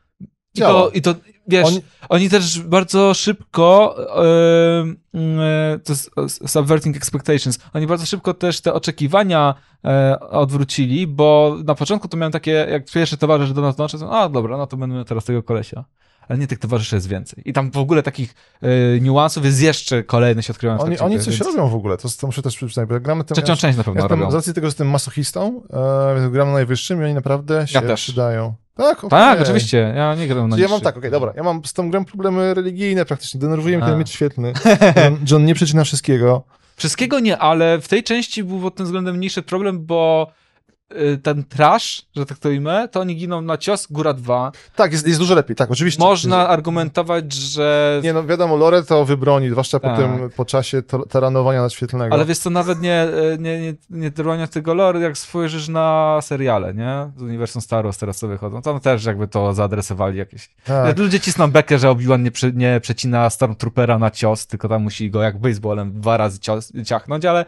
I 0.54 0.58
Działa. 0.58 0.82
to, 0.82 0.90
I 0.90 1.02
to 1.02 1.14
wiesz, 1.48 1.66
Oni- 1.66 1.80
oni, 2.08 2.30
też 2.30 2.60
bardzo 2.60 3.14
szybko. 3.14 3.96
e, 3.98 5.18
e, 5.20 5.78
to 5.84 5.92
jest 5.92 6.10
e, 6.44 6.48
subverting 6.48 6.96
expectations. 6.96 7.58
Oni 7.74 7.86
bardzo 7.86 8.06
szybko 8.06 8.34
też 8.34 8.60
te 8.60 8.72
oczekiwania 8.74 9.54
e, 9.84 10.20
odwrócili, 10.20 11.06
bo 11.06 11.56
na 11.64 11.74
początku 11.74 12.08
to 12.08 12.16
miałem 12.16 12.32
takie, 12.32 12.50
jak 12.50 12.84
pierwszy 12.90 13.16
towarzysz 13.16 13.52
do 13.52 13.62
nas 13.62 13.76
dołączył, 13.76 14.12
a 14.14 14.28
dobra, 14.28 14.56
no 14.56 14.66
to 14.66 14.76
będę 14.76 14.94
miał 14.96 15.04
teraz 15.04 15.24
tego 15.24 15.42
kolesia. 15.42 15.84
Ale 16.28 16.38
nie 16.38 16.46
tych 16.46 16.58
towarzyszy 16.58 16.96
jest 16.96 17.08
więcej. 17.08 17.42
I 17.46 17.52
tam 17.52 17.70
w 17.70 17.76
ogóle 17.76 18.02
takich 18.02 18.34
e, 18.62 19.00
niuansów 19.00 19.44
jest 19.44 19.62
jeszcze 19.62 20.02
kolejne 20.02 20.42
się 20.42 20.52
odkrywają. 20.52 20.80
Oni, 20.80 20.98
oni 20.98 21.18
coś 21.20 21.38
więc 21.38 21.46
robią 21.46 21.68
w 21.68 21.74
ogóle, 21.74 21.96
to, 21.96 22.08
to 22.20 22.26
muszę 22.26 22.42
też 22.42 22.56
przyznać, 22.56 22.88
bo 22.88 23.00
gramy 23.00 23.24
tym... 23.24 23.34
Trzecią 23.34 23.56
część 23.56 23.78
na 23.78 23.84
pewno 23.84 24.02
Ja 24.02 24.08
robią. 24.08 24.30
z 24.30 24.34
racji 24.34 24.54
tego, 24.54 24.66
że 24.66 24.68
jestem 24.68 24.90
masochistą, 24.90 25.62
e, 25.72 26.20
więc 26.20 26.32
gram 26.32 26.48
na 26.48 26.54
najwyższym 26.54 27.00
i 27.02 27.04
oni 27.04 27.14
naprawdę 27.14 27.66
się 27.66 27.80
też. 27.80 28.02
przydają. 28.02 28.54
Tak, 28.74 28.98
okej. 28.98 29.10
Tak, 29.10 29.40
oczywiście. 29.40 29.92
Ja 29.96 30.14
nie 30.14 30.28
gram 30.28 30.48
na 30.48 30.58
ja 30.58 30.68
mam 30.68 30.80
tak, 30.80 30.96
okej, 30.96 31.10
dobra, 31.10 31.32
ja 31.36 31.42
mam 31.42 31.64
z 31.64 31.72
tą 31.72 31.90
grą 31.90 32.04
problemy 32.04 32.54
religijne 32.54 33.04
praktycznie, 33.04 33.40
denerwuje 33.40 33.78
mnie 33.78 33.86
ten 33.86 33.98
miecz 33.98 34.10
świetlny, 34.10 34.52
John, 34.96 35.18
John 35.30 35.44
nie 35.44 35.54
przecina 35.54 35.84
wszystkiego. 35.84 36.44
Wszystkiego 36.76 37.20
nie, 37.20 37.38
ale 37.38 37.80
w 37.80 37.88
tej 37.88 38.02
części 38.02 38.44
był 38.44 38.60
pod 38.60 38.74
tym 38.74 38.86
względem 38.86 39.16
mniejszy 39.16 39.42
problem, 39.42 39.86
bo 39.86 40.30
y, 40.30 40.43
ten 41.22 41.44
trash, 41.44 42.02
że 42.16 42.26
tak 42.26 42.38
to 42.38 42.48
ujmę, 42.48 42.88
to 42.88 43.00
oni 43.00 43.16
giną 43.16 43.40
na 43.40 43.56
cios, 43.56 43.86
góra 43.90 44.12
dwa. 44.12 44.52
Tak, 44.76 44.92
jest, 44.92 45.06
jest 45.06 45.18
dużo 45.18 45.34
lepiej, 45.34 45.56
tak, 45.56 45.70
oczywiście. 45.70 46.02
Można 46.02 46.48
argumentować, 46.48 47.32
że... 47.32 48.00
Nie 48.02 48.12
no, 48.12 48.24
wiadomo, 48.26 48.56
Lore 48.56 48.82
to 48.82 49.04
wybroni, 49.04 49.50
zwłaszcza 49.50 49.80
po 49.80 49.88
Tak. 49.88 49.96
tym, 49.96 50.30
po 50.36 50.44
czasie 50.44 50.82
tar- 50.82 51.08
taranowania 51.08 51.62
nadświetlnego. 51.62 52.14
Ale 52.14 52.24
wiesz 52.24 52.38
co, 52.38 52.50
nawet 52.50 52.80
nie, 52.82 53.06
y, 53.34 53.38
nie, 53.40 53.60
nie, 53.60 53.74
nie 53.90 54.10
drwania 54.10 54.46
tego 54.46 54.74
lore, 54.74 55.00
jak 55.00 55.18
spojrzysz 55.18 55.68
na 55.68 56.18
seriale, 56.22 56.74
nie? 56.74 57.10
Z 57.16 57.22
uniwersum 57.22 57.62
Star 57.62 57.84
Wars 57.84 57.98
teraz 57.98 58.18
co 58.18 58.28
wychodzą, 58.28 58.62
tam 58.62 58.80
też 58.80 59.04
jakby 59.04 59.28
to 59.28 59.54
zaadresowali 59.54 60.18
jakieś. 60.18 60.50
tak. 60.64 60.98
Ludzie 60.98 61.20
cisną 61.20 61.50
bekę, 61.50 61.78
że 61.78 61.88
Obi-Wan 61.90 62.22
nie, 62.22 62.30
przy, 62.30 62.52
nie 62.52 62.80
przecina 62.80 63.30
Stormtroopera 63.30 63.98
na 63.98 64.10
cios, 64.10 64.46
tylko 64.46 64.68
tam 64.68 64.82
musi 64.82 65.10
go 65.10 65.22
jak 65.22 65.38
baseballem 65.38 65.92
dwa 66.00 66.16
razy 66.16 66.38
cios, 66.38 66.72
ciachnąć, 66.86 67.24
ale 67.24 67.40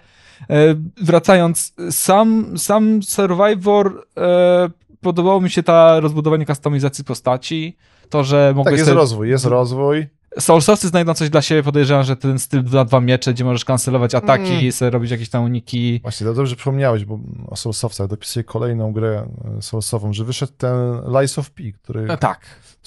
e, 0.50 0.56
wracając, 1.02 1.72
sam, 1.90 2.58
sam 2.58 3.02
Survivor 3.36 4.06
e, 4.16 4.70
podobało 5.00 5.40
mi 5.40 5.50
się 5.50 5.62
ta 5.62 6.00
rozbudowanie 6.00 6.46
kustomizacji 6.46 7.04
postaci, 7.04 7.76
to, 8.10 8.24
że 8.24 8.48
tak, 8.48 8.56
mogłeś 8.56 8.74
jest 8.74 8.84
sobie... 8.84 8.98
rozwój, 9.00 9.28
jest 9.28 9.44
rozwój. 9.44 10.06
Soulsowcy 10.38 10.88
znajdą 10.88 11.14
coś 11.14 11.30
dla 11.30 11.42
siebie, 11.42 11.62
podejrzewam, 11.62 12.04
że 12.04 12.16
ten 12.16 12.38
styl 12.38 12.64
na 12.72 12.84
dwa 12.84 13.00
miecze, 13.00 13.34
gdzie 13.34 13.44
możesz 13.44 13.64
kancelować 13.64 14.14
ataki, 14.14 14.52
Mm. 14.52 14.72
sobie 14.72 14.90
robić 14.90 15.10
jakieś 15.10 15.28
tam 15.28 15.44
uniki. 15.44 16.00
Właśnie, 16.02 16.26
to 16.26 16.34
dobrze 16.34 16.50
że 16.50 16.56
przypomniałeś, 16.56 17.04
bo 17.04 17.18
o 17.48 17.56
Soulsowcach 17.56 18.08
dopisuję 18.08 18.44
kolejną 18.44 18.92
grę 18.92 19.26
e, 19.58 19.62
Soulsową, 19.62 20.12
że 20.12 20.24
wyszedł 20.24 20.52
ten 20.58 20.76
Lies 21.20 21.38
of 21.38 21.50
P, 21.50 21.62
który 21.72 22.02
No, 22.02 22.16
tak, 22.16 22.40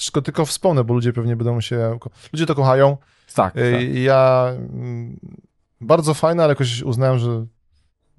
tylko, 0.06 0.22
tylko 0.22 0.46
wspomnę, 0.46 0.84
bo 0.84 0.94
ludzie 0.94 1.14
pewnie 1.14 1.36
będą 1.36 1.62
się... 1.62 2.00
Ludzie 2.34 2.46
to 2.46 2.56
kochają. 2.56 2.98
tak. 3.36 3.58
E, 3.58 3.72
tak. 3.72 3.82
i 3.82 4.04
Ja 4.04 4.48
mm, 4.50 5.20
bardzo 5.82 6.14
fajne, 6.14 6.44
ale 6.44 6.52
jakoś 6.52 6.82
uznałem, 6.82 7.20
że 7.20 7.46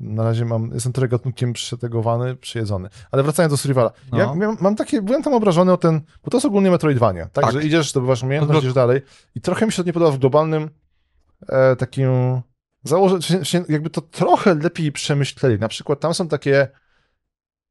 na 0.00 0.22
razie 0.24 0.44
mam, 0.44 0.70
jestem 0.74 0.92
trochę 0.92 1.08
gatunkiem 1.08 1.52
przetegowany, 1.52 2.36
przyjedzony. 2.36 2.88
Ale 3.10 3.22
wracając 3.22 3.52
do 3.52 3.56
Survivala. 3.56 3.92
Ja 4.12 4.26
No. 4.26 4.34
miałem, 4.34 4.56
mam 4.60 4.76
takie, 4.76 5.02
byłem 5.02 5.22
tam 5.22 5.34
obrażony 5.34 5.72
o 5.72 5.76
ten, 5.76 6.00
bo 6.24 6.30
to 6.30 6.36
jest 6.36 6.44
ogólnie 6.46 6.70
Metroidvania, 6.70 7.26
tak, 7.32 7.44
Tak. 7.44 7.52
że 7.52 7.62
idziesz, 7.64 7.90
zdobywasz 7.90 8.22
umiejętność, 8.22 8.54
No, 8.54 8.60
idziesz 8.60 8.74
dalej 8.74 9.00
i 9.34 9.40
trochę 9.40 9.66
mi 9.66 9.72
się 9.72 9.82
to 9.82 9.86
nie 9.86 9.92
podoba 9.92 10.10
w 10.12 10.18
globalnym 10.18 10.70
e, 11.48 11.76
takim 11.76 12.40
założeniu, 12.84 13.64
jakby 13.68 13.90
to 13.90 14.00
trochę 14.00 14.54
lepiej 14.54 14.92
przemyśleli. 14.92 15.58
Na 15.58 15.68
przykład 15.68 16.00
tam 16.00 16.14
są 16.14 16.28
takie 16.28 16.68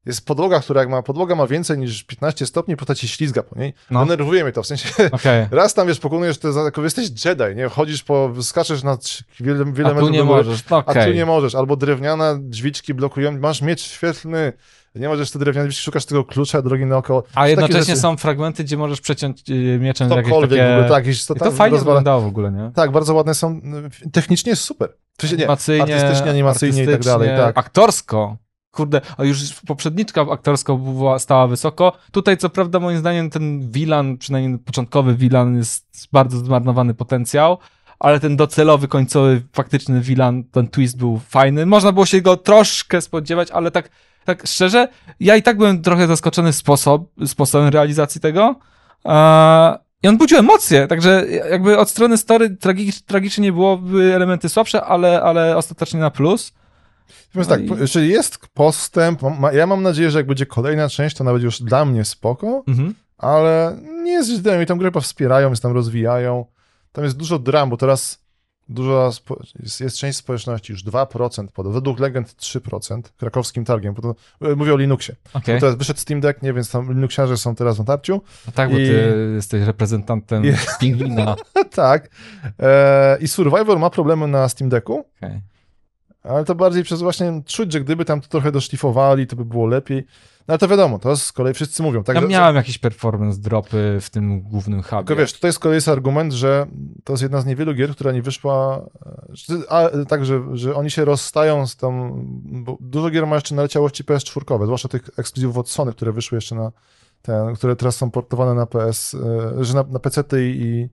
jest 0.06 0.26
podłoga, 0.26 0.60
która 0.60 0.80
jak 0.80 0.90
ma, 0.90 1.02
podłoga 1.02 1.34
ma 1.34 1.46
więcej 1.46 1.78
niż 1.78 2.04
15 2.04 2.46
stopni, 2.46 2.76
postać 2.76 3.00
się 3.00 3.08
ślizga 3.08 3.42
po 3.42 3.58
niej. 3.58 3.74
No. 3.90 4.00
Denerwuje 4.06 4.44
mnie 4.44 4.52
to, 4.52 4.62
w 4.62 4.66
sensie 4.66 4.88
Okej. 5.12 5.46
raz 5.50 5.74
tam, 5.74 5.88
wiesz, 5.88 6.00
pokonujesz 6.00 6.38
te, 6.38 6.48
jako 6.48 6.82
jesteś 6.82 7.24
Jedi, 7.24 7.56
nie? 7.56 7.68
Chodzisz 7.68 8.02
po, 8.02 8.32
skaczesz 8.42 8.82
na 8.82 8.98
wiele, 9.40 9.72
wiele 9.72 9.88
A 9.88 9.90
tu 9.90 9.94
metrów 9.94 10.10
nie 10.10 10.18
do 10.18 10.24
góry, 10.24 10.44
możesz, 10.44 10.68
no 10.70 10.82
a 10.86 11.04
tu 11.04 11.12
nie 11.12 11.26
możesz. 11.26 11.54
Albo 11.54 11.76
drewniane 11.76 12.38
drzwiczki 12.40 12.94
blokują, 12.94 13.38
masz 13.38 13.62
miecz 13.62 13.80
świetlny, 13.80 14.52
nie 14.94 15.08
możesz 15.08 15.30
te 15.30 15.38
drewniane 15.38 15.68
drzwiczki, 15.68 15.84
szukasz 15.84 16.04
tego 16.04 16.24
klucza, 16.24 16.62
drogi 16.62 16.86
naokoło. 16.86 17.22
A 17.34 17.48
jednocześnie 17.48 17.96
są 17.96 18.16
fragmenty, 18.16 18.64
gdzie 18.64 18.76
możesz 18.76 19.00
przeciąć 19.00 19.50
y, 19.50 19.78
mieczem 19.80 20.10
jakieś 20.10 20.24
Cokolwiek 20.24 20.50
takie... 20.50 20.70
w 20.70 20.72
ogóle, 20.72 20.88
tak, 20.88 21.06
jakieś, 21.06 21.26
to, 21.26 21.34
to 21.34 21.50
fajnie 21.50 21.76
rozwala- 21.76 21.78
wyglądało 21.78 22.20
w 22.20 22.26
ogóle, 22.26 22.52
nie? 22.52 22.70
Tak, 22.74 22.92
bardzo 22.92 23.14
ładne 23.14 23.34
są. 23.34 23.60
Technicznie 24.12 24.50
jest 24.50 24.62
super. 24.62 24.92
W 25.18 25.20
sensie 25.20 25.36
nie, 25.36 25.42
Animacyjnie, 25.42 25.94
artystycznie, 25.94 26.30
animacyjnie 26.30 26.82
i 26.82 26.86
tak 26.86 27.00
dalej, 27.00 27.28
artystycznie, 27.28 27.54
tak. 27.54 27.58
Aktorsko. 27.58 28.36
Kurde, 28.70 29.00
a 29.16 29.24
już 29.24 29.54
poprzedniczka 29.66 30.26
aktorsko 30.30 30.76
była, 30.76 31.18
stała 31.18 31.46
wysoko. 31.46 31.92
Tutaj 32.12 32.36
co 32.36 32.50
prawda 32.50 32.80
moim 32.80 32.98
zdaniem 32.98 33.30
ten 33.30 33.70
Wilan, 33.70 34.18
przynajmniej 34.18 34.58
początkowy 34.58 35.14
Wilan 35.14 35.56
jest 35.56 36.08
bardzo 36.12 36.38
zmarnowany 36.38 36.94
potencjał, 36.94 37.58
ale 37.98 38.20
ten 38.20 38.36
docelowy, 38.36 38.88
końcowy, 38.88 39.42
faktyczny 39.52 40.00
Wilan, 40.00 40.44
ten 40.44 40.68
twist 40.68 40.98
był 40.98 41.20
fajny. 41.28 41.66
Można 41.66 41.92
było 41.92 42.06
się 42.06 42.20
go 42.20 42.36
troszkę 42.36 43.00
spodziewać, 43.00 43.50
ale 43.50 43.70
tak, 43.70 43.90
tak 44.24 44.46
szczerze, 44.46 44.88
ja 45.20 45.36
i 45.36 45.42
tak 45.42 45.56
byłem 45.56 45.82
trochę 45.82 46.06
zaskoczony 46.06 46.52
sposob, 46.52 47.02
sposobem 47.26 47.68
realizacji 47.68 48.20
tego. 48.20 48.56
Eee, 49.04 49.74
I 50.02 50.08
on 50.08 50.16
budził 50.18 50.38
emocje, 50.38 50.86
także 50.86 51.26
jakby 51.50 51.78
od 51.78 51.90
strony 51.90 52.16
story 52.16 52.50
tragicz, 52.56 53.00
tragicznie 53.00 53.52
byłoby 53.52 54.14
elementy 54.14 54.48
słabsze, 54.48 54.84
ale, 54.84 55.22
ale 55.22 55.56
ostatecznie 55.56 56.00
na 56.00 56.10
plus. 56.10 56.52
Więc 57.34 57.48
No 57.48 57.56
tak, 57.56 57.80
i- 57.80 57.88
czyli 57.88 58.08
jest 58.08 58.38
postęp. 58.54 59.20
Ja 59.52 59.66
mam 59.66 59.82
nadzieję, 59.82 60.10
że 60.10 60.18
jak 60.18 60.26
będzie 60.26 60.46
kolejna 60.46 60.88
część, 60.88 61.16
to 61.16 61.24
będzie 61.24 61.44
już 61.44 61.62
dla 61.62 61.84
mnie 61.84 62.04
spoko, 62.04 62.64
Mhm. 62.68 62.94
ale 63.18 63.76
nie 64.02 64.12
jest 64.12 64.30
źle. 64.30 64.62
I 64.62 64.66
tą 64.66 64.78
grę 64.78 64.90
wspierają, 65.00 65.50
jest 65.50 65.62
tam 65.62 65.72
rozwijają. 65.72 66.44
Tam 66.92 67.04
jest 67.04 67.16
dużo 67.16 67.38
dram, 67.38 67.70
bo 67.70 67.76
teraz 67.76 68.20
dużo 68.68 69.12
spo, 69.12 69.40
jest, 69.62 69.80
jest 69.80 69.96
część 69.96 70.18
społeczności, 70.18 70.72
już 70.72 70.84
2%, 70.84 71.52
pod, 71.52 71.68
według 71.72 71.98
legend 72.00 72.36
3%, 72.36 73.12
krakowskim 73.16 73.64
targiem, 73.64 73.94
bo 73.94 74.02
to, 74.02 74.14
e, 74.52 74.56
mówię 74.56 74.74
o 74.74 74.76
Linuxie. 74.76 75.16
Okej. 75.34 75.54
Bo 75.54 75.60
teraz 75.60 75.74
wyszedł 75.76 76.00
Steam 76.00 76.20
Deck, 76.20 76.42
nie, 76.42 76.52
więc 76.52 76.70
tam 76.70 76.88
Linuxiarze 76.92 77.36
są 77.36 77.54
teraz 77.54 77.76
w 77.76 77.78
natarciu. 77.78 78.22
No 78.46 78.52
tak, 78.52 78.70
bo 78.70 78.78
i- 78.78 78.86
ty 78.86 79.32
jesteś 79.34 79.62
reprezentantem 79.62 80.44
I- 80.44 80.52
pingwina. 80.80 81.36
tak. 81.74 82.10
E, 82.58 83.18
I 83.20 83.28
Survivor 83.28 83.78
ma 83.78 83.90
problemy 83.90 84.26
na 84.26 84.48
Steam 84.48 84.68
Decku, 84.68 85.04
Okej. 85.16 85.40
Ale 86.22 86.44
to 86.44 86.54
bardziej 86.54 86.82
przez 86.82 87.00
właśnie 87.02 87.42
czuć, 87.46 87.72
że 87.72 87.80
gdyby 87.80 88.04
tam 88.04 88.20
to 88.20 88.28
trochę 88.28 88.52
doszlifowali, 88.52 89.26
to 89.26 89.36
by 89.36 89.44
było 89.44 89.66
lepiej. 89.66 90.06
No 90.48 90.52
ale 90.52 90.58
to 90.58 90.68
wiadomo, 90.68 90.98
to 90.98 91.16
z 91.16 91.32
kolei 91.32 91.54
wszyscy 91.54 91.82
mówią. 91.82 92.04
Tak, 92.04 92.14
Ja 92.16 92.22
że- 92.22 92.28
miałem 92.28 92.56
jakieś 92.56 92.78
performance 92.78 93.40
dropy 93.40 93.98
w 94.00 94.10
tym 94.10 94.40
głównym 94.40 94.82
hubie. 94.82 94.98
Tylko 95.04 95.16
wiesz, 95.16 95.32
tutaj 95.32 95.52
z 95.52 95.58
kolei 95.58 95.74
jest 95.74 95.88
argument, 95.88 96.32
że 96.32 96.66
to 97.04 97.12
jest 97.12 97.22
jedna 97.22 97.40
z 97.40 97.46
niewielu 97.46 97.74
gier, 97.74 97.90
która 97.90 98.12
nie 98.12 98.22
wyszła, 98.22 98.86
że- 99.28 99.72
a 99.72 99.90
tak, 100.08 100.24
że, 100.24 100.42
że 100.52 100.74
oni 100.74 100.90
się 100.90 101.04
rozstają 101.04 101.66
z 101.66 101.76
tą, 101.76 102.12
bo 102.44 102.76
dużo 102.80 103.10
gier 103.10 103.26
ma 103.26 103.34
jeszcze 103.34 103.54
naleciałości 103.54 104.04
PS4, 104.04 104.64
zwłaszcza 104.64 104.88
tych 104.88 105.10
ekskluzywów 105.16 105.58
od 105.58 105.68
Sony, 105.68 105.92
które 105.92 106.12
wyszły 106.12 106.36
jeszcze 106.36 106.54
na 106.54 106.72
ten, 107.22 107.54
które 107.54 107.76
teraz 107.76 107.96
są 107.96 108.10
portowane 108.10 108.54
na 108.54 108.66
PS, 108.66 109.14
e, 109.58 109.64
że 109.64 109.74
na, 109.74 109.82
na 109.82 109.98
PC 109.98 110.22
i, 110.32 110.62
i 110.62 110.88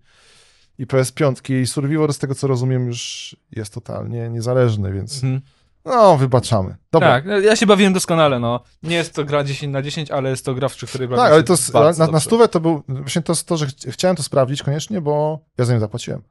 PS5 0.86 1.54
i 1.62 1.68
Survivor 1.68 2.14
z 2.14 2.18
tego 2.18 2.36
co 2.36 2.48
rozumiem 2.48 2.88
już 2.88 3.36
jest 3.52 3.74
totalnie 3.74 4.30
niezależny, 4.30 4.94
więc 4.94 5.24
Mhm. 5.24 5.42
no 5.86 6.18
wybaczamy. 6.18 6.76
Dobra. 6.92 7.08
Tak, 7.10 7.26
ja 7.44 7.56
się 7.56 7.66
bawiłem 7.66 7.94
doskonale, 7.94 8.40
no. 8.40 8.60
Nie 8.84 8.96
jest 8.96 9.14
to 9.16 9.26
gra 9.26 9.44
10 9.44 9.74
na 9.74 9.82
10, 9.82 10.12
ale 10.12 10.30
jest 10.30 10.46
to 10.46 10.54
gra, 10.54 10.70
przy 10.70 10.88
której 10.88 11.10
Tak, 11.10 11.20
ale 11.20 11.44
to 11.44 11.56
na, 12.00 12.08
na 12.08 12.20
stówę 12.20 12.48
to 12.48 12.60
był, 12.60 12.84
właśnie 12.88 13.22
to, 13.22 13.34
to, 13.46 13.58
że 13.58 13.66
chci- 13.66 13.92
chciałem 13.92 14.16
to 14.16 14.24
sprawdzić 14.24 14.64
koniecznie, 14.64 15.02
bo 15.02 15.40
ja 15.58 15.66
za 15.66 15.74
nią 15.74 15.80
zapłaciłem. 15.80 16.22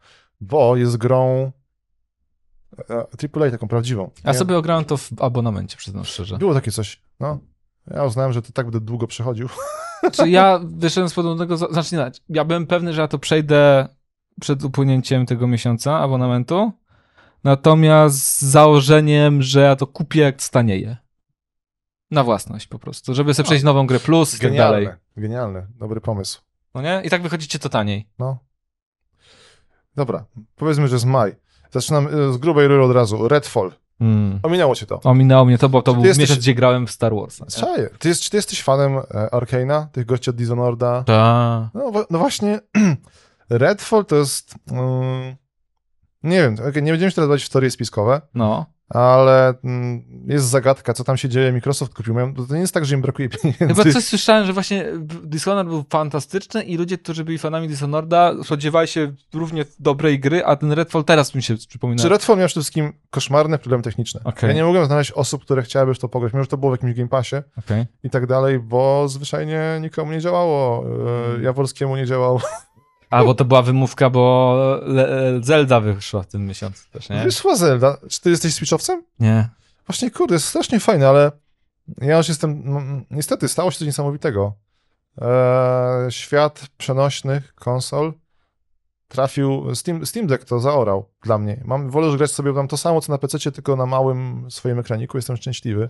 Bo 0.40 0.76
jest 0.76 0.96
grą 0.96 1.52
e, 2.90 2.94
AAA 3.34 3.50
taką 3.50 3.68
prawdziwą. 3.68 4.10
Ja 4.24 4.32
Nie- 4.32 4.38
sobie 4.38 4.58
ograłem 4.58 4.84
to 4.84 4.96
w 4.96 5.08
abonamencie, 5.20 5.76
przyznam 5.76 6.04
szczerze. 6.04 6.38
Było 6.38 6.54
takie 6.54 6.70
coś, 6.72 7.00
no. 7.20 7.38
Ja 7.94 8.04
uznałem, 8.04 8.32
że 8.32 8.42
to 8.42 8.52
tak 8.52 8.66
będę 8.66 8.80
długo 8.80 9.06
przechodził. 9.06 9.48
Czy 10.12 10.28
ja 10.28 10.60
wyszedłem 10.64 11.08
z 11.08 11.14
podobnego, 11.14 11.56
znaczy 11.56 11.94
nie, 11.96 12.10
ja 12.28 12.44
byłem 12.44 12.66
pewny, 12.66 12.92
że 12.92 13.00
ja 13.00 13.08
to 13.08 13.18
przejdę 13.18 13.88
przed 14.40 14.64
upłynięciem 14.64 15.26
tego 15.26 15.46
miesiąca 15.46 15.98
abonamentu, 15.98 16.72
natomiast 17.44 18.16
z 18.16 18.42
założeniem, 18.42 19.42
że 19.42 19.60
ja 19.60 19.76
to 19.76 19.86
kupię 19.86 20.20
jak 20.20 20.42
stanieje. 20.42 20.96
Na 22.10 22.24
własność 22.24 22.66
po 22.66 22.78
prostu, 22.78 23.14
żeby 23.14 23.34
sobie 23.34 23.44
przejść 23.44 23.64
nową 23.64 23.86
grę 23.86 24.00
plus 24.00 24.36
i 24.36 24.40
tak 24.40 24.56
dalej. 24.56 24.88
Genialne, 25.16 25.66
dobry 25.78 26.00
pomysł. 26.00 26.40
No 26.74 26.82
nie? 26.82 27.02
I 27.04 27.10
tak 27.10 27.22
wychodzicie 27.22 27.58
to 27.58 27.68
taniej. 27.68 28.08
No. 28.18 28.38
Dobra, 29.96 30.24
powiedzmy, 30.56 30.88
że 30.88 30.94
jest 30.94 31.06
maj. 31.06 31.36
Zaczynam 31.70 32.06
e, 32.06 32.32
z 32.32 32.36
grubej 32.36 32.68
rury 32.68 32.82
od 32.84 32.92
razu. 32.92 33.28
Redfall. 33.28 33.72
Mm. 34.00 34.40
Ominęło 34.42 34.74
cię 34.74 34.86
to. 34.86 35.00
Ominęło 35.04 35.44
mnie 35.44 35.58
to, 35.58 35.68
bo 35.68 35.82
to 35.82 35.92
Ty 35.92 35.96
był 35.96 36.06
jesteś- 36.06 36.20
miesiąc, 36.20 36.38
gdzie 36.40 36.54
grałem 36.54 36.86
w 36.86 36.90
Star 36.90 37.14
Wars. 37.14 37.40
Czaję. 37.56 37.88
Ty, 37.98 38.08
jest, 38.08 38.22
czy 38.22 38.30
ty 38.30 38.36
jesteś 38.36 38.62
fanem 38.62 38.98
e, 38.98 39.02
Arkane'a, 39.32 39.86
tych 39.86 40.06
gości 40.06 40.30
od 40.30 40.36
Dishonored'a? 40.36 41.04
Tak. 41.04 41.74
No, 41.74 42.04
no 42.10 42.18
właśnie, 42.18 42.60
Redfall 43.50 44.04
to 44.04 44.16
jest. 44.16 44.54
mm, 44.70 45.36
nie 46.22 46.40
wiem, 46.42 46.56
okej, 46.68 46.82
nie 46.82 46.90
będziemy 46.92 47.10
się 47.10 47.14
teraz 47.14 47.28
bawić 47.28 47.44
w 47.44 47.48
teorie 47.48 47.70
spiskowe, 47.70 48.20
No. 48.34 48.66
ale 48.88 49.54
mm, 49.64 50.04
jest 50.26 50.46
zagadka, 50.46 50.92
co 50.94 51.04
tam 51.04 51.16
się 51.16 51.28
dzieje. 51.28 51.52
Microsoft 51.52 51.94
kupił. 51.94 52.14
To 52.48 52.54
nie 52.54 52.60
jest 52.60 52.74
tak, 52.74 52.84
że 52.84 52.94
im 52.94 53.00
brakuje 53.02 53.28
pieniędzy. 53.28 53.66
Chyba 53.82 53.92
coś 53.92 54.04
słyszałem, 54.04 54.46
że 54.46 54.52
właśnie 54.52 54.84
Dishonored 55.24 55.68
był 55.68 55.84
fantastyczny 55.90 56.62
i 56.62 56.76
ludzie, 56.76 56.98
którzy 56.98 57.24
byli 57.24 57.38
fanami 57.38 57.68
Dishonored'a 57.68 58.44
spodziewali 58.44 58.88
się 58.88 59.12
równie 59.34 59.64
dobrej 59.78 60.20
gry, 60.20 60.44
a 60.44 60.56
ten 60.56 60.72
Redfall 60.72 61.04
teraz 61.04 61.34
mi 61.34 61.42
się 61.42 61.56
przypomina. 61.68 62.02
Czy 62.02 62.08
Redfall 62.08 62.38
miał 62.38 62.46
przede 62.48 62.60
wszystkim 62.62 62.92
koszmarne 63.10 63.58
problemy 63.58 63.82
techniczne. 63.82 64.20
Okej. 64.24 64.48
Ja 64.48 64.54
nie 64.54 64.64
mogłem 64.64 64.86
znaleźć 64.86 65.12
osób, 65.12 65.44
które 65.44 65.62
chciałyby 65.62 65.94
w 65.94 65.98
to 65.98 66.08
pograć, 66.08 66.32
mimo 66.32 66.44
że 66.44 66.48
to 66.48 66.56
było 66.58 66.72
w 66.72 66.74
jakimś 66.74 66.94
Game 66.94 67.08
Passie 67.08 67.36
Okej. 67.58 67.86
i 68.02 68.10
tak 68.10 68.26
dalej, 68.26 68.58
bo 68.58 69.08
zwyczajnie 69.08 69.78
nikomu 69.80 70.12
nie 70.12 70.20
działało. 70.20 70.82
Hmm. 70.82 71.40
E, 71.40 71.42
Jaworskiemu 71.42 71.96
nie 71.96 72.06
działało. 72.06 72.40
A, 73.10 73.24
bo 73.24 73.34
to 73.34 73.44
była 73.44 73.62
wymówka, 73.62 74.10
bo 74.10 74.56
Zelda 75.40 75.80
wyszła 75.80 76.22
w 76.22 76.26
tym 76.26 76.46
miesiącu 76.46 76.84
też, 76.92 77.08
nie? 77.08 77.22
Wyszła 77.24 77.56
Zelda. 77.56 77.96
Czy 78.10 78.20
ty 78.20 78.30
jesteś 78.30 78.54
Switchowcem? 78.54 79.02
Nie. 79.20 79.48
Właśnie, 79.86 80.10
kurde, 80.10 80.34
jest 80.34 80.48
strasznie 80.48 80.80
fajne, 80.80 81.08
ale 81.08 81.32
ja 82.00 82.16
już 82.16 82.28
jestem. 82.28 82.64
niestety, 83.10 83.48
stało 83.48 83.70
się 83.70 83.78
coś 83.78 83.86
niesamowitego. 83.86 84.52
Eee, 85.20 86.12
świat 86.12 86.66
przenośnych 86.78 87.54
konsol 87.54 88.12
trafił. 89.08 89.74
Steam, 89.74 90.06
Steam 90.06 90.26
Deck 90.26 90.44
to 90.44 90.60
zaorał 90.60 91.08
dla 91.22 91.38
mnie. 91.38 91.62
Mam, 91.64 91.90
wolę 91.90 92.06
już 92.06 92.16
grać 92.16 92.30
sobie 92.30 92.54
tam 92.54 92.68
to 92.68 92.76
samo, 92.76 93.00
co 93.00 93.12
na 93.12 93.18
PC, 93.18 93.52
tylko 93.52 93.76
na 93.76 93.86
małym 93.86 94.50
swoim 94.50 94.78
ekraniku. 94.78 95.18
Jestem 95.18 95.36
szczęśliwy. 95.36 95.88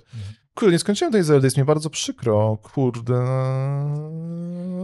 Kurde, 0.54 0.72
nie 0.72 0.78
skończyłem 0.78 1.12
tej 1.12 1.22
Zeldy, 1.22 1.46
jest 1.46 1.56
mi 1.56 1.64
bardzo 1.64 1.90
przykro. 1.90 2.58
Kurde. 2.74 3.14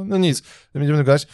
No 0.04 0.18
nic, 0.18 0.42
nie 0.74 0.78
będziemy 0.78 1.04
gadać. 1.04 1.26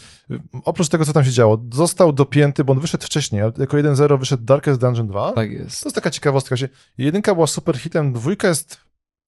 Oprócz 0.65 0.89
tego, 0.89 1.05
co 1.05 1.13
tam 1.13 1.25
się 1.25 1.31
działo, 1.31 1.59
został 1.73 2.13
dopięty, 2.13 2.65
bo 2.65 2.73
on 2.73 2.81
wyszedł 2.81 3.05
wcześniej, 3.05 3.43
jako 3.59 3.77
1.0 3.77 4.19
wyszedł 4.19 4.45
Darkest 4.45 4.81
Dungeon 4.81 5.07
2. 5.07 5.33
Tak 5.33 5.51
jest. 5.51 5.83
To 5.83 5.89
jest 5.89 5.95
taka 5.95 6.11
ciekawostka. 6.11 6.57
Się, 6.57 6.69
jedynka 6.99 7.35
była 7.35 7.47
super 7.47 7.79
hitem, 7.79 8.13
dwójka 8.13 8.49
jest. 8.49 8.81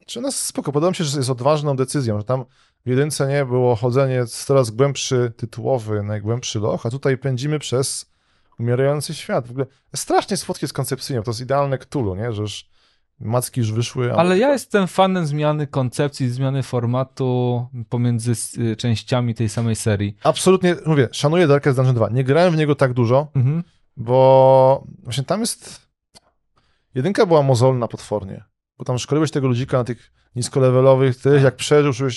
Czy 0.06 0.20
jest 0.20 0.38
spoko? 0.38 0.72
Podoba 0.72 0.90
mi 0.90 0.96
się, 0.96 1.04
że 1.04 1.18
jest 1.18 1.30
odważną 1.30 1.76
decyzją, 1.76 2.18
że 2.18 2.24
tam 2.24 2.44
w 2.86 2.88
jedynce 2.90 3.28
nie 3.28 3.44
było 3.44 3.76
chodzenie 3.76 4.26
coraz 4.26 4.70
głębszy 4.70 5.32
tytułowy, 5.36 6.02
najgłębszy 6.02 6.58
loch, 6.60 6.86
a 6.86 6.90
tutaj 6.90 7.18
pędzimy 7.18 7.58
przez 7.58 8.10
umierający 8.58 9.14
świat. 9.14 9.46
W 9.46 9.50
ogóle 9.50 9.66
strasznie 9.96 10.36
słodkie 10.36 10.68
z 10.68 10.72
koncepcyjną. 10.72 11.22
To 11.22 11.30
jest 11.30 11.40
idealne 11.40 11.78
Cthulhu, 11.78 12.14
nie? 12.14 12.32
Że 12.32 12.42
już 12.42 12.70
macki 13.20 13.60
już 13.60 13.72
wyszły. 13.72 14.14
Ale 14.14 14.38
ja 14.38 14.52
jestem 14.52 14.86
fanem 14.88 15.26
zmiany 15.26 15.66
koncepcji, 15.66 16.28
zmiany 16.30 16.62
formatu 16.62 17.66
pomiędzy 17.88 18.32
y, 18.58 18.76
częściami 18.76 19.34
tej 19.34 19.48
samej 19.48 19.76
serii. 19.76 20.16
Absolutnie, 20.24 20.76
mówię, 20.86 21.08
szanuję 21.12 21.46
Darkest 21.46 21.76
Dungeon 21.76 21.96
2. 21.96 22.08
Nie 22.08 22.24
grałem 22.24 22.52
w 22.52 22.56
niego 22.56 22.74
tak 22.74 22.92
dużo, 22.92 23.28
Mhm. 23.34 23.64
bo 23.96 24.84
właśnie 25.02 25.24
tam 25.24 25.40
jest. 25.40 25.90
Jedynka 26.94 27.26
była 27.26 27.42
mozolna 27.42 27.88
potwornie, 27.88 28.44
bo 28.80 28.84
tam 28.84 28.98
szkoliłeś 28.98 29.30
tego 29.30 29.48
ludzika 29.48 29.78
na 29.78 29.84
tych 29.84 30.12
niskolevelowych, 30.36 31.16
ty 31.16 31.40
jak 31.44 31.56
przeżył 31.56 32.08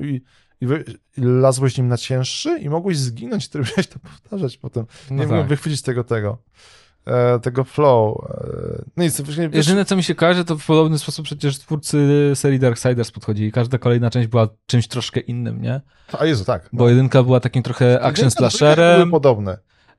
i, 0.00 0.20
i, 0.60 0.66
wy, 0.66 0.84
i 1.16 1.20
lazłeś 1.20 1.78
nim 1.78 1.88
na 1.88 1.96
cięższy 1.96 2.58
i 2.58 2.68
mogłeś 2.70 2.98
zginąć, 2.98 3.48
który 3.48 3.62
musiałeś 3.64 3.86
to 3.86 3.98
powtarzać 3.98 4.56
potem. 4.56 4.86
Nie 5.10 5.16
No 5.16 5.22
mogłem 5.22 5.40
tak. 5.40 5.48
wychwycić 5.48 5.82
tego, 5.82 6.04
tego, 6.04 6.38
e, 7.06 7.38
tego 7.40 7.64
flow. 7.64 8.16
E, 8.30 8.84
no 8.96 9.04
nic, 9.04 9.20
właśnie, 9.20 9.48
wiesz, 9.48 9.66
Jedyne, 9.66 9.84
co 9.84 9.96
mi 9.96 10.02
się 10.02 10.14
kojarzy, 10.14 10.44
to 10.44 10.58
w 10.58 10.66
podobny 10.66 10.98
sposób 10.98 11.24
przecież 11.24 11.58
twórcy 11.58 12.30
serii 12.34 12.58
Darksiders 12.58 13.10
podchodzili. 13.10 13.52
Każda 13.52 13.78
kolejna 13.78 14.10
część 14.10 14.28
była 14.28 14.48
czymś 14.66 14.88
troszkę 14.88 15.20
innym, 15.20 15.62
nie? 15.62 15.80
a 16.18 16.24
Jezu, 16.26 16.44
tak. 16.44 16.68
Bo 16.72 16.88
jedynka 16.88 17.22
była 17.22 17.40
takim 17.40 17.62
trochę 17.62 18.02
action 18.02 18.30
slasherem. 18.30 18.98
Były 18.98 19.10
podobne. 19.10 19.58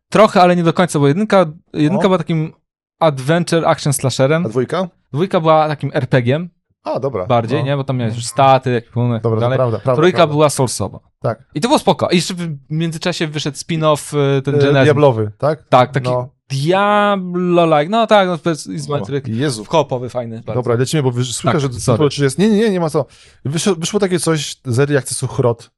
Trochę, 0.10 0.42
ale 0.42 0.56
nie 0.56 0.64
do 0.64 0.74
końca, 0.74 1.00
bo 1.00 1.08
jedynka, 1.08 1.46
jedynka 1.74 2.06
O. 2.06 2.10
była 2.10 2.18
takim 2.18 2.54
adventure 3.00 3.68
action 3.68 3.94
slasherem. 3.94 4.46
A 4.46 4.50
dwójka? 4.50 4.90
Dwójka 5.14 5.40
była 5.40 5.68
takim 5.68 5.92
RPG-iem. 5.94 6.50
A, 6.84 7.00
dobra. 7.00 7.26
bardziej, 7.26 7.60
no. 7.60 7.66
nie? 7.66 7.78
Bo 7.78 7.84
tam 7.84 7.98
miałeś 7.98 8.16
już 8.16 8.26
staty, 8.26 8.70
ekwipunek 8.76 9.22
i 9.22 9.24
Dobra, 9.24 9.40
tak 9.40 9.42
dalej. 9.42 9.58
prawda, 9.58 9.80
prawda. 9.80 10.02
Trójka 10.02 10.18
prawda. 10.18 10.32
była 10.34 10.48
source'owa. 10.48 11.00
Tak. 11.22 11.44
I 11.56 11.62
to 11.62 11.68
było 11.68 11.80
spoko. 11.80 12.10
I 12.10 12.16
jeszcze 12.16 12.34
w 12.34 12.58
międzyczasie 12.70 13.28
wyszedł 13.28 13.58
spin-off 13.58 14.18
y, 14.38 14.42
ten 14.42 14.56
E, 14.56 14.58
Genesis. 14.58 14.84
Diablowy, 14.84 15.32
tak? 15.38 15.64
Tak, 15.70 15.92
taki 15.92 16.10
No. 16.10 16.30
Diablo-like. 16.50 17.90
No 17.90 18.08
tak, 18.08 18.28
no 18.28 18.38
to 18.38 18.50
jest 18.50 18.68
izometryk. 18.68 19.28
Jezu. 19.28 19.66
Kopowy, 19.66 20.10
fajny. 20.10 20.36
bardzo. 20.36 20.54
Dobra, 20.54 20.76
lecimy, 20.76 21.04
bo 21.04 21.12
wysz- 21.12 21.34
słyszę, 21.34 21.52
Tak, 21.52 21.62
że 21.74 21.80
sorry. 21.80 22.10
jest. 22.20 22.38
Nie, 22.38 22.50
nie, 22.50 22.58
nie, 22.58 22.70
nie 22.70 22.80
ma 22.80 22.90
co. 22.90 23.06
Wyszło, 23.46 23.76
wyszło 23.76 24.00
takie 24.00 24.20
coś 24.20 24.56
z 24.66 24.76
serii 24.76 24.98
akcesu 24.98 25.28
Chrot. 25.28 25.72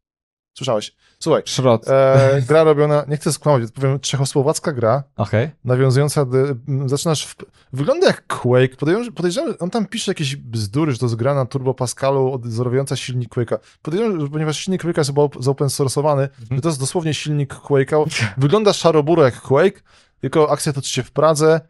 Słyszałeś? 0.57 0.95
Słuchaj, 1.23 1.41
Szrot. 1.45 1.87
e, 1.87 2.41
gra 2.47 2.63
robiona, 2.63 3.05
nie 3.07 3.15
chcę 3.17 3.33
skłamać, 3.33 3.71
powiem, 3.71 3.99
czechosłowacka 3.99 4.71
gra, 4.71 5.03
Okej. 5.17 5.49
nawiązująca 5.65 6.25
do, 6.25 6.37
zaczynasz, 6.85 7.25
w, 7.27 7.35
wygląda 7.73 8.07
jak 8.07 8.27
Quake, 8.27 8.75
podejrzewam, 8.79 9.13
podejrzewam, 9.13 9.53
on 9.59 9.69
tam 9.69 9.85
pisze 9.85 10.11
jakieś 10.11 10.35
bzdury, 10.35 10.91
że 10.91 10.97
to 10.97 11.05
jest 11.05 11.15
gra 11.15 11.33
na 11.35 11.45
Turbo 11.45 11.73
Pascalu 11.73 12.33
odwzorowująca 12.33 12.95
silnik 12.95 13.35
Quake'a. 13.35 13.57
Podejrzewam, 13.81 14.21
że 14.21 14.27
ponieważ 14.27 14.57
silnik 14.57 14.83
Quake'a 14.83 14.97
jest 14.97 15.09
chyba 15.09 15.21
op- 15.21 15.43
zopen 15.43 15.67
source'owany, 15.67 16.27
że 16.51 16.61
to 16.61 16.69
jest 16.69 16.79
dosłownie 16.79 17.13
silnik 17.13 17.53
Quake'a. 17.55 18.23
Wygląda 18.37 18.73
szaroburo 18.73 19.23
jak 19.23 19.41
Quake, 19.41 19.81
tylko 20.19 20.51
akcja 20.51 20.73
toczy 20.73 20.89
się 20.89 21.03
w 21.03 21.11
Pradze 21.11 21.61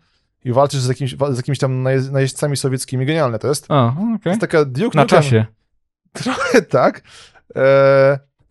i 0.46 0.54
walczysz 0.54 0.80
z 0.82 0.98
z 1.34 1.38
jakimiś 1.38 1.60
tam 1.60 1.84
naje, 1.84 2.02
najeźdźcami 2.02 2.58
sowieckimi. 2.58 3.06
Genialne 3.06 3.40
to 3.40 3.48
jest. 3.48 3.66
A, 3.70 3.94
To 3.98 4.16
okej. 4.16 4.30
jest 4.30 4.42
taka 4.42 4.66
Duke 4.66 4.98
Na 4.98 5.06
czasie. 5.06 5.46
Trochę 6.24 6.62
tak. 6.62 7.02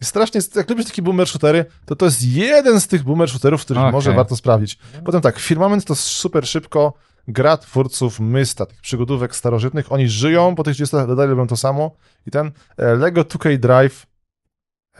Strasznie, 0.02 0.40
jak 0.56 0.70
lubisz 0.70 0.86
takie 0.86 1.02
boomer 1.02 1.28
shootery, 1.28 1.64
to 1.84 1.96
to 1.96 2.04
jest 2.04 2.22
jeden 2.22 2.80
z 2.80 2.86
tych 2.86 3.02
boomer 3.04 3.30
shooterów, 3.30 3.64
których 3.64 3.82
Okej. 3.82 3.92
może 3.92 4.12
warto 4.12 4.36
sprawdzić. 4.36 4.78
Potem 5.04 5.20
tak, 5.20 5.38
Firmament 5.38 5.84
to 5.84 5.94
super 5.94 6.46
szybko 6.48 6.92
gra 7.28 7.56
twórców 7.56 8.20
Mysta, 8.20 8.66
tych 8.66 8.80
przygodówek 8.80 9.36
starożytnych. 9.36 9.92
Oni 9.92 10.08
żyją, 10.08 10.54
po 10.54 10.62
tych 10.62 10.74
30 10.74 10.96
latach 10.96 11.16
dalej 11.16 11.30
robią 11.30 11.46
to 11.46 11.56
samo. 11.56 11.90
I 12.26 12.30
ten 12.30 12.50
e, 12.76 12.94
Lego 12.94 13.22
2K 13.22 13.58
Drive, 13.58 14.06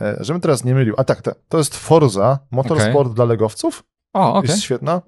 e, 0.01 0.17
żebym 0.19 0.41
teraz 0.41 0.63
nie 0.63 0.75
mylił, 0.75 0.95
a 0.97 1.03
tak, 1.03 1.21
to 1.49 1.57
jest 1.57 1.75
Forza, 1.75 2.39
motorsport 2.51 3.13
dla 3.13 3.25
legowców, 3.25 3.83
O, 4.13 4.33
okej. 4.33 4.49
jest 4.49 4.63
świetna. 4.63 5.01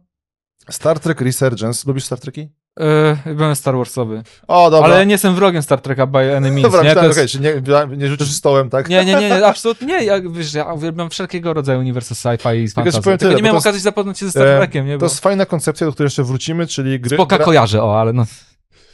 Star 0.69 0.99
Trek 0.99 1.21
Resurgence, 1.21 1.83
lubisz 1.87 2.05
Star 2.05 2.19
Treki? 2.19 2.49
Okay. 2.75 3.35
Byłem 3.35 3.55
Star 3.55 3.75
Warsowy. 3.77 4.23
O, 4.47 4.71
dobra. 4.71 4.93
Ale 4.93 5.05
nie 5.05 5.11
jestem 5.11 5.35
wrogiem 5.35 5.61
Star 5.61 5.81
Treka 5.81 6.07
by 6.07 6.35
Enemies, 6.35 6.63
Dobra, 6.63 6.83
nie? 6.83 6.95
To 6.95 7.01
myślałem, 7.01 7.17
jest... 7.17 7.31
czyli 7.31 7.43
nie, 7.43 7.97
nie 7.97 8.07
rzucisz 8.07 8.31
stołem, 8.31 8.69
tak? 8.69 8.89
Nie, 8.89 9.05
nie, 9.05 9.15
nie, 9.15 9.29
nie, 9.29 9.45
absolutnie 9.45 9.87
nie. 9.87 10.03
Ja, 10.03 10.21
wiesz, 10.21 10.53
ja 10.53 10.73
uwielbiam 10.73 11.09
wszelkiego 11.09 11.53
rodzaju 11.53 11.79
uniwersal 11.79 12.15
sci-fi 12.15 12.55
i 12.63 12.69
fantasy. 12.69 13.01
Tylko 13.01 13.17
tyle, 13.17 13.35
nie 13.35 13.41
miałem 13.41 13.55
to 13.55 13.59
okazji 13.59 13.81
zapoznać 13.81 14.19
się 14.19 14.25
ze 14.25 14.31
Star 14.31 14.47
E, 14.47 14.57
Trekiem, 14.57 14.87
nie? 14.87 14.93
To 14.93 14.99
Bo 14.99 15.05
jest 15.05 15.19
fajna 15.19 15.45
koncepcja, 15.45 15.87
do 15.87 15.93
której 15.93 16.05
jeszcze 16.07 16.23
wrócimy, 16.23 16.67
czyli 16.67 16.99
gry... 16.99 17.17
Spoka 17.17 17.37
gra- 17.37 17.45
kojarzę, 17.45 17.83
o, 17.83 17.99
ale 17.99 18.13
no... 18.13 18.25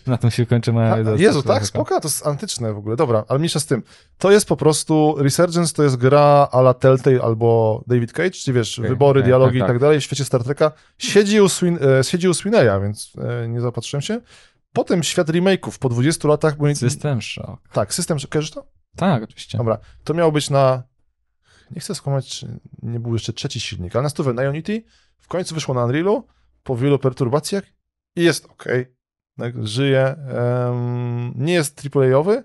Na 0.08 0.18
tym 0.18 0.32
się 0.32 0.46
kończy 0.46 0.74
moja 0.74 0.98
wiedza. 0.98 1.12
Jezu, 1.16 1.44
tak, 1.44 1.66
spoko, 1.66 2.02
to 2.02 2.08
jest 2.08 2.28
antyczne 2.28 2.74
w 2.74 2.78
ogóle, 2.78 2.96
dobra, 2.96 3.26
ale 3.28 3.40
mniejsza 3.40 3.60
z 3.60 3.66
tym. 3.66 3.84
To 4.18 4.32
jest 4.32 4.48
po 4.48 4.58
prostu, 4.58 5.16
Resurgence 5.18 5.74
to 5.74 5.84
jest 5.84 5.96
gra 5.96 6.48
a 6.52 6.60
la 6.60 6.74
Telltale 6.74 7.22
albo 7.22 7.84
David 7.88 8.14
Cage, 8.14 8.32
czyli 8.32 8.56
wiesz, 8.56 8.80
Okej, 8.80 8.90
wybory, 8.90 9.20
okej, 9.20 9.30
dialogi 9.30 9.60
tak, 9.60 9.68
i 9.68 9.72
tak 9.72 9.80
dalej 9.80 10.00
w 10.00 10.04
świecie 10.04 10.26
Star 10.26 10.44
Treka. 10.44 10.72
Siedzi 10.98 11.42
u, 11.42 11.50
Swin, 11.50 11.80
e, 12.00 12.04
siedzi 12.04 12.30
u 12.30 12.34
Swineya, 12.34 12.82
więc 12.82 13.14
e, 13.18 13.48
nie 13.48 13.62
zapatrzyłem 13.62 14.02
się. 14.02 14.22
Potem 14.74 15.04
świat 15.04 15.28
remake'ów 15.28 15.80
po 15.80 15.90
20 15.90 16.28
latach, 16.28 16.58
bo... 16.58 16.76
System 16.76 17.22
Shock. 17.22 17.68
Tak, 17.74 17.94
system, 17.94 18.18
kojarzysz 18.30 18.52
to? 18.52 18.68
Tak, 18.96 19.24
oczywiście. 19.24 19.58
Dobra, 19.58 19.78
to 20.04 20.14
miało 20.14 20.32
być 20.32 20.50
na... 20.50 20.84
Nie 21.72 21.82
chcę 21.82 21.96
skłamać, 21.96 22.28
czy 22.30 22.60
nie 22.84 23.00
był 23.00 23.14
jeszcze 23.14 23.34
trzeci 23.34 23.60
silnik, 23.60 23.96
ale 23.96 24.04
na 24.04 24.10
stówę 24.10 24.34
na 24.34 24.50
Unity, 24.50 24.84
w 25.20 25.28
końcu 25.28 25.56
wyszło 25.56 25.74
na 25.74 25.86
Unrealu, 25.86 26.28
po 26.64 26.76
wielu 26.76 27.00
perturbacjach 27.00 27.64
i 28.16 28.24
jest 28.24 28.46
ok. 28.46 28.66
Tak, 29.38 29.68
żyje. 29.68 30.06
em, 30.08 31.34
nie 31.36 31.54
jest 31.54 31.82
AAA-owy, 31.96 32.44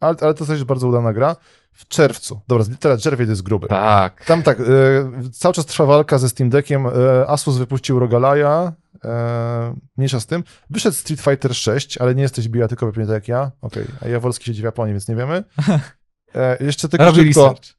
ale, 0.00 0.16
ale 0.20 0.34
to 0.34 0.44
też 0.46 0.48
jest 0.54 0.64
bardzo 0.64 0.88
udana 0.88 1.12
gra. 1.12 1.36
W 1.72 1.88
czerwcu. 1.88 2.40
Dobra, 2.48 2.64
teraz 2.80 3.02
czerwiec 3.02 3.28
jest 3.28 3.42
gruby. 3.42 3.68
Tak. 3.68 4.24
Tam 4.24 4.42
tak, 4.42 4.60
e, 4.60 4.64
cały 5.32 5.54
czas 5.54 5.66
trwa 5.66 5.86
walka 5.86 6.18
ze 6.18 6.28
Steam 6.28 6.50
Deckiem. 6.50 6.86
E, 6.86 6.90
Asus 7.28 7.56
wypuścił 7.56 7.98
Rogalaya. 7.98 8.72
E, 9.04 9.74
mniejsza 9.96 10.20
z 10.20 10.26
tym. 10.26 10.44
Wyszedł 10.70 10.96
Street 10.96 11.20
Fighter 11.20 11.54
6, 11.54 11.98
ale 11.98 12.14
nie 12.14 12.22
jesteś 12.22 12.48
bijatykowy, 12.48 12.92
pamiętaj 12.92 13.14
jak 13.14 13.28
ja. 13.28 13.50
Okej, 13.62 13.84
a 14.02 14.08
Jaworski 14.08 14.44
siedzi 14.44 14.60
w 14.60 14.64
Japonii, 14.64 14.94
więc 14.94 15.08
nie 15.08 15.16
wiemy. 15.16 15.44
E, 16.34 16.64
jeszcze 16.64 16.88
tylko 16.88 17.04
Robi 17.06 17.16
szybko. 17.24 17.40
research. 17.40 17.74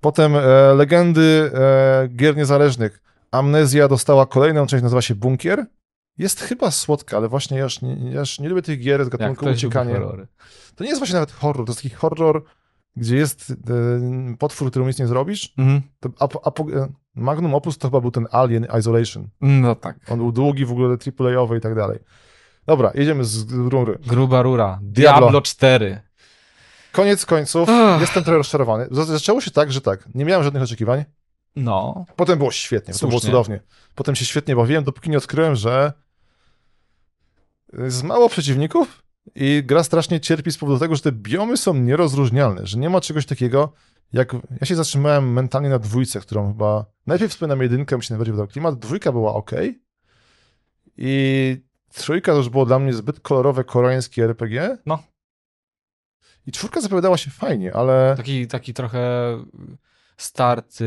Potem 0.00 0.36
e, 0.36 0.40
legendy 0.74 1.50
e, 1.54 2.08
gier 2.08 2.36
niezależnych. 2.36 3.02
Amnezja 3.30 3.88
dostała 3.88 4.26
kolejną 4.26 4.66
część, 4.66 4.82
nazywa 4.82 5.02
się 5.02 5.14
Bunkier. 5.14 5.66
Jest 6.18 6.40
chyba 6.40 6.70
słodka, 6.70 7.16
ale 7.16 7.28
właśnie 7.28 7.56
ja 7.56 7.62
już 7.64 7.82
nie, 7.82 8.10
ja 8.10 8.20
już 8.20 8.38
nie 8.38 8.48
lubię 8.48 8.62
tych 8.62 8.80
gier 8.80 9.04
z 9.04 9.08
gatunku 9.08 9.46
horrory. 9.72 10.26
To 10.74 10.84
nie 10.84 10.90
jest 10.90 11.00
właśnie 11.00 11.14
nawet 11.14 11.32
horror, 11.32 11.66
to 11.66 11.72
jest 11.72 11.82
taki 11.82 11.94
horror, 11.94 12.44
gdzie 12.96 13.16
jest 13.16 13.50
e, 13.50 13.54
potwór, 14.38 14.70
któremu 14.70 14.88
nic 14.88 14.98
nie 14.98 15.06
zrobisz. 15.06 15.54
Mhm. 15.58 15.82
To 15.98 16.08
e, 16.72 16.88
Magnum 17.14 17.54
Opus 17.54 17.78
to 17.78 17.88
chyba 17.88 18.00
był 18.00 18.10
ten 18.10 18.26
Alien 18.30 18.66
Isolation. 18.78 19.28
No 19.40 19.74
tak. 19.74 19.96
On 20.08 20.18
był 20.18 20.32
długi, 20.32 20.64
w 20.64 20.72
ogóle 20.72 20.96
AAA-owy 21.18 21.56
i 21.58 21.60
tak 21.60 21.74
dalej. 21.74 21.98
Dobra, 22.66 22.90
jedziemy 22.94 23.24
z 23.24 23.52
rury. 23.52 23.98
Gruba 24.06 24.42
rura. 24.42 24.78
Diablo. 24.82 25.20
Diablo 25.20 25.40
4. 25.42 26.00
Koniec 26.92 27.26
końców, 27.26 27.68
Ach. 27.68 28.00
jestem 28.00 28.24
trochę 28.24 28.38
rozczarowany. 28.38 28.86
Zaczęło 28.90 29.40
się 29.40 29.50
tak, 29.50 29.72
że 29.72 29.80
tak, 29.80 30.08
nie 30.14 30.24
miałem 30.24 30.44
żadnych 30.44 30.62
oczekiwań. 30.62 31.04
No. 31.56 32.04
Potem 32.16 32.38
było 32.38 32.50
świetnie, 32.50 32.94
to 32.94 33.00
było 33.00 33.12
Słusznie. 33.12 33.26
cudownie. 33.26 33.60
Potem 33.94 34.14
się 34.14 34.24
świetnie 34.24 34.56
bawiłem, 34.56 34.84
dopóki 34.84 35.10
nie 35.10 35.18
odkryłem, 35.18 35.54
że 35.54 35.92
jest 37.78 38.02
mało 38.02 38.28
przeciwników 38.28 39.02
i 39.34 39.62
gra 39.64 39.84
strasznie 39.84 40.20
cierpi 40.20 40.52
z 40.52 40.58
powodu 40.58 40.78
tego, 40.78 40.96
że 40.96 41.02
te 41.02 41.12
biomy 41.12 41.56
są 41.56 41.74
nierozróżnialne, 41.74 42.66
że 42.66 42.78
nie 42.78 42.90
ma 42.90 43.00
czegoś 43.00 43.26
takiego, 43.26 43.72
jak... 44.12 44.32
Ja 44.60 44.66
się 44.66 44.76
zatrzymałem 44.76 45.32
mentalnie 45.32 45.68
na 45.68 45.78
dwójce, 45.78 46.20
którą 46.20 46.48
chyba... 46.52 46.86
Najpierw 47.06 47.32
wspominam 47.32 47.62
jedynkę, 47.62 47.96
mi 47.96 48.02
się 48.04 48.14
najbardziej 48.14 48.32
podobał 48.32 48.52
klimat, 48.52 48.78
dwójka 48.78 49.12
była 49.12 49.34
ok 49.34 49.50
i 50.96 51.56
trójka 51.94 52.32
to 52.32 52.38
już 52.38 52.48
było 52.48 52.66
dla 52.66 52.78
mnie 52.78 52.92
zbyt 52.92 53.20
kolorowe 53.20 53.64
koreańskie 53.64 54.24
RPG. 54.24 54.78
No. 54.86 55.02
I 56.46 56.52
czwórka 56.52 56.80
zapowiadała 56.80 57.16
się 57.16 57.30
fajnie, 57.30 57.74
ale... 57.76 58.14
Taki, 58.16 58.46
taki 58.46 58.74
trochę 58.74 59.00
start, 60.16 60.78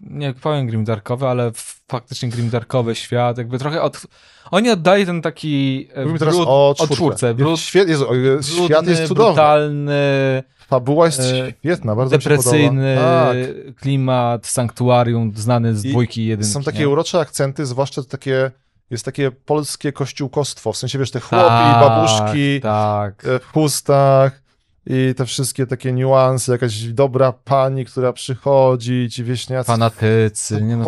nie 0.00 0.34
powiem 0.34 0.66
grimdarkowy, 0.66 1.26
ale 1.26 1.50
faktycznie 1.88 2.28
grimdarkowy 2.28 2.94
świat, 2.94 3.38
jakby 3.38 3.58
trochę 3.58 3.82
od... 3.82 4.02
Oni 4.50 4.70
oddali 4.70 5.06
ten 5.06 5.22
taki 5.22 5.88
e, 5.94 6.00
Mówimy 6.00 6.18
teraz 6.18 6.34
brud, 6.34 6.48
o 6.48 6.68
o 6.68 6.74
czwórce. 6.74 6.94
czwórce. 6.94 7.34
Brud, 7.34 7.60
Świat, 7.60 7.88
e, 7.88 8.42
świat 8.66 8.86
jest 8.86 9.06
cudowny. 9.06 9.32
brutalny, 9.32 10.42
Fabuła 10.68 11.06
jest 11.06 11.20
e, 11.20 11.52
świetna, 11.58 11.96
bardzo 11.96 12.18
depresyjny. 12.18 12.96
Tak. 13.00 13.36
klimat, 13.76 14.46
sanktuarium 14.46 15.32
znany 15.36 15.76
z 15.76 15.82
dwójki 15.82 16.20
i 16.20 16.26
jedynki. 16.26 16.52
Są 16.52 16.62
takie 16.62 16.78
nie? 16.78 16.88
urocze 16.88 17.20
akcenty, 17.20 17.66
zwłaszcza 17.66 18.02
takie, 18.02 18.50
jest 18.90 19.04
takie 19.04 19.30
polskie 19.30 19.92
kościółkostwo, 19.92 20.72
w 20.72 20.76
sensie 20.76 20.98
wiesz, 20.98 21.10
te 21.10 21.20
chłopi, 21.20 21.44
Tak, 21.46 21.80
babuszki 21.88 22.60
Tak. 22.60 23.24
e, 23.24 23.38
w 23.38 23.46
chustach 23.52 24.42
i 24.90 25.14
te 25.16 25.26
wszystkie 25.26 25.66
takie 25.66 25.92
niuanse, 25.92 26.52
jakaś 26.52 26.84
dobra 26.84 27.32
pani, 27.32 27.84
która 27.84 28.12
przychodzi, 28.12 29.08
ci 29.10 29.24
wieśniacy. 29.24 29.66
Fanatycy, 29.66 30.62
nie 30.62 30.76
no, 30.76 30.84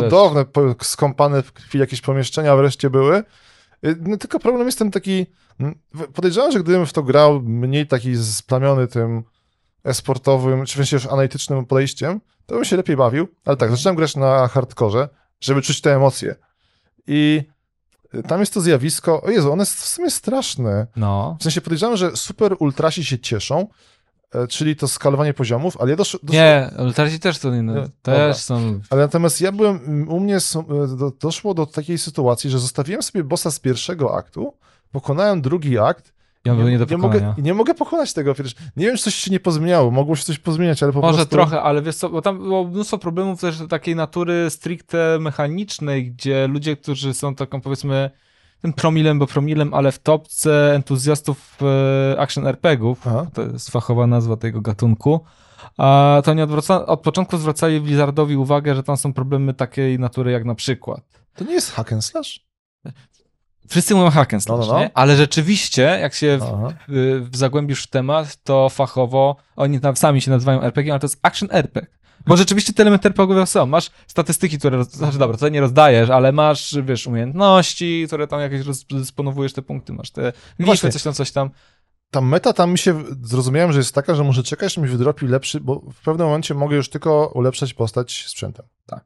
rzecz. 0.00 0.04
Cudowne, 0.04 0.44
po- 0.44 0.74
skąpane 0.82 1.42
w 1.42 1.52
chwili 1.54 1.80
jakieś 1.80 2.00
pomieszczenia 2.00 2.56
wreszcie 2.56 2.90
były. 2.90 3.16
Y, 3.86 3.96
No, 4.00 4.16
tylko 4.16 4.38
problem 4.38 4.66
jest 4.66 4.78
ten 4.78 4.90
taki, 4.90 5.26
podejrzewam, 6.14 6.52
że 6.52 6.60
gdybym 6.60 6.86
w 6.86 6.92
to 6.92 7.02
grał 7.02 7.40
mniej 7.42 7.86
taki 7.86 8.16
splamiony 8.16 8.86
tym 8.86 9.22
esportowym, 9.84 10.66
czy 10.66 10.72
w 10.72 10.76
sensie 10.76 10.96
już 10.96 11.06
analitycznym 11.06 11.66
podejściem, 11.66 12.20
to 12.46 12.54
bym 12.54 12.64
się 12.64 12.76
lepiej 12.76 12.96
bawił, 12.96 13.28
ale 13.44 13.56
tak, 13.56 13.70
zacząłem 13.70 13.96
grać 13.96 14.16
na 14.16 14.48
hardkorze, 14.48 15.08
żeby 15.40 15.62
czuć 15.62 15.80
te 15.80 15.94
emocje. 15.94 16.34
I 17.06 17.42
tam 18.22 18.40
jest 18.40 18.54
to 18.54 18.60
zjawisko, 18.60 19.22
o 19.22 19.30
Jezu, 19.30 19.52
one 19.52 19.62
jest 19.62 19.74
w 19.74 19.86
sumie 19.86 20.10
straszne. 20.10 20.86
No. 20.96 21.36
W 21.40 21.42
sensie 21.42 21.60
podejrzewam, 21.60 21.96
że 21.96 22.16
super 22.16 22.56
ultrasi 22.58 23.04
się 23.04 23.18
cieszą, 23.18 23.66
e, 24.34 24.46
czyli 24.46 24.76
to 24.76 24.88
skalowanie 24.88 25.34
poziomów, 25.34 25.76
ale 25.80 25.90
ja 25.90 25.96
dosz, 25.96 26.18
dosz, 26.22 26.36
Nie, 26.36 26.70
ultrasi 26.78 27.20
też 27.20 27.38
są 27.38 27.54
inne. 27.54 27.74
Też 27.74 27.90
dobra. 28.02 28.34
są... 28.34 28.80
ale 28.90 29.02
natomiast 29.02 29.40
ja 29.40 29.52
byłem, 29.52 30.08
u 30.08 30.20
mnie 30.20 30.36
e, 30.36 30.96
do, 30.96 31.12
doszło 31.20 31.54
do 31.54 31.66
takiej 31.66 31.98
sytuacji, 31.98 32.50
że 32.50 32.58
zostawiłem 32.58 33.02
sobie 33.02 33.24
bossa 33.24 33.50
z 33.50 33.60
pierwszego 33.60 34.14
aktu, 34.16 34.52
pokonałem 34.92 35.42
drugi 35.42 35.78
akt 35.78 36.15
Ja 36.46 36.54
był 36.54 36.68
nie 36.68 36.78
do 36.78 36.84
nie 36.84 36.98
mogę, 36.98 37.34
i 37.38 37.42
nie 37.42 37.54
mogę 37.54 37.74
pokonać 37.74 38.12
tego. 38.12 38.34
Przecież 38.34 38.54
nie 38.76 38.86
wiem, 38.86 38.96
czy 38.96 39.02
coś 39.02 39.14
się 39.14 39.30
nie 39.30 39.40
pozmieniało, 39.40 39.90
mogło 39.90 40.16
się 40.16 40.24
coś 40.24 40.38
pozmieniać, 40.38 40.82
ale 40.82 40.92
po 40.92 41.00
Może 41.00 41.14
prostu... 41.14 41.30
trochę, 41.30 41.62
ale 41.62 41.82
wiesz 41.82 41.96
co, 41.96 42.08
bo 42.08 42.22
tam 42.22 42.38
było 42.38 42.64
mnóstwo 42.64 42.98
problemów 42.98 43.40
też 43.40 43.62
takiej 43.68 43.96
natury 43.96 44.50
stricte 44.50 45.18
mechanicznej, 45.20 46.10
gdzie 46.10 46.46
ludzie, 46.46 46.76
którzy 46.76 47.14
są 47.14 47.34
taką 47.34 47.60
powiedzmy 47.60 48.10
tym 48.62 48.72
promilem, 48.72 49.18
bo 49.18 49.26
promilem, 49.26 49.74
ale 49.74 49.92
w 49.92 49.98
topce 49.98 50.74
entuzjastów 50.74 51.58
e, 51.62 52.20
action 52.20 52.46
RPGów, 52.46 53.06
Aha. 53.06 53.26
to 53.34 53.42
jest 53.42 53.70
fachowa 53.70 54.06
nazwa 54.06 54.36
tego 54.36 54.60
gatunku, 54.60 55.20
a 55.78 56.22
to 56.24 56.34
nie 56.34 56.44
odwraca, 56.44 56.86
od 56.86 57.00
początku 57.00 57.36
zwracali 57.36 57.80
Blizzardowi 57.80 58.36
uwagę, 58.36 58.74
że 58.74 58.82
tam 58.82 58.96
są 58.96 59.12
problemy 59.12 59.54
takiej 59.54 59.98
natury 59.98 60.30
jak 60.30 60.44
na 60.44 60.54
przykład 60.54 61.00
To 61.34 61.44
nie 61.44 61.52
jest 61.52 61.72
hack 61.72 61.92
and 61.92 62.04
slash? 62.04 62.46
Wszyscy 63.68 63.94
mówią 63.94 64.10
hack 64.10 64.34
and 64.34 64.42
slash, 64.42 64.60
No, 64.60 64.66
no, 64.66 64.72
no. 64.72 64.78
nie? 64.80 64.90
Ale 64.94 65.16
rzeczywiście, 65.16 65.82
jak 65.82 66.14
się 66.14 66.38
w, 66.38 66.72
w, 67.30 67.36
zagłębisz 67.36 67.82
w 67.82 67.86
temat, 67.86 68.42
to 68.44 68.68
fachowo 68.68 69.36
oni 69.56 69.80
tam 69.80 69.96
sami 69.96 70.20
się 70.20 70.30
nazywają 70.30 70.62
RPG, 70.62 70.92
ale 70.92 71.00
to 71.00 71.04
jest 71.04 71.18
action 71.22 71.48
RPG. 71.52 71.96
Bo 72.26 72.36
rzeczywiście 72.36 72.72
te 72.72 72.82
elementy 72.82 73.08
RPG 73.08 73.46
są. 73.46 73.66
Masz 73.66 73.90
statystyki, 74.06 74.58
które, 74.58 74.76
roz... 74.76 74.90
znaczy 74.90 75.18
dobra, 75.18 75.36
to 75.36 75.48
nie 75.48 75.60
rozdajesz, 75.60 76.10
ale 76.10 76.32
masz, 76.32 76.76
wiesz, 76.82 77.06
umiejętności, 77.06 78.04
które 78.06 78.26
tam 78.26 78.40
jakieś 78.40 78.66
rozdysponowujesz 78.66 79.52
te 79.52 79.62
punkty, 79.62 79.92
masz 79.92 80.10
te 80.10 80.22
Właśnie. 80.22 80.64
glify, 80.64 80.90
coś 80.90 81.02
tam, 81.02 81.12
coś 81.14 81.30
tam. 81.30 81.50
Ta 82.10 82.20
meta 82.20 82.52
tam 82.52 82.72
mi 82.72 82.78
się, 82.78 83.04
zrozumiałem, 83.22 83.72
że 83.72 83.78
jest 83.78 83.94
taka, 83.94 84.14
że 84.14 84.24
muszę 84.24 84.42
czekać, 84.42 84.66
aż 84.66 84.76
mi 84.76 84.88
wydropi 84.88 85.26
lepszy, 85.26 85.60
bo 85.60 85.80
w 85.80 86.02
pewnym 86.04 86.26
momencie 86.26 86.54
mogę 86.54 86.76
już 86.76 86.90
tylko 86.90 87.32
ulepszać 87.34 87.74
postać 87.74 88.24
sprzętem. 88.28 88.66
Tak. 88.86 89.04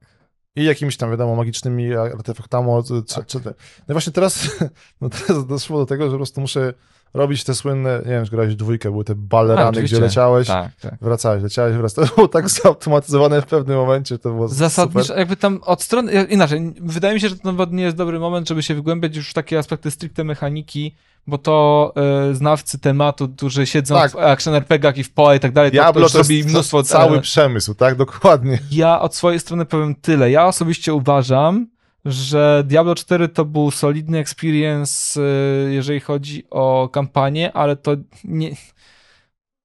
I 0.57 0.64
jakimiś 0.64 0.96
tam, 0.96 1.11
wiadomo, 1.11 1.36
magicznymi 1.36 1.94
artefaktami. 1.94 2.68
Co, 2.84 3.03
Tak. 3.03 3.26
co, 3.26 3.40
no 3.44 3.51
i 3.88 3.92
właśnie 3.92 4.12
teraz, 4.12 4.48
no 5.01 5.09
teraz 5.09 5.46
doszło 5.46 5.78
do 5.78 5.86
tego, 5.86 6.05
że 6.05 6.11
po 6.11 6.16
prostu 6.16 6.40
muszę 6.40 6.74
robić 7.14 7.44
te 7.44 7.54
słynne, 7.54 7.98
nie 8.04 8.11
wiem, 8.11 8.24
że 8.24 8.30
grałeś 8.30 8.54
dwójkę, 8.56 8.90
były 8.90 9.04
te 9.04 9.14
balerany, 9.14 9.82
gdzie 9.82 10.00
leciałeś, 10.00 10.46
Tak, 10.46 10.70
tak. 10.80 10.94
wracałeś, 11.00 11.42
leciałeś, 11.42 11.76
wracałeś. 11.76 12.11
To 12.11 12.16
było 12.16 12.28
tak 12.28 12.48
zautomatyzowane 12.62 13.42
w 13.42 13.46
pewnym 13.46 13.76
momencie, 13.76 14.18
to 14.18 14.30
było 14.30 14.48
Zasadniczo, 14.48 15.02
super. 15.02 15.18
jakby 15.18 15.36
tam 15.36 15.61
od 15.66 15.82
strony, 15.82 16.12
inaczej, 16.24 16.74
wydaje 16.80 17.14
mi 17.14 17.20
się, 17.20 17.28
że 17.28 17.36
to 17.36 17.52
nawet 17.52 17.72
nie 17.72 17.82
jest 17.82 17.96
dobry 17.96 18.18
moment, 18.18 18.48
żeby 18.48 18.62
się 18.62 18.74
wygłębiać 18.74 19.16
już 19.16 19.30
w 19.30 19.34
takie 19.34 19.58
aspekty 19.58 19.90
stricte 19.90 20.24
mechaniki, 20.24 20.94
bo 21.26 21.38
to 21.38 21.92
e, 22.30 22.34
znawcy 22.34 22.78
tematu, 22.78 23.28
którzy 23.28 23.66
siedzą 23.66 23.94
Tak. 23.94 24.12
w 24.12 24.16
action 24.16 24.54
RPGach 24.54 24.98
i 24.98 25.04
w 25.04 25.12
PoE 25.12 25.36
i 25.36 25.40
tak 25.40 25.52
dalej, 25.52 25.70
to, 25.72 25.92
to 25.92 26.00
już 26.00 26.12
to 26.12 26.18
robi 26.18 26.44
mnóstwo... 26.44 26.82
cały 26.82 27.18
e, 27.18 27.20
przemysł, 27.20 27.74
tak? 27.74 27.96
Dokładnie. 27.96 28.58
Ja 28.70 29.00
od 29.00 29.14
swojej 29.14 29.40
strony 29.40 29.64
powiem 29.64 29.94
tyle. 29.94 30.30
Ja 30.30 30.46
osobiście 30.46 30.94
uważam, 30.94 31.66
że 32.05 32.64
Diablo 32.66 32.94
4 32.94 33.28
to 33.28 33.44
był 33.44 33.70
solidny 33.70 34.18
experience, 34.18 35.20
e, 35.20 35.72
jeżeli 35.72 36.01
chodzi 36.01 36.46
o 36.51 36.88
kampanię, 36.92 37.53
ale 37.53 37.76
to 37.76 37.96
nie... 38.24 38.51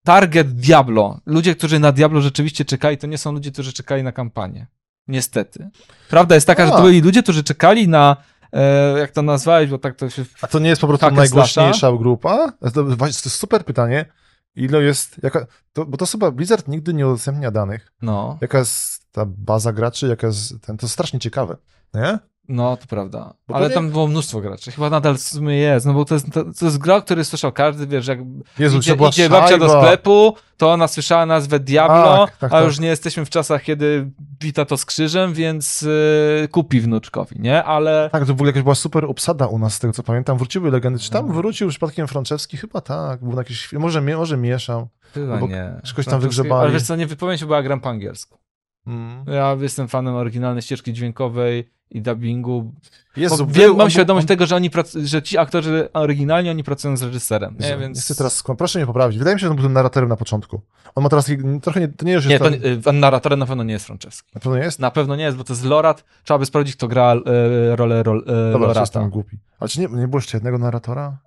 Target 0.03 0.55
Diablo. 0.55 1.19
Ludzie, 1.25 1.55
którzy 1.55 1.79
na 1.79 1.91
Diablo 1.91 2.21
rzeczywiście 2.21 2.65
czekali, 2.65 2.97
to 2.97 3.07
nie 3.07 3.17
są 3.17 3.31
ludzie, 3.31 3.51
którzy 3.51 3.73
czekali 3.73 4.03
na 4.03 4.11
kampanię. 4.11 4.67
Niestety. 5.07 5.69
Prawda 6.09 6.35
jest 6.35 6.47
taka, 6.47 6.67
że 6.67 6.73
A. 6.73 6.77
to 6.77 6.83
byli 6.83 7.01
ludzie, 7.01 7.23
którzy 7.23 7.43
czekali 7.43 7.87
na, 7.87 8.17
e, 8.53 8.99
jak 8.99 9.11
to 9.11 9.21
nazwałeś, 9.21 9.69
bo 9.69 9.77
tak 9.77 9.95
to 9.95 10.09
się... 10.09 10.25
A 10.41 10.47
to 10.47 10.59
nie 10.59 10.69
jest 10.69 10.81
po 10.81 10.87
prostu 10.87 11.11
najgłośniejsza 11.11 11.91
grupa? 11.91 12.53
To, 12.73 12.95
to 12.95 13.07
jest 13.07 13.31
super 13.31 13.65
pytanie. 13.65 14.05
Ile 14.55 14.83
jest, 14.83 15.23
jaka, 15.23 15.45
to, 15.73 15.85
bo 15.85 15.97
to 15.97 16.05
chyba 16.05 16.31
Blizzard 16.31 16.67
nigdy 16.67 16.93
nie 16.93 17.07
udostępnia 17.07 17.51
danych. 17.51 17.91
No, 18.01 18.37
Jaka 18.41 18.59
jest 18.59 19.11
ta 19.11 19.25
baza 19.25 19.73
graczy, 19.73 20.07
jaka 20.07 20.27
jest 20.27 20.61
ten, 20.61 20.77
to 20.77 20.85
jest 20.85 20.93
strasznie 20.93 21.19
ciekawe, 21.19 21.57
nie? 21.93 22.19
no 22.47 22.77
to 22.77 22.87
prawda. 22.87 23.33
Bo 23.47 23.55
Ale 23.55 23.63
pewnie- 23.65 23.75
tam 23.75 23.91
było 23.91 24.07
mnóstwo 24.07 24.41
graczy. 24.41 24.71
Chyba 24.71 24.89
nadal 24.89 25.17
w 25.17 25.21
sumie 25.21 25.55
jest, 25.55 25.85
no 25.85 25.93
bo 25.93 26.05
to 26.05 26.13
jest, 26.13 26.31
to, 26.33 26.43
to 26.59 26.65
jest 26.65 26.77
gra, 26.77 26.95
o 26.95 27.01
której 27.01 27.25
słyszał 27.25 27.51
każdy, 27.51 27.87
wiesz, 27.87 28.07
jak 28.07 28.19
Jezu, 28.59 28.77
idzie, 28.77 28.95
idzie 29.09 29.29
babcia 29.29 29.57
do 29.57 29.69
sklepu, 29.69 30.35
to 30.57 30.71
ona 30.71 30.87
słyszała 30.87 31.25
nazwę 31.25 31.59
Diablo, 31.59 32.25
Tak, 32.27 32.37
tak, 32.37 32.53
a 32.53 32.55
tak. 32.55 32.65
już 32.65 32.79
nie 32.79 32.87
jesteśmy 32.87 33.25
w 33.25 33.29
czasach, 33.29 33.63
kiedy 33.63 34.11
wita 34.41 34.65
to 34.65 34.77
z 34.77 34.85
krzyżem, 34.85 35.33
więc 35.33 35.83
y, 35.83 36.47
kupi 36.51 36.81
wnuczkowi, 36.81 37.35
nie? 37.39 37.63
Ale 37.63 38.09
Tak, 38.11 38.21
to 38.21 38.25
w 38.25 38.31
ogóle 38.31 38.49
jakaś 38.49 38.63
była 38.63 38.75
super 38.75 39.05
obsada 39.05 39.47
u 39.47 39.59
nas, 39.59 39.73
z 39.73 39.79
tego 39.79 39.93
co 39.93 40.03
pamiętam. 40.03 40.37
Wróciły 40.37 40.71
legendy. 40.71 40.99
Czy 40.99 41.09
tam 41.09 41.27
No. 41.27 41.33
wrócił 41.33 41.69
przypadkiem 41.69 42.07
Franczewski? 42.07 42.57
Chyba 42.57 42.81
tak. 42.81 43.19
Był 43.23 43.31
na 43.33 43.37
jakiś, 43.41 43.73
może, 43.73 44.01
może 44.01 44.37
mieszał. 44.37 44.87
chyba 45.13 45.39
nie. 45.39 45.81
czegoś 45.83 46.05
tam 46.05 46.19
wygrzebali. 46.21 46.61
Ale 46.61 46.71
wiesz 46.71 46.83
co, 46.83 46.95
nie 46.95 47.07
wypowiem 47.07 47.37
się, 47.37 47.45
bo 47.45 47.55
ja 47.55 47.63
gram 47.63 47.79
po 47.79 47.89
angielsku. 47.89 48.37
Mm. 48.87 49.25
Ja 49.27 49.57
jestem 49.61 49.87
fanem 49.87 50.15
oryginalnej 50.15 50.61
ścieżki 50.61 50.93
dźwiękowej 50.93 51.69
i 51.91 52.01
dubbingu. 52.01 52.71
Jezu, 53.17 53.45
był- 53.45 53.77
mam 53.77 53.89
świadomość 53.89 54.23
on- 54.23 54.27
tego, 54.27 54.45
że 54.45 54.55
oni 54.55 54.69
prac- 54.69 55.05
że 55.05 55.21
ci 55.21 55.37
aktorzy 55.37 55.89
oryginalni, 55.93 56.49
oni 56.49 56.63
pracują 56.63 56.97
z 56.97 57.03
reżyserem, 57.03 57.55
nie? 57.59 57.77
Więc... 57.77 58.01
Chcę 58.03 58.15
teraz 58.15 58.35
skłam. 58.35 58.57
Proszę 58.57 58.79
mnie 58.79 58.85
poprawić. 58.85 59.17
Wydaje 59.17 59.35
mi 59.35 59.39
się, 59.39 59.45
że 59.45 59.49
on 59.49 59.55
był 59.55 59.65
tym 59.65 59.73
narratorem 59.73 60.09
na 60.09 60.15
początku. 60.15 60.61
On 60.95 61.03
ma 61.03 61.09
teraz 61.09 61.25
taki, 61.25 61.43
trochę 61.61 61.79
nie, 61.79 61.87
to 61.87 62.05
nie 62.05 62.13
już 62.13 62.25
Nie, 62.25 62.31
jest 62.31 62.43
to, 62.43 62.49
ten- 62.51 62.95
y, 62.95 62.99
narratorem 62.99 63.39
na 63.39 63.45
pewno 63.45 63.63
nie 63.63 63.73
jest 63.73 63.85
Franceski. 63.85 64.31
Na 64.35 64.41
pewno 64.41 64.57
nie 64.57 64.63
jest? 64.63 64.79
Na 64.79 64.91
pewno 64.91 65.15
nie 65.15 65.23
jest, 65.23 65.37
bo 65.37 65.43
to 65.43 65.53
jest 65.53 65.65
Lorat. 65.65 66.03
Trzeba 66.23 66.37
by 66.37 66.45
sprawdzić, 66.45 66.75
kto 66.75 66.87
gra 66.87 67.13
e, 67.13 67.75
rolę 67.75 68.03
rol, 68.03 68.17
e, 68.27 68.51
Dobra, 68.51 68.59
Lorata. 68.67 68.79
jestem 68.79 69.09
głupi. 69.09 69.37
Ale 69.59 69.69
czy 69.69 69.79
nie, 69.79 69.87
nie 69.87 70.07
było 70.07 70.17
jeszcze 70.17 70.37
jednego 70.37 70.57
narratora? 70.57 71.17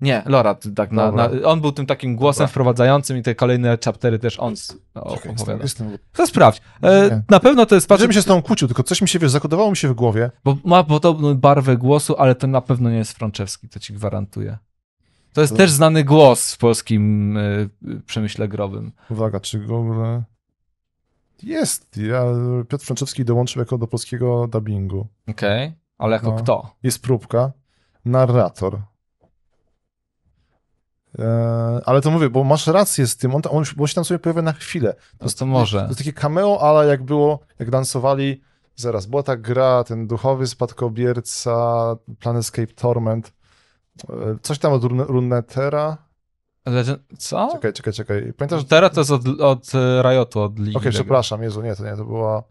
Nie, 0.00 0.22
Lorat, 0.26 0.64
tak. 0.76 0.92
Na, 0.92 1.12
na, 1.12 1.30
on 1.44 1.60
był 1.60 1.72
tym 1.72 1.86
takim 1.86 2.16
głosem 2.16 2.38
Dobra. 2.44 2.48
wprowadzającym 2.50 3.16
i 3.16 3.22
te 3.22 3.34
kolejne 3.34 3.78
chaptery 3.84 4.18
też 4.18 4.40
on 4.40 4.54
opowiada. 4.94 5.64
To 6.12 6.26
sprawdź. 6.26 6.60
E, 6.82 7.22
na 7.30 7.40
pewno 7.40 7.66
to 7.66 7.74
jest 7.74 7.88
patrz, 7.88 8.06
mi 8.06 8.14
się 8.14 8.22
z 8.22 8.24
tą 8.24 8.42
kłócił, 8.42 8.68
tylko 8.68 8.82
coś 8.82 9.02
mi 9.02 9.08
się, 9.08 9.18
wiesz, 9.18 9.30
zakodowało 9.30 9.70
mi 9.70 9.76
się 9.76 9.88
w 9.88 9.94
głowie. 9.94 10.30
bo 10.44 10.56
ma 10.64 10.84
podobną 10.84 11.34
barwę 11.34 11.76
głosu, 11.76 12.14
ale 12.18 12.34
to 12.34 12.46
na 12.46 12.60
pewno 12.60 12.90
nie 12.90 12.96
jest 12.96 13.12
Franczewski, 13.12 13.68
to 13.68 13.78
ci 13.80 13.92
gwarantuję. 13.92 14.58
To 15.32 15.40
jest 15.40 15.52
To- 15.52 15.56
też 15.56 15.70
znany 15.70 16.04
głos 16.04 16.54
w 16.54 16.58
polskim 16.58 17.36
e, 17.36 17.42
przemyśle 18.06 18.48
growym. 18.48 18.92
Uwaga, 19.10 19.40
czy 19.40 19.58
w 19.66 19.72
ogóle... 19.72 20.22
Jest. 21.42 21.96
Ja, 21.96 22.24
Piotr 22.68 22.84
Franczewski 22.84 23.24
dołączył 23.24 23.60
jako 23.60 23.78
do 23.78 23.86
polskiego 23.86 24.46
dubbingu. 24.48 25.06
Okej, 25.28 25.72
ale 25.98 26.12
jako 26.16 26.30
No. 26.30 26.36
kto? 26.36 26.70
Jest 26.82 27.02
próbka. 27.02 27.52
Narrator. 28.04 28.78
Eee, 31.18 31.24
ale 31.86 32.00
to 32.00 32.10
mówię, 32.10 32.30
bo 32.30 32.44
masz 32.44 32.66
rację 32.66 33.06
z 33.06 33.16
tym, 33.16 33.34
on, 33.34 33.42
on, 33.50 33.64
bo 33.76 33.86
się 33.86 33.94
tam 33.94 34.04
sobie 34.04 34.18
pojawia 34.18 34.42
na 34.42 34.52
chwilę. 34.52 34.94
No 35.20 35.28
to 35.38 35.46
może. 35.46 35.80
To 35.80 35.86
jest 35.86 35.98
takie 35.98 36.12
cameo, 36.12 36.58
ale 36.62 36.86
jak 36.86 37.02
było, 37.02 37.40
jak 37.58 37.70
dansowali, 37.70 38.40
zaraz, 38.76 39.06
była 39.06 39.22
ta 39.22 39.36
gra, 39.36 39.84
ten 39.84 40.06
duchowy 40.06 40.46
spadkobierca, 40.46 41.96
Planescape 42.20 42.66
Torment, 42.74 43.32
Eee, 44.08 44.16
coś 44.42 44.58
tam 44.58 44.72
od 44.72 44.82
Rune- 44.82 45.06
Runetera. 45.06 45.96
Legend... 46.66 46.98
Co? 47.18 47.48
Czekaj, 47.52 47.72
czekaj, 47.72 47.92
czekaj. 47.92 48.32
Pamiętasz? 48.32 48.58
Okej, 48.60 48.68
Teraz 48.68 48.92
to 48.92 49.00
jest 49.00 49.10
od, 49.10 49.40
od 49.40 49.72
e, 49.74 50.02
Riotu, 50.02 50.40
od 50.40 50.58
Ligi. 50.58 50.72
tego. 50.78 50.90
przepraszam, 50.90 51.42
Jezu, 51.42 51.62
nie, 51.62 51.76
to 51.76 51.84
nie, 51.84 51.96
to 51.96 52.04
była 52.04 52.42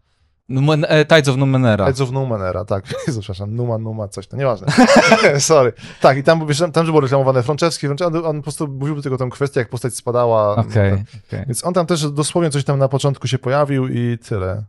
Numen, 0.48 0.86
e, 0.88 1.04
Tides 1.04 1.28
of 1.28 1.36
Numenera. 1.36 1.86
Tides 1.86 2.00
of 2.00 2.10
Numenera, 2.10 2.64
tak, 2.64 2.84
Jezu, 3.06 3.20
przepraszam, 3.20 3.54
Numa, 3.54 3.78
Numa, 3.78 4.08
coś 4.08 4.26
tam, 4.26 4.38
nieważne. 4.38 4.66
Sorry. 5.40 5.72
Tak, 6.00 6.18
i 6.18 6.22
tam, 6.22 6.46
tam 6.72 6.86
było 6.86 7.00
reklamowane 7.00 7.42
Franczewski, 7.42 7.88
on, 7.88 7.96
on 8.24 8.36
po 8.36 8.42
prostu 8.42 8.68
mówił 8.68 9.02
tylko 9.02 9.18
tę 9.18 9.28
kwestię, 9.30 9.60
jak 9.60 9.68
postać 9.68 9.94
spadała. 9.94 10.56
Okej, 10.56 10.92
okej. 10.92 11.44
Więc 11.46 11.64
on 11.64 11.74
tam 11.74 11.86
też 11.86 12.10
dosłownie 12.10 12.50
coś 12.50 12.64
tam 12.64 12.78
na 12.78 12.88
początku 12.88 13.26
się 13.28 13.38
pojawił 13.38 13.88
i 13.88 14.18
tyle. 14.28 14.64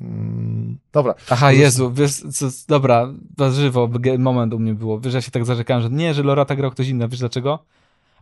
Mm, 0.00 0.78
dobra, 0.92 1.14
Aha, 1.30 1.52
Jezu, 1.52 1.92
wiesz, 1.92 2.12
co, 2.32 2.46
dobra, 2.68 3.08
warzywo, 3.38 3.88
ge- 3.88 4.18
moment 4.18 4.54
u 4.54 4.58
mnie 4.58 4.74
było. 4.74 5.00
Wiesz, 5.00 5.14
ja 5.14 5.20
się 5.20 5.30
tak 5.30 5.44
zarzekałem, 5.44 5.82
że 5.82 5.90
nie, 5.90 6.14
że 6.14 6.22
Lorata 6.22 6.56
grał 6.56 6.70
ktoś 6.70 6.88
inny. 6.88 7.08
Wiesz 7.08 7.20
dlaczego? 7.20 7.58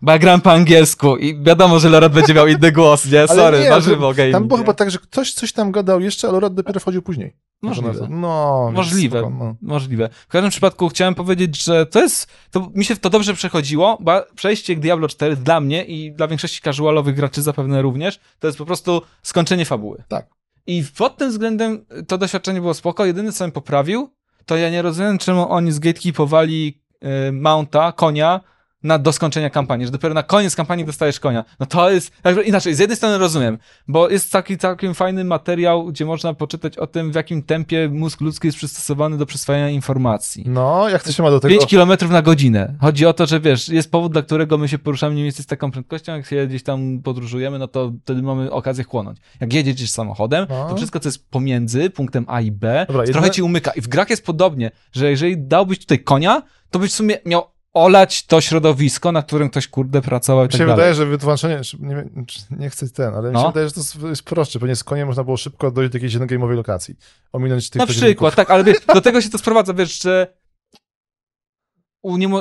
Bo 0.03 0.12
ja 0.12 0.18
grałem 0.18 0.40
po 0.40 0.53
angielsku 0.53 1.16
i 1.16 1.42
wiadomo, 1.42 1.78
że 1.78 1.88
Lorat 1.88 2.12
będzie 2.12 2.34
miał 2.34 2.46
inny 2.46 2.72
głos, 2.72 3.07
nie? 3.07 3.28
Sorry, 3.28 3.61
nie, 3.61 3.70
warzywo 3.70 4.14
gaming. 4.14 4.32
tam 4.32 4.49
było 4.49 4.59
nie? 4.59 4.64
chyba 4.64 4.74
tak, 4.74 4.90
że 4.90 4.99
ktoś 4.99 5.32
coś 5.32 5.53
tam 5.53 5.72
gadał 5.72 6.01
jeszcze, 6.01 6.28
ale 6.28 6.40
Rod 6.40 6.55
dopiero 6.55 6.80
wchodził 6.80 7.03
później. 7.03 7.36
Możliwe. 7.62 8.07
No, 8.11 8.70
Możliwe. 8.74 9.18
spoko, 9.20 9.34
no. 9.38 9.57
Możliwe. 9.62 10.09
W 10.28 10.32
każdym 10.32 10.51
przypadku 10.51 10.88
chciałem 10.88 11.14
powiedzieć, 11.14 11.64
że 11.64 11.86
to 11.86 12.03
jest, 12.03 12.26
to 12.51 12.70
mi 12.74 12.84
się 12.84 12.96
to 12.96 13.11
dobrze 13.11 13.34
przechodziło, 13.34 13.99
bo 14.01 14.24
przejście 14.34 14.76
Diablo 14.76 15.09
4 15.09 15.36
dla 15.36 15.61
mnie 15.61 15.84
i 15.84 16.12
dla 16.12 16.28
większości 16.28 16.61
casualowych 16.62 17.14
graczy 17.14 17.42
zapewne 17.42 17.82
również, 17.82 18.20
to 18.38 18.46
jest 18.46 18.59
po 18.59 18.66
prostu 18.66 19.03
skończenie 19.22 19.64
fabuły. 19.64 20.05
Tak. 20.09 20.26
I 20.66 20.84
pod 20.99 21.16
tym 21.16 21.30
względem 21.30 21.84
to 22.09 22.18
doświadczenie 22.18 22.61
było 22.61 22.74
spoko. 22.74 23.05
Jedyny, 23.05 23.32
co 23.32 23.44
bym 23.44 23.53
poprawił, 23.53 24.11
to 24.46 24.57
ja 24.57 24.70
nie 24.70 24.82
rozumiem, 24.82 25.18
czemu 25.18 25.53
oni 25.53 25.72
zgatekeepowali 25.72 26.82
y, 27.28 27.32
Mounta, 27.32 27.92
konia, 27.92 28.40
na, 28.83 28.99
do 28.99 29.12
skończenia 29.12 29.51
kampanii, 29.51 29.87
że 29.87 29.93
dopiero 29.93 30.14
na 30.14 30.22
koniec 30.22 30.57
kampanii 30.57 30.85
dostajesz 30.85 31.20
konia. 31.20 31.45
No 31.61 31.66
to 31.66 31.91
jest, 31.91 32.12
inaczej, 32.45 32.74
z 32.74 32.79
jednej 32.79 32.97
strony 32.97 33.18
rozumiem, 33.18 33.59
bo 33.89 34.09
jest 34.11 34.33
taki 34.33 34.59
całkiem 34.59 34.95
fajny 34.95 35.24
materiał, 35.24 35.87
gdzie 35.87 36.05
można 36.05 36.35
poczytać 36.35 36.79
o 36.79 36.87
tym, 36.87 37.12
w 37.12 37.14
jakim 37.14 37.43
tempie 37.43 37.89
mózg 37.93 38.20
ludzki 38.20 38.49
jest 38.49 38.59
przystosowany 38.59 39.16
do 39.18 39.26
przyswajania 39.26 39.70
informacji. 39.70 40.45
no, 40.47 40.89
jak 40.89 41.03
to 41.03 41.12
się 41.12 41.22
ma 41.22 41.31
do 41.31 41.41
tego? 41.41 41.55
5 41.59 41.70
km 41.70 41.93
na 42.12 42.22
godzinę. 42.22 42.74
Chodzi 42.81 43.07
o 43.07 43.12
to, 43.12 43.26
że 43.26 43.41
wiesz, 43.41 43.68
jest 43.68 43.91
powód, 43.91 44.12
dla 44.12 44.22
którego 44.22 44.59
my 44.59 44.68
się 44.68 44.79
poruszamy 44.79 45.12
mniej 45.12 45.24
więcej 45.24 45.43
z 45.43 45.47
taką 45.47 45.70
prędkością, 45.70 46.12
jak 46.16 46.26
się 46.26 46.47
gdzieś 46.47 46.62
tam 46.62 47.01
podróżujemy, 47.03 47.59
no 47.59 47.68
to 47.68 47.93
wtedy 48.03 48.22
mamy 48.22 48.51
okazję 48.51 48.85
chłonąć. 48.85 49.18
Jak 49.41 49.53
jedziesz 49.53 49.91
samochodem, 49.91 50.47
No. 50.51 50.68
to 50.68 50.76
wszystko, 50.76 51.01
co 51.01 51.09
jest 51.09 51.31
pomiędzy 51.31 51.91
punktem 51.91 52.24
A 52.29 52.41
i 52.41 52.53
B, 52.53 52.85
Dobra, 52.89 53.05
trochę 53.05 53.18
jedne- 53.20 53.31
ci 53.35 53.43
umyka. 53.43 53.70
I 53.70 53.81
w 53.81 53.89
grach 53.89 54.11
jest 54.11 54.24
podobnie, 54.26 54.70
że 54.93 55.11
jeżeli 55.11 55.39
dałbyś 55.39 55.79
tutaj 55.79 55.99
konia, 55.99 56.43
to 56.70 56.79
byś 56.79 56.91
w 56.91 56.95
sumie 56.95 57.18
miał 57.26 57.43
olać 57.85 58.26
to 58.26 58.41
środowisko, 58.41 59.12
na 59.12 59.22
którym 59.22 59.51
ktoś 59.51 59.68
kurde 59.68 60.03
pracował 60.03 60.45
i 60.45 60.47
Mi 60.47 60.51
tak 60.53 60.59
się 60.59 60.66
wydaje, 60.66 60.95
że 60.95 61.07
wytłumaczenie, 61.07 61.61
nie, 61.81 62.05
nie 62.51 62.70
chcę 62.70 62.91
ten, 62.91 63.14
ale 63.14 63.29
mi 63.29 63.35
No. 63.35 63.41
się 63.41 63.47
wydaje, 63.47 63.68
że 63.68 63.74
to 63.74 64.09
jest, 64.09 64.22
prostsze. 64.22 64.59
Pewnie 64.59 64.76
z 64.76 64.85
koniem 64.85 65.07
można 65.07 65.24
było 65.24 65.37
szybko 65.37 65.70
dojść 65.70 65.93
do 65.93 65.97
jakiejś 65.99 66.16
game'owej 66.16 66.57
lokacji. 66.57 66.95
Ominąć 67.33 67.70
tych 67.70 67.81
Na 67.81 67.87
przykład, 67.87 68.35
tak, 68.35 68.51
ale 68.51 68.64
wiesz, 68.64 68.76
do 68.95 69.01
tego 69.01 69.20
się 69.20 69.31
to 69.31 69.39
sprowadza, 69.39 69.74
wiesz, 69.74 70.03
że 70.03 70.26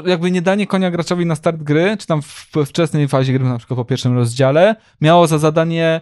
jakby 0.06 0.32
nie 0.32 0.42
danie 0.42 0.68
konia 0.68 0.92
graczowi 0.92 1.26
na 1.26 1.36
start 1.36 1.58
gry, 1.64 1.98
czy 2.00 2.08
tam 2.08 2.22
w 2.22 2.52
wczesnej 2.66 3.08
fazie 3.08 3.34
gry, 3.34 3.46
na 3.46 3.58
przykład 3.58 3.78
po 3.78 3.86
pierwszym 3.86 4.16
rozdziale, 4.16 4.76
miało 5.02 5.28
za 5.28 5.38
zadanie 5.38 6.02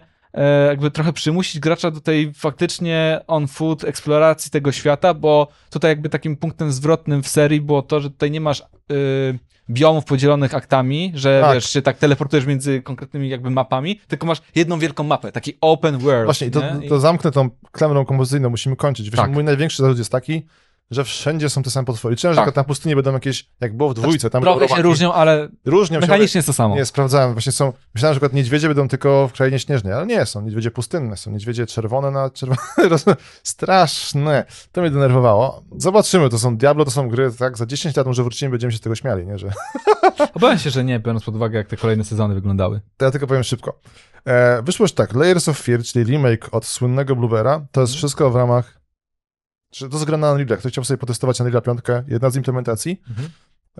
jakby 0.68 0.90
trochę 0.90 1.12
przymusić 1.12 1.60
gracza 1.60 1.90
do 1.90 2.00
tej 2.00 2.32
faktycznie 2.34 3.20
on-foot 3.26 3.84
eksploracji 3.84 4.50
tego 4.50 4.72
świata, 4.72 5.14
bo 5.14 5.48
tutaj 5.70 5.90
jakby 5.90 6.08
takim 6.08 6.36
punktem 6.36 6.72
zwrotnym 6.72 7.22
w 7.22 7.28
serii 7.28 7.60
było 7.60 7.82
to, 7.82 8.00
że 8.00 8.10
tutaj 8.10 8.30
nie 8.30 8.40
masz 8.40 8.60
y, 8.60 9.38
biomów 9.70 10.04
podzielonych 10.04 10.54
aktami, 10.54 11.12
że 11.14 11.40
Tak. 11.40 11.54
wiesz, 11.54 11.70
się 11.70 11.82
tak 11.82 11.98
teleportujesz 11.98 12.46
między 12.46 12.82
konkretnymi 12.82 13.28
jakby 13.28 13.50
mapami, 13.50 14.00
tylko 14.08 14.26
masz 14.26 14.42
jedną 14.54 14.78
wielką 14.78 15.04
mapę, 15.04 15.32
taki 15.32 15.52
open 15.60 15.98
world. 15.98 16.24
Właśnie, 16.24 16.46
i 16.46 16.50
to? 16.50 16.62
I- 16.82 16.88
to 16.88 17.00
zamknę 17.00 17.30
tą 17.30 17.50
klamrą 17.72 18.04
kompozycyjną, 18.04 18.50
musimy 18.50 18.76
kończyć. 18.76 19.10
Właśnie 19.10 19.24
Tak. 19.24 19.34
mój 19.34 19.44
największy 19.44 19.82
zarzut 19.82 19.98
jest 19.98 20.12
taki, 20.12 20.46
że 20.90 21.04
wszędzie 21.04 21.50
są 21.50 21.62
te 21.62 21.70
same 21.70 21.84
potwory. 21.84 22.16
Że 22.16 22.22
Tak. 22.22 22.36
na 22.36 22.42
przykład 22.42 22.56
na 22.56 22.64
pustyni 22.64 22.94
będą 22.94 23.12
jakieś, 23.12 23.50
jak 23.60 23.76
było 23.76 23.90
w 23.90 23.94
dwójce, 23.94 24.30
tam 24.30 24.42
Trochę 24.42 24.68
się 24.68 24.82
różnią, 24.82 25.12
ale 25.12 25.48
Różnią 25.64 26.00
się. 26.00 26.06
mechanicznie 26.06 26.38
jest 26.38 26.46
to 26.46 26.52
samo. 26.52 26.76
Nie, 26.76 26.84
sprawdzałem. 26.84 27.32
Właśnie 27.32 27.52
są, 27.52 27.72
myślałem, 27.94 28.14
że 28.14 28.20
przykład 28.20 28.32
niedźwiedzie 28.32 28.68
będą 28.68 28.88
tylko 28.88 29.28
w 29.28 29.32
krainie 29.32 29.58
śnieżnej, 29.58 29.92
ale 29.92 30.06
nie, 30.06 30.26
są 30.26 30.42
niedźwiedzie 30.42 30.70
pustynne, 30.70 31.16
są 31.16 31.30
niedźwiedzie 31.30 31.66
czerwone 31.66 32.10
na 32.10 32.30
czerwone. 32.30 32.58
Straszne. 33.42 34.44
To 34.72 34.80
mnie 34.80 34.90
denerwowało. 34.90 35.62
Zobaczymy, 35.76 36.28
to 36.28 36.38
są 36.38 36.56
Diablo, 36.56 36.84
to 36.84 36.90
są 36.90 37.08
gry, 37.08 37.32
tak, 37.38 37.58
za 37.58 37.66
10 37.66 37.96
lat 37.96 38.06
może 38.06 38.22
wrócimy, 38.22 38.50
będziemy 38.50 38.72
się 38.72 38.78
z 38.78 38.80
tego 38.80 38.94
śmiali, 38.94 39.26
nie, 39.26 39.38
że... 39.38 39.52
Obawiam 40.34 40.58
się, 40.58 40.70
że 40.70 40.84
nie, 40.84 41.00
biorąc 41.00 41.24
pod 41.24 41.36
uwagę, 41.36 41.58
jak 41.58 41.66
te 41.68 41.76
kolejne 41.76 42.04
sezony 42.04 42.34
wyglądały. 42.34 42.80
To 42.96 43.04
ja 43.04 43.10
tylko 43.10 43.26
powiem 43.26 43.44
szybko. 43.44 43.80
E, 44.26 44.62
wyszło 44.62 44.84
już 44.84 44.92
tak, 44.92 45.14
Layers 45.14 45.48
of 45.48 45.58
Fear, 45.60 45.82
czyli 45.82 46.04
remake 46.04 46.48
od 46.52 46.64
słynnego 46.66 47.16
Bluebera, 47.16 47.66
to 47.72 47.80
jest 47.80 47.94
wszystko 47.94 48.30
w 48.30 48.36
ramach... 48.36 48.76
Czy 49.76 49.88
to 49.88 49.94
jest 49.94 50.04
gra 50.04 50.16
na 50.16 50.34
Unreal'a, 50.34 50.56
ktoś 50.56 50.72
chciał 50.72 50.84
sobie 50.84 50.98
potestować 50.98 51.40
Unreal'a 51.40 51.62
5, 51.62 52.04
jedna 52.08 52.30
z 52.30 52.36
implementacji. 52.36 53.02
Mhm. 53.08 53.28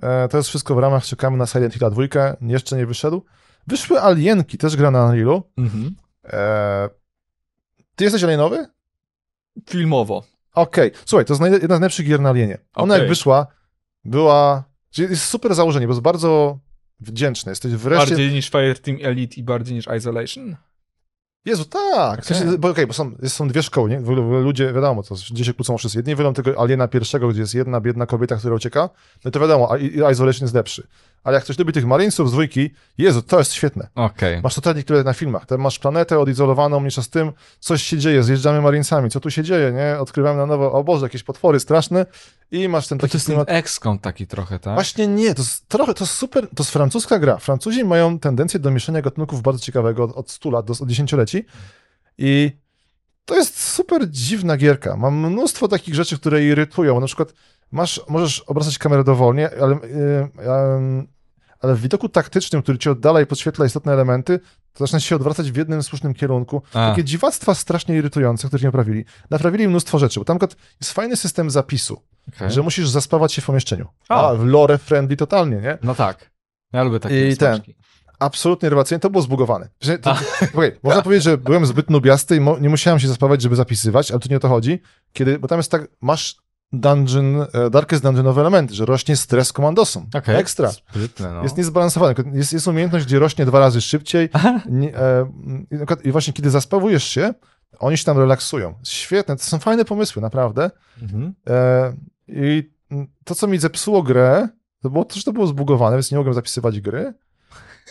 E, 0.02 0.28
to 0.28 0.36
jest 0.36 0.48
wszystko 0.48 0.74
w 0.74 0.78
ramach, 0.78 1.04
czekamy 1.04 1.36
na 1.36 1.46
Silent 1.46 1.74
Hilla 1.74 1.90
2, 1.90 2.02
jeszcze 2.40 2.76
nie 2.76 2.86
wyszedł. 2.86 3.24
Wyszły 3.66 4.00
Alienki, 4.00 4.58
też 4.58 4.76
gra 4.76 4.90
na 4.90 4.98
Unreal'u. 4.98 5.42
Mhm. 5.56 5.96
E, 6.24 6.88
ty 7.94 8.04
jesteś 8.04 8.24
alienowy? 8.24 8.66
Filmowo. 9.68 10.24
Okej, 10.54 10.92
słuchaj, 11.04 11.24
to 11.24 11.34
jest 11.34 11.62
jedna 11.62 11.76
z 11.76 11.80
najlepszych 11.80 12.06
gier 12.06 12.20
na 12.20 12.30
alienie. 12.30 12.58
Ona 12.74 12.94
Okej. 12.94 13.02
jak 13.02 13.08
wyszła, 13.08 13.46
była... 14.04 14.64
Jest 14.98 15.24
super 15.24 15.54
założenie, 15.54 15.86
bo 15.86 15.92
jest 15.92 16.02
bardzo 16.02 16.58
wdzięczny. 17.00 17.52
Jesteś 17.52 17.72
wreszcie... 17.72 18.06
Bardziej 18.06 18.32
niż 18.32 18.50
Fireteam 18.50 18.98
Elite 19.02 19.36
i 19.36 19.42
bardziej 19.42 19.74
niż 19.74 19.86
Isolation? 19.96 20.56
Jezu, 21.46 21.64
tak. 21.64 22.22
W 22.22 22.26
sensie, 22.26 22.44
Okej. 22.44 22.58
bo, 22.58 22.68
okej, 22.68 22.86
bo 22.86 22.92
są, 22.92 23.12
są 23.26 23.48
dwie 23.48 23.62
szkoły, 23.62 23.90
nie? 23.90 24.00
W 24.00 24.10
ogóle 24.10 24.40
Ludzie, 24.40 24.72
wiadomo, 24.72 25.02
to 25.02 25.14
gdzie 25.30 25.44
się 25.44 25.54
kłócą 25.54 25.78
wszyscy. 25.78 25.98
Jedni 25.98 26.14
wolą 26.14 26.34
tego 26.34 26.60
aliena 26.62 26.88
pierwszego, 26.88 27.28
gdzie 27.28 27.40
jest 27.40 27.54
jedna 27.54 27.80
biedna 27.80 28.06
kobieta, 28.06 28.36
która 28.36 28.54
ucieka, 28.54 28.88
no 29.24 29.30
to 29.30 29.40
wiadomo, 29.40 29.72
a- 29.72 29.78
i- 29.78 29.84
i 29.86 30.12
Isolation 30.12 30.42
jest 30.42 30.54
lepszy. 30.54 30.86
Ale 31.26 31.34
jak 31.34 31.44
ktoś 31.44 31.58
lubi 31.58 31.72
tych 31.72 31.86
Marinesów 31.86 32.28
z 32.28 32.32
dwójki, 32.32 32.70
Jezu, 32.98 33.22
to 33.22 33.38
jest 33.38 33.52
świetne. 33.52 33.88
Okej. 33.94 34.40
Masz 34.42 34.54
totalnie 34.54 34.82
tyle 34.82 35.04
na 35.04 35.12
filmach. 35.12 35.46
Tam 35.46 35.60
masz 35.60 35.78
planetę 35.78 36.18
odizolowaną, 36.18 36.80
mniejsza 36.80 37.02
z 37.02 37.08
tym, 37.08 37.32
coś 37.60 37.82
się 37.82 37.98
dzieje, 37.98 38.22
zjeżdżamy 38.22 38.60
Marinesami, 38.60 39.10
co 39.10 39.20
tu 39.20 39.30
się 39.30 39.42
dzieje, 39.42 39.72
nie? 39.72 39.98
Odkrywamy 39.98 40.38
na 40.38 40.46
nowo, 40.46 40.72
o 40.72 40.84
Boże, 40.84 41.06
jakieś 41.06 41.22
potwory 41.22 41.60
straszne 41.60 42.06
i 42.50 42.68
masz 42.68 42.88
ten 42.88 42.98
To, 42.98 43.02
to 43.02 43.08
taki 43.08 43.16
jest 43.16 43.26
klimat. 43.26 43.48
XCOM 43.50 43.98
taki 43.98 44.26
trochę, 44.26 44.58
tak? 44.58 44.74
Właśnie 44.74 45.06
nie, 45.06 45.34
to 45.34 45.42
jest 45.42 45.68
trochę, 45.68 45.94
to 45.94 46.04
jest 46.04 46.14
super, 46.14 46.48
to 46.48 46.62
jest 46.62 46.70
francuska 46.70 47.18
gra. 47.18 47.36
Francuzi 47.36 47.84
mają 47.84 48.18
tendencję 48.18 48.60
do 48.60 48.70
mieszania 48.70 49.02
gatunków 49.02 49.42
bardzo 49.42 49.60
ciekawego 49.60 50.04
od, 50.04 50.12
od 50.12 50.30
100 50.30 50.50
lat, 50.50 50.66
do, 50.66 50.74
od 50.80 50.88
dziesięcioleci 50.88 51.44
i 52.18 52.50
to 53.24 53.34
jest 53.34 53.62
super 53.62 54.10
dziwna 54.10 54.56
gierka. 54.56 54.96
Mam 54.96 55.30
mnóstwo 55.30 55.68
takich 55.68 55.94
rzeczy, 55.94 56.18
które 56.18 56.44
irytują. 56.44 57.00
Na 57.00 57.06
przykład 57.06 57.32
masz, 57.72 58.00
możesz 58.08 58.40
obracać 58.40 58.78
kamerę 58.78 59.04
dowolnie, 59.04 59.50
ale, 59.62 59.74
yy, 59.74 60.28
yy, 61.00 61.06
ale 61.66 61.74
w 61.74 61.80
widoku 61.80 62.08
taktycznym, 62.08 62.62
który 62.62 62.78
ci 62.78 62.88
oddala 62.90 63.20
i 63.20 63.26
podświetla 63.26 63.66
istotne 63.66 63.92
elementy, 63.92 64.40
to 64.72 64.84
zaczyna 64.86 65.00
się 65.00 65.16
odwracać 65.16 65.52
w 65.52 65.56
jednym 65.56 65.82
słusznym 65.82 66.14
kierunku. 66.14 66.62
A. 66.74 66.90
Takie 66.90 67.04
dziwactwa 67.04 67.54
strasznie 67.54 67.96
irytujące, 67.96 68.48
które 68.48 68.60
nie 68.60 68.66
naprawili. 68.68 69.04
Naprawili 69.30 69.68
mnóstwo 69.68 69.98
rzeczy, 69.98 70.20
bo 70.20 70.24
tam 70.24 70.38
jest 70.80 70.92
fajny 70.92 71.16
system 71.16 71.50
zapisu, 71.50 72.02
Okej. 72.28 72.50
że 72.50 72.62
musisz 72.62 72.88
zaspawać 72.88 73.32
się 73.32 73.42
w 73.42 73.46
pomieszczeniu. 73.46 73.86
A. 74.08 74.28
A, 74.28 74.34
w 74.34 74.44
lore 74.44 74.78
friendly 74.78 75.16
totalnie, 75.16 75.56
nie? 75.56 75.78
No 75.82 75.94
tak. 75.94 76.30
Ja 76.72 76.82
lubię 76.82 77.00
takie 77.00 77.28
I 77.30 77.36
ten. 77.36 77.60
absolutnie 78.18 78.68
rewelacyjnie, 78.68 79.00
to 79.00 79.10
było 79.10 79.22
zbugowane. 79.22 79.68
To, 80.02 80.10
okej, 80.54 80.72
można 80.82 81.02
powiedzieć, 81.02 81.24
że 81.24 81.38
byłem 81.38 81.66
zbyt 81.66 81.90
nubiasty 81.90 82.36
i 82.36 82.40
mo- 82.40 82.58
nie 82.58 82.68
musiałem 82.68 83.00
się 83.00 83.08
zaspawać, 83.08 83.42
żeby 83.42 83.56
zapisywać, 83.56 84.10
ale 84.10 84.20
tu 84.20 84.28
nie 84.30 84.36
o 84.36 84.40
to 84.40 84.48
chodzi. 84.48 84.82
Kiedy, 85.12 85.38
bo 85.38 85.48
tam 85.48 85.58
jest 85.58 85.70
tak, 85.70 85.88
masz 86.00 86.36
dungeon, 86.72 87.46
e, 87.52 87.70
Darkest 87.70 88.02
Dungeonowe 88.02 88.40
elementy, 88.40 88.74
że 88.74 88.86
rośnie 88.86 89.16
stres 89.16 89.52
komandosom. 89.52 90.06
Okej. 90.14 90.36
Ekstra. 90.36 90.70
Sprytne, 90.70 91.32
no. 91.32 91.42
Jest 91.42 91.56
niezbalansowany. 91.56 92.14
Jest, 92.32 92.52
jest 92.52 92.68
umiejętność, 92.68 93.06
gdzie 93.06 93.18
rośnie 93.18 93.46
dwa 93.46 93.58
razy 93.58 93.80
szybciej. 93.80 94.28
Nie, 94.70 94.96
e, 94.98 95.26
I 96.04 96.12
właśnie 96.12 96.32
kiedy 96.32 96.50
zaspawujesz 96.50 97.04
się, 97.04 97.34
oni 97.78 97.98
się 97.98 98.04
tam 98.04 98.18
relaksują. 98.18 98.74
Świetne, 98.84 99.36
to 99.36 99.42
są 99.42 99.58
fajne 99.58 99.84
pomysły, 99.84 100.22
naprawdę. 100.22 100.70
Mhm. 101.02 101.34
E, 101.48 101.92
I 102.28 102.70
to, 103.24 103.34
co 103.34 103.46
mi 103.46 103.58
zepsuło 103.58 104.02
grę, 104.02 104.48
to 104.82 104.90
było 104.90 105.04
to, 105.04 105.16
że 105.16 105.22
to 105.22 105.32
było 105.32 105.46
zbugowane, 105.46 105.96
więc 105.96 106.10
nie 106.10 106.16
mogłem 106.18 106.34
zapisywać 106.34 106.80
gry. 106.80 107.14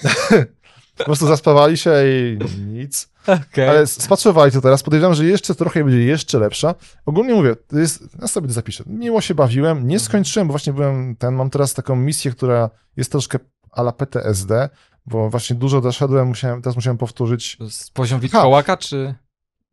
po 0.97 1.03
prostu 1.03 1.27
zaspawali 1.27 1.77
się 1.77 1.93
i 2.05 2.37
nic. 2.67 3.09
Okej. 3.27 3.69
Ale 3.69 3.87
spatrzowali 3.87 4.51
to 4.51 4.61
teraz. 4.61 4.83
Podejrzewam, 4.83 5.15
że 5.15 5.25
jeszcze 5.25 5.55
trochę 5.55 5.83
będzie 5.83 6.03
jeszcze 6.03 6.39
lepsza. 6.39 6.75
Ogólnie 7.05 7.33
mówię, 7.33 7.55
to 7.55 7.79
jest, 7.79 8.03
ja 8.21 8.27
sobie 8.27 8.47
to 8.47 8.53
zapiszę. 8.53 8.83
Miło 8.87 9.21
się 9.21 9.35
bawiłem. 9.35 9.87
Nie 9.87 9.99
skończyłem, 9.99 10.47
bo 10.47 10.51
właśnie 10.51 10.73
byłem 10.73 11.15
ten, 11.15 11.35
mam 11.35 11.49
teraz 11.49 11.73
taką 11.73 11.95
misję, 11.95 12.31
która 12.31 12.69
jest 12.97 13.11
troszkę 13.11 13.39
a 13.71 13.81
la 13.81 13.91
PTSD, 13.91 14.69
bo 15.05 15.29
właśnie 15.29 15.55
dużo 15.55 15.81
doszedłem, 15.81 16.27
musiałem, 16.27 16.61
teraz 16.61 16.75
musiałem 16.75 16.97
powtórzyć. 16.97 17.57
Z 17.69 17.89
poziom 17.89 18.19
Wilkołaka, 18.19 18.77
czy... 18.77 19.15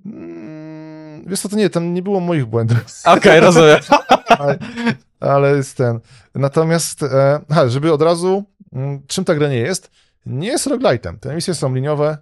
Mm, 0.07 1.25
wiesz 1.27 1.41
co, 1.41 1.49
to 1.49 1.57
nie, 1.57 1.71
tam 1.71 1.95
nie 1.95 2.03
było 2.03 2.21
moich 2.21 2.47
błędów. 2.47 2.85
Okej, 3.05 3.41
rozumiem. 3.47 3.79
ale, 4.29 4.59
ale 5.21 5.57
jest 5.57 5.77
ten. 5.77 6.01
Natomiast, 6.35 7.03
e, 7.03 7.41
żeby 7.69 7.93
od 7.93 8.03
razu, 8.03 8.45
mm, 8.73 9.03
czym 9.07 9.25
ta 9.25 9.35
gra 9.35 9.49
nie 9.49 9.59
jest, 9.59 9.91
nie 10.27 10.49
jest 10.49 10.67
roguelite'em. 10.67 11.19
Te 11.19 11.35
misje 11.35 11.55
są 11.55 11.75
liniowe, 11.75 12.19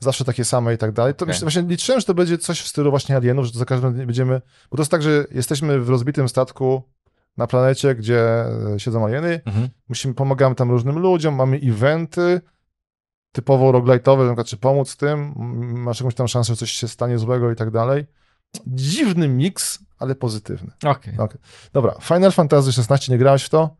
zawsze 0.00 0.24
takie 0.24 0.44
same 0.44 0.74
i 0.74 0.78
tak 0.78 0.92
dalej. 0.92 1.14
To 1.14 1.24
Okej. 1.24 1.32
myślę, 1.34 1.44
właśnie 1.44 1.62
liczyłem, 1.62 2.00
że 2.00 2.06
to 2.06 2.14
będzie 2.14 2.38
coś 2.38 2.60
w 2.60 2.68
stylu 2.68 2.90
właśnie 2.90 3.16
Alienów, 3.16 3.46
że 3.46 3.52
to 3.52 3.58
za 3.58 3.64
każdym 3.64 3.90
razem 3.90 4.06
będziemy, 4.06 4.40
bo 4.70 4.76
to 4.76 4.80
jest 4.82 4.90
tak, 4.90 5.02
że 5.02 5.24
jesteśmy 5.30 5.80
w 5.80 5.88
rozbitym 5.88 6.28
statku 6.28 6.82
na 7.36 7.46
planecie, 7.46 7.94
gdzie 7.94 8.20
e, 8.74 8.80
siedzą 8.80 9.06
alieny, 9.06 9.40
Mhm. 9.44 9.68
musimy, 9.88 10.14
pomagamy 10.14 10.54
tam 10.54 10.70
różnym 10.70 10.98
ludziom, 10.98 11.34
mamy 11.34 11.60
eventy, 11.64 12.40
typowo 13.32 13.72
roguelite'owe, 13.72 14.18
na 14.18 14.26
przykład 14.26 14.46
czy 14.46 14.56
pomóc 14.56 14.96
tym, 14.96 15.32
masz 15.78 16.00
jakąś 16.00 16.14
tam 16.14 16.28
szansę, 16.28 16.52
że 16.52 16.56
coś 16.56 16.72
się 16.72 16.88
stanie 16.88 17.18
złego 17.18 17.50
i 17.52 17.56
tak 17.56 17.70
dalej. 17.70 18.06
Dziwny 18.66 19.28
miks, 19.28 19.78
ale 19.98 20.14
pozytywny. 20.14 20.70
Okej. 21.16 21.38
Dobra, 21.72 21.94
Final 22.02 22.32
Fantasy 22.32 22.70
XVI, 22.80 23.12
nie 23.12 23.18
grałeś 23.18 23.44
w 23.44 23.48
to? 23.48 23.76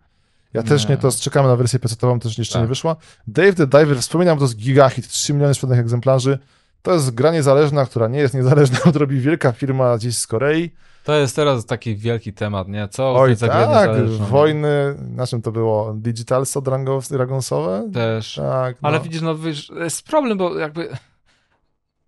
Ja 0.54 0.62
też 0.62 0.84
Nie. 0.84 0.90
nie, 0.90 0.96
to 1.00 1.12
czekamy 1.12 1.48
na 1.48 1.56
wersję 1.56 1.78
PC-ową, 1.78 2.18
też 2.20 2.38
jeszcze 2.38 2.52
Tak. 2.54 2.62
nie 2.62 2.68
wyszła. 2.68 2.96
Dave 3.26 3.54
the 3.54 3.66
Diver, 3.66 3.98
wspominam, 3.98 4.38
to 4.38 4.44
jest 4.44 4.56
gigahit, 4.56 5.08
3 5.08 5.32
miliony 5.34 5.54
sprzedanych 5.54 5.80
egzemplarzy. 5.80 6.38
To 6.82 6.92
jest 6.92 7.10
gra 7.10 7.32
niezależna, 7.32 7.86
która 7.86 8.08
nie 8.08 8.18
jest 8.18 8.34
niezależna, 8.34 8.78
bo 8.84 8.92
to 8.92 8.98
robi 8.98 9.20
wielka 9.20 9.52
firma 9.52 9.96
gdzieś 9.96 10.16
z 10.18 10.26
Korei. 10.26 10.70
To 11.04 11.14
jest 11.14 11.36
teraz 11.36 11.66
taki 11.66 11.96
wielki 11.96 12.32
temat, 12.32 12.68
nie? 12.68 12.88
Co 12.88 13.14
Oj, 13.16 13.36
za 13.36 13.48
tak, 13.48 13.90
wojny, 14.08 14.94
na 15.00 15.26
czym 15.26 15.42
to 15.42 15.52
było? 15.52 15.94
Digitalso 15.94 16.60
Dragons- 16.60 17.12
Dragonsowe? 17.12 17.90
Też. 17.94 18.34
Tak, 18.34 18.82
no. 18.82 18.88
Ale 18.88 19.00
widzisz, 19.00 19.22
no 19.22 19.38
wiesz, 19.38 19.72
jest 19.80 20.02
problem, 20.02 20.38
bo 20.38 20.58
jakby 20.58 20.88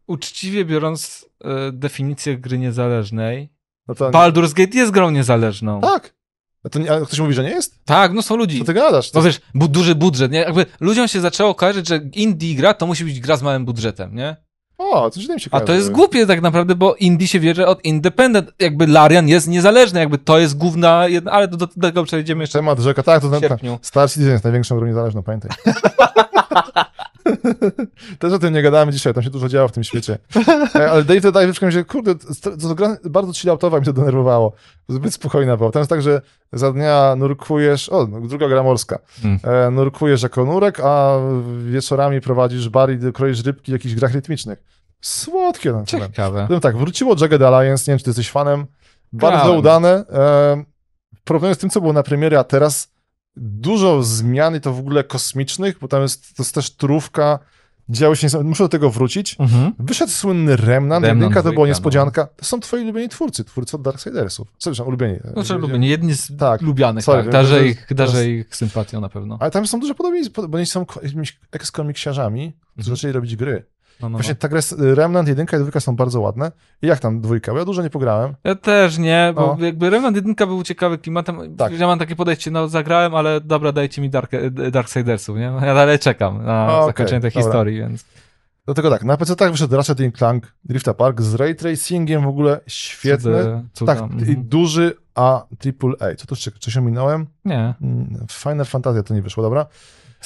uczciwie 0.07 0.65
biorąc 0.65 1.27
e, 1.45 1.73
definicję 1.73 2.39
gry 2.39 2.59
niezależnej, 2.59 3.53
no 3.89 3.95
to, 3.95 4.11
Baldur's 4.11 4.55
Gate 4.55 4.79
jest 4.79 4.93
grą 4.93 5.11
niezależną. 5.11 5.81
Tak. 5.81 6.15
A, 6.65 6.69
to 6.69 6.79
nie, 6.79 6.93
a 6.93 7.01
ktoś 7.01 7.19
mówi, 7.19 7.35
że 7.35 7.43
nie 7.43 7.51
jest? 7.51 7.85
Tak, 7.85 8.13
no 8.13 8.23
są 8.23 8.37
ludzi. 8.37 8.59
Co 8.59 8.65
ty 8.65 8.75
gadasz? 8.75 9.13
No 9.13 9.23
wiesz, 9.23 9.41
bu 9.55 9.69
duży 9.69 9.95
budżet, 9.95 10.33
nie? 10.33 10.39
Jakby 10.39 10.67
ludziom 10.81 11.09
się 11.09 11.21
zaczęło 11.21 11.55
kojarzyć, 11.55 11.89
że 11.89 12.01
indie 12.15 12.55
gra 12.55 12.75
to 12.75 12.87
musi 12.87 13.05
być 13.05 13.21
gra 13.21 13.37
z 13.37 13.43
małym 13.43 13.65
budżetem, 13.65 14.15
nie? 14.15 14.37
O, 14.79 15.11
źle 15.17 15.35
mi 15.35 15.41
się 15.41 15.49
A 15.49 15.51
kojarzy. 15.51 15.67
to 15.67 15.73
jest 15.73 15.91
głupie 15.91 16.27
tak 16.27 16.41
naprawdę, 16.43 16.75
bo 16.75 16.95
indie 16.95 17.29
się 17.29 17.41
bierze 17.41 17.67
od 17.67 17.85
independent. 17.85 18.51
Jakby 18.59 18.87
Larian 18.87 19.29
jest 19.29 19.49
niezależny, 19.49 20.01
jakby 20.01 20.19
to 20.19 20.39
jest 20.39 20.57
główna, 20.59 21.09
jedna, 21.09 21.33
ale 21.33 21.49
do, 21.49 21.57
do 21.57 21.67
tego 21.67 22.05
przejdziemy 22.05 22.43
jeszcze 22.43 22.59
Temat 22.59 22.79
rzeka, 22.79 23.03
tak, 23.03 23.23
to 23.23 23.29
w 23.29 23.31
ten, 23.31 23.41
sierpniu. 23.41 23.79
Star 23.83 24.09
Citizen 24.11 24.33
jest 24.33 24.45
największą 24.45 24.77
grą 24.77 24.87
niezależną, 24.87 25.23
pamiętaj. 25.23 25.51
Też 28.19 28.33
o 28.33 28.39
tym 28.39 28.55
nie 28.55 28.63
gadamy 28.63 28.93
dzisiaj, 28.93 29.15
tam 29.15 29.23
się 29.23 29.31
dużo 29.31 29.49
działo 29.49 29.69
w 29.69 29.73
tym 29.73 29.85
świecie. 29.85 30.19
E, 30.75 30.91
Ale 30.91 31.05
the 31.05 31.21
Dive 31.33 31.33
w 31.33 31.33
każdym 31.33 31.67
razie, 31.69 31.85
kurde, 31.85 32.15
to, 32.15 32.57
to 32.57 32.75
gra 32.75 32.97
bardzo 33.05 33.33
chilloutowa 33.33 33.79
mi 33.81 33.85
to 33.85 33.93
denerwowało. 33.93 34.53
Zbyt 34.89 35.15
spokojna 35.15 35.57
była. 35.57 35.71
Tam 35.71 35.81
jest 35.81 35.91
tak, 35.91 36.03
że 36.03 36.21
za 36.53 36.73
dnia 36.73 37.15
nurkujesz, 37.17 37.89
o, 37.89 38.07
no, 38.07 38.21
druga 38.21 38.49
gra 38.49 38.63
morska, 38.63 38.99
Mm. 39.25 39.39
e, 39.43 39.71
nurkujesz 39.71 40.23
jako 40.23 40.45
nurek, 40.45 40.81
a 40.81 41.19
wieczorami 41.67 42.21
prowadzisz 42.21 42.69
bar 42.69 42.91
i 42.93 43.13
kroisz 43.13 43.45
rybki 43.45 43.73
w 43.73 43.75
jakichś 43.75 43.95
grach 43.95 44.13
rytmicznych. 44.13 44.63
Słodkie. 45.01 45.73
No, 45.73 45.85
Ciekawe. 45.87 46.45
Powiem 46.47 46.61
tak, 46.61 46.77
wróciło 46.77 47.15
Jagged 47.21 47.43
Alliance, 47.43 47.83
nie 47.87 47.93
wiem, 47.93 47.99
czy 47.99 48.05
ty 48.05 48.11
jesteś 48.11 48.31
fanem. 48.31 48.67
Bardzo 49.13 49.39
Grałem. 49.39 49.59
udane. 49.59 50.05
E, 50.13 50.65
porównaniu 51.25 51.55
z 51.55 51.59
tym, 51.59 51.71
co 51.71 51.81
było 51.81 51.93
na 51.93 52.03
premierze, 52.03 52.39
a 52.39 52.45
teraz 52.45 52.90
dużo 53.37 54.03
zmian 54.03 54.57
i 54.57 54.61
to 54.61 54.73
w 54.73 54.79
ogóle 54.79 55.05
kosmicznych, 55.05 55.79
bo 55.81 55.89
tam 55.89 56.03
jest, 56.03 56.37
to 56.37 56.43
jest 56.43 56.55
też 56.55 56.71
trówka. 56.71 57.39
działy 57.89 58.17
się, 58.17 58.25
niesamowite. 58.27 58.49
muszę 58.49 58.65
do 58.65 58.69
tego 58.69 58.91
wrócić. 58.91 59.37
Mhm. 59.39 59.73
Wyszedł 59.79 60.13
słynny 60.13 60.57
Remnant, 60.57 61.07
Remnant 61.07 61.35
to 61.43 61.53
była 61.53 61.67
niespodzianka. 61.67 62.27
To 62.37 62.45
są 62.45 62.61
twoi 62.61 62.83
ulubieni 62.83 63.09
twórcy, 63.09 63.45
twórcy 63.45 63.77
od 63.77 63.83
Darksidersów. 63.83 64.49
Przepraszam, 64.59 64.87
ulubieni. 64.87 65.19
Znaczy 65.33 65.55
lubię, 65.55 65.89
jedni 65.89 66.15
z 66.15 66.37
Tak. 66.37 66.63
lubianych, 66.63 67.05
Sorry, 67.05 67.23
tak. 67.23 67.33
Darzę 67.33 67.67
ich, 67.67 67.87
darzę 67.95 68.29
ich 68.31 68.57
sympatią 68.57 69.01
na 69.01 69.09
pewno. 69.09 69.37
Ale 69.41 69.51
tam 69.51 69.67
są 69.67 69.81
duże 69.81 69.95
podobieństwa, 69.95 70.49
bo 70.49 70.57
oni 70.57 70.67
są 70.67 70.87
jakimiś 71.03 71.39
ekskomiksiarzami, 71.53 72.53
którzy 72.73 72.79
Mhm. 72.91 72.97
zaczęli 72.97 73.13
robić 73.13 73.37
gry. 73.37 73.65
No, 74.03 74.09
no, 74.09 74.19
Właśnie 74.19 74.35
no. 74.35 74.39
ta 74.39 74.49
gra, 74.49 74.59
jest- 74.59 74.77
Remnant 74.79 75.29
jedynka 75.29 75.57
i 75.57 75.61
dwójka 75.61 75.81
są 75.81 75.97
bardzo 75.97 76.21
ładne. 76.21 76.53
I 76.83 76.87
jak 76.87 76.99
tam 76.99 77.21
dwójka? 77.21 77.53
Bo 77.53 77.59
ja 77.59 77.65
dużo 77.65 77.83
nie 77.83 77.91
pograłem. 77.91 78.35
Ja 78.45 78.55
też 78.55 78.99
nie, 78.99 79.33
bo 79.37 79.57
No. 79.59 79.67
jakby 79.67 79.91
Remnant 79.91 80.17
1 80.17 80.35
był 80.49 80.63
ciekawy 80.63 80.99
klimatem. 80.99 81.57
Tak. 81.57 81.79
Ja 81.79 81.87
mam 81.87 81.99
takie 81.99 82.17
podejście, 82.17 82.51
no 82.51 82.69
zagrałem, 82.69 83.15
ale 83.15 83.41
dobra, 83.41 83.73
dajcie 83.73 84.03
mi 84.03 84.11
Dark, 84.11 84.33
Darksidersów, 84.71 85.37
nie? 85.37 85.53
Ja 85.63 85.75
dalej 85.75 85.99
czekam 85.99 86.45
na 86.45 86.77
Okej, 86.77 86.87
zakończenie 86.87 87.21
tej 87.21 87.31
dobra. 87.31 87.43
historii, 87.43 87.79
więc... 87.79 88.05
Dlatego 88.65 88.91
tak, 88.91 89.05
na 89.05 89.17
PC 89.17 89.37
tak 89.37 89.51
wyszedł 89.51 89.77
Ratchet 89.77 89.99
Clank 90.17 90.53
Rift 90.71 90.89
Apart 90.89 91.21
z 91.21 91.35
ray 91.35 91.55
tracingiem 91.55 92.23
w 92.23 92.29
ogóle 92.29 92.61
świetny. 92.67 93.43
Cudy, 93.43 93.63
cuda. 93.73 93.95
Tak, 93.95 94.05
mhm. 94.05 94.31
i 94.31 94.37
duży 94.37 94.95
A 95.15 95.35
AAA. 95.35 96.15
Co 96.17 96.27
tu 96.27 96.35
jeszcze? 96.35 96.51
Coś 96.59 96.77
ominąłem? 96.77 97.27
Nie. 97.45 97.75
Mm, 97.83 98.27
Final 98.31 98.67
Fantasy 98.67 99.03
to 99.03 99.15
nie 99.15 99.23
wyszło, 99.23 99.43
dobra. 99.43 99.67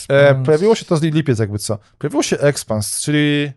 E, 0.09 0.35
pojawiło 0.35 0.75
się 0.75 0.85
to 0.85 0.97
z 0.97 1.03
lipiec 1.03 1.39
jakby 1.39 1.59
co. 1.59 1.79
Pojawiło 1.99 2.23
się 2.23 2.39
Expans, 2.39 3.01
czyli 3.01 3.53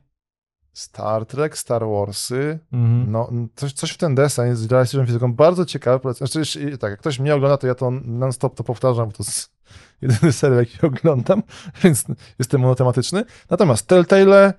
Star 0.77 1.25
Trek, 1.25 1.57
Star 1.57 1.83
Warsy, 1.87 2.59
Mhm. 2.73 3.11
no 3.11 3.29
coś, 3.55 3.73
coś 3.73 3.91
w 3.91 3.97
ten 3.97 4.15
deseń 4.15 4.55
z 4.55 4.71
realistyczną 4.71 5.05
fizyką. 5.05 5.33
Bardzo 5.33 5.65
ciekawe. 5.65 5.99
polecam. 5.99 6.27
Znaczy, 6.27 6.77
tak, 6.77 6.91
jak 6.91 6.99
ktoś 6.99 7.19
mnie 7.19 7.35
ogląda, 7.35 7.57
to 7.57 7.67
ja 7.67 7.75
to 7.75 7.91
non-stop 7.91 8.55
to 8.55 8.63
powtarzam, 8.63 9.05
bo 9.05 9.11
to 9.11 9.23
jest 9.23 9.51
jedyny 10.01 10.31
serial, 10.33 10.59
jaki 10.59 10.81
oglądam, 10.87 11.43
więc 11.83 12.05
jestem 12.39 12.61
monotematyczny. 12.61 13.23
Natomiast 13.49 13.87
Telltale, 13.87 14.53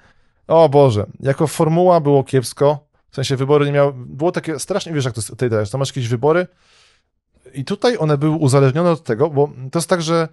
o 0.47 0.69
Boże, 0.69 1.07
jako 1.21 1.47
formuła 1.47 2.01
było 2.01 2.25
kiepsko, 2.25 2.89
w 3.11 3.15
sensie 3.17 3.37
wybory 3.37 3.67
nie 3.67 3.73
miały, 3.73 3.93
było 3.97 4.33
takie 4.33 4.59
strasznie, 4.59 4.93
wiesz 4.93 5.05
jak 5.05 5.15
to 5.15 5.21
jest 5.21 5.37
Telltale, 5.37 5.65
że 5.67 5.73
tam 5.73 5.79
masz 5.79 5.89
jakieś 5.89 6.09
wybory 6.09 6.47
i 7.55 7.65
tutaj 7.65 7.97
one 7.99 8.19
były 8.19 8.37
uzależnione 8.37 8.91
od 8.91 9.05
tego, 9.05 9.31
bo 9.31 9.51
to 9.73 9.79
jest 9.79 9.89
tak, 9.89 10.03
że 10.03 10.29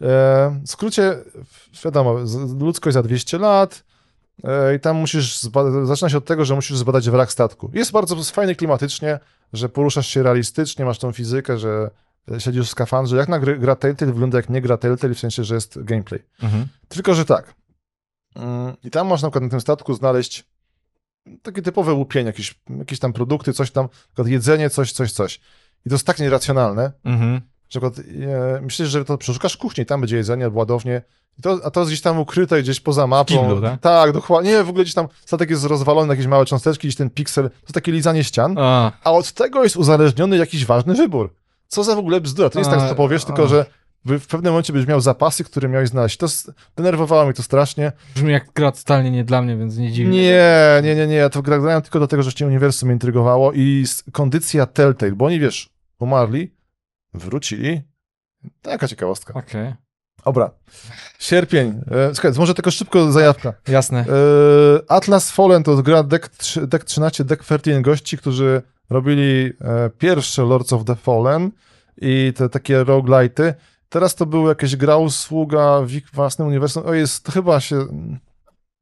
e, 0.00 0.60
w 0.66 0.70
skrócie, 0.70 1.16
wiadomo, 1.84 2.16
ludzkość 2.60 2.94
za 2.94 3.02
200 3.02 3.38
lat, 3.38 3.84
I 4.76 4.80
tam 4.80 4.96
musisz, 4.96 5.40
zaczyna 5.84 6.08
się 6.08 6.18
od 6.18 6.24
tego, 6.24 6.44
że 6.44 6.54
musisz 6.54 6.76
zbadać 6.76 7.10
wrak 7.10 7.32
statku. 7.32 7.70
Jest 7.74 7.92
bardzo 7.92 8.16
fajnie 8.24 8.54
klimatycznie, 8.54 9.18
że 9.52 9.68
poruszasz 9.68 10.06
się 10.06 10.22
realistycznie, 10.22 10.84
masz 10.84 10.98
tą 10.98 11.12
fizykę, 11.12 11.58
że 11.58 11.90
e, 12.30 12.40
siedzisz 12.40 12.66
w 12.66 12.70
skafandrze. 12.70 13.16
Jak 13.16 13.28
na 13.28 13.38
gry, 13.38 13.58
gra 13.58 13.76
Telltale 13.76 14.12
wygląda 14.12 14.38
jak 14.38 14.50
nie 14.50 14.60
gra 14.60 14.76
Telltale, 14.76 15.14
w 15.14 15.18
sensie, 15.18 15.44
że 15.44 15.54
jest 15.54 15.82
gameplay. 15.82 16.22
Mhm. 16.42 16.66
Tylko, 16.88 17.14
że 17.14 17.24
tak. 17.24 17.54
Mm, 18.36 18.76
I 18.84 18.90
tam 18.90 19.06
można 19.06 19.26
na 19.26 19.30
przykład 19.30 19.44
na 19.44 19.50
tym 19.50 19.60
statku 19.60 19.94
znaleźć 19.94 20.44
takie 21.42 21.62
typowe 21.62 21.92
łupienie, 21.92 22.26
jakieś, 22.26 22.60
jakieś 22.78 22.98
tam 22.98 23.12
produkty, 23.12 23.52
coś 23.52 23.70
tam, 23.70 23.88
jedzenie, 24.24 24.70
coś, 24.70 24.92
coś, 24.92 25.12
coś. 25.12 25.40
I 25.86 25.88
to 25.88 25.94
jest 25.94 26.06
tak 26.06 26.18
nieracjonalne, 26.18 26.92
Mhm. 27.04 27.40
Na 27.74 27.80
przykład, 27.80 27.98
e, 27.98 28.60
myślisz, 28.60 28.88
że 28.88 29.04
to 29.04 29.18
przeszukasz 29.18 29.56
kuchni, 29.56 29.86
tam 29.86 30.00
będzie 30.00 30.16
jedzenie, 30.16 30.48
ładownie, 30.48 31.02
to, 31.42 31.60
a 31.64 31.70
to 31.70 31.80
jest 31.80 31.90
gdzieś 31.90 32.00
tam 32.00 32.18
ukryte, 32.18 32.62
gdzieś 32.62 32.80
poza 32.80 33.06
mapą. 33.06 33.34
kiblu, 33.34 33.60
tak? 33.60 33.80
tak, 33.80 34.12
dokładnie. 34.12 34.50
Nie, 34.50 34.64
w 34.64 34.68
ogóle 34.68 34.84
gdzieś 34.84 34.94
tam 34.94 35.08
statek 35.24 35.50
jest 35.50 35.64
rozwalony 35.64 36.06
na 36.06 36.12
jakieś 36.12 36.26
małe 36.26 36.44
cząsteczki, 36.44 36.88
gdzieś 36.88 36.96
ten 36.96 37.10
piksel, 37.10 37.50
to 37.50 37.56
jest 37.62 37.74
takie 37.74 37.92
lizanie 37.92 38.24
ścian, 38.24 38.54
A, 38.58 38.92
a 39.04 39.12
od 39.12 39.32
tego 39.32 39.62
jest 39.64 39.76
uzależniony 39.76 40.36
jakiś 40.36 40.66
ważny 40.66 40.94
wybór. 40.94 41.34
Co 41.68 41.84
za 41.84 41.94
w 41.94 41.98
ogóle 41.98 42.20
bzdura. 42.20 42.50
To 42.50 42.58
nie 42.58 42.60
jest 42.60 42.70
tak, 42.70 42.80
że 42.80 42.88
to 42.88 42.94
powiesz, 42.94 43.22
a. 43.22 43.26
tylko 43.26 43.48
że 43.48 43.66
w 44.04 44.26
pewnym 44.26 44.52
momencie 44.52 44.72
będziesz 44.72 44.88
miał 44.88 45.00
zapasy, 45.00 45.44
które 45.44 45.68
miałeś 45.68 45.88
znaleźć. 45.88 46.16
To 46.16 46.26
denerwowało 46.76 47.24
mnie 47.24 47.34
to 47.34 47.42
strasznie. 47.42 47.92
brzmi 48.14 48.32
jak 48.32 48.52
gra 48.52 48.72
totalnie 48.72 49.10
nie 49.10 49.24
dla 49.24 49.42
mnie, 49.42 49.56
więc 49.56 49.76
nie 49.76 49.92
dziwi. 49.92 50.10
Nie, 50.10 50.80
nie, 50.82 50.94
nie, 50.94 51.06
nie. 51.06 51.16
Ja 51.16 51.30
to 51.30 51.42
gra- 51.42 51.60
grałem 51.60 51.82
tylko 51.82 52.00
do 52.00 52.06
tego, 52.06 52.22
że 52.22 52.32
cię 52.32 52.46
uniwersum 52.46 52.86
mnie 52.86 52.94
intrygowało 52.94 53.52
i 53.52 53.84
kondycja 54.12 54.66
Telltale, 54.66 55.12
bo 55.12 55.24
oni, 55.24 55.40
wiesz, 55.40 55.70
umarli, 55.98 56.50
wrócili. 57.14 57.82
Taka 58.62 58.88
ciekawostka. 58.88 59.34
Okej, 59.34 59.74
Dobra. 60.24 60.50
Sierpień. 61.18 61.80
E, 61.90 62.14
Słuchaj, 62.14 62.32
może 62.38 62.54
tylko 62.54 62.70
szybko 62.70 63.12
zajawka. 63.12 63.52
jasne. 63.68 64.00
E, 64.00 64.90
Atlas 64.90 65.30
Fallen 65.30 65.62
to 65.62 65.76
gra 65.82 66.02
deck, 66.02 66.30
deck 66.66 66.84
13, 66.84 67.24
deck 67.24 67.44
13 67.44 67.82
gości, 67.82 68.18
którzy 68.18 68.62
robili 68.90 69.52
e, 69.60 69.90
pierwsze 69.98 70.42
Lords 70.42 70.72
of 70.72 70.84
the 70.84 70.96
Fallen 70.96 71.50
i 71.96 72.32
te 72.36 72.48
takie 72.48 72.84
roguelite'y. 72.84 73.54
Teraz 73.88 74.14
to 74.14 74.26
był 74.26 74.48
jakieś 74.48 74.76
gra 74.76 74.96
usługa 74.96 75.80
w 75.80 75.92
ich 75.92 76.10
własnym 76.12 76.48
uniwersum. 76.48 76.86
O 76.86 76.94
jest, 76.94 77.24
to 77.24 77.32
chyba 77.32 77.60
się 77.60 77.76
mm, 77.76 78.18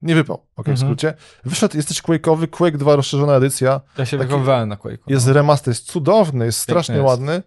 nie 0.03 0.15
wypał, 0.15 0.37
okej, 0.57 0.75
w 0.77 0.81
Mhm. 0.81 0.89
skrócie. 0.89 1.15
Wyszedł, 1.45 1.77
jesteś 1.77 2.03
Quake'owy, 2.03 2.49
Quake 2.51 2.79
2 2.79 2.97
rozszerzona 2.97 3.35
edycja. 3.35 3.81
Ja 3.99 4.07
się 4.07 4.19
taki- 4.19 4.31
na 4.67 4.77
Quake'u. 4.77 4.99
Jest 5.07 5.27
no. 5.27 5.33
remaster, 5.33 5.71
jest 5.71 5.87
cudowny, 5.87 6.45
jest 6.45 6.59
strasznie 6.59 6.95
jest. 6.95 7.07
ładny. 7.07 7.43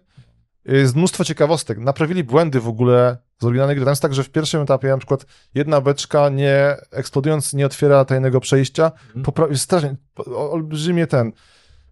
Jest 0.64 0.96
mnóstwo 0.96 1.24
ciekawostek. 1.24 1.78
Naprawili 1.78 2.24
błędy 2.24 2.60
w 2.60 2.68
ogóle 2.68 3.16
z 3.40 3.44
oryginalnej 3.44 3.76
gry. 3.76 3.84
Tam 3.84 3.92
jest 3.92 4.02
tak, 4.02 4.14
że 4.14 4.24
w 4.24 4.30
pierwszym 4.30 4.62
etapie 4.62 4.88
na 4.88 4.98
przykład 4.98 5.26
jedna 5.54 5.80
beczka 5.80 6.28
nie 6.28 6.76
eksplodując 6.90 7.52
nie 7.52 7.66
otwiera 7.66 8.04
tajnego 8.04 8.40
przejścia. 8.40 8.92
Mhm. 9.06 9.24
Popra- 9.24 9.56
strasznie, 9.56 9.96
olbrzymie 10.26 11.06
ten. 11.06 11.32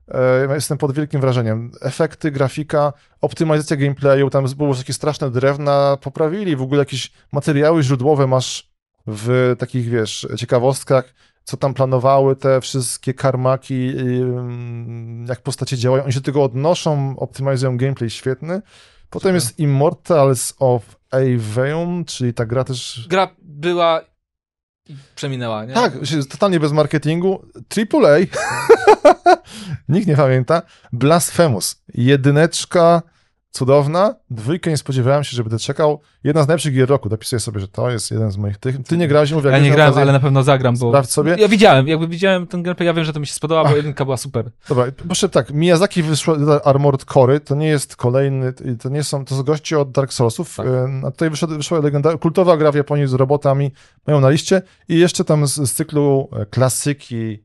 E, 0.09 0.55
jestem 0.55 0.79
pod 0.79 0.93
wielkim 0.93 1.21
wrażeniem. 1.21 1.73
Efekty, 1.81 2.31
grafika, 2.31 2.93
optymalizacja 3.21 3.77
gameplayu, 3.77 4.31
tam 4.31 4.47
było 4.57 4.75
takie 4.75 4.93
straszne 4.93 5.31
drewna, 5.31 5.97
poprawili 6.01 6.57
w 6.57 6.63
ogóle 6.63 6.79
jakieś 6.79 7.13
materiały 7.33 7.83
źródłowe 7.83 8.27
masz 8.27 8.71
w 9.07 9.57
takich, 9.59 9.89
wiesz, 9.89 10.29
ciekawostkach, 10.37 11.15
co 11.45 11.57
tam 11.57 11.75
planowały 11.75 12.37
te 12.37 12.61
wszystkie 12.61 13.15
karmaki, 13.15 13.99
ym, 13.99 15.27
jak 15.29 15.43
postacie 15.43 15.77
działają. 15.77 16.05
Oni 16.05 16.13
się 16.13 16.21
do 16.21 16.25
tego 16.25 16.45
odnoszą, 16.45 17.15
optymalizują 17.19 17.77
gameplay 17.77 18.11
świetny. 18.11 18.63
Potem 19.11 19.35
jest 19.35 19.59
Immortals 19.59 20.55
of 20.59 20.83
Aveum, 21.11 22.05
czyli 22.05 22.35
ta 22.35 22.47
gra 22.47 22.65
też... 22.65 23.07
Gra 23.09 23.29
była 23.43 24.01
i 24.89 24.97
przeminęła, 25.15 25.65
nie? 25.65 25.75
Tak, 25.75 25.93
totalnie 26.31 26.61
bez 26.61 26.73
marketingu. 26.73 27.47
AAA, 27.77 28.19
nikt 29.89 30.07
nie 30.07 30.17
pamięta. 30.17 30.63
Blasphemous, 30.93 31.83
jedyneczka 31.95 33.03
cudowna. 33.51 34.15
Dwójkę 34.31 34.71
nie 34.71 34.77
spodziewałem 34.77 35.25
się, 35.25 35.37
że 35.37 35.43
będę 35.43 35.59
czekał. 35.59 36.01
Jedna 36.25 36.43
z 36.43 36.47
najlepszych 36.49 36.75
gier 36.75 36.89
roku. 36.89 37.09
Dopisuję 37.09 37.41
sobie, 37.41 37.61
że 37.61 37.69
to 37.69 37.91
jest 37.91 38.11
jeden 38.11 38.31
z 38.31 38.37
moich 38.37 38.59
tych. 38.59 38.83
Ty 38.83 38.97
nie 38.97 39.09
grałeś, 39.09 39.33
mówię, 39.33 39.51
Ja 39.51 39.59
nie 39.59 39.71
grałem, 39.71 39.89
okazję, 39.89 40.03
ale 40.03 40.13
na 40.13 40.21
pewno 40.21 40.43
zagram, 40.43 40.77
bo... 40.79 40.91
Sprawdź 40.91 41.11
sobie. 41.11 41.37
Ja 41.39 41.49
widziałem, 41.49 41.89
jakby 41.89 42.09
widziałem 42.09 42.47
ten 42.47 42.63
gameplay, 42.63 42.87
ja 42.87 42.95
wiem, 42.95 43.05
że 43.05 43.13
to 43.13 43.21
mi 43.21 43.27
się 43.27 43.35
spodoba, 43.35 43.71
bo 43.71 43.77
jedynka 43.77 44.05
była 44.05 44.17
super. 44.17 44.51
Dobra, 44.69 44.85
proszę 45.07 45.29
tak, 45.29 45.51
Miyazaki 45.51 46.03
wyszło 46.03 46.37
Armored 46.65 47.05
Core, 47.05 47.41
to 47.41 47.55
nie 47.55 47.67
jest 47.69 47.97
kolejny, 47.97 48.53
to 48.83 48.89
nie 48.89 49.05
są, 49.05 49.25
to 49.25 49.37
są 49.37 49.43
goście 49.43 49.79
od 49.79 49.91
Dark 49.91 50.13
Soulsów, 50.13 50.57
Tak. 50.57 50.67
e, 50.67 51.01
a 51.07 51.11
tutaj 51.11 51.31
wyszła, 51.31 51.49
wyszła 51.49 51.79
legenda, 51.79 52.17
kultowa 52.19 52.57
gra 52.57 52.73
w 52.73 52.75
Japonii 52.75 53.07
z 53.07 53.15
robotami, 53.15 53.73
mają 54.07 54.21
na 54.21 54.31
liście 54.31 54.63
i 54.89 54.99
jeszcze 54.99 55.25
tam 55.25 55.47
z, 55.47 55.55
z 55.55 55.73
cyklu 55.73 56.29
e, 56.33 56.47
klasyki 56.47 57.45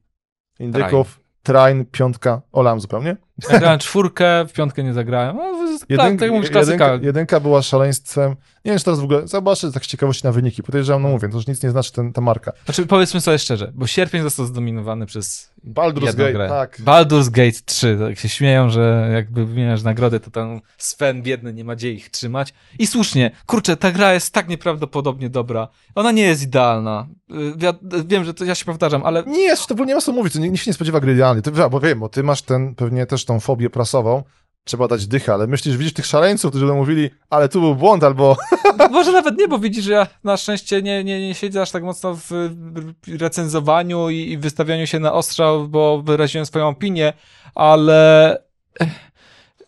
indyków, 0.60 1.20
Train, 1.44 1.86
piątka, 1.86 2.42
olałem 2.52 2.80
zupełnie. 2.80 3.18
Ja 3.52 3.60
grałem 3.60 3.80
czwórkę, 3.80 4.46
w 4.48 4.54
piątkę 4.54 4.84
nie 4.84 4.94
zagrałem. 4.94 5.36
No, 5.36 5.78
tak, 5.80 5.90
Jedyn- 5.90 6.20
tak 6.20 6.32
mówisz, 6.32 6.50
klasyka. 6.50 6.86
jedynka, 6.86 7.06
jedynka 7.08 7.40
była 7.40 7.62
szaleństwem, 7.62 8.30
nie 8.66 8.72
wiem 8.72 8.80
czy 8.80 8.86
teraz 8.86 9.00
w 9.00 9.04
ogóle, 9.04 9.28
zobaczę 9.28 9.72
tak 9.72 9.86
z 9.86 9.88
ciekawości 9.88 10.26
na 10.26 10.32
wyniki, 10.32 10.64
podejrzewam, 10.64 11.02
no 11.02 11.10
mówię, 11.10 11.30
to 11.30 11.36
już 11.36 11.48
nic 11.48 11.64
nie 11.64 11.70
znaczy 11.72 11.92
ten, 11.92 12.14
ta 12.14 12.22
marka. 12.22 12.52
Znaczy, 12.66 12.86
powiedzmy 12.86 13.22
sobie 13.22 13.40
szczerze, 13.40 13.72
bo 13.76 13.88
sierpień 13.88 14.22
został 14.22 14.46
zdominowany 14.46 15.06
przez 15.06 15.52
Baldur's 15.68 16.16
Gate, 16.16 16.34
grę. 16.34 16.50
tak. 16.50 16.80
Baldur's 16.80 17.30
Gate 17.32 17.58
3, 17.66 17.98
tak 18.08 18.20
się 18.20 18.30
śmieją, 18.30 18.70
że 18.70 19.10
jakby 19.14 19.46
wymieniasz 19.46 19.84
nagrody, 19.84 20.20
to 20.20 20.32
ten 20.32 20.62
Sven 20.78 21.22
biedny 21.22 21.54
nie 21.54 21.64
ma 21.64 21.76
gdzie 21.76 21.92
ich 21.92 22.10
trzymać. 22.10 22.54
I 22.80 22.88
słusznie, 22.88 23.32
kurczę, 23.46 23.78
ta 23.78 23.92
gra 23.92 24.14
jest 24.14 24.34
tak 24.34 24.48
nieprawdopodobnie 24.48 25.30
dobra. 25.30 25.68
Ona 25.96 26.12
nie 26.12 26.24
jest 26.24 26.44
idealna. 26.44 27.08
Y, 27.32 27.36
Ja, 27.62 27.74
wiem, 28.06 28.24
że 28.26 28.34
to 28.34 28.46
ja 28.46 28.56
się 28.56 28.66
powtarzam, 28.66 29.04
ale 29.06 29.24
Nie, 29.24 29.56
to 29.58 29.64
w 29.68 29.72
ogóle 29.72 29.88
nie 29.88 29.96
ma 29.96 30.02
co 30.02 30.12
mówić, 30.12 30.34
to 30.34 30.40
nikt 30.40 30.58
się 30.64 30.70
nie 30.72 30.74
spodziewa 30.76 31.00
gry 31.00 31.14
idealnej. 31.14 31.44
Ty, 31.44 31.52
bo 31.52 31.80
wiem, 31.80 32.00
bo 32.00 32.10
ty 32.10 32.24
masz 32.24 32.42
ten, 32.42 32.76
pewnie 32.76 33.06
też 33.06 33.25
tą 33.26 33.40
fobię 33.40 33.70
prasową, 33.70 34.24
trzeba 34.64 34.88
dać 34.88 35.08
dychę, 35.08 35.34
ale 35.34 35.48
myślisz, 35.48 35.78
widzisz 35.78 35.94
tych 35.94 36.06
szaleńców, 36.06 36.50
którzy 36.52 36.66
będą 36.66 36.80
mówili, 36.80 37.10
ale 37.30 37.50
tu 37.50 37.62
był 37.62 37.76
błąd, 37.76 38.04
albo 38.04 38.38
może 38.92 39.12
nawet 39.12 39.38
nie, 39.38 39.48
bo 39.48 39.60
widzisz, 39.60 39.86
że 39.86 39.92
ja 39.92 40.08
na 40.24 40.38
szczęście 40.38 40.82
nie, 40.82 41.04
nie, 41.04 41.28
nie 41.28 41.36
siedzę 41.36 41.62
aż 41.62 41.72
tak 41.72 41.84
mocno 41.84 42.16
w 42.16 42.50
recenzowaniu 43.20 44.10
i, 44.10 44.32
i 44.32 44.38
wystawianiu 44.38 44.88
się 44.88 45.00
na 45.00 45.14
ostrzał, 45.14 45.68
bo 45.68 46.02
wyraziłem 46.02 46.46
swoją 46.46 46.68
opinię, 46.68 47.14
ale 47.56 48.32
eh, 48.80 48.90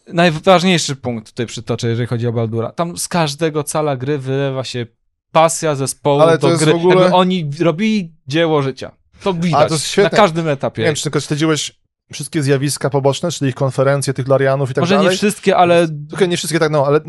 najważniejszy 0.08 0.96
punkt 0.96 1.30
tutaj 1.30 1.46
przytoczę, 1.46 1.88
jeżeli 1.88 2.08
chodzi 2.08 2.28
o 2.28 2.34
Baldura. 2.34 2.72
Tam 2.72 2.98
z 2.98 3.08
każdego 3.08 3.64
cala 3.64 3.96
gry 3.98 4.18
wylewa 4.18 4.64
się 4.64 4.86
pasja 5.32 5.76
zespołu 5.76 6.22
Ale 6.22 6.38
to 6.38 6.50
do 6.50 6.58
gry. 6.58 6.74
ogóle- 6.74 6.96
Jakby 7.02 7.16
oni 7.16 7.50
robili 7.60 8.14
dzieło 8.28 8.62
życia. 8.62 8.92
To 9.24 9.34
widać 9.34 9.94
to 9.96 10.02
na 10.04 10.10
każdym 10.10 10.48
etapie. 10.48 10.82
nie 10.82 10.86
wiem, 10.86 10.96
czy 10.96 11.04
tylko 11.04 11.20
śledziłeś 11.20 11.80
wszystkie 12.14 12.44
zjawiska 12.44 12.90
poboczne, 12.90 13.32
czyli 13.32 13.50
ich 13.50 13.56
konferencje 13.56 14.14
tych 14.14 14.28
Larianów 14.28 14.72
i 14.72 14.74
tak 14.74 14.82
Może 14.82 14.96
dalej. 14.96 15.10
nie 15.12 15.18
wszystkie, 15.18 15.58
ale 15.58 15.88
Okej, 16.14 16.30
nie 16.30 16.38
wszystkie 16.38 16.60
tak, 16.60 16.72
no, 16.72 16.86
ale 16.88 17.00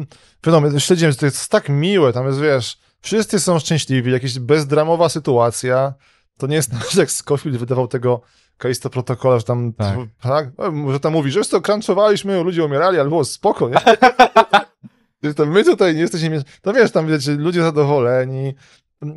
wiadomo, 0.47 0.81
śledziłem, 0.81 1.13
że 1.13 1.19
to 1.19 1.27
jest 1.27 1.49
tak 1.49 1.69
miłe, 1.69 2.13
tam 2.13 2.27
jest, 2.27 2.41
wiesz, 2.41 2.79
wszyscy 3.01 3.41
są 3.41 3.59
szczęśliwi, 3.59 4.13
jakaś 4.13 4.39
bezdramowa 4.39 5.09
sytuacja, 5.09 5.95
To 6.39 6.47
nie 6.47 6.57
jest 6.57 6.71
tak, 6.79 6.95
jak 6.95 7.11
Scofield 7.11 7.57
wydawał 7.57 7.89
tego 7.89 8.21
Kaisto 8.59 8.91
protokola, 8.91 9.39
że 9.39 9.45
tam, 9.45 9.73
Tak. 9.73 9.97
tak. 10.21 10.49
No, 10.59 10.93
że 10.93 11.01
tam 11.01 11.13
mówi, 11.13 11.31
że 11.31 11.45
to 11.45 11.61
crunchowaliśmy, 11.61 12.43
ludzie 12.43 12.65
umierali, 12.65 12.99
ale 13.01 13.09
było 13.09 13.25
spoko, 13.25 13.69
nie? 13.69 13.77
To 15.37 15.47
my 15.47 15.65
tutaj 15.65 15.95
nie 15.95 16.01
jesteśmy, 16.01 16.43
no 16.65 16.73
wiesz, 16.73 16.91
tam 16.91 17.07
wiecie, 17.07 17.33
ludzie 17.33 17.63
zadowoleni, 17.63 18.55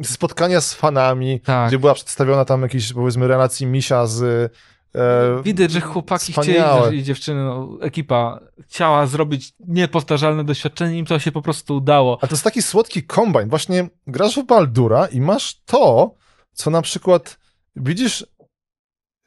spotkania 0.03 0.61
z 0.61 0.73
fanami, 0.73 1.39
Tak. 1.39 1.67
gdzie 1.67 1.79
była 1.79 1.93
przedstawiona 1.93 2.45
tam 2.45 2.61
jakiś, 2.61 2.93
powiedzmy, 2.93 3.27
relacji 3.27 3.65
Misia 3.67 4.07
z... 4.07 4.51
E, 4.95 5.43
Widać, 5.43 5.71
że 5.71 5.81
chłopaki 5.81 6.33
wspaniałe. 6.33 6.81
chcieli, 6.81 6.97
i 6.97 7.03
dziewczyny, 7.03 7.43
no, 7.43 7.77
ekipa 7.81 8.39
chciała 8.59 9.07
zrobić 9.07 9.53
niepowtarzalne 9.67 10.43
doświadczenie, 10.43 10.97
im 10.97 11.05
to 11.05 11.19
się 11.19 11.31
po 11.31 11.41
prostu 11.41 11.75
udało. 11.75 12.17
A 12.21 12.27
to 12.27 12.33
jest 12.33 12.43
taki 12.43 12.61
słodki 12.61 13.03
kombajn. 13.03 13.49
Właśnie 13.49 13.89
grasz 14.07 14.39
w 14.39 14.45
Baldura 14.45 15.05
i 15.07 15.21
masz 15.21 15.61
to, 15.65 16.13
co 16.53 16.69
na 16.69 16.81
przykład 16.81 17.39
widzisz, 17.75 18.25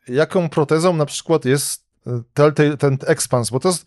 jaką 0.09 0.49
protezą 0.49 0.97
na 0.97 1.07
przykład 1.07 1.45
jest 1.45 1.87
e, 2.07 2.23
Telltale, 2.35 2.77
ten 2.77 2.99
Expans, 3.07 3.51
bo 3.51 3.61
to 3.61 3.69
jest 3.69 3.87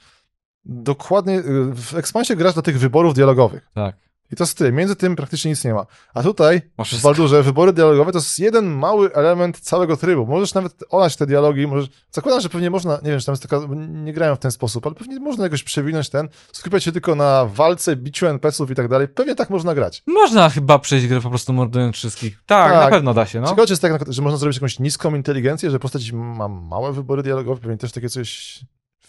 dokładnie, 0.66 1.34
e, 1.34 1.44
w 1.74 1.96
Expansie 1.96 2.36
grasz 2.36 2.54
do 2.56 2.62
tych 2.62 2.80
wyborów 2.80 3.14
dialogowych. 3.14 3.70
Tak. 3.74 3.96
I 4.32 4.36
to 4.36 4.44
jest 4.44 4.58
tyle. 4.58 4.72
Między 4.72 4.96
tym 4.96 5.16
praktycznie 5.16 5.52
nic 5.52 5.64
nie 5.64 5.74
ma. 5.74 5.86
A 6.14 6.24
tutaj 6.24 6.62
Masz 6.78 6.96
w. 6.96 7.02
Baldurze 7.02 7.44
wybory 7.44 7.74
dialogowe 7.74 8.12
to 8.12 8.18
jest 8.18 8.40
jeden 8.40 8.66
mały 8.66 9.14
element 9.14 9.60
całego 9.60 9.98
trybu. 9.98 10.26
Możesz 10.26 10.54
nawet 10.54 10.84
olać 10.90 11.16
te 11.16 11.26
dialogi, 11.26 11.68
możesz... 11.68 11.90
Zakładam, 12.12 12.42
że 12.42 12.50
pewnie 12.50 12.70
można, 12.70 13.00
nie 13.04 13.12
wiem, 13.12 13.20
czy 13.20 13.26
tam 13.26 13.34
jest 13.34 13.44
taka, 13.44 13.60
nie 13.88 14.14
grają 14.14 14.36
w 14.36 14.40
ten 14.40 14.52
sposób, 14.52 14.86
ale 14.86 14.96
pewnie 14.96 15.20
można 15.20 15.44
jakoś 15.44 15.64
przewinąć 15.64 16.10
ten, 16.10 16.30
skupiać 16.52 16.84
się 16.84 16.92
tylko 16.92 17.16
na 17.16 17.46
walce, 17.46 17.96
biciu 17.96 18.28
NPC-ów 18.28 18.72
i 18.72 18.76
tak 18.76 18.88
dalej. 18.88 19.08
Pewnie 19.08 19.36
tak 19.36 19.50
można 19.50 19.76
grać. 19.76 20.04
Można 20.08 20.50
chyba 20.50 20.80
przejść 20.80 21.08
grę 21.08 21.22
po 21.22 21.30
prostu 21.30 21.54
mordując 21.54 21.96
wszystkich. 21.96 22.40
Tak, 22.46 22.72
Tak. 22.72 22.84
na 22.84 22.90
pewno 22.90 23.14
da 23.14 23.26
się, 23.26 23.42
no. 23.42 23.48
Ciekawe, 23.48 23.68
czy 23.68 23.72
jest 23.74 23.82
tak, 23.82 24.14
że 24.14 24.22
można 24.22 24.38
zrobić 24.38 24.58
jakąś 24.58 24.80
niską 24.80 25.16
inteligencję, 25.16 25.72
że 25.72 25.80
postać 25.80 26.12
ma 26.12 26.48
małe 26.48 26.94
wybory 26.94 27.24
dialogowe, 27.24 27.62
pewnie 27.62 27.78
też 27.78 27.92
takie 27.92 28.10
coś 28.10 28.60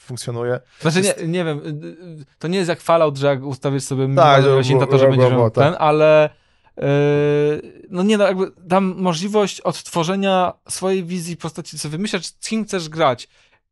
funkcjonuje. 0.08 0.60
Znaczy, 0.80 1.02
nie, 1.02 1.26
nie 1.26 1.44
wiem, 1.44 1.58
y, 1.58 1.68
y, 2.20 2.24
to 2.38 2.48
nie 2.48 2.58
jest 2.58 2.68
jak 2.68 2.80
Fallout, 2.80 3.16
że 3.16 3.26
jak 3.26 3.44
ustawisz 3.44 3.82
sobie 3.82 4.14
Tak, 4.16 4.42
to 4.86 4.98
że 4.98 5.08
będziesz 5.08 5.30
miał 5.30 5.50
tak. 5.50 5.64
ten, 5.64 5.74
ale 5.78 6.30
yy, 6.76 6.84
no 7.90 8.02
nie 8.02 8.18
no, 8.18 8.26
jakby 8.26 8.50
dam 8.58 8.94
możliwość 8.98 9.60
odtworzenia 9.60 10.52
swojej 10.68 11.04
wizji 11.04 11.36
postaci, 11.36 11.78
co 11.78 11.88
wymyślać, 11.88 12.26
z 12.26 12.48
kim 12.48 12.64
chcesz 12.64 12.88
grać. 12.88 13.28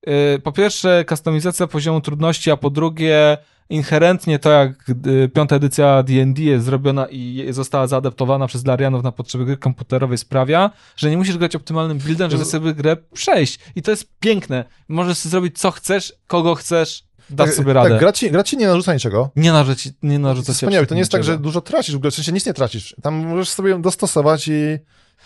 Yy, 0.06 0.40
po 0.44 0.52
pierwsze, 0.52 1.04
kustomizacja 1.08 1.66
poziomu 1.66 2.00
trudności, 2.00 2.50
a 2.50 2.56
po 2.56 2.70
drugie, 2.70 3.38
inherentnie 3.70 4.38
to, 4.38 4.50
jak 4.50 4.90
y, 5.06 5.28
piąta 5.28 5.56
edycja 5.56 6.02
D&D 6.02 6.42
jest 6.42 6.64
zrobiona 6.64 7.06
i 7.06 7.46
została 7.50 7.86
zaadaptowana 7.86 8.46
przez 8.46 8.66
Larianów 8.66 9.02
na 9.02 9.12
potrzeby 9.12 9.44
gry 9.44 9.56
komputerowej 9.56 10.18
sprawia, 10.18 10.70
że 10.96 11.10
nie 11.10 11.16
musisz 11.16 11.38
grać 11.38 11.56
optymalnym 11.56 11.98
buildem, 11.98 12.30
żeby 12.30 12.44
sobie 12.44 12.74
grę 12.74 12.96
przejść. 12.96 13.58
I 13.76 13.82
to 13.82 13.90
jest 13.90 14.18
piękne. 14.20 14.64
Możesz 14.88 15.18
sobie 15.18 15.30
zrobić 15.30 15.58
co 15.58 15.70
chcesz, 15.70 16.12
kogo 16.26 16.54
chcesz, 16.54 17.04
dasz 17.30 17.50
sobie 17.50 17.72
radę. 17.72 17.90
Tak, 17.90 18.00
gra 18.00 18.12
ci, 18.12 18.30
gra 18.30 18.42
ci 18.42 18.56
nie 18.56 18.66
narzuca 18.66 18.94
niczego. 18.94 19.30
Nie 19.36 19.52
narzuca, 19.52 19.90
nie 20.02 20.18
narzuca 20.18 20.52
się 20.52 20.56
Wspaniałe. 20.56 20.86
To 20.86 20.94
nie 20.94 21.00
jest 21.00 21.12
tak, 21.12 21.24
że 21.24 21.38
dużo 21.38 21.60
tracisz 21.60 21.94
w 21.94 21.98
ogóle, 21.98 22.10
w 22.10 22.14
sensie 22.14 22.32
nic 22.32 22.46
nie 22.46 22.54
tracisz. 22.54 22.96
Tam 23.02 23.26
możesz 23.26 23.48
sobie 23.48 23.78
dostosować 23.78 24.48
i... 24.48 24.78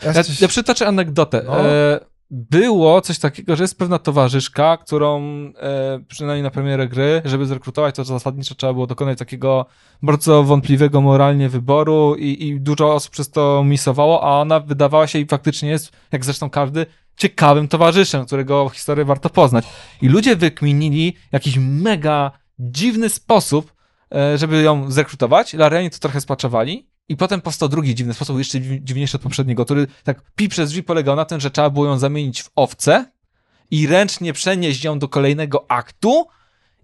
Ja, 0.02 0.12
ja 0.40 0.48
przytoczę 0.48 0.86
anegdotę. 0.86 1.42
No. 1.46 1.60
E, 1.60 2.00
było 2.30 3.00
coś 3.00 3.18
takiego, 3.18 3.56
że 3.56 3.64
jest 3.64 3.78
pewna 3.78 3.98
towarzyszka, 3.98 4.76
którą 4.76 5.22
e, 5.22 6.00
przynajmniej 6.08 6.42
na 6.42 6.50
premierę 6.50 6.88
gry, 6.88 7.22
żeby 7.24 7.46
zrekrutować, 7.46 7.94
to 7.94 8.04
zasadniczo 8.04 8.54
trzeba 8.54 8.72
było 8.72 8.86
dokonać 8.86 9.18
takiego 9.18 9.66
bardzo 10.02 10.42
wątpliwego 10.44 11.00
moralnie 11.00 11.48
wyboru 11.48 12.14
i, 12.18 12.48
i 12.48 12.60
dużo 12.60 12.94
osób 12.94 13.12
przez 13.12 13.30
to 13.30 13.64
misowało, 13.64 14.22
a 14.22 14.40
ona 14.40 14.60
wydawała 14.60 15.06
się 15.06 15.18
i 15.18 15.26
faktycznie 15.26 15.70
jest, 15.70 15.92
jak 16.12 16.24
zresztą 16.24 16.50
każdy, 16.50 16.86
ciekawym 17.16 17.68
towarzyszem, 17.68 18.26
którego 18.26 18.68
historię 18.68 19.04
warto 19.04 19.30
poznać. 19.30 19.64
I 20.02 20.08
ludzie 20.08 20.36
wykminili 20.36 21.16
jakiś 21.32 21.58
mega 21.58 22.30
dziwny 22.58 23.08
sposób, 23.08 23.72
e, 24.14 24.38
żeby 24.38 24.62
ją 24.62 24.90
zrekrutować. 24.90 25.54
Lariani 25.54 25.90
to 25.90 25.98
trochę 25.98 26.20
spaczowali. 26.20 26.89
I 27.10 27.16
potem 27.16 27.40
powstał 27.40 27.68
drugi 27.68 27.94
dziwny 27.94 28.14
sposób, 28.14 28.38
jeszcze 28.38 28.58
dziw- 28.58 28.80
dziwniejszy 28.82 29.16
od 29.16 29.22
poprzedniego, 29.22 29.64
który 29.64 29.86
tak 30.04 30.22
pi 30.36 30.48
przez 30.48 30.70
drzwi 30.70 30.82
polegał 30.82 31.16
na 31.16 31.24
tym, 31.24 31.40
że 31.40 31.50
trzeba 31.50 31.70
było 31.70 31.86
ją 31.86 31.98
zamienić 31.98 32.42
w 32.42 32.50
owcę 32.56 33.04
i 33.70 33.86
ręcznie 33.86 34.32
przenieść 34.32 34.84
ją 34.84 34.98
do 34.98 35.08
kolejnego 35.08 35.64
aktu 35.70 36.26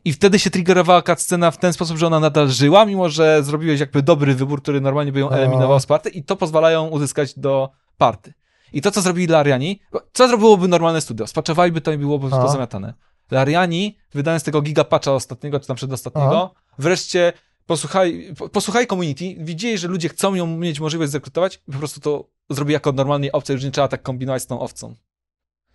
i 0.04 0.12
wtedy 0.12 0.38
się 0.38 0.50
triggerowała 0.50 1.02
cutscena 1.02 1.50
w 1.50 1.58
ten 1.58 1.72
sposób, 1.72 1.96
że 1.96 2.06
ona 2.06 2.20
nadal 2.20 2.48
żyła, 2.48 2.86
mimo 2.86 3.08
że 3.08 3.42
zrobiłeś 3.42 3.80
jakby 3.80 4.02
dobry 4.02 4.34
wybór, 4.34 4.62
który 4.62 4.80
normalnie 4.80 5.12
by 5.12 5.20
ją 5.20 5.30
A. 5.30 5.34
eliminował 5.34 5.80
z 5.80 5.86
party 5.86 6.10
i 6.10 6.24
to 6.24 6.36
pozwala 6.36 6.70
ją 6.70 6.88
uzyskać 6.88 7.38
do 7.38 7.70
party. 7.98 8.34
I 8.72 8.82
to, 8.82 8.90
co 8.90 9.00
zrobili 9.02 9.26
Lariani, 9.26 9.80
co 10.12 10.28
zrobiłoby 10.28 10.68
normalne 10.68 11.00
studio? 11.00 11.26
Spaczowaliby 11.26 11.80
to 11.80 11.92
i 11.92 11.98
byłoby 11.98 12.28
A. 12.36 12.42
pozamiatane. 12.42 12.94
Lariani, 13.30 13.96
wydając 14.14 14.42
tego 14.44 14.62
gigapatcha 14.62 15.12
ostatniego, 15.12 15.60
czy 15.60 15.66
tam 15.66 15.76
przedostatniego, 15.76 16.54
wreszcie 16.78 17.32
posłuchaj, 17.66 18.34
po- 18.38 18.48
posłuchaj 18.48 18.86
community, 18.86 19.24
widzieli, 19.38 19.78
że 19.78 19.88
ludzie 19.88 20.08
chcą 20.08 20.34
ją 20.34 20.46
mieć 20.46 20.80
możliwość 20.80 21.10
zrekrutować 21.12 21.60
i 21.68 21.72
po 21.72 21.78
prostu 21.78 22.00
to 22.00 22.28
zrobi 22.50 22.72
jako 22.72 22.92
normalnie 22.92 23.32
opcję, 23.32 23.52
już 23.52 23.64
nie 23.64 23.70
trzeba 23.70 23.88
tak 23.88 24.02
kombinować 24.02 24.42
z 24.42 24.46
tą 24.46 24.60
owcą. 24.60 24.94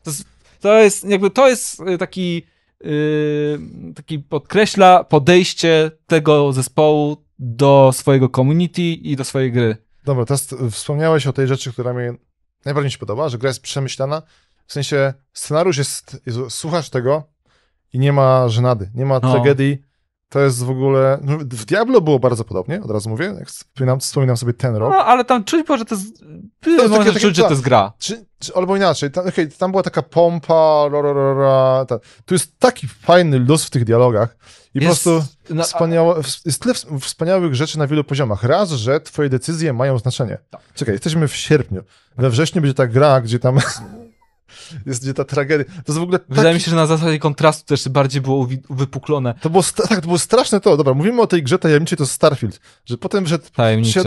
To 0.04 0.10
jest, 0.10 0.26
to 0.60 0.80
jest 0.82 1.04
jakby, 1.04 1.30
to 1.30 1.50
jest 1.50 1.80
y, 1.80 1.98
taki, 1.98 2.46
yy, 2.84 3.60
taki 3.96 4.20
podkreśla 4.20 5.04
podejście 5.04 5.92
tego 6.08 6.54
zespołu 6.54 7.18
do 7.39 7.92
swojego 7.94 8.30
community 8.30 8.82
i 8.82 9.16
do 9.16 9.24
swojej 9.24 9.52
gry. 9.52 9.78
Dobra, 10.06 10.26
teraz 10.26 10.48
wspomniałeś 10.72 11.28
o 11.28 11.34
tej 11.34 11.48
rzeczy, 11.48 11.74
która 11.74 11.94
mi 11.94 12.18
najbardziej 12.66 12.88
mi 12.88 12.92
się 12.92 12.98
podoba, 12.98 13.30
że 13.30 13.38
gra 13.38 13.48
jest 13.50 13.62
przemyślana. 13.62 14.22
W 14.68 14.74
sensie 14.74 15.14
scenariusz 15.34 15.78
jest, 15.78 16.22
Jezu, 16.26 16.50
słuchasz 16.50 16.89
tego 16.89 17.24
i 17.94 18.00
nie 18.00 18.14
ma 18.14 18.50
żenady, 18.50 18.89
nie 18.96 19.06
ma 19.06 19.20
No. 19.24 19.32
tragedii. 19.32 19.78
To 20.32 20.39
jest 20.39 20.63
w 20.63 20.69
ogóle... 20.69 21.17
no, 21.21 21.38
W 21.38 21.65
Diablo 21.65 22.01
było 22.01 22.19
bardzo 22.19 22.43
podobnie, 22.43 22.82
od 22.84 22.91
razu 22.91 23.09
mówię. 23.09 23.25
Jak 23.39 23.47
wspominam, 23.47 23.99
wspominam 23.99 24.38
sobie 24.38 24.53
ten 24.53 24.75
rok. 24.75 24.91
No, 24.93 25.05
ale 25.05 25.25
tam 25.25 25.43
czuć 25.43 25.65
było, 25.65 25.77
że 25.77 25.86
to 25.86 25.95
jest, 25.95 26.07
jest 26.67 26.82
można 26.82 26.97
takie- 26.97 27.07
takie- 27.09 27.19
czuć, 27.19 27.36
że 27.36 27.43
to 27.43 27.49
jest 27.49 27.61
gra. 27.61 27.93
Czy, 27.99 28.25
czy, 28.39 28.53
albo 28.55 28.75
inaczej, 28.77 29.11
tam, 29.11 29.27
okej, 29.27 29.51
tam 29.51 29.71
była 29.71 29.84
taka 29.84 30.01
pompa, 30.01 30.89
ra, 30.91 31.01
ra, 31.01 31.13
ra, 31.13 31.34
ra, 31.34 31.86
ta. 31.86 31.99
tu 32.25 32.36
jest 32.36 32.59
taki 32.59 32.88
fajny 32.88 33.39
luz 33.39 33.65
w 33.65 33.69
tych 33.69 33.86
dialogach 33.86 34.38
i 34.73 34.79
po 34.79 34.86
Jest- 34.86 35.03
prostu 35.03 35.29
no, 35.49 35.63
a- 35.63 36.17
jest 36.45 36.61
tyle 36.61 36.73
ws- 36.73 36.99
wspaniałych 36.99 37.55
rzeczy 37.55 37.79
na 37.79 37.88
wielu 37.88 38.03
poziomach. 38.03 38.43
Raz, 38.43 38.69
że 38.71 38.99
twoje 39.01 39.29
decyzje 39.29 39.73
mają 39.73 39.97
znaczenie. 39.97 40.38
Tak. 40.49 40.61
Czekaj, 40.75 40.93
jesteśmy 40.95 41.27
w 41.27 41.36
sierpniu. 41.36 41.84
We 42.17 42.29
wrześniu 42.29 42.61
będzie 42.61 42.73
ta 42.75 42.88
gra, 42.88 43.21
gdzie 43.21 43.39
tam 43.39 43.57
jest 44.86 45.02
gdzie 45.04 45.14
ta 45.14 45.24
tragedia. 45.24 45.66
To 45.66 45.72
jest 45.88 45.99
w 45.99 46.04
ogóle 46.04 46.20
Wydaje 46.30 46.47
taki, 46.47 46.54
mi 46.56 46.62
się, 46.62 46.70
że 46.72 46.76
na 46.78 46.86
zasadzie 46.86 47.20
kontrastu 47.20 47.66
też 47.66 47.89
bardziej 47.89 48.22
było 48.22 48.47
uwypuklone. 48.70 49.34
to 49.41 49.49
było, 49.49 49.64
tak, 49.89 49.95
to 50.02 50.08
było 50.08 50.20
straszne 50.20 50.60
to. 50.62 50.78
Dobra, 50.78 50.93
mówimy 50.93 51.22
o 51.22 51.28
tej 51.28 51.43
grze 51.43 51.60
tajemniczej, 51.60 51.97
to 51.97 52.06
Starfield. 52.06 52.60
Że 52.86 52.97
potem, 52.97 53.28
że 53.28 53.39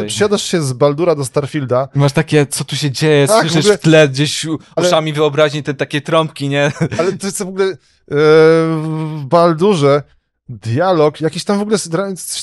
przysiadasz 0.07 0.43
się 0.43 0.63
z 0.63 0.73
Baldura 0.73 1.15
do 1.15 1.25
Starfielda, 1.25 1.89
I 1.97 1.99
Masz 1.99 2.13
takie, 2.13 2.47
co 2.47 2.65
tu 2.65 2.77
się 2.77 2.91
dzieje, 2.91 3.27
Tak, 3.27 3.37
w 3.39 3.41
słyszysz 3.41 3.65
ogóle- 3.65 3.79
w 3.79 3.81
tle 3.81 4.09
gdzieś 4.09 4.47
Ale- 4.77 4.89
uszami 4.89 5.13
wyobraźni 5.13 5.63
te 5.63 5.75
takie 5.75 6.01
trąbki, 6.01 6.49
nie? 6.49 6.73
Ale 6.99 7.13
to 7.13 7.27
jest 7.27 7.39
w 7.39 7.49
ogóle 7.49 7.65
e, 7.65 7.77
w 8.09 9.23
Baldurze 9.29 10.03
dialog, 10.49 11.21
jakiś 11.21 11.45
tam 11.45 11.59
w 11.59 11.63
ogóle 11.63 11.79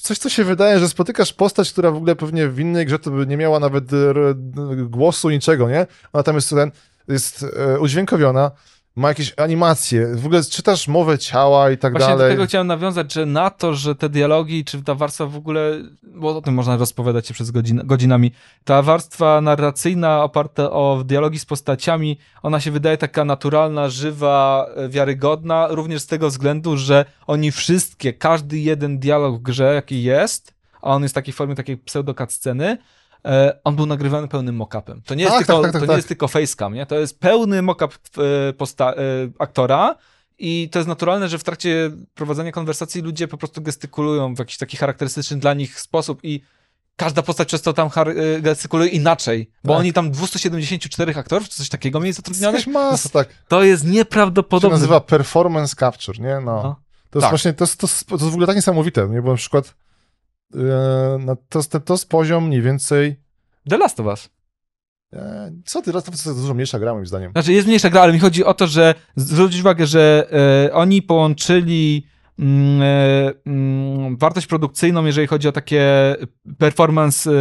coś, 0.02 0.18
co 0.18 0.30
się 0.30 0.44
wydaje, 0.44 0.80
że 0.80 0.90
spotykasz 0.90 1.34
postać, 1.34 1.72
która 1.72 1.92
w 1.92 1.96
ogóle 1.96 2.16
pewnie 2.16 2.48
w 2.48 2.60
innej 2.60 2.86
grze 2.86 3.00
to 3.00 3.12
by 3.12 3.28
nie 3.28 3.38
miała 3.38 3.60
nawet 3.60 3.94
e, 3.94 3.98
głosu, 4.76 5.30
niczego, 5.30 5.70
nie? 5.70 5.88
Ona 6.14 6.24
tam 6.24 6.36
jest 6.36 6.50
ten, 6.50 6.72
jest 7.08 7.46
e, 7.58 7.80
udźwiękowiona, 7.80 8.52
ma 8.96 9.08
jakieś 9.08 9.34
animacje, 9.38 10.16
w 10.16 10.26
ogóle 10.26 10.44
czytasz 10.44 10.88
mowę 10.88 11.18
ciała 11.18 11.72
i 11.72 11.78
tak 11.78 11.94
Właśnie 11.94 12.12
do 12.12 12.18
dalej. 12.18 12.34
tego 12.34 12.46
chciałem 12.46 12.68
nawiązać, 12.68 13.14
że 13.14 13.26
na 13.26 13.50
to, 13.50 13.74
że 13.74 13.96
te 13.96 14.10
dialogi, 14.10 14.66
czy 14.66 14.84
ta 14.84 14.96
warstwa 14.96 15.26
w 15.26 15.36
ogóle, 15.36 15.82
bo 16.04 16.38
o 16.38 16.42
tym 16.42 16.54
można 16.54 16.78
rozpowiadać 16.78 17.28
się 17.28 17.34
przez 17.34 17.52
godzin, 17.52 17.82
godzinami, 17.86 18.32
ta 18.64 18.82
warstwa 18.82 19.42
narracyjna 19.42 20.24
oparta 20.24 20.72
o 20.72 21.04
dialogi 21.06 21.40
z 21.40 21.46
postaciami, 21.46 22.18
ona 22.44 22.60
się 22.60 22.72
wydaje 22.72 22.98
taka 22.98 23.26
naturalna, 23.26 23.90
żywa, 23.90 24.66
e, 24.76 24.90
wiarygodna, 24.90 25.68
również 25.70 26.02
z 26.02 26.08
tego 26.08 26.30
względu, 26.30 26.78
że 26.78 27.06
oni 27.28 27.52
wszystkie, 27.52 28.14
każdy 28.14 28.60
jeden 28.60 29.00
dialog 29.00 29.36
w 29.36 29.42
grze, 29.42 29.74
jaki 29.74 30.04
jest, 30.04 30.54
a 30.82 30.90
on 30.90 31.04
jest 31.04 31.14
w 31.14 31.16
takiej 31.16 31.34
formie 31.34 31.56
takiej 31.56 31.78
pseudo 31.78 32.16
sceny, 32.30 32.78
on 33.64 33.76
był 33.76 33.86
nagrywany 33.86 34.28
pełnym 34.28 34.56
mock-upem. 34.58 35.02
To 35.06 35.16
nie 35.16 35.24
jest 35.24 35.36
Tak, 35.38 35.46
tylko, 35.48 35.62
tak, 35.62 35.72
tak, 35.72 35.72
to 35.72 35.80
tak, 35.80 35.82
nie 35.82 35.88
tak. 35.88 35.98
jest 35.98 36.08
tylko 36.08 36.28
facecam, 36.28 36.74
nie? 36.74 36.86
To 36.86 37.00
jest 37.00 37.20
pełny 37.20 37.62
mock-up 37.62 37.96
e, 38.18 38.84
e, 38.86 38.94
aktora, 39.40 39.96
i 40.40 40.70
to 40.72 40.80
jest 40.80 40.90
naturalne, 40.90 41.30
że 41.30 41.38
w 41.40 41.44
trakcie 41.44 41.92
prowadzenia 42.16 42.52
konwersacji 42.52 43.02
ludzie 43.02 43.28
po 43.28 43.38
prostu 43.38 43.62
gestykulują 43.62 44.36
w 44.36 44.40
jakiś 44.40 44.58
taki 44.58 44.78
charakterystyczny 44.78 45.38
dla 45.38 45.54
nich 45.54 45.80
sposób 45.80 46.20
i 46.24 46.42
każda 46.96 47.22
postać 47.22 47.48
przez 47.48 47.62
to 47.62 47.74
tam 47.74 47.90
gestykuluje 48.42 48.90
inaczej, 48.90 49.50
bo 49.64 49.74
Tak. 49.74 49.80
oni 49.80 49.94
tam 49.94 50.12
274 50.12 51.16
aktorów 51.16 51.50
czy 51.50 51.56
coś 51.56 51.70
takiego 51.70 52.00
mieli 52.00 52.14
zatrudnionych. 52.14 52.68
Masa, 52.68 53.10
tak. 53.10 53.28
To 53.48 53.64
jest 53.64 53.84
To 53.84 53.88
się 53.90 53.94
nieprawdopodobne. 53.96 54.78
nazywa 54.78 55.00
performance 55.00 55.76
capture, 55.76 56.20
nie? 56.20 56.36
No. 56.46 56.64
No. 56.64 56.76
To 57.10 57.20
jest 57.20 57.24
Tak. 57.24 57.30
właśnie, 57.32 57.54
to 57.54 57.64
jest, 57.64 57.78
to, 57.80 57.88
jest, 57.88 58.08
to 58.08 58.16
jest 58.16 58.26
w 58.26 58.34
ogóle 58.34 58.48
tak 58.48 58.56
niesamowite, 58.56 59.08
nie? 59.10 59.22
Bo 59.22 59.32
na 59.32 59.38
przykład 59.38 59.66
e, 59.68 59.72
no, 61.20 61.38
to, 61.50 61.80
to 61.80 61.94
jest 61.94 62.10
poziom 62.10 62.48
mniej 62.48 62.62
więcej 62.62 63.16
The 63.70 63.78
Last 63.78 64.00
of 64.00 64.06
Us. 64.06 64.30
E, 65.14 65.52
co 65.66 65.82
ty, 65.82 65.92
raz 65.92 66.04
to 66.04 66.12
jest 66.12 66.42
dużo 66.42 66.54
mniejsza 66.54 66.80
gra 66.80 66.94
moim 66.94 67.06
zdaniem. 67.06 67.32
Znaczy, 67.32 67.54
jest 67.54 67.68
mniejsza 67.68 67.90
gra, 67.90 68.02
ale 68.02 68.14
mi 68.14 68.20
chodzi 68.20 68.46
o 68.46 68.54
to, 68.54 68.68
że 68.68 68.96
zwróć 69.16 69.60
uwagę, 69.60 69.86
że 69.86 70.28
e, 70.68 70.74
oni 70.74 71.02
połączyli 71.02 72.08
mm, 72.40 72.82
mm, 73.46 74.18
wartość 74.18 74.48
produkcyjną, 74.48 75.06
jeżeli 75.06 75.28
chodzi 75.28 75.48
o 75.48 75.52
takie 75.52 76.16
performance 76.58 77.32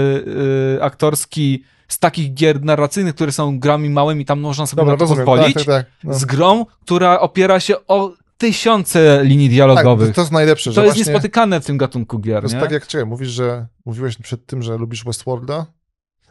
aktorski 0.80 1.64
z 1.88 1.98
takich 1.98 2.34
gier 2.34 2.64
narracyjnych, 2.64 3.14
które 3.14 3.32
są 3.32 3.58
grami 3.58 3.90
małymi, 3.90 4.24
tam 4.24 4.40
można 4.40 4.66
sobie 4.66 4.80
Dobra, 4.80 4.92
na 4.92 4.98
to 4.98 5.04
rozumiem. 5.04 5.26
pozwolić, 5.26 5.54
Tak, 5.54 5.64
tak, 5.64 5.86
tak. 5.86 5.86
No. 6.04 6.14
z 6.14 6.24
grą, 6.24 6.66
która 6.82 7.20
opiera 7.20 7.60
się 7.60 7.86
o 7.86 8.12
tysiące 8.40 9.20
linii 9.24 9.48
tak 9.48 9.54
dialogowych. 9.54 10.08
to, 10.08 10.14
to 10.14 10.20
jest 10.20 10.32
najlepsze, 10.32 10.72
to 10.72 10.84
jest 10.84 10.96
niespotykane 10.96 11.60
w 11.60 11.66
tym 11.66 11.78
gatunku 11.78 12.18
gier, 12.18 12.40
To 12.40 12.44
jest 12.44 12.54
nie? 12.54 12.60
tak 12.60 12.70
jak, 12.70 12.86
czekaj, 12.86 13.06
mówisz, 13.06 13.28
że 13.28 13.66
mówiłeś 13.84 14.16
przed 14.16 14.46
tym, 14.46 14.62
że 14.62 14.76
lubisz 14.76 15.04
Westworlda? 15.04 15.66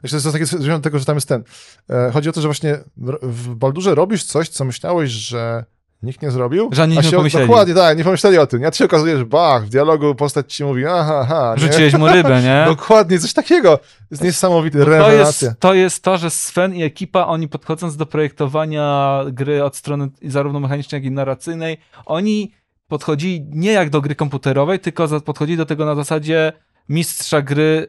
Myślę, 0.03 0.19
że 0.19 0.31
to 0.31 0.37
jest 0.37 0.51
takie 0.51 0.81
tego, 0.81 0.99
że 0.99 1.05
tam 1.05 1.15
jest 1.15 1.27
ten. 1.27 1.43
E, 1.89 2.11
chodzi 2.13 2.29
o 2.29 2.31
to, 2.31 2.41
że 2.41 2.47
właśnie 2.47 2.77
w 3.21 3.55
Baldurze 3.55 3.95
robisz 3.95 4.23
coś, 4.23 4.49
co 4.49 4.65
myślałeś, 4.65 5.11
że 5.11 5.65
nikt 6.03 6.21
nie 6.21 6.31
zrobił. 6.31 6.69
Że 6.71 6.83
oni 6.83 6.95
nie 6.95 7.03
się, 7.03 7.17
pomyśleli. 7.17 7.47
Dokładnie, 7.47 7.73
tak, 7.73 7.97
nie 7.97 8.03
pomyśleli 8.03 8.37
o 8.37 8.47
tym. 8.47 8.61
Ja 8.61 8.71
się 8.71 8.85
okazuje, 8.85 9.17
że 9.17 9.25
bach, 9.25 9.65
w 9.65 9.69
dialogu 9.69 10.15
postać 10.15 10.53
ci 10.53 10.63
mówi, 10.63 10.85
aha, 10.85 11.19
aha. 11.21 11.55
nie? 11.57 11.63
Rzuciłeś 11.63 11.93
mu 11.93 12.07
rybę, 12.07 12.41
nie? 12.41 12.63
Dokładnie, 12.75 13.19
coś 13.19 13.33
takiego. 13.33 13.79
Jest 14.11 14.23
niesamowite, 14.23 14.79
To 14.79 14.85
rewelacja. 14.85 15.47
jest, 15.47 15.59
to 15.59 15.73
jest 15.73 16.03
to, 16.03 16.17
że 16.17 16.29
Sven 16.29 16.75
i 16.75 16.83
ekipa, 16.83 17.25
oni 17.25 17.47
podchodząc 17.47 17.97
do 17.97 18.05
projektowania 18.05 19.19
gry 19.31 19.63
od 19.63 19.75
strony 19.75 20.09
zarówno 20.23 20.59
mechanicznej, 20.59 20.99
jak 20.99 21.05
i 21.05 21.11
narracyjnej, 21.11 21.77
oni 22.05 22.53
podchodzili 22.87 23.45
nie 23.49 23.71
jak 23.71 23.89
do 23.89 24.01
gry 24.01 24.15
komputerowej, 24.15 24.79
tylko 24.79 25.21
podchodzili 25.21 25.57
do 25.57 25.65
tego 25.65 25.85
na 25.85 25.95
zasadzie 25.95 26.53
mistrza 26.89 27.41
gry 27.41 27.87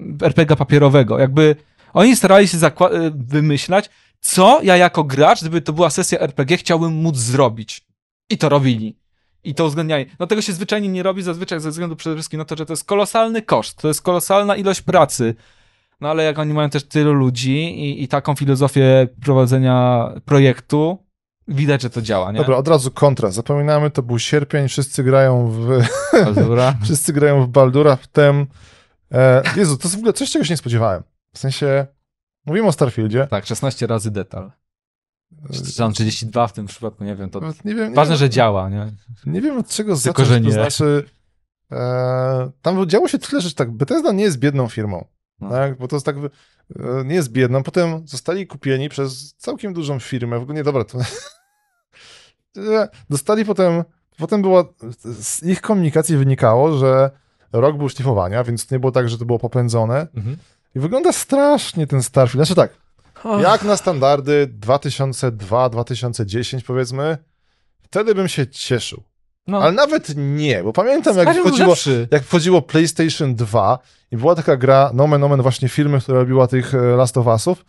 yy, 0.00 0.18
RPG 0.22 0.56
papierowego. 0.56 1.18
Jakby 1.18 1.56
oni 1.92 2.16
starali 2.16 2.48
się 2.48 2.56
y, 2.56 2.70
wymyślać, 3.14 3.90
co 4.20 4.60
ja 4.62 4.76
jako 4.76 5.04
gracz, 5.04 5.40
gdyby 5.40 5.60
to 5.60 5.72
była 5.72 5.90
sesja 5.90 6.18
RPG, 6.18 6.56
chciałbym 6.56 6.92
móc 6.92 7.16
zrobić. 7.16 7.86
I 8.30 8.38
to 8.38 8.48
robili. 8.48 8.98
I 9.44 9.54
to 9.54 9.66
uwzględniali. 9.66 10.06
No 10.18 10.26
tego 10.26 10.42
się 10.42 10.52
zwyczajnie 10.52 10.88
nie 10.88 11.02
robi, 11.02 11.22
zazwyczaj 11.22 11.60
ze 11.60 11.70
względu 11.70 11.96
przede 11.96 12.16
wszystkim 12.16 12.38
na 12.38 12.44
to, 12.44 12.56
że 12.56 12.66
to 12.66 12.72
jest 12.72 12.84
kolosalny 12.84 13.42
koszt, 13.42 13.78
to 13.78 13.88
jest 13.88 14.02
kolosalna 14.02 14.56
ilość 14.56 14.82
pracy. 14.82 15.34
No 16.00 16.08
ale 16.08 16.24
jak 16.24 16.38
oni 16.38 16.54
mają 16.54 16.70
też 16.70 16.84
tylu 16.84 17.12
ludzi 17.12 17.58
i, 17.58 18.02
i 18.02 18.08
taką 18.08 18.34
filozofię 18.34 19.08
prowadzenia 19.22 20.08
projektu, 20.24 20.98
widać, 21.48 21.82
że 21.82 21.90
to 21.90 22.02
działa, 22.02 22.32
nie? 22.32 22.38
Dobra, 22.38 22.56
od 22.56 22.68
razu 22.68 22.90
kontra. 22.90 23.30
Zapominamy, 23.30 23.90
to 23.90 24.02
był 24.02 24.18
sierpień, 24.18 24.68
wszyscy 24.68 25.04
grają 25.04 25.50
w, 25.50 25.82
Dobra. 26.34 26.74
wszyscy 26.84 27.12
grają 27.12 27.44
w 27.44 27.48
Baldura, 27.48 27.96
wtem... 27.96 28.46
E, 29.12 29.42
Jezu, 29.56 29.76
to 29.76 29.82
jest 29.82 29.94
w 29.94 29.98
ogóle 29.98 30.12
coś, 30.12 30.30
czego 30.30 30.44
się 30.44 30.52
nie 30.52 30.56
spodziewałem. 30.56 31.02
W 31.34 31.38
sensie, 31.38 31.86
mówimy 32.48 32.68
o 32.68 32.72
Starfieldzie. 32.72 33.26
Tak, 33.30 33.46
16 33.46 33.86
razy 33.86 34.10
detal. 34.10 34.52
Tam 35.76 35.92
32 35.92 36.46
w 36.48 36.52
tym 36.52 36.66
przypadku, 36.66 37.04
nie 37.04 37.16
wiem, 37.16 37.30
to 37.30 37.40
Nawet 37.40 37.64
Nie 37.64 37.74
wiem, 37.74 37.88
nie 37.90 37.96
ważne, 37.96 38.12
wiem, 38.14 38.18
że 38.18 38.30
działa, 38.30 38.68
nie? 38.68 38.92
Nie 39.26 39.40
wiem 39.40 39.58
od 39.58 39.68
czego 39.68 39.96
Tylko, 39.96 40.24
zacząć, 40.24 40.28
że 40.28 40.40
to 40.40 40.46
nie. 40.46 40.52
znaczy 40.52 41.04
e, 41.72 42.50
tam 42.62 42.88
działo 42.88 43.08
się 43.08 43.18
tyle 43.18 43.40
rzeczy, 43.40 43.54
tak, 43.54 43.70
Bethesda 43.72 44.12
nie 44.12 44.24
jest 44.24 44.38
biedną 44.38 44.68
firmą, 44.68 45.04
No. 45.40 45.50
tak, 45.50 45.78
bo 45.78 45.88
to 45.88 45.96
jest 45.96 46.06
tak, 46.06 46.16
e, 46.16 46.20
nie 47.04 47.14
jest 47.14 47.32
biedną, 47.32 47.62
potem 47.62 48.08
zostali 48.08 48.46
kupieni 48.46 48.88
przez 48.88 49.34
całkiem 49.34 49.72
dużą 49.74 49.98
firmę, 50.00 50.38
w 50.38 50.42
ogóle 50.42 50.56
nie, 50.56 50.64
dobra, 50.64 50.84
to 50.84 50.98
dostali 53.10 53.44
potem, 53.44 53.84
potem 54.18 54.42
było, 54.42 54.74
z 55.20 55.42
ich 55.42 55.60
komunikacji 55.60 56.16
wynikało, 56.16 56.78
że 56.78 57.10
rok 57.52 57.76
był 57.76 57.88
szlifowania, 57.88 58.44
więc 58.44 58.70
nie 58.70 58.78
było 58.78 58.92
tak, 58.92 59.08
że 59.08 59.18
to 59.18 59.24
było 59.24 59.38
popędzone 59.38 60.06
Mhm. 60.16 60.36
I 60.74 60.80
wygląda 60.80 61.12
strasznie 61.12 61.86
ten 61.86 62.02
Starfield, 62.02 62.46
znaczy 62.46 62.54
tak, 62.54 62.70
jak 63.40 63.64
na 63.64 63.76
standardy 63.76 64.48
2002-2010 64.60 66.60
powiedzmy, 66.66 67.18
wtedy 67.82 68.14
bym 68.14 68.28
się 68.28 68.46
cieszył. 68.46 69.02
No, 69.46 69.62
Ale 69.62 69.72
nawet 69.72 70.12
nie, 70.16 70.62
bo 70.62 70.72
pamiętam 70.72 71.16
jak 71.16 71.36
wchodziło, 71.36 71.74
jak 72.10 72.24
wchodziło 72.24 72.62
PlayStation 72.62 73.34
2 73.34 73.78
i 74.10 74.16
była 74.16 74.34
taka 74.34 74.56
gra, 74.56 74.90
nomen 74.94 75.24
omen 75.24 75.42
właśnie 75.42 75.68
firmy, 75.68 76.00
która 76.00 76.18
robiła 76.18 76.46
tych 76.46 76.74
e, 76.74 76.78
Last 76.78 77.16
of 77.16 77.26
Usów, 77.26 77.64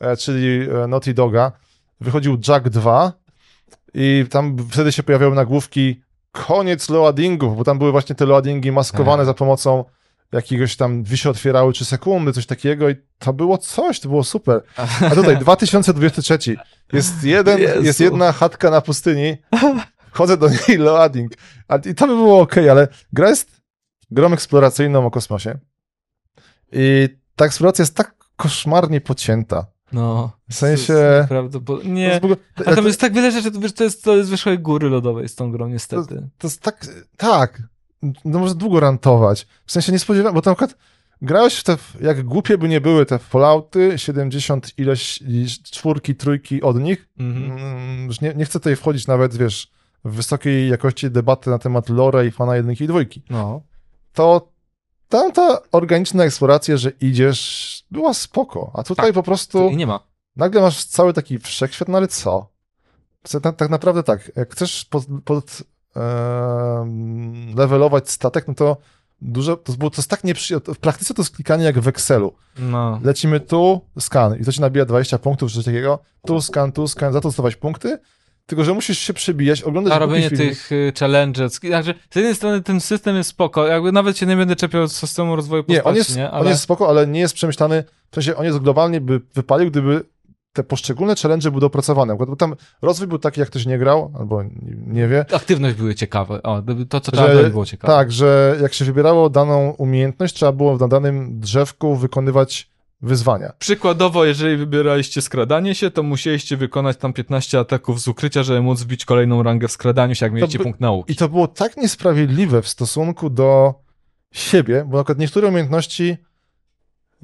e, 0.00 0.16
czyli 0.16 0.68
e, 0.70 0.86
Naughty 0.86 1.14
Doga, 1.14 1.52
wychodził 2.00 2.38
Jack 2.48 2.68
2 2.68 3.12
i 3.94 4.26
tam 4.30 4.56
wtedy 4.70 4.92
się 4.92 5.02
pojawiały 5.02 5.34
nagłówki 5.34 6.02
koniec 6.32 6.88
loadingów, 6.88 7.56
bo 7.56 7.64
tam 7.64 7.78
były 7.78 7.92
właśnie 7.92 8.14
te 8.14 8.26
loadingi 8.26 8.72
maskowane 8.72 9.20
Tak. 9.20 9.26
za 9.26 9.34
pomocą 9.34 9.84
jakiegoś 10.32 10.76
tam, 10.76 11.02
drzwi 11.02 11.16
się 11.18 11.30
otwierały 11.30 11.72
3 11.72 11.84
sekundy, 11.84 12.32
coś 12.32 12.46
takiego 12.46 12.90
i 12.90 12.96
to 13.18 13.32
było 13.32 13.58
coś, 13.58 14.00
to 14.00 14.08
było 14.08 14.24
super. 14.24 14.62
A 15.10 15.14
tutaj 15.14 15.38
2023 15.38 16.38
jest 16.92 17.24
jeden, 17.24 17.58
Jezu. 17.58 17.82
jest 17.82 18.00
jedna 18.00 18.32
chatka 18.32 18.70
na 18.70 18.80
pustyni, 18.80 19.36
wchodzę 20.12 20.36
do 20.36 20.48
niej 20.48 20.78
loading. 20.78 21.32
I 21.90 21.94
to 21.94 22.06
by 22.06 22.14
było 22.14 22.40
ok, 22.40 22.56
ale 22.70 22.88
gra 23.12 23.28
jest 23.28 23.60
grą 24.10 24.32
eksploracyjną 24.32 25.06
o 25.06 25.10
kosmosie. 25.10 25.58
I 26.72 27.08
ta 27.36 27.44
eksploracja 27.44 27.82
jest 27.82 27.96
tak 27.96 28.14
koszmarnie 28.36 29.00
pocięta. 29.00 29.66
No. 29.92 30.32
W 30.50 30.54
sensie- 30.54 31.26
bo... 31.60 31.76
To 31.78 31.82
Nie. 31.82 32.02
jest, 32.02 32.24
A 32.56 32.62
to, 32.64 32.74
tam 32.74 32.86
jest 32.86 33.00
tak 33.00 33.12
wiele 33.12 33.30
rzeczy, 33.30 33.52
to, 33.52 33.60
wiesz, 33.60 33.72
to 33.72 33.84
jest, 33.84 34.04
to 34.04 34.16
jest 34.16 34.30
wyższej 34.30 34.58
góry 34.58 34.88
lodowej 34.88 35.28
z 35.28 35.34
tą 35.34 35.52
grą, 35.52 35.68
niestety. 35.68 36.28
to 36.38 36.46
jest 36.46 36.60
tak, 36.60 36.86
tak, 37.16 37.62
no 38.24 38.38
można 38.38 38.54
długo 38.54 38.80
rantować. 38.80 39.46
W 39.66 39.72
sensie 39.72 39.92
nie 39.92 39.98
spodziewałem, 39.98 40.34
bo 40.34 40.42
tam 40.42 40.54
przykład 40.54 40.76
grałeś 41.22 41.54
w 41.58 41.64
te, 41.64 41.76
jak 42.00 42.22
głupie 42.24 42.58
by 42.58 42.68
nie 42.68 42.80
były 42.80 43.06
te 43.06 43.18
Fallouty, 43.18 43.98
70 43.98 44.72
ileś, 44.78 45.22
czwórki, 45.70 46.14
trójki 46.14 46.62
od 46.62 46.76
nich, 46.80 47.08
Mhm. 47.18 47.58
Mm, 47.58 48.06
już 48.06 48.20
nie, 48.20 48.34
nie 48.34 48.44
chcę 48.44 48.52
tutaj 48.60 48.76
wchodzić 48.76 49.06
nawet, 49.06 49.36
wiesz, 49.36 49.70
w 50.04 50.14
wysokiej 50.14 50.68
jakości 50.68 51.10
debaty 51.10 51.50
na 51.50 51.58
temat 51.58 51.88
lore 51.88 52.26
i 52.26 52.30
fana 52.30 52.56
jedynki 52.56 52.84
i 52.84 52.88
dwójki. 52.88 53.22
No. 53.30 53.60
To 54.12 54.48
tamta 55.08 55.58
organiczna 55.72 56.24
eksploracja, 56.24 56.76
że 56.76 56.92
idziesz, 57.00 57.84
była 57.90 58.14
spoko. 58.14 58.70
A 58.74 58.82
tutaj 58.82 59.06
Tak. 59.06 59.14
po 59.14 59.22
prostu 59.22 59.70
nie 59.70 59.86
ma. 59.86 60.00
nagle 60.36 60.60
masz 60.60 60.84
cały 60.84 61.12
taki 61.12 61.38
wszechświat, 61.38 61.88
no 61.88 61.98
ale 61.98 62.08
co? 62.08 62.52
Tak, 63.42 63.56
tak 63.56 63.70
naprawdę 63.70 64.02
tak, 64.02 64.32
jak 64.36 64.52
chcesz 64.52 64.84
pod, 64.84 65.04
pod 65.24 65.62
em, 65.96 67.54
levelować 67.56 68.10
statek, 68.10 68.48
no 68.48 68.54
to 68.54 68.76
dużo, 69.22 69.56
to, 69.56 69.72
było, 69.72 69.90
to 69.90 69.96
jest 69.96 70.10
tak 70.10 70.24
nieprzyjemne. 70.24 70.74
W 70.74 70.78
praktyce 70.78 71.14
to 71.14 71.22
jest 71.22 71.34
klikanie 71.34 71.64
jak 71.64 71.80
w 71.80 71.88
Excelu. 71.88 72.34
No. 72.58 73.00
Lecimy 73.04 73.40
tu, 73.40 73.80
skan 73.98 74.36
i 74.40 74.44
to 74.44 74.52
ci 74.52 74.60
nabija 74.60 74.84
20 74.84 75.18
punktów 75.18 75.50
czy 75.50 75.56
coś 75.56 75.64
takiego. 75.64 75.98
Tu 76.26 76.40
skan, 76.40 76.72
tu 76.72 76.88
skan, 76.88 77.12
za 77.12 77.20
to 77.20 77.28
dostawać 77.28 77.56
punkty. 77.56 77.98
Tylko, 78.46 78.64
że 78.64 78.74
musisz 78.74 78.98
się 78.98 79.14
przebijać, 79.14 79.62
oglądać 79.62 79.92
A 79.92 79.98
robienie 79.98 80.30
tych 80.30 80.72
y, 80.72 80.92
challenges. 80.98 81.60
Znaczy, 81.60 81.94
z 82.10 82.16
jednej 82.16 82.34
strony 82.34 82.62
ten 82.62 82.80
system 82.80 83.16
jest 83.16 83.30
spoko, 83.30 83.66
jakby 83.66 83.92
nawet 83.92 84.18
się 84.18 84.26
nie 84.26 84.36
będę 84.36 84.56
czepiał 84.56 84.88
z 84.88 84.92
systemu 84.92 85.36
rozwoju 85.36 85.64
postaci, 85.64 85.84
Nie, 85.84 85.90
on 85.90 85.96
jest, 85.96 86.16
nie? 86.16 86.30
on 86.30 86.46
jest 86.46 86.62
spoko, 86.62 86.88
ale 86.88 87.06
nie 87.06 87.20
jest 87.20 87.34
przemyślany, 87.34 87.84
w 88.10 88.14
sensie 88.14 88.36
on 88.36 88.44
jest 88.44 88.58
globalnie 88.58 89.00
by 89.00 89.20
wypalił, 89.34 89.70
gdyby 89.70 90.04
te 90.52 90.64
poszczególne 90.64 91.14
challenge 91.22 91.50
były 91.50 91.60
dopracowane. 91.60 92.16
Bo 92.16 92.36
tam 92.36 92.54
rozwój 92.82 93.06
był 93.08 93.18
taki, 93.18 93.40
jak 93.40 93.48
ktoś 93.48 93.66
nie 93.66 93.78
grał, 93.78 94.12
albo 94.18 94.42
nie, 94.86 95.08
wie, 95.08 95.24
Aktywność 95.34 95.76
były 95.76 95.94
ciekawe. 95.94 96.42
O, 96.42 96.62
to, 96.88 97.00
co 97.00 97.12
trzeba 97.12 97.32
robić, 97.32 97.50
było 97.52 97.66
ciekawe. 97.66 97.92
tak, 97.94 98.12
że 98.12 98.58
jak 98.62 98.74
się 98.74 98.84
wybierało 98.84 99.30
daną 99.30 99.70
umiejętność, 99.78 100.34
trzeba 100.34 100.52
było 100.52 100.76
na 100.76 100.88
danym 100.88 101.40
drzewku 101.40 101.96
wykonywać 101.96 102.72
wyzwania. 103.02 103.52
Przykładowo, 103.58 104.24
jeżeli 104.24 104.56
wybieraliście 104.56 105.22
skradanie 105.22 105.74
się, 105.74 105.90
to 105.90 106.02
musieliście 106.02 106.56
wykonać 106.56 106.96
tam 106.96 107.12
15 107.12 107.58
ataków 107.58 108.00
z 108.00 108.08
ukrycia, 108.08 108.42
żeby 108.42 108.60
móc 108.60 108.82
wbić 108.82 109.04
kolejną 109.04 109.42
rangę 109.42 109.68
w 109.68 109.72
skradaniu 109.72 110.14
się, 110.14 110.26
jak 110.26 110.32
mieliście 110.32 110.58
by- 110.58 110.64
punkt 110.64 110.80
nauki. 110.80 111.12
I 111.12 111.16
to 111.16 111.28
było 111.28 111.48
tak 111.48 111.76
niesprawiedliwe 111.76 112.62
w 112.62 112.68
stosunku 112.68 113.30
do 113.30 113.74
siebie, 114.32 114.84
bo 114.88 114.96
na 114.96 115.02
przykład 115.04 115.18
niektóre 115.18 115.48
umiejętności 115.48 116.16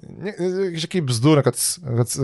nie, 0.02 0.34
jakieś 0.64 0.82
takie 0.82 1.02
bzdury, 1.02 1.42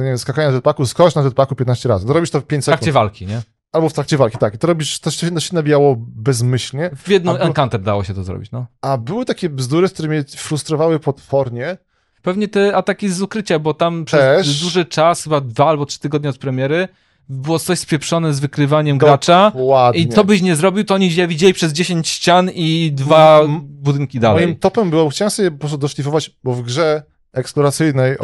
wiem, 0.05 0.19
skakanie 0.19 0.49
na 0.49 0.55
jetpacku, 0.55 0.87
skocz 0.87 1.15
na 1.15 1.23
jetpacku 1.23 1.55
15 1.55 1.89
razy. 1.89 2.07
To 2.07 2.13
robisz 2.13 2.31
to 2.31 2.41
w 2.41 2.45
5 2.47 2.65
W 2.65 2.67
trakcie 2.67 2.85
sekund. 2.87 2.95
walki, 2.95 3.27
nie? 3.27 3.43
Albo 3.73 3.89
w 3.89 3.93
trakcie 3.93 4.17
walki, 4.17 4.39
tak. 4.39 4.55
I 4.55 4.59
to 4.59 4.67
robisz, 4.67 4.99
to 5.01 5.11
się, 5.11 5.31
to 5.31 5.41
się 5.41 5.55
nabijało 5.55 5.97
bezmyślnie. 5.99 6.91
W 6.97 7.21
było- 7.21 7.41
encounter 7.41 7.81
dało 7.81 8.05
się 8.05 8.15
to 8.15 8.25
zrobić, 8.25 8.51
no. 8.51 8.67
A 8.83 8.97
były 8.99 9.25
takie 9.25 9.49
bzdury, 9.51 9.89
z 9.89 9.93
którymi 9.93 10.15
mnie 10.15 10.25
frustrowały 10.37 11.01
potwornie. 11.01 11.77
Pewnie 12.23 12.49
te 12.49 12.77
ataki 12.77 13.09
z 13.09 13.23
ukrycia, 13.23 13.59
bo 13.59 13.75
tam 13.75 14.05
przez 14.05 14.21
Też. 14.21 14.61
duży 14.63 14.85
czas, 14.85 15.23
chyba 15.25 15.41
dwa 15.41 15.67
albo 15.69 15.87
trzy 15.87 16.01
tygodnie 16.01 16.31
od 16.31 16.39
premiery, 16.39 16.89
było 17.29 17.59
coś 17.59 17.79
spieprzone 17.79 18.35
z 18.35 18.41
wykrywaniem 18.41 18.99
gracza. 18.99 19.53
Ładnie. 19.55 20.01
I 20.01 20.09
to 20.09 20.25
byś 20.25 20.43
nie 20.43 20.57
zrobił, 20.57 20.85
to 20.85 20.95
oni 20.95 21.11
widzieli 21.11 21.55
przez 21.55 21.73
10 21.73 22.09
ścian 22.09 22.51
i 22.55 22.93
dwa 22.95 23.41
budynki 23.61 24.21
dalej. 24.21 24.45
Moim 24.47 24.57
topem 24.59 24.91
było, 24.91 25.09
chciałem 25.11 25.31
sobie 25.31 25.51
po 25.51 25.59
prostu 25.59 25.79
doszlifować, 25.79 26.31
bo 26.45 26.53
w 26.55 26.63
grze 26.63 27.03
eksploracyjnej 27.35 28.17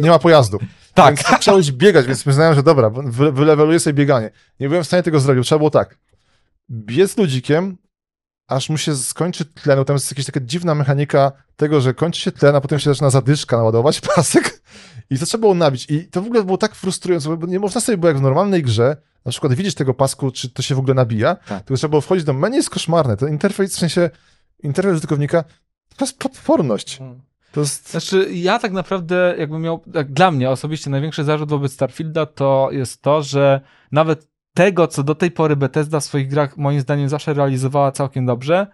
nie 0.00 0.10
ma 0.10 0.18
pojazdów. 0.18 0.62
Tak. 0.94 1.16
Więc 1.16 1.26
chciałeś 1.40 1.72
biegać, 1.72 2.06
więc 2.06 2.26
myślałem, 2.26 2.54
że 2.54 2.62
dobra, 2.62 2.90
wy, 2.90 3.32
wyleweluję 3.32 3.80
sobie 3.80 3.94
bieganie. 3.94 4.30
Nie 4.60 4.68
byłem 4.68 4.84
w 4.84 4.86
stanie 4.86 5.02
tego 5.02 5.20
zrobić. 5.20 5.46
Trzeba 5.46 5.58
było 5.58 5.70
tak. 5.70 5.98
Biec 6.70 7.16
ludzikiem, 7.16 7.76
aż 8.48 8.70
mu 8.70 8.78
się 8.78 8.96
skończy 8.96 9.44
tlen, 9.44 9.78
bo 9.78 9.84
tam 9.84 9.96
jest 9.96 10.10
jakaś 10.10 10.24
taka 10.24 10.40
dziwna 10.40 10.74
mechanika 10.74 11.32
tego, 11.56 11.80
że 11.80 11.94
kończy 11.94 12.20
się 12.20 12.32
tlen, 12.32 12.56
a 12.56 12.60
potem 12.60 12.78
się 12.78 12.90
zaczyna 12.90 13.10
zadyszka 13.10 13.56
naładować, 13.56 14.00
pasek 14.14 14.62
i 15.10 15.18
to 15.18 15.26
trzeba 15.26 15.40
było 15.40 15.54
nabić. 15.54 15.86
I 15.90 16.04
to 16.04 16.22
w 16.22 16.26
ogóle 16.26 16.44
było 16.44 16.58
tak 16.58 16.74
frustrujące, 16.74 17.36
bo 17.36 17.46
nie 17.46 17.58
można 17.58 17.80
sobie 17.80 17.98
było 17.98 18.08
jak 18.08 18.18
w 18.18 18.22
normalnej 18.22 18.62
grze, 18.62 18.96
na 19.24 19.30
przykład 19.30 19.54
widzieć 19.54 19.74
tego 19.74 19.94
pasku, 19.94 20.30
czy 20.30 20.50
to 20.50 20.62
się 20.62 20.74
w 20.74 20.78
ogóle 20.78 20.94
nabija, 20.94 21.34
Tak. 21.34 21.64
tylko 21.64 21.76
trzeba 21.76 21.90
było 21.90 22.00
wchodzić 22.00 22.24
do 22.24 22.32
menu, 22.32 22.56
jest 22.56 22.70
koszmarne. 22.70 23.16
Ten 23.16 23.28
interfejs, 23.28 23.76
w 23.76 23.78
sensie 23.78 24.10
interfejs 24.62 24.96
użytkownika, 24.96 25.44
to 25.96 26.04
jest 26.04 26.18
potworność. 26.18 27.00
To 27.52 27.60
jest... 27.60 27.90
Znaczy, 27.90 28.28
ja 28.32 28.58
tak 28.58 28.72
naprawdę, 28.72 29.34
jakbym 29.38 29.62
miał, 29.62 29.82
tak 29.92 30.12
dla 30.12 30.30
mnie 30.30 30.50
osobiście 30.50 30.90
największy 30.90 31.24
zarzut 31.24 31.50
wobec 31.50 31.72
Starfielda 31.72 32.26
to 32.26 32.68
jest 32.72 33.02
to, 33.02 33.22
że 33.22 33.60
nawet 33.92 34.28
tego, 34.54 34.86
co 34.88 35.02
do 35.02 35.14
tej 35.14 35.30
pory 35.30 35.56
Bethesda 35.56 36.00
w 36.00 36.04
swoich 36.04 36.28
grach 36.28 36.56
moim 36.56 36.80
zdaniem 36.80 37.08
zawsze 37.08 37.34
realizowała 37.34 37.92
całkiem 37.92 38.26
dobrze, 38.26 38.66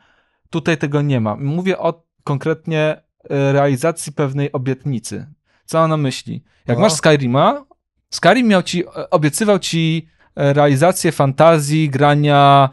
tutaj 0.51 0.79
tego 0.79 1.03
nie 1.03 1.21
ma. 1.21 1.37
Mówię 1.37 1.79
o 1.79 2.03
konkretnie 2.25 3.03
e, 3.31 3.53
realizacji 3.53 4.13
pewnej 4.13 4.53
obietnicy. 4.53 5.27
Co 5.65 5.79
mam 5.79 5.91
na 5.91 5.97
myśli? 5.97 6.45
Jak 6.67 6.79
No. 6.79 6.83
masz 6.83 6.93
Skyrima, 6.93 7.65
Skyrim 8.11 8.49
miał 8.49 8.63
ci, 8.63 8.85
e, 8.87 9.11
obiecywał 9.11 9.59
ci 9.59 10.09
e, 10.37 10.53
realizację 10.53 11.13
fantazji, 11.13 11.91
grania 11.91 12.69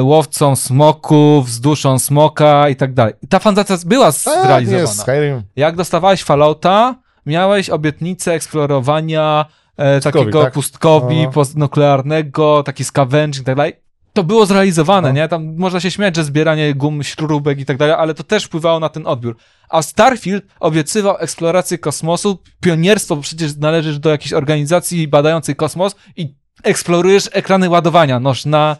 łowcą 0.00 0.56
smoków, 0.56 1.50
z 1.50 1.60
duszą 1.60 1.98
smoka 1.98 2.68
i 2.68 2.76
tak 2.76 2.94
dalej. 2.94 3.14
Ta 3.28 3.38
fantazja 3.38 3.76
była 3.86 4.06
nie, 4.06 4.12
zrealizowana. 4.12 4.86
Skyrim. 4.86 5.42
Jak 5.56 5.76
dostawałeś 5.76 6.22
Fallouta, 6.22 6.94
miałeś 7.26 7.70
obietnicę 7.70 8.32
eksplorowania 8.32 9.44
e, 9.76 9.94
Pustkowi, 9.94 10.24
takiego 10.24 10.42
tak? 10.44 10.52
pustkowi 10.52 11.22
No. 11.22 11.30
postnuklearnego, 11.30 12.62
taki 12.62 12.84
scavenging 12.84 13.42
i 13.42 13.44
tak 13.44 13.56
dalej. 13.56 13.72
To 14.12 14.24
było 14.24 14.46
zrealizowane, 14.46 15.08
No. 15.08 15.14
nie? 15.14 15.28
Tam 15.28 15.56
można 15.56 15.80
się 15.80 15.90
śmiać, 15.90 16.16
że 16.16 16.24
zbieranie 16.24 16.74
gum, 16.74 17.02
śrubek 17.02 17.60
i 17.60 17.64
tak 17.66 17.76
dalej, 17.76 17.94
ale 17.98 18.14
to 18.14 18.22
też 18.24 18.44
wpływało 18.44 18.80
na 18.80 18.88
ten 18.88 19.06
odbiór. 19.06 19.36
A 19.68 19.82
Starfield 19.82 20.44
obiecywał 20.60 21.16
eksplorację 21.18 21.78
kosmosu, 21.78 22.38
pionierstwo, 22.60 23.16
bo 23.16 23.22
przecież 23.22 23.56
należysz 23.56 23.98
do 23.98 24.10
jakiejś 24.10 24.32
organizacji 24.32 25.08
badającej 25.08 25.56
kosmos 25.56 25.96
i 26.16 26.34
eksplorujesz 26.64 27.28
ekrany 27.32 27.68
ładowania, 27.70 28.20
noż 28.20 28.44
na... 28.44 28.76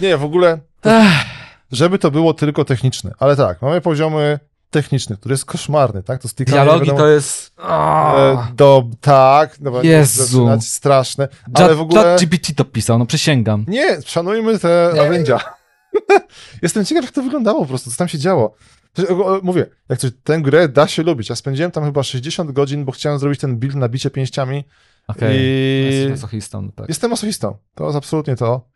Nie, 0.00 0.16
w 0.16 0.24
ogóle, 0.24 0.58
żeby 1.72 1.98
to 1.98 2.10
było 2.10 2.34
tylko 2.34 2.64
techniczne. 2.64 3.12
Ale 3.18 3.36
tak, 3.36 3.62
mamy 3.62 3.80
poziomy 3.80 4.38
techniczny, 4.70 5.16
który 5.16 5.32
jest 5.32 5.44
koszmarny, 5.44 6.02
tak? 6.02 6.22
To 6.22 6.28
stykanie, 6.28 6.54
dialogi 6.54 6.80
wiadomo, 6.80 6.98
to 6.98 7.08
jest... 7.08 7.52
E, 7.68 8.46
do, 8.54 8.84
tak, 9.00 9.60
no, 9.60 9.82
Jezu. 9.82 10.48
straszne, 10.60 11.28
ale 11.54 11.74
w 11.74 11.80
ogóle... 11.80 12.16
GPT 12.20 12.54
to 12.54 12.64
pisał, 12.64 12.98
no 12.98 13.06
przysięgam. 13.06 13.64
Nie, 13.68 14.02
szanujmy 14.02 14.58
te 14.58 14.92
narzędzia. 14.96 15.40
Jestem 16.62 16.84
ciekaw, 16.84 17.04
jak 17.04 17.14
to 17.14 17.22
wyglądało 17.22 17.60
po 17.60 17.66
prostu, 17.66 17.90
co 17.90 17.96
tam 17.96 18.08
się 18.08 18.18
działo. 18.18 18.54
Mówię, 19.42 19.66
jak 19.88 19.98
coś, 19.98 20.10
tę 20.24 20.40
grę 20.40 20.68
da 20.68 20.86
się 20.86 21.02
lubić. 21.02 21.28
Ja 21.28 21.36
spędziłem 21.36 21.70
tam 21.70 21.84
chyba 21.84 22.02
60 22.02 22.52
godzin, 22.52 22.84
bo 22.84 22.92
chciałem 22.92 23.18
zrobić 23.18 23.40
ten 23.40 23.56
build 23.56 23.74
na 23.74 23.88
bicie 23.88 24.10
pięściami 24.10 24.64
Okej. 25.08 25.38
i 25.40 25.84
Jesteś 25.84 26.10
masochistą, 26.10 26.62
no 26.62 26.72
tak. 26.76 26.88
jestem 26.88 27.10
masochistą. 27.10 27.56
To 27.74 27.84
jest 27.84 27.96
absolutnie 27.96 28.36
to. 28.36 28.68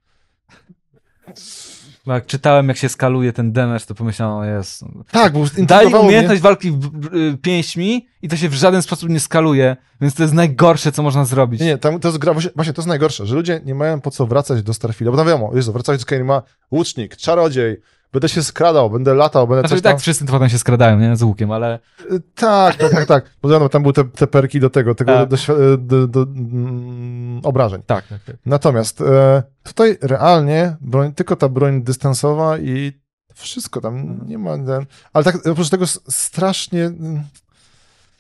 Bo 2.07 2.13
Jak 2.13 2.27
czytałem, 2.27 2.69
jak 2.69 2.77
się 2.77 2.89
skaluje 2.89 3.33
ten 3.33 3.53
damage, 3.53 3.85
to 3.87 3.95
pomyślałem, 3.95 4.37
o 4.37 4.45
jest. 4.45 4.85
Tak, 5.11 5.33
bo 5.33 5.39
Daj 5.39 5.59
intrygowało 5.61 5.89
mnie. 5.91 6.01
umiejętność 6.01 6.43
walki 6.43 6.71
w, 6.71 6.79
w, 6.81 7.15
y, 7.15 7.39
pięśćmi 7.43 8.07
i 8.23 8.29
to 8.29 8.37
się 8.37 8.49
w 8.49 8.55
żaden 8.55 8.83
sposób 8.83 9.11
nie 9.11 9.21
skaluje, 9.21 9.77
więc 10.01 10.15
to 10.15 10.23
jest 10.23 10.35
najgorsze, 10.35 10.93
co 10.93 11.03
można 11.03 11.25
zrobić. 11.25 11.61
Nie, 11.61 11.67
nie, 11.67 11.79
tam 11.79 12.01
to 12.01 12.09
jest 12.09 12.19
gra, 12.19 12.33
właśnie, 12.33 12.73
to 12.73 12.81
jest 12.83 12.89
najgorsze, 12.89 13.27
że 13.27 13.35
ludzie 13.35 13.61
nie 13.65 13.75
mają 13.75 14.01
po 14.01 14.11
co 14.11 14.27
wracać 14.27 14.63
do 14.63 14.75
Starfielda, 14.75 15.11
bo 15.11 15.17
tam 15.17 15.27
wiadomo, 15.27 15.51
Jezu, 15.55 15.73
wracać 15.73 15.99
do 15.99 16.03
Skyrima, 16.03 16.43
łucznik, 16.71 17.17
czarodziej, 17.17 17.77
będę 18.13 18.29
się 18.29 18.43
skradał, 18.43 18.91
będę 18.91 19.15
latał, 19.15 19.49
będę 19.49 19.61
Znaczy, 19.61 19.75
coś 19.75 19.83
tak 19.83 19.93
tam... 19.93 20.01
wszyscy 20.01 20.25
potem 20.25 20.49
się 20.49 20.59
skradają, 20.59 20.99
nie? 20.99 21.17
Z 21.17 21.23
łukiem, 21.23 21.51
ale 21.51 21.79
Y, 22.13 22.21
Tak, 22.35 22.77
tak, 22.77 22.91
tak, 22.91 23.07
tak. 23.07 23.25
Bo 23.43 23.49
wiadomo, 23.49 23.69
tam 23.69 23.83
były 23.83 23.93
te, 23.95 24.05
te 24.05 24.27
perki 24.27 24.61
do 24.61 24.71
tego, 24.71 24.95
tego 24.95 25.13
Tak. 25.13 25.29
do, 25.29 25.37
do, 25.57 25.77
do, 25.77 26.07
do 26.07 26.23
mm, 26.23 27.20
obrażeń. 27.43 27.83
tak, 27.87 28.07
tak, 28.07 28.25
tak. 28.25 28.37
Natomiast 28.47 29.01
e, 29.01 29.43
tutaj 29.63 29.99
realnie 30.03 30.77
broń, 30.81 31.13
tylko 31.15 31.37
ta 31.37 31.49
broń 31.49 31.83
dystansowa 31.83 32.59
i 32.59 33.01
wszystko 33.35 33.81
tam 33.81 34.27
nie 34.27 34.39
ma. 34.39 34.57
Ten, 34.57 34.87
ale 35.13 35.25
tak 35.25 35.47
oprócz 35.47 35.71
tego 35.71 35.87
strasznie. 36.09 36.85
mm, 36.85 37.23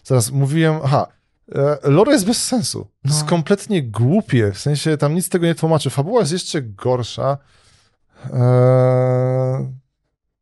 Zaraz 0.05 0.31
mówiłem, 0.31 0.79
aha. 0.85 1.07
e, 1.55 1.79
Lore 1.91 2.13
jest 2.13 2.27
bez 2.27 2.43
sensu. 2.47 2.85
To 3.03 3.09
jest 3.09 3.23
No. 3.23 3.29
kompletnie 3.29 3.83
głupie. 3.83 4.53
W 4.53 4.59
sensie 4.59 4.97
tam 4.97 5.15
nic 5.15 5.29
tego 5.29 5.47
nie 5.47 5.55
tłumaczy. 5.55 5.91
Fabuła 5.91 6.21
jest 6.21 6.33
jeszcze 6.33 6.63
gorsza. 6.63 7.39
E, 8.33 9.73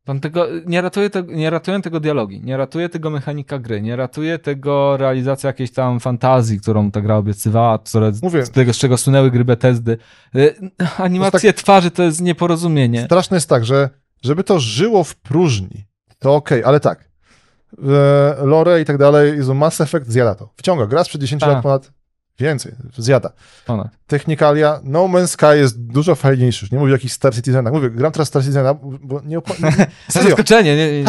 Tam 0.05 0.19
tego, 0.19 0.47
nie, 0.65 0.81
ratuje 0.81 1.09
te, 1.09 1.23
nie 1.23 1.49
ratują 1.49 1.81
tego 1.81 1.99
dialogi, 1.99 2.41
nie 2.43 2.57
ratuje 2.57 2.89
tego 2.89 3.09
mechanika 3.09 3.59
gry, 3.59 3.81
nie 3.81 3.95
ratuje 3.95 4.39
tego 4.39 4.97
realizacja 4.97 5.47
jakiejś 5.47 5.71
tam 5.71 5.99
fantazji, 5.99 6.59
którą 6.59 6.91
ta 6.91 7.01
gra 7.01 7.15
obiecywała, 7.17 7.79
które, 7.79 8.11
Mówię. 8.21 8.45
z 8.45 8.49
tego, 8.49 8.73
z 8.73 8.77
czego 8.77 8.97
sunęły 8.97 9.31
gry 9.31 9.45
Bethesdy. 9.45 9.97
Y, 10.35 10.55
Animacje 10.97 11.53
twarzy 11.53 11.91
to 11.91 12.03
jest 12.03 12.21
nieporozumienie. 12.21 13.05
Straszne 13.05 13.37
jest 13.37 13.49
tak, 13.49 13.65
że 13.65 13.89
żeby 14.21 14.43
to 14.43 14.59
żyło 14.59 15.03
w 15.03 15.15
próżni, 15.15 15.85
to 16.19 16.35
okej, 16.35 16.63
ale 16.63 16.79
tak. 16.79 17.09
E, 17.83 18.45
lore 18.45 18.81
i 18.81 18.85
tak 18.85 18.97
dalej, 18.97 19.33
Mass 19.55 19.81
Effect 19.81 20.07
zjada 20.07 20.35
to. 20.35 20.49
Wciąga. 20.55 20.85
Gra 20.87 21.03
sprzed 21.03 21.21
10 21.21 21.39
Tak. 21.39 21.49
lat 21.49 21.63
ponad 21.63 21.91
więcej, 22.39 22.71
zjada. 22.97 23.31
Technikalia, 24.07 24.79
No 24.83 24.99
Man's 25.07 25.27
Sky 25.27 25.57
jest 25.57 25.81
dużo 25.81 26.15
fajniejszy. 26.15 26.65
Już 26.65 26.71
nie 26.71 26.79
mówię 26.79 26.91
o 26.91 26.95
jakichś 26.95 27.13
Star 27.13 27.35
Citizenach. 27.35 27.73
Mówię, 27.73 27.89
gram 27.89 28.11
teraz 28.11 28.27
Star 28.27 28.41
Citizena, 28.41 28.73
bo 28.73 29.21
nie 29.25 29.41
Serio. 30.09 30.29
Zaskoczenie, 30.29 30.77
nie? 30.77 30.99
nie. 30.99 31.05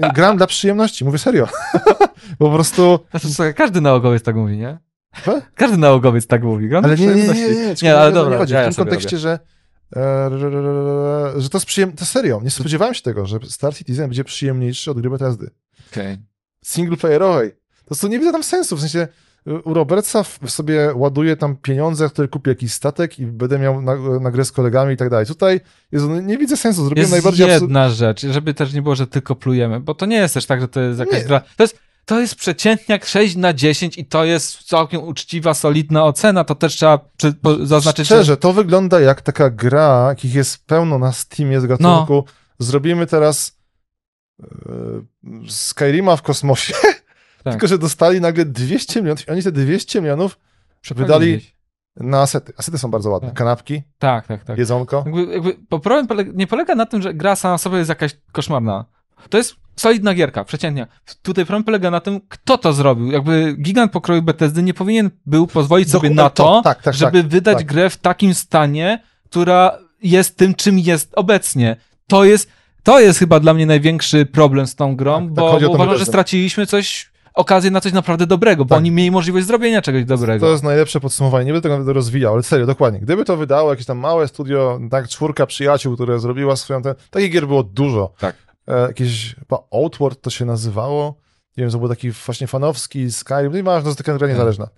Tak, 0.00 0.14
gram 0.14 0.36
dla 0.36 0.46
przyjemności. 0.46 1.04
Mówię 1.04 1.18
serio. 1.18 1.48
po 2.38 2.50
prostu... 2.50 2.98
Znaczy, 3.10 3.54
każdy 3.54 3.80
nałogowiec 3.80 4.22
tak 4.22 4.36
mówi, 4.36 4.56
nie? 4.56 4.78
Co? 5.24 5.40
Każdy 5.54 5.76
nałogowiec 5.76 6.26
tak 6.26 6.42
mówi. 6.42 6.68
Gram 6.68 6.84
Ale 6.84 6.96
nie, 6.96 7.06
nie, 7.06 7.14
nie, 7.14 7.34
nie, 7.34 7.74
nie, 7.82 7.98
ale 7.98 8.12
dobra, 8.12 8.38
chodzi. 8.38 8.54
w 8.54 8.64
tym 8.64 8.74
kontekście, 8.74 9.18
że 9.18 9.38
e, 9.96 10.30
że 11.36 11.48
to 11.48 11.58
jest 11.58 11.66
przyjem... 11.66 11.92
To 11.92 12.04
serio, 12.04 12.40
nie 12.44 12.50
spodziewałem 12.50 12.94
się 12.94 13.02
tego, 13.02 13.26
że 13.26 13.38
Star 13.48 13.74
Citizen 13.74 14.06
będzie 14.08 14.24
przyjemniejszy 14.24 14.90
od 14.90 15.00
gry 15.00 15.10
Bethesdy. 15.10 15.50
Okej. 15.92 16.18
singleplayerowej. 16.64 17.50
To 17.50 17.84
prostu 17.86 18.08
nie 18.08 18.18
widzę 18.18 18.32
tam 18.32 18.42
sensu. 18.42 18.76
W 18.76 18.80
sensie 18.80 19.08
u 19.64 19.74
Robertsa 19.74 20.24
sobie 20.46 20.90
ładuje 20.94 21.36
tam 21.36 21.56
pieniądze, 21.56 22.08
które 22.08 22.28
kupi 22.28 22.50
jakiś 22.50 22.72
statek 22.72 23.18
i 23.18 23.26
będę 23.26 23.58
miał 23.58 23.82
na, 23.82 23.96
na 24.20 24.30
grę 24.30 24.44
z 24.44 24.52
kolegami 24.52 24.94
i 24.94 24.96
tak 24.96 25.10
dalej. 25.10 25.26
Tutaj 25.26 25.60
Jezu, 25.92 26.10
no 26.10 26.20
nie 26.20 26.38
widzę 26.38 26.56
sensu. 26.56 26.84
Zrobiłem 26.84 27.00
Jest 27.02 27.12
najbardziej 27.12 27.46
absur- 27.46 27.62
jedna 27.62 27.88
rzecz, 27.88 28.26
żeby 28.26 28.54
też 28.54 28.72
nie 28.72 28.82
było, 28.82 28.94
że 28.94 29.06
tylko 29.06 29.36
plujemy, 29.36 29.80
bo 29.80 29.94
to 29.94 30.06
nie 30.06 30.16
jest 30.16 30.34
też 30.34 30.46
tak, 30.46 30.60
że 30.60 30.68
to 30.68 30.80
jest 30.80 31.00
jakaś 31.00 31.18
Nie. 31.22 31.24
gra. 31.24 31.40
To 31.56 31.62
jest, 31.64 31.78
to 32.04 32.20
jest 32.20 32.34
przeciętniak 32.34 33.04
6 33.06 33.36
na 33.36 33.52
10 33.52 33.98
i 33.98 34.04
to 34.04 34.24
jest 34.24 34.62
całkiem 34.62 35.02
uczciwa, 35.02 35.54
solidna 35.54 36.04
ocena, 36.04 36.44
to 36.44 36.54
też 36.54 36.76
trzeba 36.76 36.98
przy, 37.16 37.32
po, 37.32 37.66
zaznaczyć. 37.66 38.08
że- 38.08 38.14
Szczerze, 38.14 38.36
to 38.36 38.52
wygląda 38.52 39.00
jak 39.00 39.22
taka 39.22 39.50
gra, 39.50 40.06
jakich 40.08 40.34
jest 40.34 40.66
pełno 40.66 40.98
na 40.98 41.12
Steamie 41.12 41.60
z 41.60 41.66
gatunku. 41.66 42.14
No. 42.14 42.24
Zrobimy 42.58 43.06
teraz 43.06 43.58
e, 44.42 44.46
Skyrima 45.48 46.16
w 46.16 46.22
kosmosie, 46.22 46.74
Tak. 47.44 47.52
tylko 47.52 47.66
że 47.66 47.78
dostali 47.78 48.20
nagle 48.20 48.44
200 48.44 49.00
milionów 49.00 49.28
i 49.28 49.30
oni 49.30 49.42
te 49.42 49.52
200 49.52 50.00
milionów 50.00 50.38
wydali 50.90 51.40
na 51.96 52.20
asety. 52.22 52.52
Asety 52.56 52.78
są 52.78 52.90
bardzo 52.90 53.10
ładne. 53.10 53.28
Tak. 53.28 53.38
Kanapki, 53.38 53.82
Tak, 53.98 54.26
tak, 54.26 54.44
tak. 54.44 54.58
jedzonko. 54.58 55.02
Jakby, 55.06 55.32
jakby, 55.32 55.56
bo 55.70 55.78
problem 55.78 56.06
pole- 56.06 56.34
nie 56.34 56.46
polega 56.46 56.74
na 56.74 56.86
tym, 56.86 57.02
że 57.02 57.14
gra 57.14 57.36
sama 57.36 57.58
sobie 57.58 57.78
jest 57.78 57.88
jakaś 57.88 58.16
koszmarna. 58.32 58.84
To 59.28 59.38
jest 59.38 59.56
solidna 59.76 60.14
gierka, 60.14 60.44
przeciętnia. 60.44 60.86
Tutaj 61.22 61.46
problem 61.46 61.64
polega 61.64 61.90
na 61.90 62.00
tym, 62.00 62.20
kto 62.28 62.58
to 62.58 62.72
zrobił. 62.72 63.10
Jakby 63.12 63.56
gigant 63.62 63.92
pokroju 63.92 64.22
Bethesdy 64.22 64.62
nie 64.62 64.74
powinien 64.74 65.10
był 65.26 65.46
pozwolić 65.46 65.90
sobie 65.90 66.10
na 66.10 66.30
to, 66.30 66.60
tak, 66.64 66.82
tak, 66.82 66.94
żeby 66.94 67.22
tak, 67.22 67.30
wydać 67.30 67.58
tak. 67.58 67.66
grę 67.66 67.90
w 67.90 67.96
takim 67.96 68.34
stanie, 68.34 69.02
która 69.24 69.78
jest 70.02 70.36
tym, 70.36 70.54
czym 70.54 70.78
jest 70.78 71.12
obecnie. 71.16 71.76
To 72.06 72.24
jest, 72.24 72.50
to 72.82 73.00
jest 73.00 73.18
chyba 73.18 73.40
dla 73.40 73.54
mnie 73.54 73.66
największy 73.66 74.26
problem 74.26 74.66
z 74.66 74.74
tą 74.74 74.96
grą, 74.96 75.14
Tak, 75.14 75.22
tak, 75.22 75.34
bo, 75.34 75.50
o 75.56 75.60
bo 75.60 75.70
uważam, 75.70 75.98
że 75.98 76.04
straciliśmy 76.06 76.66
coś, 76.66 77.10
okazję 77.34 77.70
na 77.70 77.80
coś 77.80 77.92
naprawdę 77.92 78.26
dobrego, 78.26 78.64
bo 78.64 78.68
Tak. 78.68 78.78
oni 78.78 78.90
mieli 78.90 79.10
możliwość 79.10 79.46
zrobienia 79.46 79.82
czegoś 79.82 80.04
dobrego. 80.04 80.46
To 80.46 80.52
jest 80.52 80.64
najlepsze 80.64 81.00
podsumowanie. 81.00 81.44
Nie 81.46 81.52
będę 81.52 81.68
tego 81.68 81.92
rozwijał, 81.92 82.34
ale 82.34 82.42
serio, 82.42 82.66
dokładnie. 82.66 83.00
Gdyby 83.00 83.24
to 83.24 83.36
wydało 83.36 83.70
jakieś 83.70 83.86
tam 83.86 83.98
małe 83.98 84.28
studio, 84.28 84.80
tak, 84.90 85.08
czwórka 85.08 85.46
przyjaciół, 85.46 85.94
które 85.94 86.18
zrobiła 86.20 86.56
swoją. 86.56 86.82
Ten, 86.82 86.94
takich 87.10 87.32
gier 87.32 87.46
było 87.46 87.62
dużo. 87.62 88.12
Tak. 88.18 88.36
E, 88.68 88.80
jakieś, 88.80 89.34
chyba 89.34 89.58
Outward 89.72 90.20
to 90.20 90.30
się 90.30 90.44
nazywało. 90.44 91.14
Nie 91.56 91.64
wiem, 91.64 91.70
to 91.70 91.78
był 91.78 91.88
taki 91.88 92.10
właśnie 92.10 92.46
fanowski, 92.46 93.12
Skyrim, 93.12 93.52
nieważne, 93.52 93.82
to 93.82 93.88
jest 93.88 93.98
taka 93.98 94.18
gra 94.18 94.28
niezależna. 94.28 94.68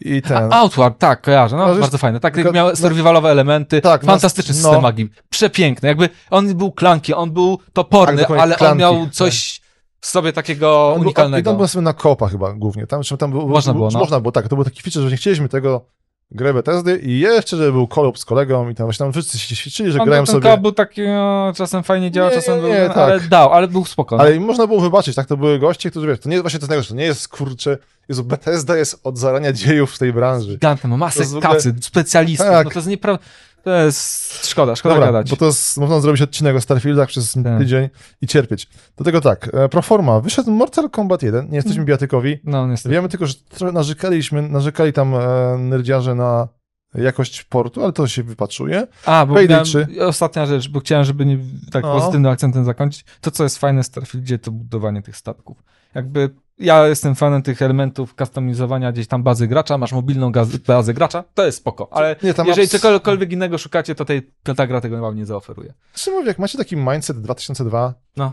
I 0.00 0.22
ten. 0.22 0.36
A, 0.52 0.56
Outward, 0.56 0.98
tak, 0.98 1.22
kojarzę, 1.22 1.56
no, 1.56 1.66
No, 1.66 1.72
wiesz, 1.72 1.80
bardzo 1.80 1.98
fajne. 1.98 2.20
Tak, 2.20 2.34
tylko- 2.34 2.52
miały 2.52 2.76
survivalowe 2.76 3.30
elementy, 3.30 3.80
Tak, 3.80 4.04
fantastyczny 4.04 4.52
no, 4.52 4.54
system 4.54 4.72
no. 4.72 4.80
magii, 4.80 5.10
przepiękny. 5.30 5.88
Jakby 5.88 6.08
on 6.30 6.54
był 6.54 6.72
klanki, 6.72 7.14
on 7.14 7.30
był 7.30 7.58
toporny, 7.72 8.22
Tak, 8.22 8.30
ale 8.30 8.54
on 8.54 8.58
klanki, 8.58 8.78
miał 8.78 9.04
tak. 9.04 9.14
coś 9.14 9.60
w 9.64 9.69
sobie 10.00 10.32
takiego 10.32 10.90
był- 10.94 11.02
unikalnego. 11.02 11.40
I 11.40 11.42
tam 11.44 11.56
był 11.56 11.68
sobie 11.68 11.82
na 11.82 11.92
kopa 11.92 12.28
chyba 12.28 12.52
głównie. 12.52 12.86
Tam, 12.86 13.02
tam 13.18 13.30
był, 13.30 13.48
Można 13.48 13.74
było, 13.74 13.90
no. 13.90 13.98
Można 13.98 14.20
było, 14.20 14.32
tak. 14.32 14.48
To 14.48 14.56
był 14.56 14.64
taki 14.64 14.82
feature, 14.82 15.02
że 15.02 15.10
nie 15.10 15.16
chcieliśmy 15.16 15.48
tego 15.48 15.84
grę 16.32 16.54
Bethesdy 16.54 16.98
i 16.98 17.20
jeszcze, 17.20 17.56
żeby 17.56 17.72
był 17.72 17.86
kolub 17.86 18.18
z 18.18 18.24
kolegą 18.24 18.68
i 18.68 18.74
tam 18.74 18.86
właśnie 18.86 19.04
tam 19.04 19.12
wszyscy 19.12 19.38
się 19.38 19.56
ćwiczyli, 19.56 19.92
że 19.92 20.00
On 20.00 20.08
ten 20.10 20.26
sobie. 20.26 20.40
koop 20.40 20.60
był 20.60 20.72
taki, 20.72 21.02
no, 21.02 21.52
czasem 21.56 21.82
fajnie 21.82 22.10
działa, 22.10 22.28
Nie, 22.30 22.34
czasem 22.34 22.54
nie, 22.54 22.60
był, 22.60 22.70
nie, 22.70 22.88
no, 22.88 22.94
ale 22.94 23.20
tak. 23.20 23.28
dał, 23.28 23.52
ale 23.52 23.68
był 23.68 23.84
spokojny. 23.84 24.24
Ale 24.24 24.36
im 24.36 24.42
można 24.44 24.66
było 24.66 24.80
wybaczyć, 24.80 25.14
tak? 25.16 25.26
To 25.26 25.36
były 25.36 25.58
goście, 25.58 25.90
którzy 25.90 26.06
wiesz, 26.06 26.20
to 26.20 26.28
nie 26.28 26.40
właśnie 26.40 26.58
to 26.60 26.64
jest 26.64 26.70
najgorsze, 26.70 26.88
to 26.90 26.96
nie 26.96 27.04
jest 27.04 27.28
kurczę, 27.28 27.78
Jezu, 28.08 28.24
Bethesda 28.24 28.76
jest 28.76 29.00
od 29.04 29.18
zarania 29.18 29.52
dziejów 29.52 29.92
w 29.92 29.98
tej 29.98 30.12
branży. 30.12 30.52
Gigantem, 30.52 30.90
ma 30.90 30.96
masę 30.96 31.20
jest 31.20 31.34
ogóle- 31.34 31.54
kacy, 31.54 31.74
specjalistów, 31.80 32.46
Tak. 32.46 32.64
no 32.64 32.70
to 32.70 32.78
jest 32.78 32.88
nieprawda. 32.88 33.24
To 33.64 33.70
jest 33.70 34.46
szkoda, 34.46 34.76
szkoda 34.76 34.94
Dobra, 34.94 35.06
gadać. 35.06 35.30
bo 35.30 35.36
to 35.36 35.44
jest, 35.46 35.78
można 35.78 36.00
zrobić 36.00 36.22
odcinek 36.22 36.56
o 36.56 36.60
Starfieldach 36.60 37.08
przez 37.08 37.32
Tak. 37.44 37.58
tydzień 37.58 37.88
i 38.20 38.26
cierpieć. 38.26 38.68
Do 38.96 39.04
tego 39.04 39.20
tak, 39.20 39.50
e, 39.54 39.68
Proforma, 39.68 40.20
wyszedł 40.20 40.50
Mortal 40.50 40.90
Kombat 40.90 41.22
1, 41.22 41.50
nie 41.50 41.56
jesteśmy 41.56 41.84
bijatykowi, 41.84 42.38
No 42.44 42.66
niestety. 42.66 42.92
wiemy 42.92 43.08
tylko, 43.08 43.26
że 43.26 43.34
trochę 43.48 43.72
narzekaliśmy, 43.72 44.42
narzekali 44.48 44.92
tam 44.92 45.14
e, 45.14 45.18
nerdziarze 45.58 46.14
na 46.14 46.48
jakość 46.94 47.44
portu, 47.44 47.82
ale 47.84 47.92
to 47.92 48.08
się 48.08 48.22
wypaczuje. 48.22 48.86
A, 49.06 49.26
bo 49.26 49.34
Payday 49.34 49.48
miałem, 49.48 49.64
3. 49.64 49.86
ostatnia 50.06 50.46
rzecz, 50.46 50.68
bo 50.68 50.80
chciałem, 50.80 51.04
żeby 51.04 51.26
nie, 51.26 51.38
tak 51.72 51.82
No. 51.84 51.94
pozytywnym 51.94 52.32
akcentem 52.32 52.64
zakończyć. 52.64 53.04
To, 53.20 53.30
co 53.30 53.42
jest 53.44 53.58
fajne 53.58 53.82
w 53.82 53.86
Starfieldzie, 53.86 54.38
to 54.38 54.50
budowanie 54.50 55.02
tych 55.02 55.16
statków. 55.16 55.62
Jakby 55.94 56.30
ja 56.60 56.86
jestem 56.86 57.14
fanem 57.14 57.42
tych 57.42 57.62
elementów 57.62 58.14
customizowania 58.18 58.92
gdzieś 58.92 59.06
tam 59.06 59.22
bazy 59.22 59.48
gracza, 59.48 59.78
masz 59.78 59.92
mobilną 59.92 60.32
bazę 60.66 60.94
gracza, 60.94 61.24
to 61.34 61.46
jest 61.46 61.58
spoko, 61.58 61.88
ale 61.90 62.16
Nie, 62.22 62.34
jeżeli 62.46 62.68
abs- 62.68 62.80
cokolwiek 62.80 63.32
innego 63.32 63.58
szukacie, 63.58 63.94
to 63.94 64.04
tej, 64.04 64.30
to 64.42 64.54
ta 64.54 64.66
gra 64.66 64.80
tego 64.80 65.00
wam 65.00 65.16
nie 65.16 65.26
zaoferuje. 65.26 65.74
Mówię, 66.10 66.26
jak 66.26 66.38
macie 66.38 66.58
taki 66.58 66.76
mindset 66.76 67.20
2002, 67.20 67.94
No, 68.16 68.32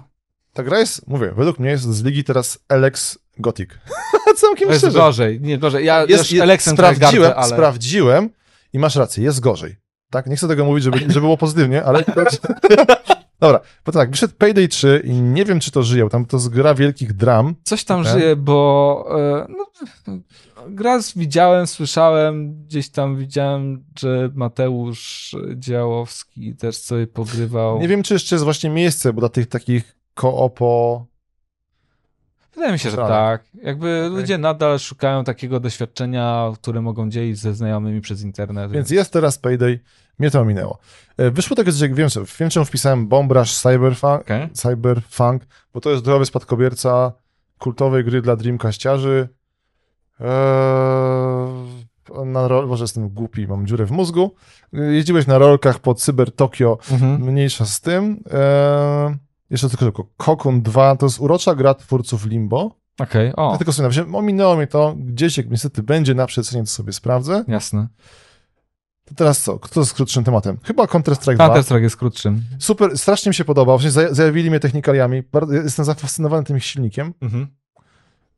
ta 0.53 0.63
gra 0.63 0.79
jest, 0.79 1.07
mówię, 1.07 1.33
według 1.37 1.59
mnie 1.59 1.69
jest 1.69 1.83
z 1.83 2.03
ligi 2.03 2.23
teraz 2.23 2.59
Alex 2.69 3.19
Gothic. 3.39 3.69
Całkiem 4.41 4.69
jest 4.69 4.81
szczerze. 4.81 4.99
gorzej, 4.99 5.41
nie 5.41 5.57
gorzej. 5.57 5.85
Ja 5.85 6.05
jest, 6.05 6.31
już 6.31 6.41
Alexem 6.41 6.73
sprawdziłem, 6.73 7.11
gardzę, 7.11 7.35
ale... 7.35 7.47
sprawdziłem 7.53 8.29
i 8.73 8.79
masz 8.79 8.95
rację, 8.95 9.23
jest 9.23 9.39
gorzej. 9.39 9.75
Tak? 10.09 10.27
Nie 10.27 10.35
chcę 10.35 10.47
tego 10.47 10.65
mówić, 10.65 10.83
żeby, 10.83 10.99
żeby 10.99 11.21
było 11.21 11.37
pozytywnie, 11.37 11.83
ale... 11.83 12.03
Dobra, 13.39 13.59
bo 13.85 13.91
tak, 13.91 14.11
wyszedł 14.11 14.33
Payday 14.37 14.67
3 14.67 15.01
i 15.03 15.11
nie 15.21 15.45
wiem, 15.45 15.59
czy 15.59 15.71
to 15.71 15.83
żyją, 15.83 16.09
tam 16.09 16.25
to 16.25 16.37
jest 16.37 16.49
gra 16.49 16.75
wielkich 16.75 17.13
dram. 17.13 17.55
Coś 17.63 17.83
tam 17.83 18.01
Okej. 18.01 18.11
żyje, 18.11 18.35
bo 18.35 19.07
e, 19.19 19.47
no, 19.49 19.67
gra 20.69 20.99
widziałem, 21.15 21.67
słyszałem, 21.67 22.63
gdzieś 22.63 22.89
tam 22.89 23.17
widziałem, 23.17 23.83
że 23.99 24.29
Mateusz 24.35 25.35
Działowski 25.55 26.55
też 26.55 26.77
sobie 26.77 27.07
pogrywał. 27.07 27.79
Nie 27.79 27.87
wiem, 27.87 28.03
czy 28.03 28.13
jeszcze 28.13 28.35
jest 28.35 28.43
właśnie 28.43 28.69
miejsce, 28.69 29.13
bo 29.13 29.19
dla 29.19 29.29
tych 29.29 29.47
takich 29.47 29.97
koopo... 30.13 31.05
Wydaje 32.53 32.73
mi 32.73 32.79
się, 32.79 32.89
że 32.89 32.97
tak. 32.97 33.43
Jakby 33.63 34.05
Okej. 34.05 34.19
ludzie 34.19 34.37
nadal 34.37 34.79
szukają 34.79 35.23
takiego 35.23 35.59
doświadczenia, 35.59 36.51
które 36.55 36.81
mogą 36.81 37.09
dzielić 37.09 37.39
ze 37.39 37.55
znajomymi 37.55 38.01
przez 38.01 38.21
internet. 38.21 38.71
Więc 38.71 38.89
jest 38.89 39.13
teraz 39.13 39.37
Payday, 39.37 39.79
mnie 40.19 40.31
to 40.31 40.41
ominęło. 40.41 40.77
E, 41.17 41.31
Wyszło 41.31 41.55
takie 41.55 41.71
coś, 41.71 41.81
jak 41.81 41.95
wiem, 41.95 42.09
wiem 42.39 42.49
czemu 42.49 42.65
wpisałem 42.65 43.07
Bomb 43.07 43.31
Rush 43.31 43.53
Cyberfunk, 43.53 44.21
Okej. 44.21 44.49
Cyberpunk, 44.53 45.43
bo 45.73 45.81
to 45.81 45.89
jest 45.89 46.03
drogowy 46.03 46.25
spadkobierca 46.25 47.11
kultowej 47.57 48.03
gry 48.05 48.21
dla 48.21 48.35
Dreamcaściarzy. 48.35 49.29
Eee, 50.19 51.85
na 52.25 52.47
ro- 52.47 52.67
może 52.67 52.83
jestem 52.83 53.09
głupi, 53.09 53.47
mam 53.47 53.67
dziurę 53.67 53.85
w 53.85 53.91
mózgu. 53.91 54.35
Jeździłeś 54.73 55.27
na 55.27 55.37
rolkach 55.37 55.79
po 55.79 55.93
Cyber 55.95 56.31
Tokio, 56.31 56.77
Mhm. 56.91 57.21
mniejsza 57.21 57.65
z 57.65 57.81
tym. 57.81 58.23
Eee, 58.31 59.15
jeszcze 59.49 59.69
tylko 59.69 59.85
szybko. 59.85 60.07
Cocoon 60.17 60.61
2 60.61 60.95
to 60.95 61.05
jest 61.05 61.19
urocza 61.19 61.55
gra 61.55 61.73
twórców 61.73 62.25
Limbo. 62.25 62.71
Okej, 62.99 63.33
o, 63.35 63.51
Ja 63.51 63.57
tylko 63.57 63.73
sobie 63.73 63.83
napisałem, 63.83 64.15
ominęło 64.15 64.55
mnie 64.55 64.67
to, 64.67 64.95
gdzieś 64.99 65.37
jak 65.37 65.49
niestety 65.49 65.83
będzie 65.83 66.13
na 66.13 66.25
przecenie, 66.25 66.63
to 66.63 66.69
sobie 66.69 66.93
sprawdzę. 66.93 67.43
jasne. 67.47 67.87
To 69.07 69.15
teraz 69.15 69.41
co? 69.41 69.59
Kto 69.59 69.79
jest 69.79 69.93
krótszym 69.93 70.23
tematem? 70.23 70.57
Chyba 70.63 70.85
Counter-Strike 70.85 71.35
2. 71.35 71.47
Counter-Strike 71.49 71.81
jest 71.81 71.97
krótszym. 71.97 72.43
Super, 72.59 72.97
strasznie 72.97 73.29
mi 73.29 73.33
się 73.35 73.45
podobał. 73.45 73.77
Właśnie 73.79 73.91
zaja- 73.91 74.13
zajawili 74.13 74.49
mnie 74.49 74.59
technikaliami. 74.59 75.23
Bardzo, 75.23 75.53
jestem 75.53 75.85
zafascynowany 75.85 76.43
tym 76.43 76.57
ich 76.57 76.65
silnikiem. 76.65 77.13
Mhm. 77.21 77.47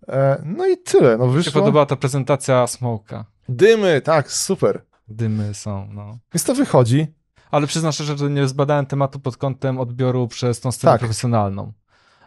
E, 0.08 0.42
no 0.46 0.68
i 0.68 0.78
tyle. 0.78 1.18
No 1.18 1.26
Mi 1.28 1.32
się 1.32 1.38
wyszło. 1.38 1.54
podobała 1.62 1.86
ta 1.86 1.96
prezentacja 1.96 2.68
Smoka. 2.68 3.26
Dymy, 3.50 4.02
tak, 4.02 4.32
super. 4.32 4.82
Dymy 5.08 5.54
są, 5.54 5.88
no. 5.94 6.18
Więc 6.34 6.44
to 6.44 6.56
wychodzi. 6.56 7.08
Ale 7.52 7.68
przyznam 7.68 7.92
szczerze, 7.92 8.18
że 8.18 8.30
nie 8.30 8.48
zbadałem 8.48 8.86
tematu 8.86 9.20
pod 9.20 9.38
kątem 9.38 9.80
odbioru 9.80 10.28
przez 10.28 10.60
tą 10.60 10.72
scenę 10.72 10.92
Tak. 10.94 11.00
profesjonalną. 11.00 11.74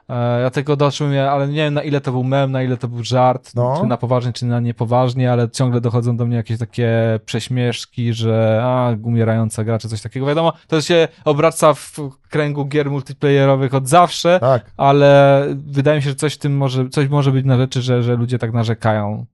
E, 0.08 0.40
Ja 0.40 0.50
tego 0.50 0.76
doszłem, 0.76 1.12
ja- 1.12 1.32
ale 1.32 1.48
nie 1.48 1.54
wiem 1.54 1.74
na 1.74 1.82
ile 1.82 2.00
to 2.00 2.12
był 2.12 2.24
mem, 2.24 2.52
na 2.52 2.62
ile 2.62 2.76
to 2.76 2.88
był 2.88 3.04
żart, 3.04 3.52
No. 3.54 3.78
czy 3.80 3.86
na 3.86 3.96
poważnie, 3.96 4.32
czy 4.32 4.46
na 4.46 4.60
niepoważnie, 4.60 5.32
ale 5.32 5.50
ciągle 5.50 5.80
dochodzą 5.80 6.16
do 6.16 6.26
mnie 6.26 6.36
jakieś 6.36 6.58
takie 6.58 6.90
prześmieszki, 7.26 8.12
że 8.14 8.60
a, 8.64 8.90
umierająca 9.02 9.64
gra, 9.64 9.78
czy 9.78 9.88
coś 9.88 10.02
takiego. 10.02 10.26
Wiadomo, 10.26 10.52
to 10.68 10.80
się 10.80 11.08
obraca 11.24 11.74
w 11.74 11.96
kręgu 12.30 12.64
gier 12.66 12.90
multiplayerowych 12.90 13.74
od 13.74 13.88
zawsze, 13.88 14.38
Tak. 14.40 14.70
ale 14.76 15.42
wydaje 15.66 15.96
mi 15.96 16.02
się, 16.02 16.08
że 16.10 16.16
coś 16.16 16.34
w 16.34 16.38
tym 16.38 16.56
może, 16.56 16.88
coś 16.88 17.08
może 17.08 17.32
być 17.32 17.46
na 17.46 17.56
rzeczy, 17.56 17.82
że, 17.82 18.02
że 18.02 18.16
ludzie 18.16 18.38
tak 18.38 18.52
narzekają. 18.52 19.26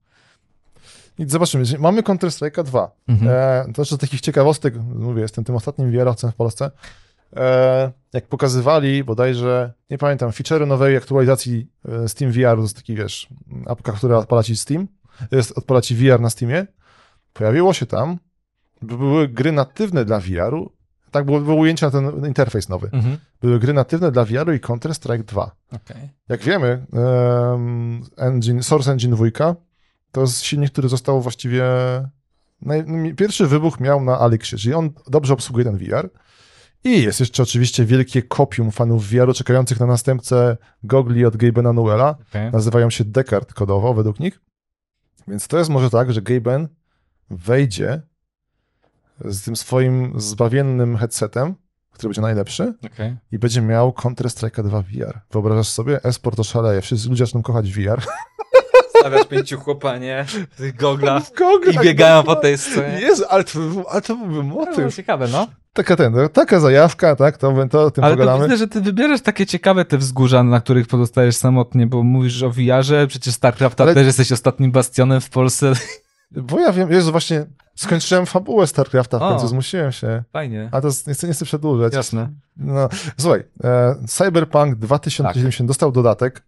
I 1.19 1.29
zobaczymy. 1.29 1.63
Mamy 1.79 2.01
Counter-Strike'a 2.03 2.63
2. 2.63 2.91
Mhm. 3.07 3.31
E, 3.69 3.73
to 3.73 3.81
jeszcze 3.81 3.95
z 3.95 3.99
takich 3.99 4.21
ciekawostek, 4.21 4.73
mówię, 4.95 5.21
jestem 5.21 5.43
tym 5.43 5.55
ostatnim 5.55 5.91
VR-owcem 5.91 6.31
w 6.31 6.35
Polsce. 6.35 6.71
E, 7.35 7.91
jak 8.13 8.27
pokazywali 8.27 9.03
bodajże, 9.03 9.73
nie 9.89 9.97
pamiętam, 9.97 10.31
feature 10.31 10.67
nowej 10.67 10.97
aktualizacji 10.97 11.69
e, 11.85 12.09
Steam 12.09 12.31
VR, 12.31 12.55
to 12.55 12.61
jest 12.61 12.75
taki, 12.75 12.95
wiesz, 12.95 13.27
apka, 13.65 13.91
która 13.91 14.17
odpala 14.17 14.43
ci 14.43 14.55
Steam, 14.55 14.87
jest, 15.31 15.57
odpala 15.57 15.81
ci 15.81 15.95
VR 15.95 16.19
na 16.19 16.29
Steamie. 16.29 16.67
Pojawiło 17.33 17.73
się 17.73 17.85
tam, 17.85 18.17
by 18.81 18.97
były 18.97 19.27
gry 19.27 19.51
natywne 19.51 20.05
dla 20.05 20.19
VR-u, 20.19 20.71
tak, 21.11 21.25
było, 21.25 21.39
było 21.39 21.55
ujęcie 21.55 21.85
na 21.85 21.91
ten 21.91 22.25
interfejs 22.25 22.69
nowy. 22.69 22.89
Mhm. 22.93 23.17
Były 23.41 23.59
gry 23.59 23.73
natywne 23.73 24.11
dla 24.11 24.25
VR-u 24.25 24.53
i 24.53 24.59
Counter-Strike 24.59 25.23
2. 25.23 25.51
Okej. 25.71 26.09
Jak 26.29 26.41
wiemy, 26.41 26.85
em, 26.93 28.03
engine, 28.17 28.63
Source 28.63 28.91
Engine 28.91 29.15
2 29.15 29.55
to 30.11 30.21
jest 30.21 30.43
silnik, 30.43 30.71
który 30.71 30.89
został 30.89 31.21
właściwie. 31.21 31.63
Naj, 32.61 32.85
pierwszy 33.17 33.47
wybuch 33.47 33.79
miał 33.79 34.01
na 34.03 34.19
Alixie, 34.19 34.57
czyli 34.57 34.73
on 34.73 34.89
dobrze 35.07 35.33
obsługuje 35.33 35.65
ten 35.65 35.77
VR. 35.77 36.09
I 36.83 37.03
jest 37.03 37.19
jeszcze 37.19 37.43
oczywiście 37.43 37.85
wielkie 37.85 38.21
kopium 38.23 38.71
fanów 38.71 39.07
VR-u 39.07 39.33
czekających 39.33 39.79
na 39.79 39.85
następcę 39.85 40.57
gogli 40.83 41.25
od 41.25 41.35
Gabe'a 41.35 41.75
Newella. 41.75 42.15
Okej. 42.29 42.51
Nazywają 42.51 42.89
się 42.89 43.03
Descartes 43.05 43.53
kodowo 43.53 43.93
według 43.93 44.19
nich. 44.19 44.39
Więc 45.27 45.47
to 45.47 45.57
jest 45.57 45.69
może 45.69 45.89
tak, 45.89 46.13
że 46.13 46.21
Gaben 46.21 46.67
wejdzie 47.29 48.01
z 49.25 49.41
tym 49.41 49.55
swoim 49.55 50.13
zbawiennym 50.21 50.97
headsetem, 50.97 51.55
który 51.91 52.09
będzie 52.09 52.21
najlepszy, 52.21 52.73
Okej. 52.85 53.15
i 53.31 53.39
będzie 53.39 53.61
miał 53.61 53.91
Counter-Strike 53.91 54.63
2 54.63 54.81
VR. 54.81 55.19
Wyobrażasz 55.31 55.67
sobie? 55.67 56.03
Esport 56.03 56.35
to 56.37 56.43
szaleje. 56.43 56.81
Wszyscy 56.81 57.09
ludzie 57.09 57.25
zaczną 57.25 57.41
kochać 57.43 57.71
VR. 57.73 58.01
Stawiasz 58.99 59.27
pięciu 59.27 59.59
chłopanie 59.59 60.25
w 60.51 60.55
tych 60.57 60.75
goglach 60.75 61.23
i 61.73 61.79
biegają 61.79 62.23
po 62.23 62.35
tej 62.35 62.57
scenie. 62.57 62.99
Jezu, 63.01 63.23
ale 63.29 63.43
to, 63.43 63.59
ale 63.89 64.01
to 64.01 64.15
byłby 64.15 64.35
To 64.35 64.43
motyw. 64.43 64.95
ciekawe, 64.95 65.27
no. 65.27 65.47
Taka 65.79 65.95
ten, 65.95 66.13
taka 66.33 66.59
zajawka, 66.59 67.15
tak, 67.15 67.37
to, 67.37 67.67
to 67.71 67.83
o 67.83 67.91
tym 67.91 68.03
Ale 68.03 68.13
pogadamy. 68.13 68.43
widzę, 68.43 68.57
że 68.57 68.67
ty 68.67 68.81
wybierasz 68.81 69.21
takie 69.21 69.45
ciekawe 69.45 69.85
te 69.85 69.97
wzgórza, 69.97 70.43
na 70.43 70.61
których 70.61 70.87
pozostajesz 70.87 71.35
samotnie, 71.35 71.87
bo 71.87 72.03
mówisz 72.03 72.43
o 72.43 72.49
VR-ze, 72.49 73.07
przecież 73.07 73.33
StarCrafta 73.33 73.83
Ale- 73.83 73.93
też 73.93 74.05
jesteś 74.05 74.31
ostatnim 74.31 74.71
bastionem 74.71 75.21
w 75.21 75.29
Polsce. 75.29 75.73
Bo 76.31 76.59
ja 76.59 76.71
wiem, 76.71 76.91
Jezu, 76.91 77.11
właśnie 77.11 77.45
skończyłem 77.75 78.25
fabułę 78.25 78.67
StarCrafta 78.67 79.19
w 79.19 79.21
O. 79.21 79.29
końcu, 79.29 79.47
zmusiłem 79.47 79.91
się. 79.91 80.23
Fajnie. 80.33 80.69
A 80.71 80.81
to 80.81 80.89
nie 81.07 81.13
chcę, 81.13 81.27
nie 81.27 81.33
chcę 81.33 81.45
przedłużać. 81.45 81.93
Jasne. 81.93 82.29
No, 82.57 82.89
słuchaj, 83.17 83.43
e, 83.63 83.95
Cyberpunk 84.07 84.75
2070 84.75 85.67
dostał 85.67 85.91
dodatek. 85.91 86.43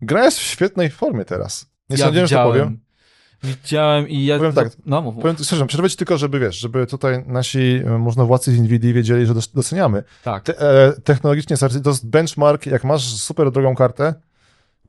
Gra 0.00 0.24
jest 0.24 0.38
w 0.38 0.42
świetnej 0.42 0.90
formie 0.90 1.24
teraz. 1.24 1.66
Nie 1.90 1.96
sądziłem, 1.96 2.26
że 2.26 2.36
to 2.36 2.44
powiem. 2.44 2.80
Widziałem 3.42 4.08
i 4.08 4.24
ja... 4.24 4.36
Powiem 4.36 4.52
tak, 4.52 4.68
No, 4.86 5.02
mów, 5.02 5.14
mów. 5.14 5.22
Powiem, 5.22 5.36
szczerze, 5.44 5.66
przerwę 5.66 5.90
ci 5.90 5.96
tylko, 5.96 6.18
żeby 6.18 6.38
wiesz, 6.38 6.56
żeby 6.58 6.86
tutaj 6.86 7.24
nasi 7.26 7.82
e, 7.86 7.98
można 7.98 8.24
władcy 8.24 8.52
z 8.52 8.60
Nvidia 8.60 8.92
wiedzieli, 8.92 9.26
że 9.26 9.34
doceniamy. 9.54 10.02
Tak. 10.24 10.44
Te, 10.44 10.60
e, 10.60 10.92
technologicznie 11.04 11.56
to 11.56 11.90
jest 11.90 12.06
benchmark, 12.08 12.66
jak 12.66 12.84
masz 12.84 13.04
super 13.04 13.50
drogą 13.50 13.74
kartę, 13.74 14.14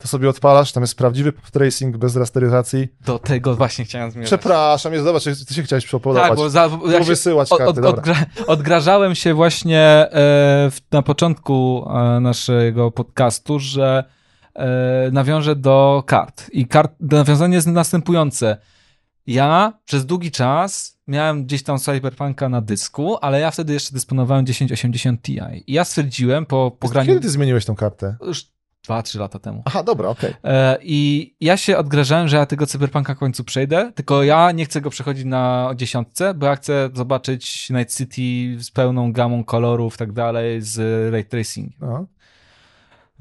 to 0.01 0.07
sobie 0.07 0.29
odpalasz, 0.29 0.71
tam 0.71 0.83
jest 0.83 0.97
prawdziwy 0.97 1.33
tracing 1.51 1.97
bez 1.97 2.15
rasteryzacji. 2.15 2.87
Do 3.05 3.19
tego 3.19 3.55
właśnie 3.55 3.85
chciałem 3.85 4.11
zmierzać. 4.11 4.29
Przepraszam, 4.29 4.93
jest, 4.93 5.05
zobacz, 5.05 5.23
ty 5.47 5.53
się 5.53 5.63
chciałeś 5.63 5.85
przepodować. 5.85 6.29
Tak, 6.29 6.37
bo, 6.37 6.49
za, 6.49 6.69
bo 6.69 6.91
ja 6.91 6.99
wysyłać 6.99 7.51
od, 7.51 7.57
karty, 7.57 7.81
od, 7.81 7.97
odgra, 7.97 8.15
odgrażałem 8.47 9.15
się 9.15 9.33
właśnie 9.33 9.79
e, 9.79 10.09
w, 10.71 10.77
na 10.91 11.01
początku 11.01 11.87
e, 11.89 12.19
naszego 12.19 12.91
podcastu, 12.91 13.59
że 13.59 14.03
nawiążę 15.11 15.55
do 15.55 16.03
kart. 16.05 16.49
I 16.51 16.67
kart, 16.67 16.91
nawiązanie 16.99 17.55
jest 17.55 17.67
następujące. 17.67 18.57
Ja 19.27 19.73
przez 19.85 20.05
długi 20.05 20.31
czas 20.31 20.97
miałem 21.07 21.45
gdzieś 21.45 21.63
tam 21.63 21.77
Cyberpunka 21.77 22.49
na 22.49 22.61
dysku, 22.61 23.17
ale 23.21 23.39
ja 23.39 23.51
wtedy 23.51 23.73
jeszcze 23.73 23.93
dysponowałem 23.93 24.45
1080 24.45 25.21
Ti. 25.21 25.39
I 25.67 25.73
ja 25.73 25.85
stwierdziłem 25.85 26.45
po 26.45 26.71
pograniu... 26.79 27.07
Kiedy 27.07 27.19
ty 27.19 27.29
zmieniłeś 27.29 27.65
tą 27.65 27.75
kartę? 27.75 28.15
Już 28.21 28.51
2-3 28.87 29.19
lata 29.19 29.39
temu. 29.39 29.61
Aha, 29.65 29.83
dobra, 29.83 30.09
okej. 30.09 30.33
E, 30.43 30.77
I 30.81 31.33
ja 31.39 31.57
się 31.57 31.77
odgrażałem, 31.77 32.27
że 32.27 32.37
ja 32.37 32.45
tego 32.45 32.67
cyberpunka 32.67 33.15
w 33.15 33.17
końcu 33.17 33.43
przejdę, 33.43 33.91
tylko 33.95 34.23
ja 34.23 34.51
nie 34.51 34.65
chcę 34.65 34.81
go 34.81 34.89
przechodzić 34.89 35.25
na 35.25 35.71
dziesiątce, 35.75 36.33
bo 36.33 36.45
ja 36.45 36.55
chcę 36.55 36.89
zobaczyć 36.93 37.69
Night 37.69 37.97
City 37.97 38.63
z 38.63 38.71
pełną 38.71 39.13
gamą 39.13 39.43
kolorów 39.43 39.95
i 39.95 39.97
tak 39.97 40.11
dalej, 40.11 40.61
z 40.61 41.11
ray 41.11 41.25
tracing. 41.25 41.73
Aha. 41.81 42.05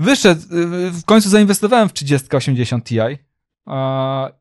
Wyszedł, 0.01 0.41
y, 0.41 0.91
w 0.91 1.05
końcu 1.05 1.29
zainwestowałem 1.29 1.89
w 1.89 1.93
3080 1.93 2.85
Ti 2.85 2.99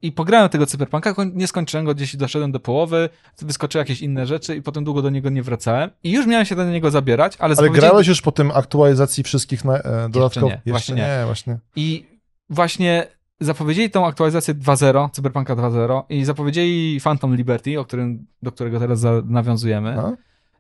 i 0.02 0.11
pograłem 0.11 0.49
tego 0.49 0.65
cyberpunka, 0.65 1.15
nie 1.34 1.48
skończyłem 1.48 1.86
go, 1.86 1.95
gdzieś 1.95 2.15
doszedłem 2.15 2.52
do 2.52 2.60
połowy, 2.60 3.10
wyskoczyły 3.41 3.81
jakieś 3.81 4.02
inne 4.02 4.27
rzeczy 4.27 4.56
i 4.56 4.61
potem 4.61 4.84
długo 4.84 5.02
do 5.02 5.10
niego 5.10 5.30
nie 5.30 5.44
wracałem. 5.44 5.90
I 6.03 6.11
już 6.11 6.26
miałem 6.27 6.45
się 6.45 6.56
do 6.56 6.65
niego 6.65 6.91
zabierać, 6.91 7.38
ale, 7.40 7.56
Ale 7.57 7.69
grałeś 7.69 8.07
już 8.07 8.22
po 8.22 8.31
tym 8.31 8.52
aktualizacji 8.52 9.23
wszystkich 9.23 9.65
na, 9.65 9.77
e, 9.77 10.10
dodatkowych? 10.10 10.65
nie, 10.65 10.72
właśnie 10.72 10.95
nie. 10.95 11.02
nie, 11.02 11.26
właśnie. 11.26 11.57
I 11.76 12.06
właśnie 12.49 13.07
zapowiedzieli 13.40 13.90
tą 13.90 14.07
aktualizację 14.07 14.56
2.0, 14.56 15.10
Cyberpunka 15.11 15.56
2.0 15.56 16.03
i 16.10 16.26
zapowiedzieli 16.26 16.99
Phantom 17.03 17.36
Liberty, 17.36 17.80
o 17.80 17.86
którym, 17.86 18.26
do 18.41 18.52
którego 18.52 18.80
teraz 18.80 18.99
za, 18.99 19.22
nawiązujemy. 19.26 19.99
A? 19.99 20.11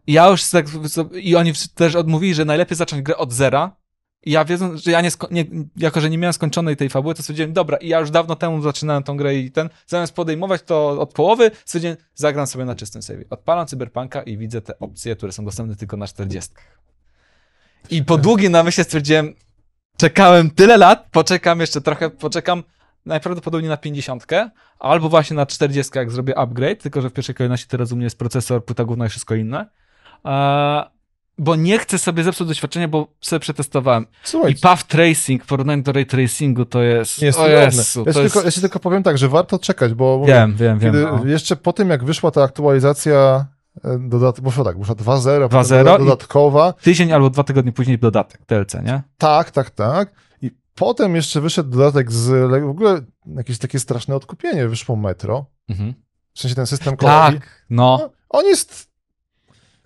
I 0.07 0.13
ja 0.13 0.27
już 0.27 0.49
tak, 0.49 0.65
i 1.13 1.35
oni 1.35 1.53
też 1.75 1.95
odmówili, 1.95 2.33
że 2.33 2.45
najlepiej 2.45 2.77
zacząć 2.77 3.01
grę 3.01 3.17
od 3.17 3.33
zera. 3.33 3.78
I 4.25 4.31
ja 4.31 4.45
wiedząc, 4.45 4.83
że 4.83 4.91
ja 4.91 5.01
nie, 5.01 5.09
nie, 5.31 5.45
jako 5.75 6.01
że 6.01 6.09
nie 6.09 6.17
miałem 6.17 6.33
skończonej 6.33 6.77
tej 6.77 6.89
fabuły, 6.89 7.15
to 7.15 7.21
stwierdziłem, 7.21 7.53
dobra, 7.53 7.77
i 7.77 7.87
ja 7.87 7.99
już 7.99 8.11
dawno 8.11 8.35
temu 8.35 8.61
zaczynałem 8.61 9.03
tą 9.03 9.17
grę 9.17 9.35
i 9.35 9.51
ten, 9.51 9.69
zamiast 9.87 10.15
podejmować 10.15 10.61
to 10.63 10.89
od 10.89 11.13
połowy, 11.13 11.51
stwierdziłem, 11.65 11.97
zagram 12.15 12.47
sobie 12.47 12.65
na 12.65 12.75
czystym 12.75 13.01
save. 13.01 13.19
Odpalam 13.29 13.67
Cyberpunka 13.67 14.21
i 14.21 14.37
widzę 14.37 14.61
te 14.61 14.79
opcje, 14.79 15.15
które 15.15 15.31
są 15.31 15.45
dostępne 15.45 15.75
tylko 15.75 15.97
na 15.97 16.07
40. 16.07 16.51
I 17.89 18.03
po 18.03 18.17
długim 18.17 18.51
namyśle 18.51 18.83
stwierdziłem, 18.83 19.33
czekałem 19.97 20.51
tyle 20.51 20.77
lat, 20.77 21.07
poczekam 21.11 21.59
jeszcze 21.59 21.81
trochę, 21.81 22.09
poczekam 22.09 22.63
najprawdopodobniej 23.05 23.69
na 23.69 23.77
50, 23.77 24.25
albo 24.79 25.09
właśnie 25.09 25.35
na 25.35 25.45
40, 25.45 25.91
jak 25.97 26.11
zrobię 26.11 26.37
upgrade, 26.37 26.81
tylko 26.81 27.01
że 27.01 27.09
w 27.09 27.13
pierwszej 27.13 27.35
kolejności 27.35 27.67
teraz 27.67 27.91
u 27.91 27.95
mnie 27.95 28.03
jest 28.03 28.17
procesor, 28.17 28.65
płyta 28.65 28.85
główna 28.85 29.05
i 29.05 29.09
wszystko 29.09 29.35
inne. 29.35 29.69
Eee, 30.25 30.83
bo 31.39 31.55
nie 31.55 31.79
chcę 31.79 31.97
sobie 31.97 32.23
zepsuć 32.23 32.47
doświadczenia, 32.47 32.87
bo 32.87 33.07
sobie 33.21 33.39
przetestowałem. 33.39 34.05
Słuchaj, 34.23 34.51
I 34.51 34.55
path 34.55 34.83
tracing 34.83 35.43
w 35.43 35.47
porównaniu 35.47 35.83
do 35.83 35.91
ray 35.91 36.05
tracingu 36.05 36.65
to 36.65 36.81
jest... 36.81 37.21
nie 37.21 37.25
jest 37.27 37.39
o. 37.39 37.47
Jezu, 37.47 37.99
ja, 38.07 38.13
to 38.13 38.19
jest... 38.19 38.33
tylko, 38.33 38.47
ja 38.47 38.51
tylko 38.61 38.79
powiem 38.79 39.03
tak, 39.03 39.17
że 39.17 39.29
warto 39.29 39.59
czekać, 39.59 39.93
bo 39.93 40.17
mówię, 40.17 40.33
Wiem, 40.33 40.55
wiem, 40.55 40.79
wiem. 40.79 40.95
no. 41.01 41.25
jeszcze 41.25 41.55
po 41.55 41.73
tym, 41.73 41.89
jak 41.89 42.03
wyszła 42.03 42.31
ta 42.31 42.43
aktualizacja 42.43 43.45
e, 43.83 43.99
dodat... 43.99 44.39
bo 44.41 44.51
tak, 44.63 44.79
wyszła 44.79 44.95
2.0, 44.95 45.49
potem 45.49 45.63
2.0 45.63 45.95
i- 45.95 45.99
dodatkowa, 45.99 46.73
Tydzień 46.73 47.11
albo 47.11 47.29
dwa 47.29 47.43
tygodnie 47.43 47.71
później 47.71 47.99
dodatek, 47.99 48.41
DLC, 48.47 48.73
nie? 48.73 49.01
tak, 49.17 49.51
tak, 49.51 49.69
tak, 49.69 50.11
i 50.41 50.51
potem 50.75 51.15
jeszcze 51.15 51.41
wyszedł 51.41 51.69
dodatek 51.69 52.11
z, 52.11 52.51
w 52.63 52.69
ogóle 52.69 53.01
jakieś 53.35 53.57
takie 53.57 53.79
straszne 53.79 54.15
odkupienie, 54.15 54.67
wyszło 54.67 54.95
Metro, 54.95 55.45
Mhm. 55.69 55.93
w 56.33 56.39
sensie 56.39 56.55
ten 56.55 56.67
system 56.67 56.97
kolei. 56.97 57.33
Tak, 57.33 57.65
no. 57.69 57.97
No, 58.01 58.09
on 58.29 58.45
jest... 58.45 58.88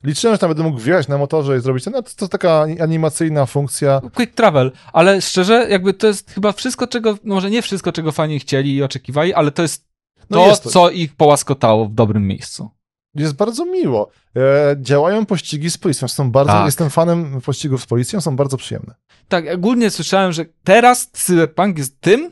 Liczyłem, 0.03 0.35
że 0.35 0.39
tam 0.39 0.49
będę 0.49 0.63
mógł 0.63 0.79
wjechać 0.79 1.07
na 1.07 1.17
motorze 1.17 1.57
i 1.57 1.61
zrobić 1.61 1.83
ten, 1.83 1.93
no 1.93 2.01
to, 2.01 2.09
to 2.17 2.27
taka 2.27 2.61
animacyjna 2.79 3.45
funkcja. 3.45 4.01
Quick 4.15 4.33
travel, 4.35 4.71
ale 4.93 5.21
szczerze, 5.21 5.67
jakby 5.69 5.93
to 5.93 6.07
jest 6.07 6.31
chyba 6.31 6.51
wszystko, 6.51 6.87
czego, 6.87 7.17
może 7.23 7.49
nie 7.49 7.61
wszystko, 7.61 7.91
czego 7.91 8.11
fani 8.11 8.39
chcieli 8.39 8.75
i 8.75 8.83
oczekiwali, 8.83 9.33
ale 9.33 9.51
to 9.51 9.61
jest 9.61 9.85
No 10.29 10.37
to, 10.37 10.47
jest 10.47 10.63
to. 10.63 10.69
co 10.69 10.89
ich 10.89 11.15
połaskotało 11.15 11.85
w 11.85 11.93
dobrym 11.93 12.27
miejscu. 12.27 12.69
Jest 13.15 13.33
bardzo 13.35 13.65
miło. 13.65 14.09
E, 14.35 14.75
działają 14.81 15.25
pościgi 15.25 15.69
z 15.69 15.77
policją, 15.77 16.07
są 16.07 16.31
bardzo, 16.31 16.53
Tak. 16.53 16.65
jestem 16.65 16.89
fanem 16.89 17.41
pościgów 17.41 17.83
z 17.83 17.85
policją, 17.85 18.21
są 18.21 18.35
bardzo 18.35 18.57
przyjemne. 18.57 18.95
Tak, 19.27 19.45
ogólnie 19.55 19.89
słyszałem, 19.89 20.31
że 20.31 20.45
teraz 20.63 21.09
Cyberpunk 21.11 21.77
jest 21.77 22.01
tym, 22.01 22.31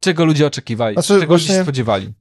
czego 0.00 0.24
ludzie 0.24 0.46
oczekiwali, 0.46 0.94
Znaczy, 0.94 1.20
czego 1.20 1.34
ludzie 1.34 1.46
się 1.46 1.62
spodziewali. 1.62 2.12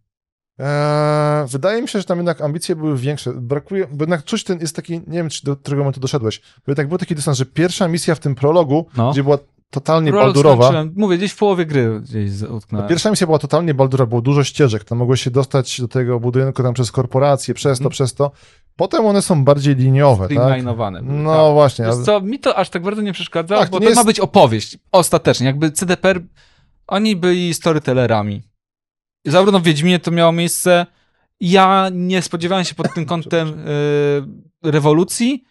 E, 0.59 1.45
wydaje 1.49 1.81
mi 1.81 1.88
się, 1.88 1.99
że 1.99 2.05
tam 2.05 2.17
jednak 2.17 2.41
ambicje 2.41 2.75
były 2.75 2.97
większe. 2.97 3.34
Brakuje, 3.34 3.88
bo 3.91 4.03
jednak 4.03 4.23
czuć 4.23 4.43
ten 4.43 4.59
jest 4.59 4.75
taki, 4.75 4.93
nie 4.93 5.17
wiem, 5.17 5.30
czy 5.30 5.45
do 5.45 5.55
którego 5.55 5.84
momentu 5.84 5.99
doszedłeś, 5.99 6.39
bo 6.39 6.71
jednak 6.71 6.88
był 6.88 6.97
taki 6.97 7.15
dystans, 7.15 7.38
że 7.38 7.45
pierwsza 7.45 7.88
misja 7.88 8.15
w 8.15 8.19
tym 8.19 8.35
prologu, 8.35 8.88
No. 8.97 9.11
gdzie 9.11 9.23
była 9.23 9.38
totalnie 9.69 10.11
Prolog 10.11 10.27
baldurowa, 10.27 10.63
skończyłem, 10.63 10.93
Mówię, 10.97 11.17
gdzieś 11.17 11.31
w 11.31 11.38
połowie 11.38 11.65
gry 11.65 12.01
gdzieś 12.01 12.41
utknąłem. 12.41 12.88
Pierwsza 12.89 13.09
misja 13.09 13.27
była 13.27 13.39
totalnie 13.39 13.73
baldura, 13.73 14.05
było 14.05 14.21
dużo 14.21 14.43
ścieżek, 14.43 14.84
tam 14.84 14.97
mogłeś 14.97 15.21
się 15.21 15.31
dostać 15.31 15.81
do 15.81 15.88
tego 15.88 16.19
budynku 16.19 16.63
tam 16.63 16.73
przez 16.73 16.91
korporacje, 16.91 17.53
przez 17.53 17.77
to, 17.77 17.81
Mhm. 17.81 17.91
przez 17.91 18.13
to. 18.13 18.31
Potem 18.75 19.05
one 19.05 19.21
są 19.21 19.43
bardziej 19.43 19.75
liniowe, 19.75 20.27
tak? 20.27 20.38
Streamlinowane 20.38 21.01
były, 21.03 21.17
No 21.17 21.45
tak. 21.45 21.53
właśnie. 21.53 21.85
Wiesz 21.85 21.95
co, 22.05 22.21
mi 22.21 22.39
to 22.39 22.55
aż 22.57 22.69
tak 22.69 22.84
bardzo 22.84 23.01
nie 23.01 23.13
przeszkadza, 23.13 23.57
Tak, 23.57 23.65
to 23.69 23.71
bo 23.71 23.77
nie 23.80 23.85
to 23.85 23.89
jest- 23.89 23.97
ma 23.97 24.03
być 24.03 24.19
opowieść, 24.19 24.77
ostatecznie. 24.91 25.45
Jakby 25.47 25.71
CDPR, 25.71 26.21
oni 26.88 27.15
byli 27.15 27.53
storytellerami. 27.53 28.43
Zarówno 29.25 29.59
w 29.59 29.63
Wiedźminie 29.63 29.99
to 29.99 30.11
miało 30.11 30.31
miejsce. 30.31 30.85
Ja 31.39 31.89
nie 31.91 32.21
spodziewałem 32.21 32.65
się 32.65 32.75
pod 32.75 32.93
tym 32.93 33.05
kątem 33.11 33.47
y, 34.63 34.71
rewolucji. 34.71 35.43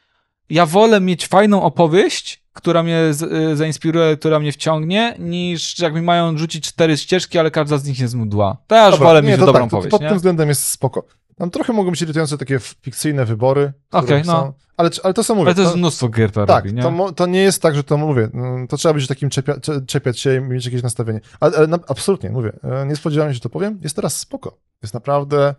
Ja 0.51 0.67
wolę 0.67 1.01
mieć 1.01 1.27
fajną 1.27 1.63
opowieść, 1.63 2.43
która 2.53 2.83
mnie 2.83 2.99
z, 3.11 3.23
y, 3.23 3.57
zainspiruje, 3.57 4.17
która 4.17 4.39
mnie 4.39 4.53
wciągnie, 4.53 5.15
niż 5.19 5.79
jak 5.79 5.95
mi 5.95 6.03
mają 6.03 6.39
rzucić 6.39 6.65
cztery 6.69 6.97
ścieżki, 6.97 7.39
ale 7.39 7.51
każda 7.51 7.79
z 7.79 7.85
nich 7.87 7.99
jest 8.01 8.15
mdła. 8.15 8.57
To 8.67 8.75
ja 8.75 8.87
już 8.87 8.95
Dobra, 8.95 9.07
wolę 9.09 9.23
nie, 9.23 9.29
mieć 9.29 9.41
to 9.41 9.47
dobrą 9.47 9.63
tak, 9.63 9.71
to- 9.71 9.77
opowieść, 9.77 9.91
Pod 9.91 10.01
nie? 10.03 10.09
tym 10.09 10.17
względem 10.17 10.49
jest 10.49 10.65
spoko. 10.69 11.05
Tam 11.43 11.51
trochę 11.51 11.73
mogą 11.73 11.91
być 11.91 12.03
irytujące 12.03 12.39
takie 12.39 12.59
fikcyjne 12.59 13.25
wybory. 13.25 13.73
Okej, 13.93 14.23
no. 14.27 14.55
ale, 14.77 14.91
ale 15.03 15.15
to 15.15 15.25
są 15.25 15.35
mówię. 15.35 15.47
Ale 15.47 15.55
to 15.55 15.61
jest 15.61 15.73
to- 15.73 15.79
mnóstwo 15.79 16.09
gier 16.09 16.31
to 16.31 16.47
tak, 16.47 16.65
robi, 16.65 16.75
nie? 16.77 16.83
to, 16.83 17.13
to 17.13 17.27
nie 17.27 17.43
jest 17.43 17.63
tak, 17.63 17.75
że 17.75 17.85
to 17.85 17.97
mówię. 17.97 18.29
mm, 18.35 18.69
To 18.69 18.77
trzeba 18.77 18.95
być 18.95 19.07
takim 19.07 19.31
czepia, 19.31 19.61
cze- 19.61 19.81
czepiać 19.87 20.21
się 20.21 20.37
i 20.37 20.41
mieć 20.41 20.65
jakieś 20.65 20.83
nastawienie. 20.83 21.21
Ale, 21.41 21.57
ale 21.57 21.67
na, 21.67 21.79
absolutnie, 21.89 22.31
mówię. 22.31 22.53
e, 22.65 22.87
Nie 22.87 22.97
spodziewałem 22.97 23.33
się, 23.33 23.35
że 23.35 23.41
to 23.41 23.49
powiem. 23.49 23.79
Jest 23.83 23.97
teraz 23.97 24.17
spoko. 24.17 24.59
Jest 24.83 24.95
naprawdę. 24.95 25.55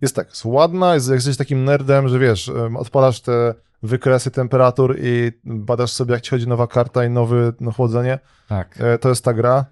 Jest 0.00 0.16
tak, 0.16 0.28
jest 0.28 0.44
ładna, 0.44 0.94
jest, 0.94 1.08
jak 1.08 1.16
jesteś 1.16 1.36
takim 1.36 1.64
nerdem, 1.64 2.08
że 2.08 2.18
wiesz, 2.18 2.50
odpalasz 2.78 3.20
te 3.20 3.54
wykresy 3.82 4.30
temperatur 4.30 4.96
i 5.02 5.32
badasz 5.44 5.90
sobie, 5.92 6.12
jak 6.14 6.22
ci 6.22 6.30
chodzi 6.30 6.48
nowa 6.48 6.66
karta 6.66 7.04
i 7.04 7.10
nowe 7.10 7.52
no, 7.60 7.72
chłodzenie. 7.72 8.18
Tak. 8.48 8.78
E, 8.80 8.98
To 8.98 9.08
jest 9.08 9.24
ta 9.24 9.34
gra. 9.34 9.64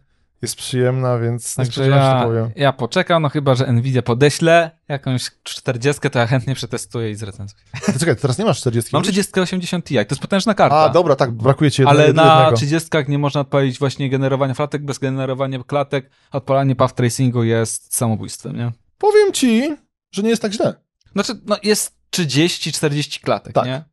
Jest 0.43 0.57
przyjemna, 0.57 1.19
więc 1.19 1.55
Także 1.55 1.89
ja, 1.89 2.21
to 2.21 2.27
powiem. 2.27 2.51
ja 2.57 2.73
poczekam, 2.73 3.23
no 3.23 3.29
chyba, 3.29 3.55
że 3.55 3.73
Nvidia 3.73 4.03
podeśle 4.03 4.71
jakąś 4.89 5.31
40, 5.43 6.11
to 6.11 6.19
ja 6.19 6.27
chętnie 6.27 6.55
przetestuję 6.55 7.11
i 7.11 7.15
zrecenzuję. 7.15 7.63
Ty 7.87 7.99
czekaj, 7.99 8.17
teraz 8.17 8.39
nie 8.39 8.45
masz 8.45 8.59
40. 8.61 8.91
Mam 8.93 9.03
3080 9.03 9.85
Ti, 9.85 9.95
to 9.95 10.01
jest 10.01 10.19
potężna 10.23 10.55
karta. 10.55 10.77
A, 10.77 10.89
dobra, 10.89 11.17
tak, 11.17 11.31
brakuje 11.31 11.71
ci 11.71 11.83
jednego. 11.83 12.03
ale 12.03 12.13
na 12.13 12.37
jednego. 12.39 12.57
30 12.57 12.89
nie 13.09 13.19
można 13.19 13.41
odpalić 13.41 13.79
właśnie 13.79 14.11
generowania 14.11 14.55
klatek, 14.55 14.85
bez 14.85 14.99
generowania 14.99 15.59
klatek 15.67 16.11
odpalanie 16.33 16.77
path 16.77 16.95
tracingu 16.95 17.45
jest 17.45 17.97
samobójstwem, 17.97 18.57
nie? 18.57 18.73
Powiem 18.99 19.33
ci, 19.33 19.77
że 20.13 20.23
nie 20.23 20.29
jest 20.31 20.43
tak 20.43 20.53
źle. 20.53 20.75
Znaczy, 21.13 21.33
no 21.47 21.57
jest 21.63 21.97
30-40 22.11 23.21
klatek, 23.21 23.53
Tak. 23.53 23.67
nie? 23.67 23.85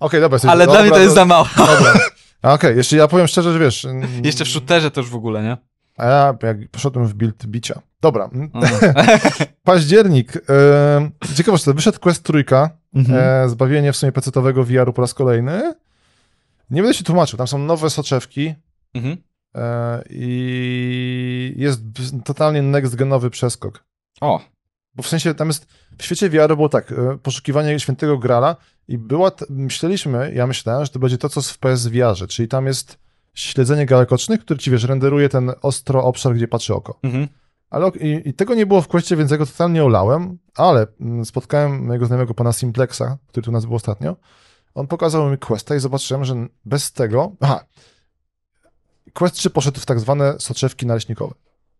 Okej, 0.00 0.20
dobra. 0.20 0.36
jesteś- 0.36 0.50
Ale 0.50 0.66
dobra, 0.66 0.80
dla 0.80 0.82
mnie 0.82 0.96
to 0.96 1.02
jest 1.02 1.14
za 1.14 1.24
mało. 1.24 1.48
Dobra. 1.56 1.94
A, 2.44 2.52
Okej, 2.52 2.76
jeszcze 2.76 2.96
ja 2.96 3.08
powiem 3.08 3.26
szczerze, 3.26 3.52
że 3.52 3.58
wiesz... 3.58 3.84
mm, 3.84 4.08
Jeszcze 4.24 4.44
w 4.44 4.48
shooterze 4.48 4.90
to 4.90 5.00
już 5.00 5.10
w 5.10 5.14
ogóle, 5.14 5.42
nie? 5.42 5.56
A 5.96 6.06
ja 6.06 6.34
jak 6.42 6.68
poszedłem 6.70 7.06
w 7.06 7.14
build 7.14 7.46
bicia. 7.46 7.80
Dobra, 8.00 8.30
No. 8.32 8.48
październik. 9.64 10.36
E, 10.36 11.10
ciekawe, 11.34 11.58
że 11.58 11.74
wyszedł 11.74 11.98
Quest 12.00 12.22
trójka, 12.24 12.70
Mhm. 12.94 13.18
e, 13.44 13.48
zbawienie 13.48 13.92
w 13.92 13.96
sumie 13.96 14.12
pecetowego 14.12 14.64
VR-u 14.64 14.92
po 14.92 15.02
raz 15.02 15.14
kolejny. 15.14 15.74
Nie 16.70 16.82
będę 16.82 16.94
się 16.94 17.04
tłumaczył, 17.04 17.36
tam 17.36 17.46
są 17.46 17.58
nowe 17.58 17.90
soczewki 17.90 18.54
Mhm. 18.94 19.16
e, 19.54 20.02
i 20.10 21.54
jest 21.56 21.80
totalnie 22.24 22.62
next-genowy 22.62 23.30
przeskok. 23.30 23.84
O, 24.20 24.40
Bo 24.94 25.02
w 25.02 25.08
sensie 25.08 25.34
tam 25.34 25.48
jest, 25.48 25.66
w 25.98 26.04
świecie 26.04 26.30
VR 26.30 26.56
było 26.56 26.68
tak, 26.68 26.92
e, 26.92 27.18
poszukiwanie 27.22 27.80
świętego 27.80 28.18
grala 28.18 28.56
i 28.88 28.98
była, 28.98 29.30
myśleliśmy, 29.50 30.32
ja 30.34 30.46
myślałem, 30.46 30.84
że 30.84 30.90
to 30.90 30.98
będzie 30.98 31.18
to, 31.18 31.28
co 31.28 31.42
w 31.42 31.58
PS 31.58 31.86
VR-ze, 31.86 32.26
czyli 32.26 32.48
tam 32.48 32.66
jest 32.66 32.98
śledzenie 33.34 33.86
galek 33.86 34.12
ocznych, 34.12 34.40
który 34.40 34.60
ci, 34.60 34.70
wiesz, 34.70 34.84
renderuje 34.84 35.28
ten 35.28 35.52
ostro 35.62 36.04
obszar, 36.04 36.34
gdzie 36.34 36.48
patrzy 36.48 36.74
oko. 36.74 36.98
mhm. 37.02 37.28
Ale 37.70 37.88
i, 38.00 38.28
i 38.28 38.34
tego 38.34 38.54
nie 38.54 38.66
było 38.66 38.82
w 38.82 38.88
kwestii, 38.88 39.16
więc 39.16 39.30
ja 39.30 39.36
go 39.36 39.46
totalnie 39.46 39.84
olałem, 39.84 40.38
ale 40.56 40.86
mm, 41.00 41.24
spotkałem 41.24 41.86
mojego 41.86 42.06
znajomego 42.06 42.34
pana 42.34 42.52
Simplexa, 42.52 43.18
który 43.26 43.44
tu 43.44 43.52
nas 43.52 43.64
był 43.64 43.74
ostatnio. 43.74 44.16
On 44.74 44.86
pokazał 44.86 45.30
mi 45.30 45.38
Questa 45.38 45.74
i 45.74 45.80
zobaczyłem, 45.80 46.24
że 46.24 46.34
bez 46.64 46.92
tego... 46.92 47.32
Aha. 47.40 47.64
Quest 49.12 49.34
3 49.34 49.50
poszedł 49.50 49.80
w 49.80 49.86
tak 49.86 50.00
zwane 50.00 50.34
soczewki 50.38 50.86
naleśnikowe. 50.86 51.34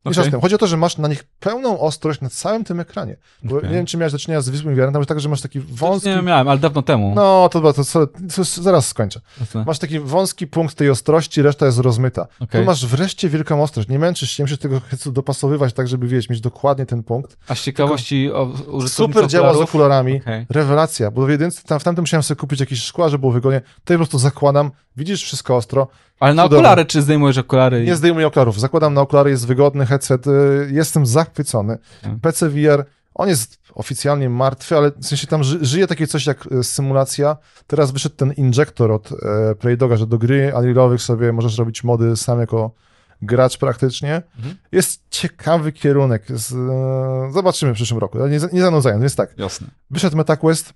Wiesz 0.06 0.18
Okej. 0.18 0.28
o 0.28 0.31
tym, 0.31 0.40
chodzi 0.40 0.55
o 0.55 0.59
to, 0.59 0.66
że 0.66 0.76
masz 0.76 0.98
na 0.98 1.09
nich 1.09 1.24
pełną 1.40 1.81
ostrość 1.81 2.20
na 2.20 2.31
całym 2.31 2.64
tym 2.64 2.81
ekranie. 2.81 3.16
Bo 3.43 3.56
Okej. 3.56 3.70
nie 3.70 3.76
wiem, 3.76 3.86
czy 3.86 3.97
miałeś 3.97 4.12
do 4.12 4.18
czynienia 4.18 4.40
z 4.40 4.44
zwykłym 4.44 4.74
VR-em, 4.74 4.93
tam 4.93 5.01
jest 5.01 5.09
tak, 5.09 5.20
że 5.20 5.28
masz 5.28 5.40
taki 5.40 5.60
wąski... 5.60 6.09
Nie 6.09 6.22
miałem, 6.22 6.48
ale 6.48 6.59
dawno 6.59 6.82
temu. 6.82 7.12
No, 7.16 7.48
to, 7.52 7.60
to, 7.60 7.85
to, 7.85 8.06
to, 8.36 8.44
zaraz 8.44 8.89
skończę. 8.89 9.20
Jasne. 9.40 9.64
Masz 9.66 9.78
taki 9.78 10.01
wąski 10.01 10.47
punkt 10.47 10.74
tej 10.74 10.90
ostrości, 10.90 11.43
reszta 11.43 11.66
jest 11.66 11.78
rozmyta. 11.78 12.26
Okej. 12.40 12.60
Tu 12.60 12.66
masz 12.66 12.86
wreszcie 12.86 13.28
wielką 13.28 13.62
ostrość. 13.62 13.89
Nie 13.89 13.98
męczysz 13.98 14.31
się, 14.31 14.43
musisz 14.43 14.59
tego 14.59 14.81
dopasowywać 15.06 15.72
tak, 15.72 15.89
żeby, 15.89 16.09
wiesz, 16.09 16.28
mieć 16.28 16.40
dokładnie 16.40 16.86
ten 16.86 17.02
punkt. 17.02 17.36
A 17.48 17.55
z 17.55 17.60
ciekawości 17.62 18.31
o 18.32 18.52
Super 18.89 19.26
działa 19.26 19.28
z 19.28 19.51
okularów? 19.51 19.70
okularami. 19.70 20.16
Okej. 20.16 20.47
Rewelacja, 20.51 21.10
bo 21.10 21.26
w 21.26 21.31
jedynce, 21.31 21.62
tam, 21.62 21.81
w 21.81 21.85
tamtym 21.85 22.02
musiałem 22.02 22.22
sobie 22.22 22.40
kupić 22.40 22.60
jakieś 22.60 22.82
szkła, 22.82 23.09
żeby 23.09 23.20
było 23.20 23.32
wygodnie. 23.32 23.60
Tutaj 23.60 23.97
po 23.97 23.98
prostu 23.98 24.18
zakładam 24.18 24.70
widzisz 24.97 25.23
wszystko 25.25 25.57
ostro, 25.57 25.89
Ale 26.21 26.35
na 26.35 26.43
Cudowne. 26.43 26.59
okulary, 26.59 26.85
czy 26.85 27.03
zdejmujesz 27.03 27.39
okulary? 27.39 27.83
i- 27.85 27.87
nie 27.87 27.97
zdejmuję 27.97 28.27
okularów, 28.27 28.61
zakładam 28.61 28.95
na 28.95 29.01
okulary, 29.01 29.31
jest 29.31 29.47
wygodny 29.47 29.87
headset, 29.87 30.27
y, 30.27 30.31
jestem 30.73 31.07
zachwycony. 31.07 31.79
Tak. 32.03 32.12
PC 32.23 32.49
VR, 32.49 32.85
on 33.15 33.29
jest 33.29 33.59
oficjalnie 33.75 34.29
martwy, 34.29 34.77
ale 34.77 34.91
w 34.91 35.07
sensie 35.07 35.27
tam 35.27 35.45
ży, 35.45 35.59
żyje 35.65 35.87
takie 35.87 36.07
coś 36.07 36.27
jak 36.27 36.47
e, 36.53 36.65
symulacja. 36.65 37.37
Teraz 37.66 37.91
wyszedł 37.91 38.15
ten 38.16 38.33
injektor 38.33 38.93
od 38.93 39.12
e, 39.12 39.55
Playdoga, 39.55 39.97
że 39.97 40.07
do 40.07 40.19
gry 40.19 40.53
Unrealowych 40.57 41.03
sobie 41.03 41.33
możesz 41.33 41.59
robić 41.59 41.85
mody 41.85 42.16
sam 42.16 42.41
jako 42.41 42.71
gracz 43.23 43.59
praktycznie. 43.59 44.23
Mhm. 44.37 44.57
Jest 44.73 45.03
ciekawy 45.11 45.73
kierunek. 45.73 46.25
Z, 46.29 46.53
e, 46.53 47.33
zobaczymy 47.33 47.73
w 47.73 47.75
przyszłym 47.75 48.01
roku. 48.01 48.19
Nie, 48.27 48.39
nie 48.53 48.61
zanudzając, 48.62 49.01
więc 49.03 49.16
tak. 49.16 49.39
Jasne. 49.39 49.66
Wyszedł 49.91 50.16
MetaQuest 50.16 50.69
e, 50.69 50.73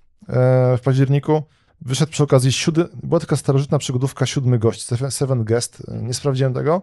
w 0.77 0.81
październiku. 0.83 1.43
Wyszedł 1.81 2.11
przy 2.11 2.23
okazji 2.23 2.51
siódmy, 2.51 2.85
była 3.03 3.19
taka 3.19 3.35
starożytna 3.35 3.77
przygodówka 3.77 4.25
Siódmy 4.25 4.59
Gość, 4.59 4.85
Seven- 5.09 5.43
Guest, 5.43 5.83
e, 5.87 6.01
nie 6.01 6.13
sprawdziłem 6.13 6.53
tego. 6.53 6.81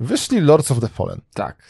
Wyszli 0.00 0.40
Lords 0.40 0.70
of 0.70 0.80
the 0.80 0.88
Fallen. 0.88 1.20
Tak. 1.34 1.66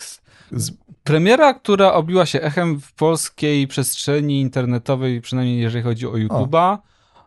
Z- 0.52 0.72
Premiera, 1.04 1.54
która 1.54 1.92
obiła 1.92 2.26
się 2.26 2.40
echem 2.40 2.80
w 2.80 2.92
polskiej 2.92 3.66
przestrzeni 3.66 4.40
internetowej, 4.40 5.20
przynajmniej 5.20 5.60
jeżeli 5.60 5.84
chodzi 5.84 6.06
o 6.06 6.12
YouTube'a, 6.12 6.78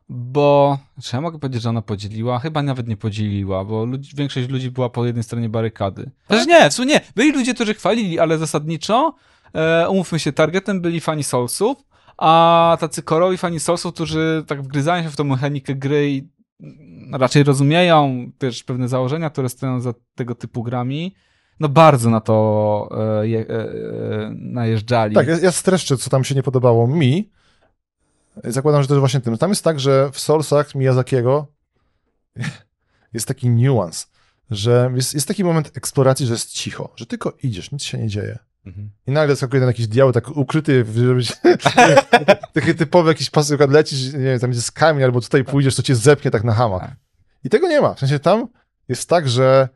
bo 0.09 0.77
czy 1.03 1.15
ja 1.15 1.21
mogę 1.21 1.39
powiedzieć, 1.39 1.61
że 1.61 1.69
ona 1.69 1.81
podzieliła? 1.81 2.39
Chyba 2.39 2.63
nawet 2.63 2.87
nie 2.87 2.97
podzieliła, 2.97 3.65
bo 3.65 3.85
ludzi, 3.85 4.11
większość 4.15 4.49
ludzi 4.49 4.71
była 4.71 4.89
po 4.89 5.05
jednej 5.05 5.23
stronie 5.23 5.49
barykady. 5.49 6.11
Też 6.27 6.47
nie, 6.47 6.69
w 6.69 6.73
sumie 6.73 6.87
nie. 6.87 7.01
Byli 7.15 7.31
ludzie, 7.31 7.53
którzy 7.53 7.73
chwalili, 7.73 8.19
ale 8.19 8.37
zasadniczo, 8.37 9.15
e, 9.53 9.89
umówmy 9.89 10.19
się, 10.19 10.33
targetem 10.33 10.81
byli 10.81 10.99
fani 10.99 11.23
Soulsów, 11.23 11.77
a 12.19 12.77
tacy 12.79 13.03
korowi 13.03 13.37
fani 13.37 13.59
Soulsów, 13.59 13.93
którzy 13.93 14.43
tak 14.47 14.61
wgryzają 14.61 15.03
się 15.03 15.09
w 15.09 15.15
tą 15.15 15.23
mechanikę 15.23 15.75
gry 15.75 16.09
i 16.11 16.27
raczej 17.11 17.43
rozumieją 17.43 18.31
też 18.37 18.63
pewne 18.63 18.87
założenia, 18.87 19.29
które 19.29 19.49
stoją 19.49 19.79
za 19.79 19.93
tego 20.15 20.35
typu 20.35 20.63
grami, 20.63 21.15
no 21.59 21.69
bardzo 21.69 22.09
na 22.09 22.21
to 22.21 22.89
e, 22.91 23.39
e, 23.39 23.49
e, 23.49 24.31
najeżdżali. 24.35 25.15
Tak, 25.15 25.27
ja, 25.27 25.37
ja 25.39 25.51
streszczę, 25.51 25.97
co 25.97 26.09
tam 26.09 26.23
się 26.23 26.35
nie 26.35 26.43
podobało 26.43 26.87
mi. 26.87 27.31
Zakładam, 28.43 28.81
że 28.81 28.87
to 28.87 28.93
jest 28.93 28.99
właśnie 28.99 29.21
tym. 29.21 29.37
Tam 29.37 29.49
jest 29.49 29.63
tak, 29.63 29.79
że 29.79 30.09
w 30.11 30.19
Soulsach 30.19 30.75
Miyazakiego 30.75 31.47
jest 33.13 33.27
taki 33.27 33.49
niuans, 33.49 34.07
że 34.51 34.91
jest, 34.95 35.13
jest 35.13 35.27
taki 35.27 35.43
moment 35.43 35.77
eksploracji, 35.77 36.25
że 36.25 36.33
jest 36.33 36.51
cicho, 36.51 36.93
że 36.95 37.05
tylko 37.05 37.33
idziesz, 37.43 37.71
nic 37.71 37.83
się 37.83 37.97
nie 37.97 38.07
dzieje. 38.07 38.39
Mhm. 38.65 38.89
I 39.07 39.11
nagle 39.11 39.35
skakuje 39.35 39.59
ten 39.59 39.67
jakiś 39.67 39.87
diabeł 39.87 40.13
tak 40.13 40.37
ukryty, 40.37 40.85
żeby 40.95 41.23
się, 41.23 41.33
taki 42.53 42.75
typowy 42.75 43.09
jakiś 43.09 43.29
pas, 43.29 43.49
lecisz, 43.69 44.13
nie 44.13 44.19
wiem, 44.19 44.39
tam 44.39 44.51
jest 44.51 44.71
kamień, 44.71 45.03
albo 45.03 45.21
tutaj 45.21 45.43
pójdziesz, 45.43 45.75
to 45.75 45.83
cię 45.83 45.95
zepnie 45.95 46.31
tak 46.31 46.43
na 46.43 46.53
hama. 46.53 46.79
Tak. 46.79 46.95
I 47.43 47.49
tego 47.49 47.67
nie 47.67 47.81
ma. 47.81 47.93
W 47.93 47.99
sensie 47.99 48.19
tam 48.19 48.47
jest 48.89 49.09
tak, 49.09 49.29
że 49.29 49.69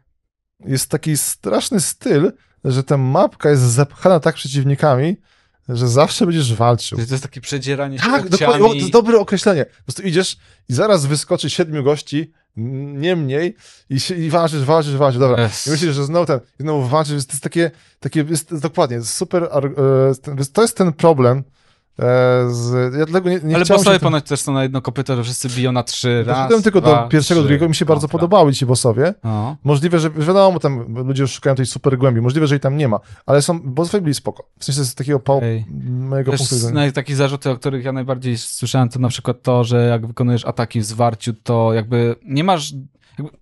jest 0.65 0.89
taki 0.89 1.17
straszny 1.17 1.79
styl, 1.79 2.31
że 2.65 2.83
ta 2.83 2.97
mapka 2.97 3.49
jest 3.49 3.63
zapchana 3.63 4.19
tak 4.19 4.35
przeciwnikami, 4.35 5.17
że 5.69 5.87
zawsze 5.87 6.25
będziesz 6.25 6.53
walczył. 6.53 6.97
To 6.97 7.13
jest 7.13 7.23
takie 7.23 7.41
przedzieranie 7.41 7.99
się 7.99 8.05
Tak, 8.05 8.29
dokładnie, 8.29 8.67
to 8.67 8.73
jest 8.73 8.89
dobre 8.89 9.19
określenie. 9.19 9.65
Po 9.65 9.83
prostu 9.83 10.03
idziesz 10.03 10.37
i 10.69 10.73
zaraz 10.73 11.05
wyskoczy 11.05 11.49
siedmiu 11.49 11.83
gości, 11.83 12.31
n- 12.57 12.99
nie 12.99 13.15
mniej, 13.15 13.55
i, 13.89 13.99
się, 13.99 14.15
i 14.15 14.29
walczysz, 14.29 14.63
walczysz, 14.63 14.95
walczysz, 14.95 15.19
dobra. 15.19 15.45
Yes. 15.45 15.67
I 15.67 15.69
myślisz, 15.69 15.95
że 15.95 16.05
znowu 16.05 16.25
ten, 16.25 16.39
znowu 16.59 16.87
walczysz, 16.87 17.13
jest- 17.13 17.27
to 17.29 17.33
jest 17.33 17.43
takie, 17.43 17.71
takie 17.99 18.25
jest, 18.29 18.59
dokładnie, 18.59 19.01
super, 19.01 19.43
e, 19.43 20.45
to 20.53 20.61
jest 20.61 20.77
ten 20.77 20.93
problem, 20.93 21.43
z, 22.47 22.93
ja 22.97 23.05
dlatego 23.05 23.29
nie, 23.29 23.39
nie 23.43 23.55
Ale 23.55 23.65
bossowie 23.65 23.99
tym- 23.99 24.05
ponoć 24.05 24.25
też 24.25 24.39
są 24.39 24.53
na 24.53 24.63
jedno 24.63 24.81
kopyto, 24.81 25.15
że 25.15 25.23
wszyscy 25.23 25.49
biją 25.49 25.71
na 25.71 25.83
trzy, 25.83 26.23
raz, 26.27 26.37
Doszedłem 26.37 26.63
tylko 26.63 26.81
dwa, 26.81 27.03
do 27.03 27.09
pierwszego, 27.09 27.39
trzy. 27.41 27.47
drugiego, 27.47 27.69
mi 27.69 27.75
się 27.75 27.85
bardzo 27.85 28.07
podobały 28.07 28.53
ci 28.53 28.65
bossowie. 28.65 29.13
No. 29.23 29.57
Możliwe, 29.63 29.99
że 29.99 30.09
wiadomo, 30.09 30.59
tam 30.59 30.95
ludzie 31.07 31.21
już 31.23 31.31
szukają 31.31 31.55
tej 31.55 31.65
super 31.65 31.97
głębi, 31.97 32.21
możliwe, 32.21 32.47
że 32.47 32.55
jej 32.55 32.59
tam 32.59 32.77
nie 32.77 32.87
ma, 32.87 32.99
ale 33.25 33.41
są, 33.41 33.59
bossowie 33.61 34.01
byli 34.01 34.13
spoko. 34.13 34.49
W 34.59 34.65
sensie 34.65 34.83
z 34.83 34.95
takiego 34.95 35.19
pał, 35.19 35.37
Okej. 35.37 35.65
mojego 35.89 36.31
Też 36.31 36.37
punktu 36.39 36.55
widzenia. 36.55 36.81
naj- 36.81 36.91
takie 36.91 37.15
zarzuty, 37.15 37.49
o 37.49 37.55
których 37.57 37.85
ja 37.85 37.91
najbardziej 37.91 38.37
słyszałem, 38.37 38.89
to 38.89 38.99
na 38.99 39.09
przykład 39.09 39.41
to, 39.41 39.63
że 39.63 39.87
jak 39.87 40.07
wykonujesz 40.07 40.45
ataki 40.45 40.79
w 40.79 40.85
zwarciu, 40.85 41.33
to 41.33 41.73
jakby 41.73 42.15
nie 42.25 42.43
masz. 42.43 42.73
Jakby 43.19 43.37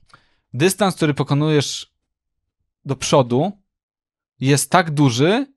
dystans, 0.54 0.96
który 0.96 1.14
pokonujesz 1.14 1.92
do 2.86 2.96
przodu, 2.96 3.52
jest 4.40 4.72
tak 4.72 4.92
duży, 4.92 5.48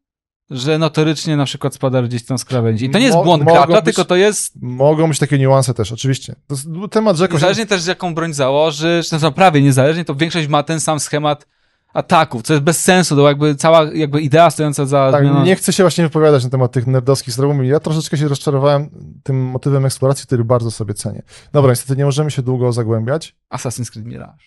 że 0.50 0.78
notorycznie 0.78 1.36
na 1.36 1.44
przykład 1.44 1.74
spadasz 1.74 2.08
gdzieś 2.08 2.24
tam 2.24 2.38
z 2.38 2.44
krawędzi. 2.44 2.84
I 2.84 2.90
to 2.90 2.98
nie 2.98 3.04
jest 3.04 3.16
Mo- 3.16 3.24
błąd 3.24 3.44
gracza, 3.44 3.82
tylko 3.82 4.04
to 4.04 4.16
jest. 4.16 4.52
Mogą 4.62 5.08
być 5.08 5.18
takie 5.18 5.38
niuanse 5.38 5.74
też, 5.74 5.92
oczywiście. 5.92 6.34
To 6.46 6.54
jest 6.54 6.66
temat 6.90 7.16
rzeką. 7.16 7.34
Niezależnie 7.34 7.66
też, 7.66 7.86
jaką 7.86 8.14
broń 8.14 8.32
założysz, 8.32 9.08
to 9.08 9.18
znaczy 9.18 9.34
prawie 9.34 9.62
niezależnie, 9.62 10.04
to 10.04 10.14
większość 10.14 10.48
ma 10.48 10.62
ten 10.62 10.80
sam 10.80 11.00
schemat 11.00 11.46
ataków, 11.94 12.42
co 12.42 12.52
jest 12.52 12.64
bez 12.64 12.82
sensu, 12.82 13.16
to 13.16 13.28
jakby 13.28 13.54
cała 13.54 13.84
jakby 13.94 14.20
idea 14.20 14.50
stojąca 14.50 14.86
za 14.86 15.08
Tak, 15.12 15.24
zmianą... 15.24 15.44
nie 15.44 15.56
chcę 15.56 15.72
się 15.72 15.82
właśnie 15.82 16.04
wypowiadać 16.04 16.44
na 16.44 16.50
temat 16.50 16.72
tych 16.72 16.86
nerdowskich 16.86 17.34
strogów. 17.34 17.56
Ja 17.64 17.80
troszeczkę 17.80 18.16
się 18.16 18.28
rozczarowałem 18.28 18.90
tym 19.22 19.44
motywem 19.44 19.86
eksploracji, 19.86 20.26
który 20.26 20.44
bardzo 20.44 20.70
sobie 20.70 20.94
cenię. 20.94 21.22
Dobra, 21.52 21.72
niestety 21.72 21.96
nie 21.96 22.04
możemy 22.04 22.30
się 22.30 22.42
długo 22.42 22.72
zagłębiać. 22.72 23.36
Assassin's 23.54 23.90
Creed 23.90 24.06
Mirage. 24.06 24.44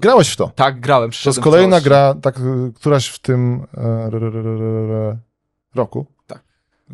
Grałeś 0.00 0.28
w 0.28 0.36
to. 0.36 0.52
Tak, 0.54 0.80
grałem. 0.80 1.10
To 1.10 1.30
jest 1.30 1.40
kolejna 1.40 1.80
gra, 1.80 2.14
tak, 2.22 2.40
któraś 2.74 3.08
w 3.08 3.18
tym 3.18 3.66
e, 3.76 4.10
roku. 5.76 6.06
Tak. 6.26 6.42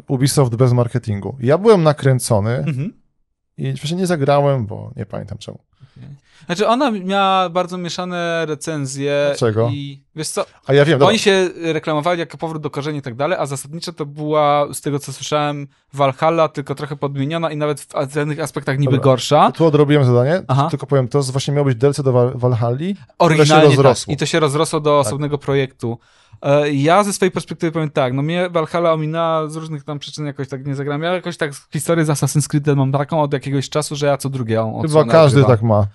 Ubisoft 0.08 0.56
bez 0.56 0.72
marketingu. 0.72 1.36
Ja 1.40 1.58
byłem 1.58 1.82
nakręcony 1.82 2.50
Mhm. 2.56 2.92
i 3.58 3.72
właśnie 3.72 3.96
nie 3.96 4.06
zagrałem, 4.06 4.66
bo 4.66 4.90
nie 4.96 5.06
pamiętam 5.06 5.38
czemu. 5.38 5.58
Znaczy 6.46 6.68
ona 6.68 6.90
miała 6.90 7.48
bardzo 7.48 7.78
mieszane 7.78 8.46
recenzje. 8.46 9.24
Dlaczego? 9.28 9.68
I 9.68 10.04
wiesz 10.16 10.28
co, 10.28 10.44
A 10.66 10.74
ja 10.74 10.84
wiem, 10.84 10.98
dobra. 10.98 11.08
oni 11.08 11.18
się 11.18 11.50
reklamowali 11.62 12.20
jako 12.20 12.38
powrót 12.38 12.62
do 12.62 12.70
korzeni 12.70 12.98
i 12.98 13.02
tak 13.02 13.14
dalej, 13.14 13.38
a 13.40 13.46
zasadniczo 13.46 13.92
to 13.92 14.06
była, 14.06 14.66
z 14.72 14.80
tego 14.80 14.98
co 14.98 15.12
słyszałem, 15.12 15.66
Valhalla, 15.92 16.48
tylko 16.48 16.74
trochę 16.74 16.96
podmieniona 16.96 17.50
i 17.50 17.56
nawet 17.56 17.80
w 17.80 17.86
pewnych 17.86 18.40
aspektach 18.40 18.78
niby 18.78 18.92
Dobra. 18.92 19.04
gorsza. 19.04 19.52
Tu 19.52 19.66
odrobiłem 19.66 20.04
zadanie, 20.04 20.42
Aha. 20.48 20.66
tylko 20.70 20.86
powiem, 20.86 21.08
to 21.08 21.22
właśnie 21.22 21.54
miało 21.54 21.64
być 21.64 21.78
DLC 21.78 22.02
do 22.02 22.32
Valhalli. 22.34 22.96
Oryginalnie 23.18 23.68
tak. 23.68 23.76
rozrosło. 23.76 24.14
I 24.14 24.16
to 24.16 24.26
się 24.26 24.40
rozrosło 24.40 24.80
do 24.80 24.98
osobnego 24.98 25.38
projektu. 25.38 25.98
E, 26.42 26.72
Ja 26.72 27.04
ze 27.04 27.12
swojej 27.12 27.30
perspektywy 27.32 27.72
powiem 27.72 27.90
tak, 27.90 28.12
no 28.12 28.22
mnie 28.22 28.50
Valhalla 28.50 28.92
ominęła 28.92 29.48
z 29.48 29.56
różnych 29.56 29.84
tam 29.84 29.98
przyczyn 29.98 30.26
jakoś 30.26 30.48
tak 30.48 30.66
nie 30.66 30.74
zagram. 30.74 31.02
Ja 31.02 31.12
jakoś 31.12 31.36
tak 31.36 31.52
historię 31.72 32.04
z 32.04 32.08
Assassin's 32.08 32.48
Creed 32.48 32.66
mam 32.76 32.92
taką 32.92 33.22
od 33.22 33.32
jakiegoś 33.32 33.68
czasu, 33.68 33.96
że 33.96 34.06
ja 34.06 34.16
co 34.16 34.30
drugie 34.30 34.54
ją 34.54 34.82
Chyba 34.82 35.04
każdy 35.04 35.44
tak 35.44 35.62
ma. 35.62 35.86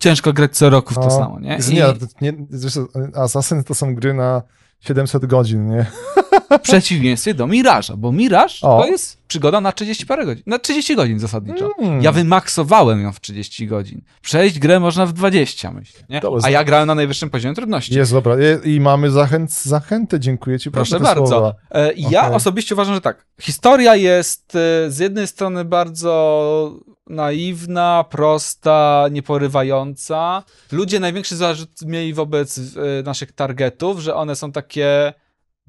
Ciężko 0.00 0.32
grać 0.32 0.56
co 0.56 0.70
roku 0.70 0.94
w 0.94 0.96
to 0.96 1.04
No. 1.04 1.10
samo, 1.10 1.40
nie? 1.40 1.58
I 1.70 1.74
Nie, 1.74 2.32
nie 2.32 2.46
zresztą 2.50 2.86
Assassin 3.14 3.64
to 3.64 3.74
są 3.74 3.94
gry 3.94 4.14
na 4.14 4.42
700 4.80 5.26
godzin, 5.26 5.66
nie? 5.66 5.86
w 6.58 6.60
przeciwieństwie 6.60 7.34
do 7.34 7.46
Miraża, 7.46 7.96
bo 7.96 8.12
Miraż 8.12 8.64
O. 8.64 8.78
to 8.80 8.86
jest 8.86 9.18
przygoda 9.28 9.60
na 9.60 9.72
30 9.72 10.06
parę 10.06 10.26
godzin, 10.26 10.42
na 10.46 10.58
30 10.58 10.96
godzin 10.96 11.18
zasadniczo. 11.18 11.70
Mm. 11.78 12.02
Ja 12.02 12.12
wymaksowałem 12.12 13.02
ją 13.02 13.12
w 13.12 13.20
30 13.20 13.66
godzin. 13.66 14.00
Przejść 14.22 14.58
grę 14.58 14.80
można 14.80 15.06
w 15.06 15.12
20, 15.12 15.70
myślę, 15.70 16.00
nie? 16.08 16.20
A 16.42 16.50
ja 16.50 16.64
grałem 16.64 16.86
na 16.86 16.94
najwyższym 16.94 17.30
poziomie 17.30 17.54
trudności. 17.54 17.94
Jest, 17.94 18.12
dobra. 18.12 18.36
I, 18.64 18.80
mamy 18.80 19.10
zachęt, 19.10 19.52
zachętę, 19.52 20.20
dziękuję 20.20 20.58
ci. 20.58 20.70
Proszę 20.70 21.00
bardzo. 21.00 21.26
słowa. 21.26 21.54
E, 21.70 21.92
Ja 21.96 22.22
Okej. 22.22 22.36
osobiście 22.36 22.74
uważam, 22.74 22.94
że 22.94 23.00
tak. 23.00 23.26
Historia 23.40 23.96
jest 23.96 24.54
e, 24.54 24.90
z 24.90 24.98
jednej 24.98 25.26
strony 25.26 25.64
bardzo 25.64 26.80
naiwna, 27.08 28.04
prosta, 28.10 29.06
nieporywająca. 29.10 30.42
Ludzie 30.72 31.00
największy 31.00 31.36
zarzut 31.36 31.70
mieli 31.86 32.14
wobec 32.14 32.58
e, 32.58 33.02
naszych 33.02 33.32
targetów, 33.32 34.00
że 34.00 34.14
one 34.14 34.36
są 34.36 34.52
takie 34.52 35.12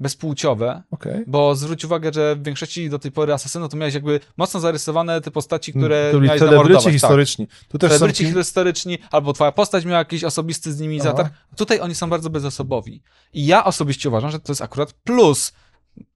bezpłciowe, 0.00 0.82
Okej. 0.90 1.24
bo 1.26 1.54
zwróć 1.54 1.84
uwagę, 1.84 2.12
że 2.12 2.36
w 2.36 2.42
większości 2.42 2.90
do 2.90 2.98
tej 2.98 3.12
pory 3.12 3.32
asasynów 3.32 3.70
to 3.70 3.76
miałeś 3.76 3.94
jakby 3.94 4.20
mocno 4.36 4.60
zarysowane 4.60 5.20
te 5.20 5.30
postaci, 5.30 5.72
które 5.72 6.08
To 6.12 6.20
miałeś 6.20 6.38
celebryci. 6.38 6.84
Tak. 6.84 6.92
historyczni. 6.92 7.48
Tu 7.68 7.78
też 7.78 7.92
są 7.92 7.98
Celebryci 7.98 8.26
ci... 8.26 8.32
historyczni, 8.32 8.98
albo 9.10 9.32
twoja 9.32 9.52
postać 9.52 9.84
miała 9.84 9.98
jakiś 9.98 10.24
osobisty 10.24 10.72
z 10.72 10.80
nimi 10.80 11.00
Aha. 11.00 11.10
zatarg. 11.10 11.32
Tutaj 11.56 11.80
oni 11.80 11.94
są 11.94 12.10
bardzo 12.10 12.30
bezosobowi. 12.30 13.02
I 13.32 13.46
ja 13.46 13.64
osobiście 13.64 14.08
uważam, 14.08 14.30
że 14.30 14.40
to 14.40 14.52
jest 14.52 14.62
akurat 14.62 14.92
plus. 14.92 15.52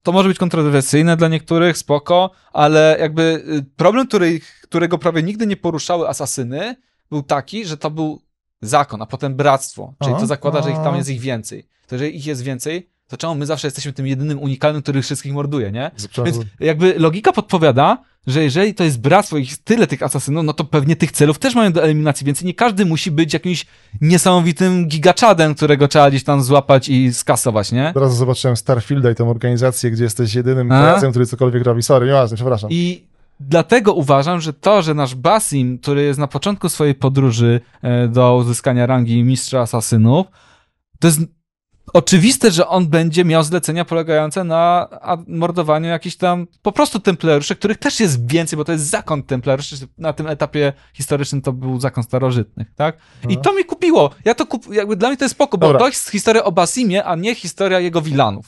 To 0.02 0.12
może 0.12 0.28
być 0.28 0.39
kontrowersyjne 0.39 1.16
dla 1.16 1.28
niektórych, 1.28 1.78
spoko, 1.78 2.31
ale 2.52 2.97
jakby 3.01 3.44
y, 3.48 3.65
problem, 3.77 4.06
który, 4.06 4.40
którego 4.62 4.98
prawie 4.98 5.23
nigdy 5.23 5.47
nie 5.47 5.56
poruszały 5.56 6.09
asasyny, 6.09 6.77
był 7.11 7.23
taki, 7.23 7.65
że 7.66 7.77
to 7.77 7.90
był 7.90 8.23
zakon, 8.62 9.02
a 9.02 9.06
potem 9.06 9.35
bractwo. 9.35 9.94
Czyli 10.02 10.12
Aha. 10.12 10.20
to 10.20 10.27
zakłada, 10.27 10.62
że 10.62 10.70
ich 10.70 10.77
tam 10.77 10.97
jest 10.97 11.11
ich 11.11 11.20
więcej. 11.20 11.69
To 11.86 11.94
jeżeli 11.94 12.16
ich 12.16 12.27
jest 12.27 12.43
więcej, 12.43 12.90
to 13.09 13.16
czemu 13.16 13.35
my 13.35 13.47
zawsze 13.47 13.66
jesteśmy 13.66 13.93
tym 13.93 14.06
jedynym 14.06 14.39
unikalnym, 14.39 14.82
który 14.82 15.02
wszystkich 15.02 15.32
morduje, 15.32 15.72
nie? 15.72 15.90
Więc 16.24 16.39
jakby 16.60 16.94
logika 16.98 17.32
podpowiada, 17.32 17.98
że 18.26 18.43
jeżeli 18.43 18.74
to 18.74 18.85
jest 18.85 19.01
bractwo 19.01 19.39
i 19.39 19.47
tyle 19.64 19.86
tych 19.86 20.02
asasynów, 20.02 20.44
no 20.44 20.52
to 20.52 20.64
pewnie 20.64 20.97
tych 20.97 21.12
celów 21.12 21.39
też 21.39 21.55
mają 21.55 21.72
do 21.72 21.82
eliminacji, 21.82 22.26
więc 22.26 22.43
nie 22.43 22.55
każdy 22.55 22.86
musi 22.86 23.10
być 23.10 23.32
jakimś 23.32 23.66
niesamowitym 24.01 24.89
gigaczadem, 24.89 25.55
którego 25.55 25.89
trzeba 25.89 26.10
gdzieś 26.10 26.24
tam 26.24 26.43
złapać 26.43 26.89
i 26.89 27.14
skasować, 27.14 27.72
nie? 27.72 27.90
Teraz 27.94 28.16
zobaczyłem 28.16 28.56
Starfielda 28.56 29.10
i 29.10 29.14
tą 29.14 29.31
organizację, 29.31 29.90
gdzie 29.90 30.05
jesteś 30.05 30.35
jedynym 30.35 30.68
krajcem, 30.68 31.10
który 31.10 31.26
cokolwiek 31.26 31.64
robi. 31.64 31.82
Sorry, 31.82 32.06
nieważne, 32.06 32.36
przepraszam. 32.36 32.70
I 32.72 33.05
dlatego 33.40 33.94
uważam, 33.94 34.40
że 34.40 34.52
to, 34.52 34.82
że 34.82 34.94
nasz 34.94 35.14
Basim, 35.14 35.78
który 35.78 36.02
jest 36.02 36.18
na 36.18 36.26
początku 36.26 36.68
swojej 36.68 36.94
podróży 36.94 37.60
e, 37.82 38.09
do 38.09 38.36
uzyskania 38.36 38.86
rangi 38.86 39.24
mistrza 39.24 39.60
asasynów, 39.60 40.26
to 41.01 41.09
jest 41.09 41.20
oczywiste, 41.93 42.51
że 42.51 42.69
on 42.69 42.86
będzie 42.86 43.24
miał 43.24 43.43
zlecenia 43.43 43.85
polegające 43.85 44.44
na 44.44 44.89
mordowaniu 45.27 45.89
jakichś 45.89 46.16
tam 46.16 46.47
po 46.62 46.73
prostu 46.73 47.01
templariuszy, 47.01 47.56
których 47.56 47.78
też 47.78 48.01
jest 48.01 48.31
więcej, 48.32 48.56
bo 48.56 48.65
to 48.65 48.73
jest 48.73 48.85
zakon 48.85 49.23
templariuszy. 49.23 49.77
Na 49.98 50.12
tym 50.12 50.27
etapie 50.27 50.73
historycznym 50.94 51.43
to 51.43 51.52
był 51.52 51.81
zakon 51.81 52.05
starożytnych, 52.05 52.69
tak? 52.77 52.97
I 53.28 53.36
No. 53.36 53.43
to 53.43 53.52
mi 53.52 53.65
kupiło. 53.65 54.11
Ja 54.24 54.35
to 54.35 54.47
kup... 54.47 54.74
jakby 54.74 54.97
dla 54.97 55.09
mnie 55.09 55.16
to 55.16 55.24
jest 55.24 55.35
spoko, 55.35 55.59
bo 55.59 55.66
Dobra. 55.66 55.81
to 55.81 55.86
jest 55.86 56.11
historia 56.11 56.44
o 56.44 56.52
Basimie, 56.52 57.05
a 57.05 57.16
nie 57.16 57.35
historia 57.35 57.81
jego 57.81 58.02
wilanów. 58.02 58.47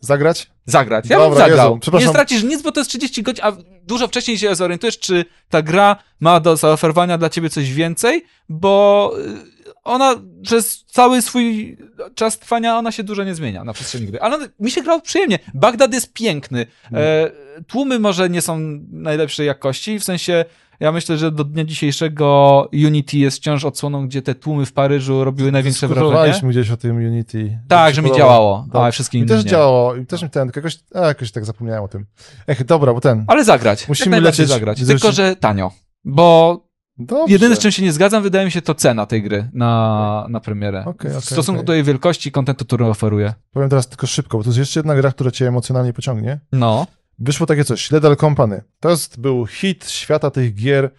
Zagrać? 0.00 0.50
Zagrać. 0.66 1.04
Ja 1.08 1.18
Dobra, 1.18 1.28
bym 1.30 1.38
zagrał. 1.38 1.78
Jezu, 1.86 1.98
nie 1.98 2.08
stracisz 2.08 2.42
nic, 2.42 2.62
bo 2.62 2.72
to 2.72 2.80
jest 2.80 2.90
30 2.90 3.22
godzin, 3.22 3.44
a 3.44 3.52
dużo 3.82 4.08
wcześniej 4.08 4.38
się 4.38 4.54
zorientujesz, 4.54 4.98
czy 4.98 5.24
ta 5.48 5.62
gra 5.62 5.96
ma 6.20 6.40
do 6.40 6.56
zaoferowania 6.56 7.18
dla 7.18 7.30
ciebie 7.30 7.50
coś 7.50 7.72
więcej, 7.72 8.24
bo 8.48 9.12
y, 9.18 9.57
ona 9.88 10.14
przez 10.42 10.84
cały 10.84 11.22
swój 11.22 11.76
czas 12.14 12.38
trwania, 12.38 12.78
ona 12.78 12.92
się 12.92 13.02
dużo 13.02 13.24
nie 13.24 13.34
zmienia 13.34 13.64
na 13.64 13.72
przestrzeni 13.72 14.06
gry. 14.06 14.20
Ale 14.20 14.38
mi 14.60 14.70
się 14.70 14.82
grało 14.82 15.00
przyjemnie. 15.00 15.38
Bagdad 15.54 15.94
jest 15.94 16.12
piękny. 16.12 16.66
E, 16.92 17.30
tłumy 17.66 17.98
może 17.98 18.30
nie 18.30 18.40
są 18.40 18.58
najlepszej 18.90 19.46
jakości, 19.46 19.98
w 19.98 20.04
sensie 20.04 20.44
ja 20.80 20.92
myślę, 20.92 21.18
że 21.18 21.32
do 21.32 21.44
dnia 21.44 21.64
dzisiejszego 21.64 22.68
Unity 22.72 23.18
jest 23.18 23.36
wciąż 23.36 23.64
odsłoną, 23.64 24.06
gdzie 24.06 24.22
te 24.22 24.34
tłumy 24.34 24.66
w 24.66 24.72
Paryżu 24.72 25.24
robiły 25.24 25.52
największe 25.52 25.88
wrażenie. 25.88 26.50
Gdzieś 26.50 26.70
o 26.70 26.76
tym 26.76 26.96
Unity. 26.96 27.58
Tak, 27.68 27.94
że 27.94 28.02
mi 28.02 28.16
działało, 28.16 28.64
Dobra. 28.66 28.88
a 28.88 28.90
wszystkim 28.90 29.18
innym 29.18 29.28
też 29.28 29.44
nie. 29.44 29.50
działało 29.50 29.96
i 29.96 30.06
też 30.06 30.22
mi 30.22 30.30
ten, 30.30 30.48
tylko 30.48 30.58
jakoś, 30.58 30.78
a, 30.94 31.06
jakoś 31.06 31.32
tak 31.32 31.44
zapomniałem 31.44 31.84
o 31.84 31.88
tym. 31.88 32.06
Ech, 32.46 32.64
dobra, 32.64 32.94
bo 32.94 33.00
ten. 33.00 33.24
Ale 33.26 33.44
zagrać. 33.44 33.88
Musimy 33.88 34.20
lecieć. 34.20 34.48
zagrać. 34.48 34.86
Tylko, 34.86 35.12
że 35.12 35.36
tanio. 35.36 35.72
Bo 36.04 36.67
Dobrze. 36.98 37.32
jedyne, 37.32 37.56
z 37.56 37.58
czym 37.58 37.70
się 37.70 37.82
nie 37.82 37.92
zgadzam, 37.92 38.22
wydaje 38.22 38.44
mi 38.44 38.50
się, 38.50 38.62
to 38.62 38.74
cena 38.74 39.06
tej 39.06 39.22
gry 39.22 39.50
na, 39.52 40.26
na 40.28 40.40
premierę. 40.40 40.80
Okej, 40.80 41.10
w 41.10 41.16
okej, 41.16 41.22
stosunku 41.22 41.58
okej. 41.60 41.66
do 41.66 41.74
jej 41.74 41.82
wielkości 41.82 42.32
kontentu, 42.32 42.64
który 42.64 42.84
oferuje. 42.86 43.34
Powiem 43.52 43.68
teraz 43.68 43.88
tylko 43.88 44.06
szybko, 44.06 44.38
bo 44.38 44.44
to 44.44 44.48
jest 44.50 44.58
jeszcze 44.58 44.80
jedna 44.80 44.94
gra, 44.94 45.10
która 45.10 45.30
cię 45.30 45.48
emocjonalnie 45.48 45.92
pociągnie. 45.92 46.40
No. 46.52 46.86
Wyszło 47.18 47.46
takie 47.46 47.64
coś, 47.64 47.90
Lethal 47.90 48.16
Company. 48.16 48.62
To 48.80 48.90
jest, 48.90 49.20
był 49.20 49.46
hit 49.46 49.90
świata 49.90 50.30
tych 50.30 50.54
gier 50.54 50.90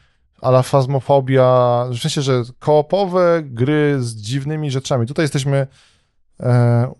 a 0.42 0.50
la 0.50 0.64
Phasmophobia, 0.64 1.86
w 1.92 1.98
sensie, 1.98 2.22
że 2.22 2.44
koopowe 2.60 3.42
gry 3.44 3.98
z 4.00 4.16
dziwnymi 4.16 4.72
rzeczami. 4.72 5.08
Tutaj 5.08 5.24
jesteśmy 5.24 5.68
e, 6.40 6.92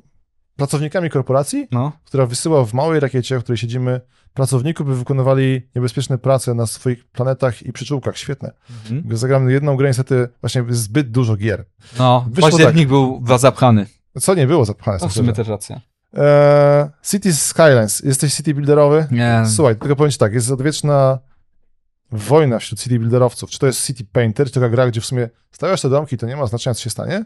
pracownikami 0.56 1.10
korporacji, 1.10 1.68
No. 1.72 1.92
która 2.06 2.26
wysyła 2.26 2.66
w 2.66 2.74
małej 2.74 3.00
rakiecie, 3.00 3.40
w 3.40 3.44
której 3.44 3.58
siedzimy, 3.58 4.02
pracowników, 4.40 4.88
by 4.88 4.96
wykonywali 4.96 5.70
niebezpieczne 5.76 6.18
prace 6.18 6.54
na 6.54 6.66
swoich 6.66 7.08
planetach 7.08 7.64
i 7.64 7.74
przyczółkach. 7.74 8.18
Świetne. 8.18 8.52
Mhm. 8.86 9.18
Zagramy 9.18 9.52
jedną 9.52 9.76
grę, 9.76 9.88
niestety 9.88 10.30
właśnie 10.42 10.66
zbyt 10.70 11.12
dużo 11.12 11.38
gier. 11.38 11.66
No. 12.00 12.26
Wyszło 12.32 12.50
Październik 12.50 12.88
był 12.88 13.24
zapchany. 13.38 13.86
Co 14.20 14.36
nie 14.36 14.48
było 14.48 14.66
zapchane. 14.66 14.98
No, 15.02 15.08
w 15.08 15.14
sumie 15.14 15.34
też 15.34 15.48
racja. 15.48 15.82
E, 16.18 16.90
Cities 17.04 17.46
Skylines. 17.46 18.00
Jesteś 18.00 18.36
city 18.36 18.54
builderowy? 18.54 19.08
Nie. 19.12 19.44
Słuchaj, 19.56 19.76
tylko 19.76 19.96
powiem 19.96 20.12
ci 20.12 20.18
tak, 20.18 20.34
jest 20.34 20.52
odwieczna 20.52 21.20
wojna 22.12 22.60
wśród 22.60 22.82
city 22.82 23.00
builderowców. 23.00 23.50
Czy 23.50 23.60
to 23.60 23.68
jest 23.68 23.86
city 23.86 24.06
painter, 24.12 24.48
czy 24.48 24.54
taka 24.54 24.70
gra, 24.70 24.88
gdzie 24.88 25.02
w 25.02 25.06
sumie 25.06 25.30
stawiasz 25.52 25.82
te 25.82 25.90
domki, 25.90 26.18
to 26.18 26.28
nie 26.28 26.36
ma 26.36 26.46
znaczenia, 26.46 26.74
co 26.74 26.82
się 26.82 26.90
stanie? 26.90 27.26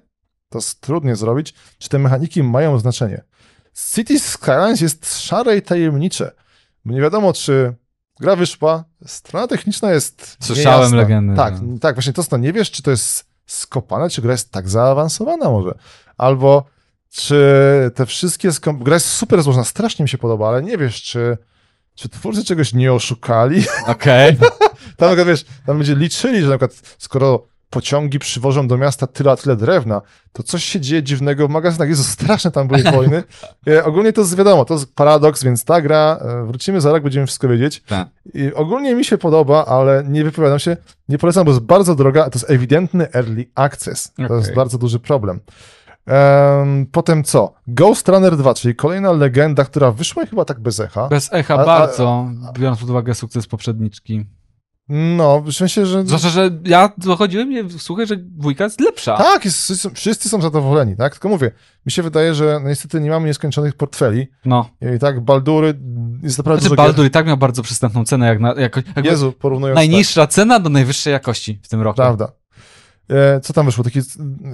To 0.49 0.57
jest 0.57 0.81
trudnie 0.81 1.15
zrobić. 1.15 1.53
Czy 1.77 1.89
te 1.89 1.99
mechaniki 1.99 2.43
mają 2.43 2.79
znaczenie? 2.79 3.23
City 3.93 4.19
Skylines 4.19 4.81
jest 4.81 5.21
szare 5.21 5.57
i 5.57 5.61
tajemnicze. 5.61 6.31
Bo 6.85 6.93
nie 6.93 7.01
wiadomo, 7.01 7.33
czy 7.33 7.73
gra 8.19 8.35
wyszła, 8.35 8.83
strona 9.05 9.47
techniczna 9.47 9.91
jest 9.91 10.37
Słyszałem 10.39 10.77
niejasna. 10.79 10.97
legendy, 10.97 11.35
Tak, 11.35 11.53
no. 11.61 11.79
tak, 11.79 11.95
właśnie 11.95 12.13
to, 12.13 12.23
to 12.23 12.37
nie 12.37 12.53
wiesz, 12.53 12.71
czy 12.71 12.83
to 12.83 12.91
jest 12.91 13.25
skopane, 13.45 14.09
czy 14.09 14.21
gra 14.21 14.31
jest 14.31 14.51
tak 14.51 14.69
zaawansowana 14.69 15.49
może. 15.49 15.71
Albo 16.17 16.63
czy 17.09 17.41
te 17.95 18.05
wszystkie... 18.05 18.51
Skom... 18.51 18.83
Gra 18.83 18.93
jest 18.93 19.05
super 19.09 19.43
złożona, 19.43 19.63
strasznie 19.63 20.03
mi 20.03 20.09
się 20.09 20.17
podoba, 20.17 20.47
ale 20.47 20.63
nie 20.63 20.77
wiesz, 20.77 21.01
czy, 21.01 21.37
czy 21.95 22.09
twórcy 22.09 22.43
czegoś 22.45 22.73
nie 22.73 22.93
oszukali. 22.93 23.63
Okej. 23.87 24.37
Tam, 24.97 25.09
na 25.09 25.15
przykład, 25.15 25.27
wiesz, 25.27 25.45
tam 25.65 25.77
będzie 25.77 25.95
liczyli, 25.95 26.41
że 26.41 26.47
na 26.49 26.57
przykład 26.57 26.95
skoro 26.97 27.43
pociągi 27.73 28.19
przywożą 28.19 28.67
do 28.67 28.77
miasta 28.77 29.07
tyle, 29.07 29.31
a 29.31 29.35
tyle 29.35 29.55
drewna, 29.55 30.01
to 30.33 30.43
coś 30.43 30.63
się 30.63 30.79
dzieje 30.81 31.03
dziwnego 31.03 31.47
w 31.47 31.51
magazynach. 31.51 31.89
Jezu, 31.89 32.03
straszne 32.03 32.51
tam 32.51 32.67
były 32.67 32.83
wojny. 32.97 33.23
E, 33.67 33.85
ogólnie 33.85 34.13
to 34.13 34.21
jest 34.21 34.37
wiadomo, 34.37 34.65
to 34.65 34.73
jest 34.73 34.95
paradoks, 34.95 35.43
więc 35.43 35.65
ta 35.65 35.81
gra, 35.81 36.19
e, 36.21 36.45
wrócimy 36.45 36.81
za 36.81 36.91
rok, 36.91 37.03
będziemy 37.03 37.27
wszystko 37.27 37.47
wiedzieć. 37.47 37.83
Tak. 37.87 38.07
I 38.33 38.53
ogólnie 38.53 38.95
mi 38.95 39.05
się 39.05 39.17
podoba, 39.17 39.65
ale 39.65 40.03
nie 40.07 40.23
wypowiadam 40.23 40.59
się, 40.59 40.77
nie 41.09 41.17
polecam, 41.17 41.45
bo 41.45 41.51
jest 41.51 41.63
bardzo 41.63 41.95
droga, 41.95 42.25
a 42.25 42.29
to 42.29 42.39
jest 42.39 42.51
ewidentny 42.51 43.11
early 43.13 43.45
access. 43.55 44.11
To 44.17 44.23
Okej. 44.23 44.37
jest 44.37 44.53
bardzo 44.53 44.77
duży 44.77 44.99
problem. 44.99 45.39
Em, 46.05 46.85
potem 46.91 47.23
co? 47.23 47.53
Ghost 47.67 48.09
Runner 48.09 48.37
2, 48.37 48.53
czyli 48.53 48.75
kolejna 48.75 49.11
legenda, 49.11 49.65
która 49.65 49.91
wyszła 49.91 50.25
chyba 50.25 50.45
tak 50.45 50.59
bez 50.59 50.79
echa. 50.79 51.07
Bez 51.07 51.33
echa 51.33 51.55
A- 51.55 51.61
a- 51.61 51.65
bardzo, 51.65 52.25
biorąc 52.59 52.79
pod 52.79 52.89
uwagę 52.89 53.15
sukces 53.15 53.47
poprzedniczki. 53.47 54.25
No, 54.89 55.41
w 55.41 55.53
sensie, 55.53 55.85
że... 55.85 56.05
Zwłaszcza, 56.05 56.29
że 56.29 56.49
ja 56.65 56.89
dochodziłem 56.97 57.47
mnie 57.47 57.63
słuchaj, 57.77 58.07
że 58.07 58.17
dwójka 58.17 58.63
jest 58.63 58.79
lepsza. 58.81 59.17
Tak, 59.17 59.45
jest, 59.45 59.71
wszyscy- 59.93 60.29
są 60.29 60.41
zadowoleni, 60.41 60.95
tak? 60.97 61.13
Tylko 61.13 61.29
mówię, 61.29 61.51
mi 61.85 61.91
się 61.91 62.03
wydaje, 62.03 62.33
że 62.35 62.59
no 62.63 62.69
niestety 62.69 63.01
nie 63.01 63.09
mamy 63.09 63.27
nieskończonych 63.27 63.73
portfeli 63.73 64.27
No. 64.45 64.69
i 64.95 64.99
tak 64.99 65.19
Baldury 65.19 65.79
jest 66.23 66.37
naprawdę 66.37 66.61
Znaczy 66.61 66.75
dużo 66.75 66.87
Baldur 66.87 67.05
i 67.05 67.11
tak 67.11 67.27
miał 67.27 67.37
bardzo 67.37 67.63
przystępną 67.63 68.05
cenę, 68.05 68.27
jak 68.27 68.39
na, 68.39 68.53
jako, 68.53 68.81
jakby 68.95 69.11
Jezu, 69.11 69.31
porównując 69.31 69.75
najniższa 69.75 70.27
cena 70.27 70.59
do 70.59 70.69
najwyższej 70.69 71.13
jakości 71.13 71.59
w 71.63 71.67
tym 71.67 71.81
roku. 71.81 71.97
tak, 71.97 72.05
prawda. 72.05 72.31
E, 73.09 73.39
co 73.39 73.53
tam 73.53 73.65
wyszło? 73.65 73.83
Taki, 73.83 73.99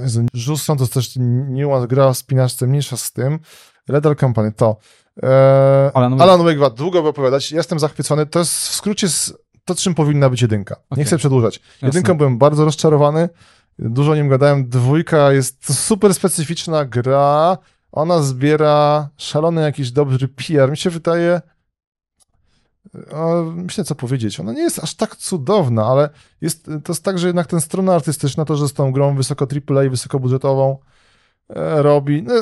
Jezu, 0.01 0.25
Jusson 0.47 0.77
to 0.77 0.87
też 0.87 1.11
niuans 1.49 1.85
gra 1.85 2.13
w 2.13 2.17
spinaczce, 2.17 2.67
mniejsza 2.67 2.97
z 2.97 3.11
tym. 3.11 3.39
Lethal 3.87 4.15
Company, 4.15 4.51
to. 4.51 4.77
E, 5.23 5.91
Alan. 5.93 6.21
Alan 6.21 6.43
Wake 6.43 6.55
2, 6.55 6.69
długo 6.69 7.01
by 7.03 7.07
opowiadać, 7.09 7.51
jestem 7.51 7.79
zachwycony, 7.79 8.25
to 8.25 8.39
jest 8.39 8.51
w 8.51 8.73
skrócie 8.75 9.09
z, 9.09 9.33
to, 9.75 9.81
czym 9.81 9.95
powinna 9.95 10.29
być 10.29 10.41
jedynka. 10.41 10.75
Nie 10.75 10.85
Okej. 10.89 11.05
chcę 11.05 11.17
przedłużać. 11.17 11.55
Jasne. 11.55 11.87
Jedynką 11.87 12.17
byłem 12.17 12.37
bardzo 12.37 12.65
rozczarowany, 12.65 13.29
dużo 13.79 14.11
o 14.11 14.15
nim 14.15 14.29
gadałem. 14.29 14.69
Dwójka 14.69 15.31
jest 15.31 15.85
super 15.85 16.13
specyficzna 16.13 16.85
gra, 16.85 17.57
ona 17.91 18.21
zbiera 18.21 19.09
szalony 19.17 19.61
jakiś 19.61 19.91
dobry 19.91 20.27
PR. 20.27 20.71
Mi 20.71 20.77
się 20.77 20.89
wydaje, 20.89 21.41
o, 23.11 23.43
myślę 23.55 23.83
co 23.83 23.95
powiedzieć, 23.95 24.39
ona 24.39 24.53
nie 24.53 24.61
jest 24.61 24.83
aż 24.83 24.95
tak 24.95 25.15
cudowna, 25.15 25.85
ale 25.85 26.09
jest, 26.41 26.65
to 26.65 26.93
jest 26.93 27.03
tak, 27.03 27.19
że 27.19 27.27
jednak 27.27 27.47
ten 27.47 27.61
strona 27.61 27.95
artystyczna, 27.95 28.45
to, 28.45 28.55
że 28.55 28.67
z 28.67 28.73
tą 28.73 28.91
grą 28.91 29.15
wysoko 29.15 29.47
AAA, 29.69 29.89
wysokobudżetową 29.89 30.77
e, 31.49 31.81
robi, 31.81 32.23
no, 32.23 32.33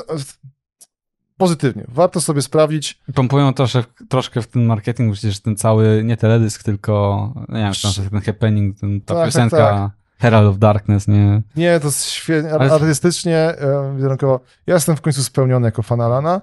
pozytywnie. 1.37 1.85
Warto 1.87 2.21
sobie 2.21 2.41
sprawdzić. 2.41 2.99
Pompują 3.15 3.53
trosze, 3.53 3.83
troszkę 4.09 4.41
w 4.41 4.47
ten 4.47 4.65
marketing, 4.65 5.13
przecież 5.13 5.39
ten 5.39 5.55
cały, 5.55 6.01
nie 6.03 6.17
teledysk, 6.17 6.63
tylko, 6.63 7.33
nie 7.49 7.59
wiem, 7.59 7.73
tam 7.83 8.09
ten 8.09 8.21
happening, 8.21 8.79
ten, 8.79 9.01
ta 9.01 9.05
Tak, 9.13 9.17
tak, 9.17 9.25
piosenka 9.27 9.57
tak. 9.57 9.91
Herald 10.19 10.47
of 10.49 10.57
Darkness, 10.57 11.07
nie? 11.07 11.41
Nie, 11.55 11.79
to 11.79 11.85
jest 11.87 12.05
świetnie, 12.05 12.51
Ale- 12.53 12.71
artystycznie, 12.73 13.53
wizerunkowo. 13.95 14.39
Ja 14.67 14.73
jestem 14.73 14.95
w 14.95 15.01
końcu 15.01 15.23
spełniony 15.23 15.65
jako 15.67 15.83
fan 15.83 16.01
Alana. 16.01 16.41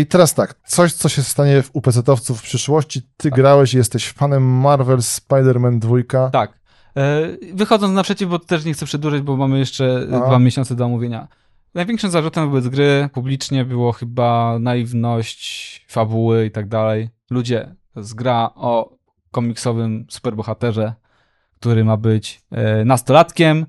I 0.00 0.06
teraz 0.06 0.34
tak, 0.34 0.54
coś, 0.66 0.92
co 0.92 1.08
się 1.08 1.22
stanie 1.22 1.62
w 1.62 1.70
UPC-owców 1.74 2.38
w 2.38 2.42
przyszłości. 2.42 3.02
Ty 3.16 3.30
grałeś 3.30 3.74
i 3.74 3.76
jesteś 3.76 4.12
fanem 4.12 4.42
Marvel 4.60 4.98
Spider-Man 4.98 5.78
2. 5.78 6.30
Tak. 6.30 6.52
E, 6.96 7.20
Wychodząc 7.54 7.94
naprzeciw, 7.94 8.28
bo 8.28 8.38
też 8.38 8.64
nie 8.64 8.74
chcę 8.74 8.86
przedłużyć, 8.86 9.22
bo 9.22 9.36
mamy 9.36 9.58
jeszcze 9.58 10.06
Aha. 10.14 10.26
dwa 10.26 10.38
miesiące 10.38 10.74
do 10.74 10.84
omówienia. 10.84 11.28
Największym 11.74 12.10
zarzutem 12.10 12.50
wobec 12.50 12.68
gry 12.68 13.08
publicznie 13.12 13.64
było 13.64 13.92
chyba 13.92 14.58
naiwność, 14.58 15.84
fabuły 15.88 16.46
i 16.46 16.50
tak 16.50 16.68
dalej. 16.68 17.08
Ludzie, 17.30 17.74
to 17.94 18.00
gra 18.14 18.50
o 18.54 18.96
komiksowym 19.30 20.06
superbohaterze, 20.08 20.94
który 21.60 21.84
ma 21.84 21.96
być 21.96 22.42
e, 22.50 22.84
nastolatkiem, 22.84 23.66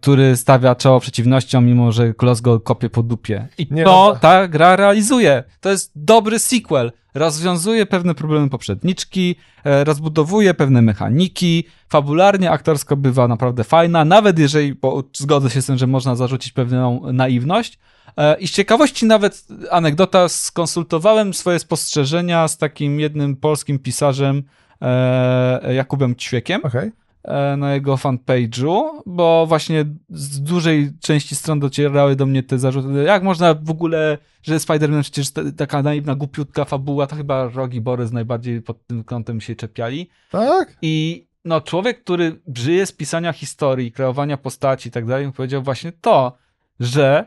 który 0.00 0.36
stawia 0.36 0.74
czoło 0.74 1.00
przeciwnościom, 1.00 1.66
mimo 1.66 1.92
że 1.92 2.14
Klos 2.14 2.40
go 2.40 2.60
kopie 2.60 2.90
po 2.90 3.02
dupie. 3.02 3.48
I 3.58 3.66
Nie, 3.70 3.84
to 3.84 3.90
no- 4.14 4.20
ta 4.20 4.48
gra 4.48 4.76
realizuje. 4.76 5.44
To 5.60 5.70
jest 5.70 5.92
dobry 5.96 6.38
sequel. 6.38 6.92
Rozwiązuje 7.14 7.86
pewne 7.86 8.14
problemy 8.14 8.48
poprzedniczki, 8.50 9.36
e, 9.64 9.84
rozbudowuje 9.84 10.54
pewne 10.54 10.82
mechaniki, 10.82 11.64
fabularnie, 11.88 12.50
aktorsko 12.50 12.96
bywa 12.96 13.28
naprawdę 13.28 13.64
fajna, 13.64 14.04
nawet 14.04 14.38
jeżeli, 14.38 14.74
bo 14.74 15.02
zgodzę 15.16 15.50
się 15.50 15.62
z 15.62 15.66
tym, 15.66 15.78
że 15.78 15.86
można 15.86 16.16
zarzucić 16.16 16.52
pewną 16.52 17.12
naiwność. 17.12 17.78
E, 18.16 18.36
I 18.38 18.48
z 18.48 18.50
ciekawości 18.50 19.06
nawet 19.06 19.46
anegdota, 19.70 20.28
skonsultowałem 20.28 21.34
swoje 21.34 21.58
spostrzeżenia 21.58 22.48
z 22.48 22.58
takim 22.58 23.00
jednym 23.00 23.36
polskim 23.36 23.78
pisarzem, 23.78 24.42
e, 24.82 25.74
Jakubem 25.74 26.16
Ćwiekiem, 26.16 26.60
Okej. 26.64 26.90
E, 27.28 27.56
na 27.56 27.74
jego 27.74 27.96
fanpage'u, 27.96 29.02
bo 29.06 29.46
właśnie 29.46 29.84
z 30.10 30.40
dużej 30.42 30.92
części 31.00 31.36
stron 31.36 31.60
docierały 31.60 32.16
do 32.16 32.26
mnie 32.26 32.42
te 32.42 32.58
zarzuty, 32.58 32.88
jak 33.02 33.22
można 33.22 33.54
w 33.54 33.70
ogóle, 33.70 34.18
że 34.42 34.56
Spider-Man 34.56 35.02
przecież 35.02 35.30
ta- 35.30 35.52
taka 35.56 35.82
naiwna, 35.82 36.14
głupiutka 36.14 36.64
fabuła, 36.64 37.06
to 37.06 37.16
chyba 37.16 37.48
Rogi 37.48 37.80
Borys 37.80 38.12
najbardziej 38.12 38.62
pod 38.62 38.86
tym 38.86 39.04
kątem 39.04 39.40
się 39.40 39.56
czepiali. 39.56 40.08
Tak? 40.30 40.76
I 40.82 41.26
no, 41.44 41.60
człowiek, 41.60 42.02
który 42.02 42.40
żyje 42.54 42.86
z 42.86 42.92
pisania 42.92 43.32
historii, 43.32 43.92
kreowania 43.92 44.36
postaci 44.36 44.88
i 44.88 44.92
tak 44.92 45.06
dalej, 45.06 45.32
powiedział 45.32 45.62
właśnie 45.62 45.92
to, 45.92 46.38
że, 46.80 47.26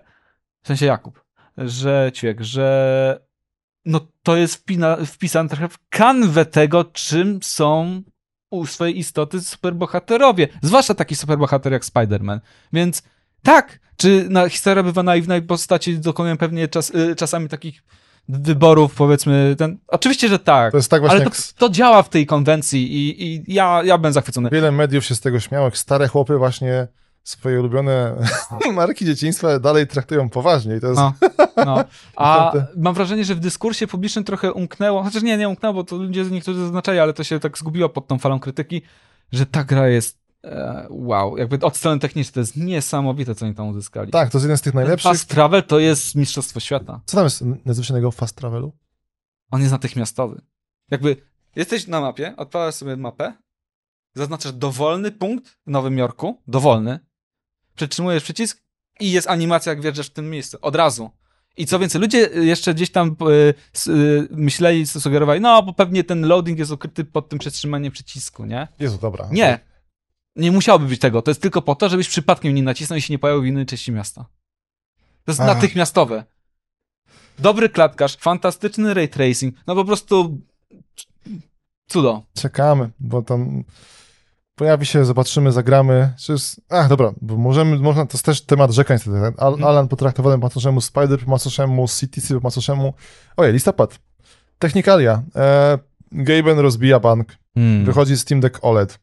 w 0.62 0.68
sensie 0.68 0.86
Jakub, 0.86 1.24
że 1.58 2.12
Ćwiek, 2.16 2.42
że 2.42 3.20
no 3.86 4.00
to 4.24 4.36
jest 4.36 4.56
wpina, 4.56 4.98
wpisane 5.06 5.50
trochę 5.50 5.70
w 5.70 5.78
kanwę 5.90 6.46
tego, 6.46 6.84
czym 6.84 7.40
są 7.44 8.02
u 8.52 8.66
swojej 8.66 9.00
istoty 9.00 9.42
superbohaterowie. 9.42 10.48
Zwłaszcza 10.62 10.94
taki 10.94 11.16
superbohater 11.16 11.72
jak 11.74 11.86
Spider-Man. 11.86 12.40
Więc 12.74 13.04
tak, 13.44 13.80
czy 13.98 14.26
na, 14.30 14.50
historia 14.50 14.84
bywa 14.84 15.04
naiwna 15.04 15.38
i 15.38 15.42
postaci 15.42 16.00
dokonują 16.00 16.38
pewnie 16.38 16.68
czas, 16.68 16.90
y, 16.90 17.16
czasami 17.16 17.50
takich 17.50 17.84
wyborów, 18.30 18.96
powiedzmy, 18.96 19.56
ten... 19.58 19.78
Oczywiście, 19.88 20.28
że 20.28 20.40
tak. 20.40 20.72
To 20.72 20.78
jest 20.78 20.92
tak 20.92 21.02
właśnie 21.02 21.22
Ale 21.22 21.26
to, 21.26 21.38
to 21.58 21.70
działa 21.70 22.04
w 22.04 22.10
tej 22.10 22.26
konwencji 22.26 22.94
i, 22.94 23.26
i 23.26 23.54
ja, 23.54 23.82
ja 23.86 23.98
byłem 23.98 24.14
zachwycony. 24.14 24.50
wiele 24.50 24.72
mediów 24.72 25.06
się 25.06 25.16
z 25.16 25.20
tego 25.20 25.40
śmiało, 25.40 25.66
jak 25.66 25.78
stare 25.78 26.08
chłopy 26.08 26.38
właśnie 26.38 26.88
swoje 27.24 27.60
ulubione 27.60 28.16
marki 28.74 29.06
dzieciństwa 29.06 29.60
dalej 29.60 29.88
traktują 29.88 30.30
poważnie 30.30 30.76
i 30.76 30.80
to 30.80 30.88
jest... 30.88 31.00
No, 31.00 31.14
no. 31.66 31.84
A 32.16 32.54
mam 32.78 32.94
wrażenie, 32.94 33.26
że 33.26 33.36
w 33.36 33.40
dyskursie 33.40 33.88
publicznym 33.88 34.24
trochę 34.24 34.54
umknęło, 34.54 35.04
chociaż 35.04 35.24
nie, 35.24 35.38
nie 35.38 35.50
umknęło, 35.50 35.74
bo 35.74 35.84
to 35.84 35.96
ludzie 35.96 36.24
niektórzy 36.24 36.60
zaznaczali, 36.60 37.00
ale 37.00 37.14
to 37.14 37.24
się 37.24 37.40
tak 37.40 37.58
zgubiło 37.58 37.90
pod 37.90 38.08
tą 38.08 38.20
falą 38.20 38.40
krytyki, 38.40 38.82
że 39.32 39.46
ta 39.46 39.64
gra 39.64 39.88
jest 39.88 40.18
e, 40.44 40.88
wow, 40.90 41.38
jakby 41.38 41.60
od 41.60 41.78
strony 41.78 42.00
technicznej 42.00 42.34
to 42.34 42.40
jest 42.40 42.58
niesamowite, 42.58 43.36
co 43.36 43.46
oni 43.46 43.56
tam 43.56 43.68
uzyskali. 43.68 44.12
Tak, 44.12 44.30
to 44.30 44.38
jest 44.38 44.46
jeden 44.46 44.58
z 44.58 44.62
tych 44.62 44.74
najlepszych. 44.74 45.12
Fast 45.12 45.30
Travel 45.30 45.64
to 45.64 45.80
jest 45.80 46.16
mistrzostwo 46.16 46.60
świata. 46.60 47.02
Co 47.06 47.18
tam 47.18 47.24
jest 47.24 47.44
nadzwyczajnego 47.66 48.12
w 48.12 48.16
Fast 48.16 48.36
Travelu? 48.36 48.74
On 49.52 49.62
jest 49.62 49.72
natychmiastowy. 49.72 50.42
Jakby 50.92 51.16
jesteś 51.56 51.88
na 51.88 52.02
mapie, 52.02 52.34
odpalasz 52.38 52.76
sobie 52.76 52.98
mapę, 52.98 53.34
zaznaczasz 54.16 54.54
dowolny 54.54 55.12
punkt 55.12 55.48
w 55.50 55.72
Nowym 55.72 55.98
Jorku, 55.98 56.42
dowolny, 56.48 57.00
przytrzymujesz 57.88 58.24
przycisk 58.24 58.62
i 59.00 59.12
jest 59.12 59.30
animacja, 59.30 59.70
jak 59.70 59.82
wjeżdżasz 59.82 60.08
w 60.08 60.14
tym 60.14 60.30
miejscu. 60.30 60.58
Od 60.62 60.76
razu. 60.76 61.10
I 61.58 61.66
co 61.66 61.80
więcej, 61.80 62.02
ludzie 62.02 62.18
jeszcze 62.34 62.74
gdzieś 62.74 62.92
tam 62.92 63.16
y, 63.30 63.54
y, 63.88 64.28
myśleli, 64.32 64.88
sugerowali, 64.88 65.42
no 65.42 65.64
bo 65.64 65.74
pewnie 65.74 66.04
ten 66.04 66.28
loading 66.28 66.60
jest 66.60 66.72
ukryty 66.72 67.06
pod 67.06 67.30
tym 67.30 67.40
przetrzymaniem 67.40 67.92
przycisku, 67.92 68.46
nie? 68.46 68.68
Jezu, 68.80 68.98
dobra. 69.02 69.28
Nie. 69.32 69.60
Nie 70.36 70.52
musiałoby 70.52 70.86
być 70.86 71.00
tego. 71.00 71.22
To 71.22 71.32
jest 71.32 71.42
tylko 71.42 71.62
po 71.62 71.76
to, 71.76 71.90
żebyś 71.90 72.08
przypadkiem 72.08 72.54
nie 72.54 72.64
nacisnął 72.64 72.98
i 72.98 73.02
się 73.02 73.14
nie 73.14 73.20
pojawił 73.20 73.42
w 73.42 73.46
innej 73.46 73.66
części 73.66 73.92
miasta. 73.92 74.26
To 75.26 75.32
jest 75.32 75.40
Ach. 75.40 75.48
natychmiastowe. 75.48 76.24
Dobry 77.40 77.70
klatkarz, 77.70 78.18
fantastyczny 78.18 78.94
ray 78.94 79.10
tracing, 79.10 79.56
no 79.68 79.76
po 79.76 79.86
prostu 79.86 80.42
cudo. 81.88 82.24
Czekamy, 82.34 82.90
bo 83.00 83.22
tam 83.22 83.64
pojawi 84.62 84.86
się, 84.86 85.06
zobaczymy, 85.06 85.52
zagramy. 85.52 86.14
Czy 86.20 86.32
jest... 86.32 86.62
Ach, 86.70 86.88
dobra, 86.88 87.12
bo 87.22 87.38
możemy, 87.38 87.80
można, 87.80 88.06
to 88.06 88.14
jest 88.14 88.26
też 88.26 88.42
temat 88.42 88.72
rzekań. 88.72 88.96
niestety. 88.96 89.18
Al, 89.38 89.54
Mhm. 89.54 89.64
Alan 89.70 89.88
potraktowany 89.88 90.36
po 90.36 90.42
macoszemu, 90.46 90.82
Spider 90.82 91.20
po 91.20 91.32
macoszemu, 91.32 91.88
CTC 91.88 92.34
po 92.34 92.40
macoszemu. 92.40 92.94
Ojej, 93.38 93.54
listopad. 93.54 94.00
Technikalia. 94.60 95.22
E, 95.36 95.80
Gaben 96.12 96.60
rozbija 96.60 97.00
bank. 97.00 97.28
Hmm. 97.56 97.86
Wychodzi 97.86 98.18
Steam 98.18 98.42
Deck 98.42 98.60
OLED. 98.62 99.00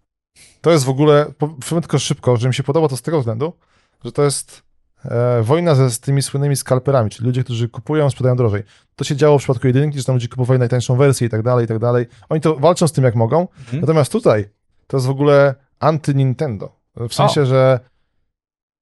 To 0.61 0.71
jest 0.71 0.85
w 0.85 0.89
ogóle, 0.89 1.27
po- 1.39 1.49
powiem 1.49 1.83
tylko 1.83 1.99
szybko, 1.99 2.37
że 2.37 2.49
mi 2.49 2.55
się 2.55 2.63
podoba 2.63 2.89
to 2.89 2.97
z 2.97 3.03
tego 3.03 3.19
względu, 3.19 3.53
że 4.05 4.13
to 4.13 4.23
jest 4.25 4.63
e, 5.05 5.43
wojna 5.43 5.75
ze 5.75 5.91
z 5.91 6.01
tymi 6.01 6.23
słynnymi 6.23 6.57
skalperami, 6.57 7.11
czyli 7.11 7.27
ludzie, 7.27 7.45
którzy 7.45 7.69
kupują, 7.69 8.11
sprzedają 8.11 8.37
drożej. 8.37 8.63
To 8.97 9.05
się 9.05 9.17
działo 9.17 9.39
w 9.39 9.41
przypadku 9.43 9.67
jedynki, 9.67 9.99
że 9.99 10.05
tam 10.05 10.15
ludzie 10.15 10.29
kupowali 10.29 10.59
najtańszą 10.59 10.97
wersję 10.97 11.27
i 11.27 11.31
tak 11.31 11.43
dalej, 11.43 11.65
i 11.65 11.69
tak 11.69 11.79
dalej. 11.79 12.07
Oni 12.29 12.41
to 12.41 12.57
walczą 12.57 12.89
z 12.89 12.93
tym 12.93 13.05
jak 13.05 13.15
mogą, 13.15 13.41
Mhm. 13.59 13.81
natomiast 13.81 14.13
tutaj 14.13 14.58
to 14.89 14.97
jest 14.97 15.07
w 15.07 15.11
ogóle 15.11 15.55
anty-Nintendo. 15.81 16.69
W 16.97 17.15
sensie, 17.15 17.47
że 17.47 17.81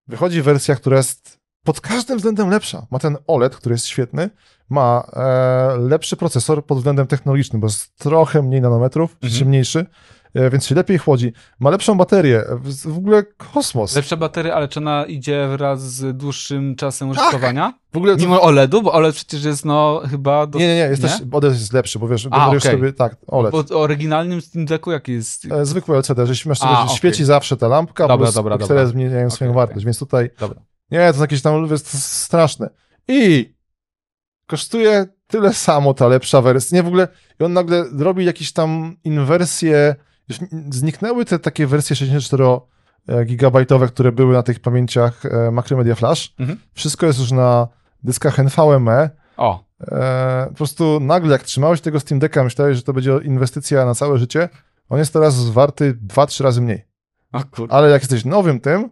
wychodzi 0.08 0.42
wersja, 0.42 0.76
która 0.76 0.96
jest 0.96 1.38
pod 1.64 1.80
każdym 1.80 2.16
względem 2.16 2.50
lepsza. 2.50 2.86
Ma 2.90 2.98
ten 2.98 3.16
OLED, 3.26 3.56
który 3.56 3.72
jest 3.74 3.86
świetny, 3.86 4.30
ma 4.68 5.06
e, 5.12 5.76
lepszy 5.78 6.16
procesor 6.16 6.66
pod 6.66 6.78
względem 6.78 7.06
technologicznym, 7.06 7.60
bo 7.60 7.66
jest 7.66 7.96
trochę 7.98 8.42
mniej 8.42 8.60
nanometrów, 8.60 9.10
Mhm. 9.10 9.32
mhm. 9.80 9.96
E, 10.34 10.50
więc 10.50 10.66
się 10.66 10.74
lepiej 10.74 10.98
chłodzi. 10.98 11.32
Ma 11.60 11.70
lepszą 11.70 11.96
baterię, 11.96 12.44
w, 12.84 12.98
ogóle 12.98 13.22
kosmos. 13.22 13.96
Lepsza 13.96 14.16
bateria, 14.16 14.54
ale 14.54 14.68
czy 14.68 14.80
ona 14.80 15.04
idzie 15.04 15.48
wraz 15.48 15.80
z 15.94 16.16
dłuższym 16.16 16.76
czasem 16.76 17.14
Tak. 17.14 17.18
użytkowania? 17.18 17.78
W 17.92 17.96
ogóle 17.96 18.16
to, 18.16 18.22
Mimo 18.22 18.42
OLED-u, 18.42 18.82
bo 18.82 18.92
OLED 18.92 19.14
przecież 19.14 19.44
jest 19.44 19.64
no 19.64 20.02
chyba... 20.10 20.46
Do... 20.46 20.58
nie, 20.58 20.66
nie, 20.66 20.74
nie, 20.74 20.80
jest 20.80 21.02
nie? 21.02 21.08
też, 21.08 21.20
OLED 21.32 21.52
jest 21.52 21.72
lepszy, 21.72 21.98
bo 21.98 22.08
wiesz, 22.08 22.28
A, 22.30 22.48
okej. 22.48 22.60
sobie, 22.60 22.92
tak, 22.92 23.16
OLED. 23.26 23.52
Bo 23.52 23.62
w 23.62 23.72
oryginalnym 23.72 24.40
Steam 24.40 24.66
Decku 24.66 24.92
jaki 24.92 25.12
jest? 25.12 25.52
E, 25.52 25.66
Zwykły 25.66 25.96
LCD, 25.96 26.26
że 26.26 26.48
masz 26.48 26.62
A, 26.62 26.76
że 26.76 26.82
okej. 26.82 26.96
świeci 26.96 27.24
zawsze 27.24 27.56
ta 27.56 27.68
lampka, 27.68 28.08
Dobra, 28.08 28.26
plus 28.26 28.34
dobra, 28.34 28.58
piksele 28.58 28.80
dobra. 28.80 28.92
zmieniają 28.92 29.30
swoją 29.30 29.50
Okej, 29.50 29.60
wartość, 29.60 29.84
więc 29.84 29.98
tutaj 29.98 30.30
Dobra. 30.40 30.60
Nie, 30.90 30.98
to 30.98 31.04
jest 31.04 31.20
jakieś 31.20 31.42
tam 31.42 31.70
jest 31.70 32.02
straszne. 32.04 32.70
I 33.08 33.54
kosztuje 34.46 35.06
tyle 35.26 35.54
samo 35.54 35.94
ta 35.94 36.08
lepsza 36.08 36.42
wersja. 36.42 36.76
Nie, 36.76 36.82
w 36.82 36.86
ogóle 36.86 37.08
i 37.40 37.44
on 37.44 37.52
nagle 37.52 37.84
robi 37.98 38.24
jakieś 38.24 38.52
tam 38.52 38.96
inwersje. 39.04 39.94
Już 40.28 40.38
zniknęły 40.70 41.24
te 41.24 41.38
takie 41.38 41.66
wersje 41.66 41.96
64 41.96 42.44
gigabajtowe, 43.26 43.88
które 43.88 44.12
były 44.12 44.34
na 44.34 44.42
tych 44.42 44.60
pamięciach 44.60 45.26
e, 45.26 45.50
Macromedia 45.50 45.94
Flash. 45.94 46.34
Mhm. 46.38 46.58
Wszystko 46.74 47.06
jest 47.06 47.18
już 47.18 47.32
na 47.32 47.68
dyskach 48.02 48.38
NVMe. 48.38 49.10
O, 49.36 49.66
E, 49.80 50.46
po 50.48 50.54
prostu 50.54 51.00
nagle, 51.00 51.32
jak 51.32 51.42
trzymałeś 51.42 51.80
tego 51.80 52.00
Steam 52.00 52.18
Decka, 52.18 52.44
myślałeś, 52.44 52.76
że 52.76 52.82
to 52.82 52.92
będzie 52.92 53.18
inwestycja 53.22 53.86
na 53.86 53.94
całe 53.94 54.18
życie. 54.18 54.48
On 54.88 54.98
jest 54.98 55.12
teraz 55.12 55.50
warty 55.50 55.98
2-3 56.06 56.44
razy 56.44 56.60
mniej. 56.60 56.84
Ale 57.70 57.90
jak 57.90 58.02
jesteś 58.02 58.24
nowym 58.24 58.60
tym, 58.60 58.90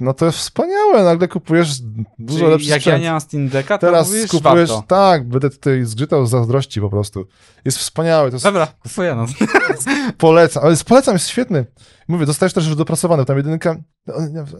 no 0.00 0.14
to 0.14 0.26
jest 0.26 0.38
wspaniałe. 0.38 1.04
Nagle 1.04 1.28
kupujesz 1.28 1.80
dużo 2.18 2.38
Czyli 2.38 2.50
lepszy 2.50 2.68
jak 2.68 2.80
sprzęt. 2.80 2.92
ja 2.92 2.98
nie 3.04 3.10
mam 3.10 3.20
Steam 3.20 3.48
Decka, 3.48 3.78
to 3.78 3.86
Teraz 3.86 4.08
mówisz, 4.08 4.30
kupujesz, 4.30 4.70
warto. 4.70 4.84
tak, 4.86 5.28
będę 5.28 5.50
tutaj 5.50 5.84
zgrzytał 5.84 6.26
z 6.26 6.30
zazdrości 6.30 6.80
po 6.80 6.90
prostu. 6.90 7.26
Jest 7.64 7.78
wspaniały, 7.78 8.30
to 8.30 8.34
jest, 8.34 8.44
Dobra, 8.44 8.66
kupuję 8.82 9.14
no. 9.14 9.26
polecam, 10.18 10.62
ale 10.62 10.72
jest, 10.72 10.84
polecam, 10.84 11.14
jest 11.14 11.28
świetny. 11.28 11.66
Mówię, 12.08 12.26
dostajesz 12.26 12.52
też 12.52 12.66
już 12.66 12.76
dopracowany, 12.76 13.24
tam 13.24 13.36
jedynka, 13.36 13.76
no, 14.06 14.14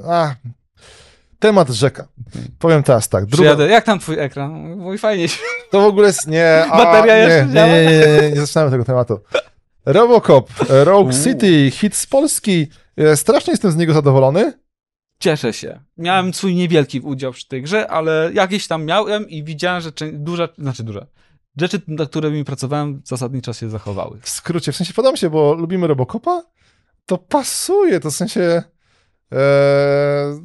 a, 0.08 0.34
temat 1.38 1.68
rzeka. 1.68 2.08
Powiem 2.58 2.82
teraz 2.82 3.08
tak, 3.08 3.26
druga, 3.26 3.36
Przyjadę. 3.36 3.68
Jak 3.68 3.84
tam 3.84 3.98
twój 3.98 4.18
ekran? 4.18 4.76
Mój 4.76 4.98
fajnie 4.98 5.28
się... 5.28 5.38
to 5.70 5.80
w 5.80 5.84
ogóle 5.84 6.06
jest, 6.06 6.26
nie, 6.26 6.64
a, 6.70 6.76
Bateria 6.76 7.14
nie, 7.14 7.20
jeszcze 7.20 7.46
nie, 7.46 7.54
nie, 7.54 7.84
nie, 7.84 8.22
nie, 8.22 8.30
nie 8.30 8.40
zaczynamy 8.40 8.70
tego 8.70 8.84
tematu. 8.84 9.20
Robocop, 9.84 10.50
Rogue. 10.68 11.12
City, 11.12 11.70
hit 11.70 11.96
z 11.96 12.06
Polski, 12.06 12.68
E, 13.00 13.16
strasznie 13.16 13.50
jestem 13.50 13.70
z 13.70 13.76
niego 13.76 13.92
zadowolony. 13.92 14.52
Cieszę 15.20 15.52
się. 15.52 15.80
Miałem 15.98 16.34
swój 16.34 16.54
niewielki 16.54 17.00
udział 17.00 17.32
przy 17.32 17.48
tej 17.48 17.62
grze, 17.62 17.90
ale 17.90 18.30
jakieś 18.34 18.66
tam 18.66 18.84
miałem 18.84 19.28
i 19.28 19.44
widziałem, 19.44 19.80
że 19.82 19.90
duża, 20.12 20.48
znaczy 20.58 20.84
duża. 20.84 21.06
Rzeczy, 21.60 21.80
na 21.88 22.06
którymi 22.06 22.44
pracowałem, 22.44 23.02
zasadniczo 23.04 23.52
się 23.52 23.70
zachowały. 23.70 24.18
w 24.22 24.28
skrócie, 24.28 24.72
w 24.72 24.76
sensie 24.76 24.94
podoba 24.94 25.12
mi 25.12 25.18
się, 25.18 25.30
bo 25.30 25.54
lubimy 25.54 25.86
Robocopa, 25.86 26.42
to 27.06 27.18
pasuje, 27.18 28.00
to 28.00 28.10
w 28.10 28.14
sensie 28.14 28.62
e, 29.32 30.40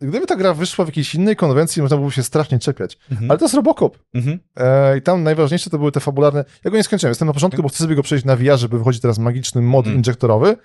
gdyby 0.00 0.26
ta 0.26 0.36
gra 0.36 0.54
wyszła 0.54 0.84
w 0.84 0.88
jakiejś 0.88 1.14
innej 1.14 1.36
konwencji, 1.36 1.82
można 1.82 1.96
byłoby 1.96 2.14
się 2.14 2.22
strasznie 2.22 2.58
czepiać, 2.58 2.98
Mhm. 3.10 3.30
ale 3.30 3.38
to 3.38 3.44
jest 3.44 3.54
Robocop 3.54 3.98
Mhm. 4.14 4.38
e, 4.56 4.98
i 4.98 5.02
tam 5.02 5.22
najważniejsze 5.22 5.70
to 5.70 5.78
były 5.78 5.92
te 5.92 6.00
fabularne, 6.00 6.44
ja 6.64 6.70
go 6.70 6.76
nie 6.76 6.82
skończyłem, 6.84 7.10
jestem 7.10 7.28
na 7.28 7.34
początku, 7.34 7.62
bo 7.62 7.68
chcę 7.68 7.78
sobie 7.78 7.94
go 7.94 8.02
przejść 8.02 8.24
na 8.24 8.36
VR, 8.36 8.58
żeby 8.58 8.78
wychodzi 8.78 9.00
teraz 9.00 9.18
magiczny 9.18 9.62
mod 9.62 9.86
Mm. 9.86 9.98
injektorowy, 9.98 10.56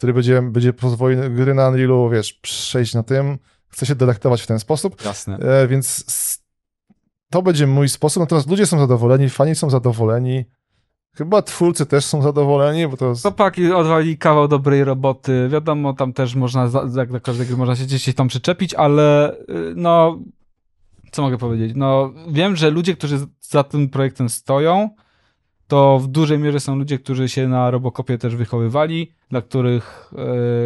który 0.00 0.14
będzie, 0.14 0.42
będzie 0.42 0.72
pozwolił 0.72 1.18
gry 1.30 1.54
na 1.54 1.68
Unrealu, 1.68 2.10
wiesz, 2.10 2.32
przejść 2.32 2.94
na 2.94 3.02
tym, 3.02 3.38
chcę 3.68 3.86
się 3.86 3.94
delektować 3.94 4.42
w 4.42 4.46
ten 4.46 4.58
sposób, 4.58 5.04
Jasne. 5.04 5.38
E, 5.38 5.68
więc 5.68 6.04
to 7.30 7.42
będzie 7.42 7.66
mój 7.66 7.88
sposób. 7.88 8.20
Natomiast 8.20 8.50
ludzie 8.50 8.66
są 8.66 8.78
zadowoleni, 8.78 9.28
fani 9.28 9.54
są 9.54 9.70
zadowoleni. 9.70 10.44
Chyba 11.16 11.42
twórcy 11.42 11.86
też 11.86 12.04
są 12.04 12.22
zadowoleni, 12.22 12.88
bo 12.88 12.96
to. 12.96 13.14
Chłopaki 13.22 13.72
odwali 13.72 14.18
kawał 14.18 14.48
dobrej 14.48 14.84
roboty. 14.84 15.48
Wiadomo, 15.48 15.92
tam 15.92 16.12
też 16.12 16.34
można, 16.34 16.70
jak 16.96 17.12
do 17.12 17.20
każdej 17.20 17.46
gry 17.46 17.56
można 17.56 17.76
się 17.76 17.84
gdzieś 17.84 18.14
tam 18.14 18.28
przyczepić, 18.28 18.74
ale 18.74 19.34
y, 19.34 19.44
no, 19.76 20.18
co 21.12 21.22
mogę 21.22 21.38
powiedzieć? 21.38 21.72
No, 21.76 22.12
wiem, 22.28 22.56
że 22.56 22.70
ludzie, 22.70 22.96
którzy 22.96 23.18
za 23.40 23.64
tym 23.64 23.88
projektem 23.88 24.28
stoją, 24.28 24.90
to 25.70 25.98
w 25.98 26.06
dużej 26.06 26.38
mierze 26.38 26.60
są 26.60 26.76
ludzie, 26.76 26.98
którzy 26.98 27.28
się 27.28 27.48
na 27.48 27.70
Robocopie 27.70 28.18
też 28.18 28.36
wychowywali, 28.36 29.12
dla 29.30 29.42
których 29.42 30.12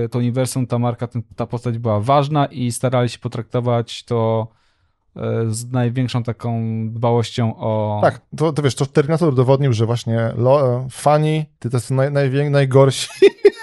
y, 0.05 0.09
to 0.09 0.19
uniwersum, 0.19 0.67
ta 0.67 0.79
marka, 0.79 1.07
ten, 1.07 1.23
ta 1.37 1.47
postać 1.47 1.79
była 1.79 2.01
ważna 2.01 2.47
i 2.47 2.73
starali 2.73 3.09
się 3.09 3.19
potraktować 3.19 4.05
to 4.05 4.49
y, 5.17 5.21
z 5.55 5.71
największą 5.73 6.23
taką 6.23 6.63
dbałością 6.91 7.57
o... 7.57 7.99
Tak, 8.03 8.21
to, 8.37 8.53
to 8.53 8.63
wiesz, 8.63 8.75
to 8.75 8.87
Terminator 8.87 9.29
udowodnił, 9.29 9.73
że 9.73 9.87
właśnie 9.87 10.33
lo, 10.37 10.77
e, 10.77 10.87
fani, 10.91 11.45
ty 11.59 11.71
to 11.71 11.81
są 11.81 11.95
naj, 11.95 12.09
najwię- 12.09 12.51
najgorsi, 12.51 13.09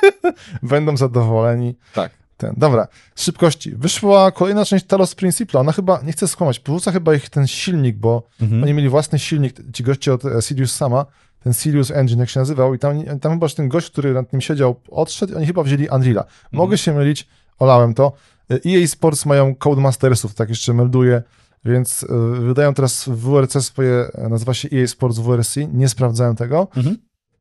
będą 0.63 0.97
zadowoleni. 0.97 1.75
Tak. 1.93 2.11
Ten. 2.37 2.53
Dobra, 2.57 2.87
z 3.15 3.23
szybkości. 3.23 3.75
Wyszła 3.75 4.31
kolejna 4.31 4.65
część 4.65 4.85
Talos 4.85 5.15
Principle. 5.15 5.59
Ona 5.59 5.71
chyba, 5.71 6.01
nie 6.01 6.11
chcę 6.11 6.27
skłamać, 6.27 6.59
porzuca 6.59 6.91
chyba 6.91 7.13
ich 7.15 7.29
ten 7.29 7.47
silnik, 7.47 7.97
bo 7.97 8.23
Mhm. 8.41 8.63
oni 8.63 8.73
mieli 8.73 8.89
własny 8.89 9.19
silnik, 9.19 9.55
ci 9.73 9.83
goście 9.83 10.13
od 10.13 10.25
e, 10.25 10.41
Sirius 10.41 10.75
sama, 10.75 11.05
ten 11.43 11.53
Sirius 11.53 11.91
Engine, 11.91 12.19
jak 12.19 12.29
się 12.29 12.39
nazywał, 12.39 12.73
i 12.73 12.79
tam, 12.79 13.19
tam 13.19 13.31
chyba 13.31 13.47
ten 13.49 13.69
gość, 13.69 13.91
który 13.91 14.13
nad 14.13 14.33
nim 14.33 14.41
siedział, 14.41 14.75
odszedł 14.89 15.33
i 15.33 15.35
oni 15.35 15.45
chyba 15.45 15.63
wzięli 15.63 15.87
Unreala. 15.89 16.25
Mogę 16.51 16.77
się 16.77 16.93
mylić, 16.93 17.27
olałem 17.59 17.93
to. 17.93 18.11
E, 18.51 18.59
EA 18.65 18.87
Sports 18.87 19.25
mają 19.25 19.55
Codemastersów, 19.55 20.35
tak 20.35 20.49
jeszcze 20.49 20.73
melduję, 20.73 21.23
więc 21.65 22.03
e, 22.03 22.41
wydają 22.41 22.73
teraz 22.73 23.05
w 23.09 23.15
WRC 23.15 23.61
swoje, 23.61 24.11
e, 24.13 24.29
nazywa 24.29 24.53
się 24.53 24.69
EA 24.73 24.87
Sports 24.87 25.19
WRC, 25.19 25.55
nie 25.73 25.89
sprawdzałem 25.89 26.35
tego. 26.35 26.67
Mhm. 26.75 26.97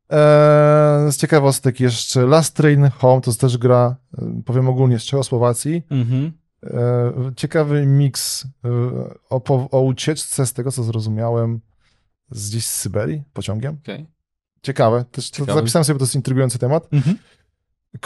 Eee, 0.09 1.11
z 1.11 1.17
ciekawostek 1.17 1.79
jeszcze 1.79 2.25
Last 2.25 2.55
Train 2.55 2.89
Home, 2.89 3.21
to 3.21 3.31
jest 3.31 3.41
też 3.41 3.57
gra, 3.57 3.95
e, 4.17 4.41
powiem 4.45 4.69
ogólnie, 4.69 4.99
z 4.99 5.03
Czechosłowacji. 5.03 5.83
Mhm. 5.91 6.31
E, 6.63 7.31
ciekawy 7.35 7.85
miks 7.85 8.45
e, 8.65 8.69
o, 9.29 9.69
o 9.71 9.81
ucieczce, 9.81 10.45
z 10.45 10.53
tego 10.53 10.71
co 10.71 10.83
zrozumiałem, 10.83 11.59
z 12.31 12.49
gdzieś 12.49 12.65
z 12.65 12.77
Syberii, 12.77 13.23
pociągiem. 13.33 13.77
Okej. 13.83 14.07
Ciekawe, 14.61 15.05
też 15.11 15.31
to 15.31 15.37
Ciekawy. 15.37 15.59
zapisałem 15.59 15.85
sobie, 15.85 15.95
bo 15.95 15.99
to 15.99 16.05
jest 16.05 16.15
intrygujący 16.15 16.59
temat. 16.59 16.87
Mhm. 16.93 17.17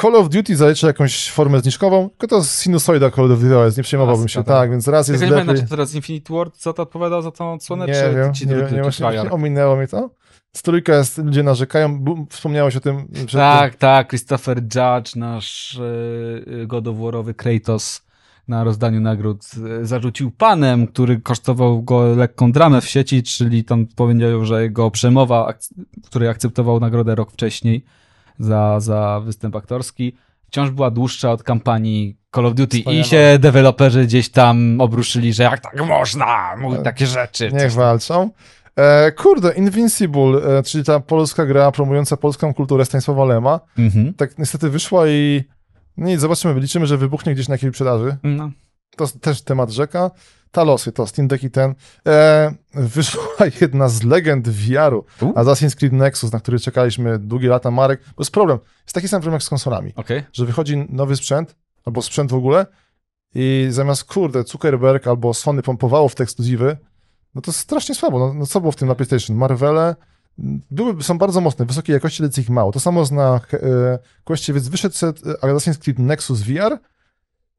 Call 0.02 0.16
of 0.16 0.30
Duty 0.30 0.56
zalicza 0.56 0.88
jakąś 0.88 1.32
formę 1.32 1.60
zniżkową, 1.60 2.10
tylko 2.10 2.28
to 2.28 2.44
sinusoida 2.44 3.12
Call 3.12 3.32
of 3.32 3.40
Duty 3.40 3.56
jest, 3.66 3.78
nie 3.78 3.84
przejmowałbym 3.84 4.28
się, 4.28 4.44
tak. 4.44 4.72
więc 4.72 4.88
raz 4.88 5.08
jest 5.08 5.22
nie 5.24 5.30
pamiętam, 5.30 5.48
lepiej. 5.48 5.64
czy 5.64 5.70
teraz 5.70 5.94
Infinite 5.96 6.34
Ward 6.34 6.62
za 6.62 6.74
to 6.74 6.84
odpowiadał 6.84 7.22
za 7.22 7.32
tą 7.32 7.54
odsłonę, 7.54 7.86
Nie 7.86 7.94
czy 7.94 8.16
wiem, 8.16 8.34
ci 8.34 8.48
nie, 8.48 8.56
nie, 8.56 8.82
właśnie, 8.82 9.32
ominęło 9.32 9.76
mnie 9.76 9.88
to. 9.88 10.10
Z 10.56 10.62
trójka 10.62 10.96
jest, 10.96 11.18
ludzie 11.18 11.44
narzekają, 11.44 12.04
wspomniałeś 12.30 12.76
o 12.76 12.80
tym, 12.80 13.08
Tak, 13.32 13.76
tak, 13.76 14.10
Christopher 14.10 14.58
Judge, 14.58 15.16
nasz 15.16 15.80
e, 16.64 16.68
God 16.68 16.88
of 16.88 16.98
Warowy 16.98 17.34
Kratos 17.34 18.05
na 18.48 18.64
rozdaniu 18.64 19.02
nagród 19.02 19.46
e, 19.82 19.86
zarzucił 19.86 20.32
panem, 20.32 20.88
który 20.88 21.20
kosztował 21.22 21.84
go 21.84 22.16
lekką 22.16 22.52
dramę 22.52 22.82
w 22.82 22.88
sieci, 22.90 23.24
czyli 23.24 23.64
tam 23.64 23.86
powiedział, 23.96 24.46
że 24.46 24.62
jego 24.64 24.92
przemowa, 24.92 25.54
której 26.06 26.30
akceptował 26.30 26.80
nagrodę 26.80 27.16
rok 27.16 27.32
wcześniej 27.32 27.86
za, 28.40 28.80
za 28.80 29.22
występ 29.26 29.56
aktorski, 29.56 30.16
wciąż 30.48 30.70
była 30.70 30.92
dłuższa 30.92 31.32
od 31.32 31.44
kampanii 31.44 32.18
Call 32.36 32.46
of 32.46 32.54
Duty 32.54 32.78
i 32.80 33.04
się 33.04 33.38
deweloperzy 33.40 34.04
gdzieś 34.06 34.30
tam 34.30 34.82
obruszyli, 34.82 35.34
że 35.34 35.44
jak 35.44 35.60
tak 35.60 35.86
można 35.86 36.56
mówić 36.62 36.80
takie 36.84 37.08
rzeczy. 37.08 37.52
Niech 37.54 37.72
walczą. 37.72 38.30
E, 38.76 39.12
kurde, 39.12 39.54
Invincible, 39.54 40.58
e, 40.58 40.64
czyli 40.64 40.84
ta 40.84 41.00
polska 41.00 41.46
gra 41.46 41.72
promująca 41.72 42.18
polską 42.18 42.54
kulturę 42.54 42.86
Stanisława 42.86 43.26
Lema, 43.26 43.60
Mhm. 43.78 44.14
tak 44.14 44.38
niestety 44.38 44.70
wyszła 44.70 45.08
i 45.08 45.44
no 45.98 46.08
nic, 46.08 46.20
zobaczymy, 46.20 46.60
liczymy, 46.60 46.88
że 46.88 46.98
wybuchnie 46.98 47.34
gdzieś 47.34 47.48
na 47.48 47.54
jakiejś 47.54 47.74
sprzedaży. 47.74 48.18
No. 48.24 48.52
To 48.98 49.08
też 49.08 49.42
temat 49.42 49.70
rzeka. 49.70 50.12
Ta 50.52 50.64
losy, 50.64 50.92
to 50.92 51.08
Steam 51.08 51.28
Deck 51.28 51.44
i 51.44 51.52
ten. 51.52 51.76
E, 52.08 52.54
wyszła 52.74 53.24
jedna 53.62 53.90
z 53.90 54.04
legend 54.04 54.50
VR-u, 54.50 55.06
U. 55.22 55.32
Assassin's 55.32 55.76
Creed 55.76 55.94
Nexus, 55.94 56.32
na 56.32 56.40
który 56.40 56.60
czekaliśmy 56.60 57.20
długie 57.20 57.50
lata, 57.50 57.72
Marek. 57.72 58.02
Bo 58.02 58.22
jest 58.22 58.32
problem, 58.32 58.60
jest 58.84 58.96
taki 58.96 59.08
sam 59.08 59.22
problem 59.22 59.34
jak 59.34 59.44
z 59.44 59.50
konsolami, 59.50 59.94
Okej. 59.96 60.24
że 60.34 60.46
wychodzi 60.46 60.78
nowy 60.90 61.16
sprzęt, 61.16 61.56
albo 61.86 62.02
sprzęt 62.02 62.32
w 62.32 62.36
ogóle 62.36 62.66
i 63.36 63.68
zamiast, 63.70 64.04
kurde, 64.04 64.44
Zuckerberg 64.44 65.08
albo 65.08 65.34
Sony 65.34 65.62
pompowało 65.62 66.10
w 66.10 66.16
te 66.16 66.24
ekskluzywy, 66.24 66.78
no 67.36 67.42
to 67.42 67.52
strasznie 67.52 67.96
słabo. 67.96 68.20
No, 68.20 68.34
no 68.34 68.46
co 68.46 68.62
było 68.62 68.72
w 68.72 68.76
tym 68.76 68.88
na 68.88 68.96
PlayStation? 68.96 69.38
Marvele 69.38 69.96
były, 70.72 71.04
są 71.04 71.18
bardzo 71.18 71.42
mocne, 71.42 71.66
wysokiej 71.66 71.94
jakości, 71.94 72.24
lecz 72.24 72.38
ich 72.38 72.50
mało. 72.50 72.72
To 72.72 72.80
samo 72.80 73.00
jest 73.00 73.12
na 73.12 73.40
e, 73.54 74.00
Questie, 74.24 74.54
więc 74.54 74.68
wyszedł 74.68 74.96
set 74.96 75.22
Assassin's 75.22 75.78
Creed 75.78 76.00
Nexus 76.00 76.42
VR. 76.42 76.80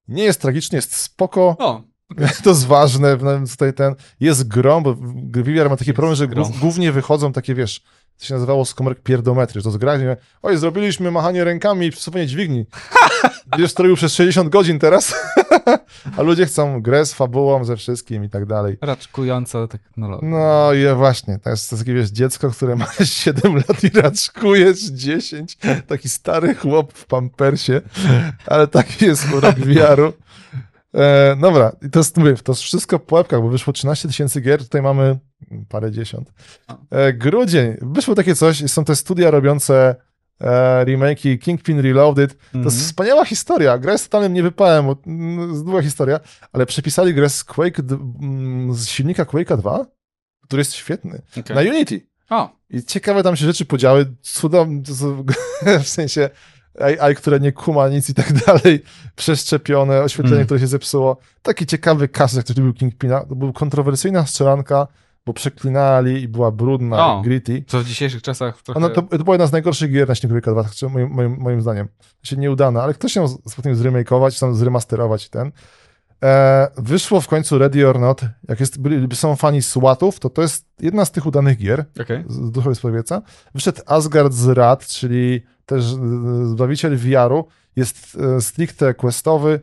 Nie 0.08 0.24
jest 0.24 0.40
tragicznie, 0.40 0.76
jest 0.76 0.96
spoko. 0.96 1.56
O, 1.58 1.82
To 2.44 2.50
jest 2.50 2.66
ważne, 2.66 3.16
tutaj 3.50 3.72
ten, 3.74 3.94
jest 4.20 4.48
grom, 4.48 4.82
bo 4.82 4.94
VR 5.42 5.70
ma 5.70 5.76
taki 5.76 5.90
Jest 5.90 5.96
problem, 5.96 6.14
że 6.14 6.28
grom. 6.28 6.44
głów- 6.44 6.60
głównie 6.60 6.92
wychodzą 6.92 7.32
takie, 7.32 7.54
wiesz, 7.54 7.80
to 8.18 8.24
się 8.24 8.34
nazywało 8.34 8.64
z 8.64 8.74
komórek 8.74 9.02
pierdometry, 9.02 9.60
że 9.60 9.64
to 9.64 9.70
gdzie, 9.78 10.16
oj, 10.42 10.56
zrobiliśmy 10.56 11.10
machanie 11.10 11.44
rękami 11.44 11.86
i 11.86 11.90
przesuwanie 11.90 12.26
dźwigni. 12.26 12.66
Będziesz 13.50 13.70
stroił 13.70 13.96
przez 13.96 14.12
60 14.14 14.48
godzin 14.48 14.78
teraz, 14.78 15.14
a 16.16 16.22
ludzie 16.22 16.46
chcą 16.46 16.82
grę 16.82 17.06
z 17.06 17.12
fabułą, 17.14 17.64
ze 17.64 17.76
wszystkim 17.76 18.24
i 18.24 18.30
tak 18.30 18.46
dalej. 18.46 18.78
raczkująca 18.80 19.66
technologia. 19.68 20.28
No 20.28 20.72
i 20.72 20.94
właśnie, 20.96 21.38
to 21.38 21.50
jest, 21.50 21.70
to 21.70 21.76
jest 21.76 21.84
takie, 21.84 21.94
wiesz, 21.94 22.10
dziecko, 22.10 22.50
które 22.50 22.76
ma 22.76 22.86
7 23.04 23.54
lat 23.56 23.84
i 23.84 23.88
raczkujesz 24.00 24.80
10, 24.80 25.58
taki 25.86 26.08
stary 26.08 26.54
chłop 26.54 26.92
w 26.92 27.06
pampersie, 27.06 27.80
ale 28.46 28.66
taki 28.68 29.04
jest 29.04 29.32
urok 29.32 29.56
VR-u. 29.56 30.12
E, 30.96 31.36
dobra, 31.40 31.72
i 31.86 31.90
to 31.90 32.00
jest, 32.00 32.16
mówię, 32.16 32.34
to 32.34 32.52
jest 32.52 32.62
wszystko 32.62 32.98
po 32.98 33.16
łebkach, 33.16 33.40
bo 33.42 33.48
wyszło 33.48 33.72
13 33.72 34.08
tysięcy 34.08 34.40
gier, 34.40 34.58
tutaj 34.62 34.82
mamy 34.82 35.18
parę 35.68 35.90
dziesiąt. 35.90 36.32
E, 36.90 37.12
grudzień, 37.12 37.76
wyszło 37.82 38.14
takie 38.14 38.34
coś, 38.34 38.70
są 38.70 38.84
te 38.84 38.96
studia 38.96 39.30
robiące 39.30 39.94
e, 40.40 40.84
remake'i 40.84 41.38
Kingpin 41.38 41.80
Reloaded, 41.80 42.30
to 42.38 42.44
Mhm. 42.46 42.64
jest 42.64 42.80
wspaniała 42.80 43.24
historia. 43.24 43.78
Gra 43.78 43.92
jest 43.92 44.04
totalnym 44.04 44.32
niewypałem, 44.32 44.86
bo 44.86 44.96
mm, 45.06 45.64
długa 45.64 45.82
historia, 45.82 46.20
ale 46.52 46.66
przepisali 46.66 47.14
grę 47.14 47.28
z 47.30 47.44
Quake, 47.44 47.78
mm, 48.20 48.74
z 48.74 48.88
silnika 48.88 49.24
Quake'a 49.24 49.56
2, 49.58 49.86
który 50.42 50.60
jest 50.60 50.74
świetny, 50.74 51.22
Okej. 51.40 51.56
na 51.56 51.62
Unity. 51.72 52.06
O, 52.30 52.50
I 52.70 52.82
ciekawe 52.84 53.22
tam 53.22 53.36
się 53.36 53.46
rzeczy 53.46 53.64
podziały, 53.64 54.04
to 54.86 54.94
są- 54.94 55.24
w 55.84 55.88
sensie 55.88 56.30
AI, 56.80 57.14
które 57.14 57.40
nie 57.40 57.52
kuma 57.52 57.88
nic 57.88 58.10
i 58.10 58.14
tak 58.14 58.32
dalej, 58.46 58.82
przeszczepione, 59.16 60.02
oświetlenie, 60.02 60.36
Mm. 60.36 60.46
które 60.46 60.60
się 60.60 60.66
zepsuło. 60.66 61.16
Taki 61.42 61.66
ciekawy 61.66 62.08
kasus, 62.08 62.36
jak 62.36 62.44
ktoś 62.44 62.56
lubił 62.56 62.74
Kingpina. 62.74 63.20
To 63.24 63.34
była 63.36 63.52
kontrowersyjna 63.52 64.26
strzelanka, 64.26 64.86
bo 65.26 65.32
przeklinali 65.32 66.22
i 66.22 66.28
była 66.28 66.50
brudna, 66.50 67.06
O. 67.06 67.22
gritty. 67.22 67.64
co 67.66 67.80
w 67.80 67.84
dzisiejszych 67.84 68.22
czasach 68.22 68.62
trochę... 68.62 68.78
Ona, 68.78 68.88
to, 68.88 69.02
to 69.02 69.18
była 69.24 69.34
jedna 69.34 69.46
z 69.46 69.52
najgorszych 69.52 69.92
gier 69.92 70.08
na 70.08 70.14
Quake'a 70.14 70.52
2, 70.52 70.62
znaczy 70.62 70.88
moim, 70.88 71.10
moim, 71.10 71.36
moim 71.38 71.62
zdaniem. 71.62 71.88
Się 72.22 72.36
nieudana, 72.36 72.82
ale 72.82 72.94
ktoś 72.94 73.16
ją 73.16 73.26
potem 73.56 73.74
zremakeować, 73.76 74.38
tam 74.40 74.54
zremasterować 74.54 75.28
ten. 75.28 75.52
E, 76.24 76.68
wyszło 76.76 77.20
w 77.20 77.28
końcu 77.28 77.58
Ready 77.58 77.88
or 77.88 78.00
Not. 78.00 78.20
Jak 78.48 78.60
jest, 78.60 78.80
byli, 78.80 79.16
są 79.16 79.36
fani 79.36 79.62
SWATów, 79.62 80.18
to 80.20 80.30
to 80.30 80.42
jest 80.42 80.66
jedna 80.80 81.04
z 81.04 81.10
tych 81.10 81.26
udanych 81.26 81.58
gier 81.58 81.84
Okej. 82.00 82.24
z 82.28 82.50
Duchowej 82.50 82.74
Spowieca. 82.76 83.22
Wyszedł 83.54 83.80
Asgard 83.86 84.32
z 84.32 84.48
Rad, 84.48 84.86
czyli 84.86 85.42
też 85.66 85.84
Zbawiciel 86.44 86.96
VR-u. 86.96 87.44
Jest 87.76 88.18
e, 88.36 88.40
stricte 88.40 88.94
questowy, 88.94 89.60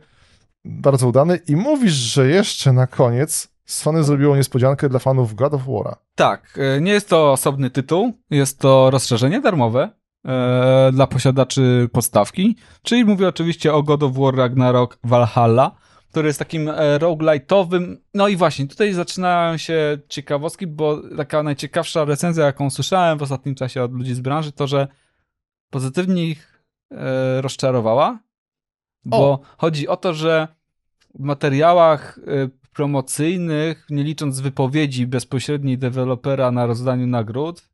bardzo 0.64 1.08
udany 1.08 1.36
i 1.48 1.56
mówisz, 1.56 1.92
że 1.92 2.28
jeszcze 2.28 2.72
na 2.72 2.86
koniec 2.86 3.54
Sony 3.64 4.04
zrobiło 4.04 4.36
niespodziankę 4.36 4.88
dla 4.88 4.98
fanów 4.98 5.34
God 5.34 5.54
of 5.54 5.66
War'a. 5.66 5.94
Tak, 6.14 6.58
e, 6.58 6.80
nie 6.80 6.92
jest 6.92 7.08
to 7.08 7.32
osobny 7.32 7.70
tytuł, 7.70 8.12
jest 8.30 8.58
to 8.58 8.90
rozszerzenie 8.90 9.40
darmowe 9.40 9.90
e, 10.24 10.90
dla 10.92 11.06
posiadaczy 11.06 11.88
podstawki, 11.92 12.56
czyli 12.82 13.04
mówię 13.04 13.28
oczywiście 13.28 13.74
o 13.74 13.82
God 13.82 14.02
of 14.02 14.12
War 14.12 14.34
Ragnarok 14.34 14.98
Valhalla, 15.04 15.76
który 16.10 16.26
jest 16.26 16.38
takim 16.38 16.70
roguelite'owym, 16.98 17.96
no 18.14 18.28
i 18.28 18.36
właśnie, 18.36 18.66
tutaj 18.66 18.92
zaczynają 18.92 19.56
się 19.56 19.98
ciekawostki, 20.08 20.66
bo 20.66 21.02
taka 21.16 21.42
najciekawsza 21.42 22.04
recenzja, 22.04 22.44
jaką 22.44 22.70
słyszałem 22.70 23.18
w 23.18 23.22
ostatnim 23.22 23.54
czasie 23.54 23.82
od 23.82 23.92
ludzi 23.92 24.14
z 24.14 24.20
branży, 24.20 24.52
to, 24.52 24.66
że 24.66 24.88
pozytywnie 25.70 26.24
ich 26.24 26.64
e, 26.90 27.40
rozczarowała, 27.40 28.18
bo 29.04 29.40
chodzi 29.56 29.88
o 29.88 29.96
to, 29.96 30.14
że 30.14 30.48
w 31.14 31.20
materiałach 31.20 32.18
e, 32.26 32.48
promocyjnych, 32.72 33.86
nie 33.90 34.04
licząc 34.04 34.40
wypowiedzi 34.40 35.06
bezpośredniej 35.06 35.78
dewelopera 35.78 36.50
na 36.50 36.66
rozdaniu 36.66 37.06
nagród 37.06 37.68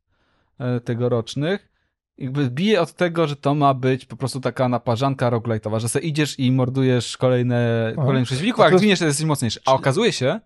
e, 0.59 0.79
tegorocznych, 0.79 1.71
jakby 2.17 2.49
bije 2.49 2.81
od 2.81 2.93
tego, 2.93 3.27
że 3.27 3.35
to 3.35 3.55
ma 3.55 3.73
być 3.73 4.05
po 4.05 4.15
prostu 4.15 4.39
taka 4.39 4.69
naparzanka 4.69 5.31
roguelite'owa, 5.31 5.79
że 5.79 5.89
sobie 5.89 6.07
idziesz 6.07 6.39
i 6.39 6.51
mordujesz 6.51 7.17
kolejne, 7.17 7.93
A. 7.97 8.01
kolejnych 8.01 8.27
przeciwników, 8.27 8.61
A 8.61 8.65
jak 8.65 8.79
zginiesz, 8.79 8.99
to 8.99 9.05
jesteś 9.05 9.25
mocniejszy. 9.25 9.59
A 9.65 9.73
okazuje 9.73 10.11
się, 10.11 10.39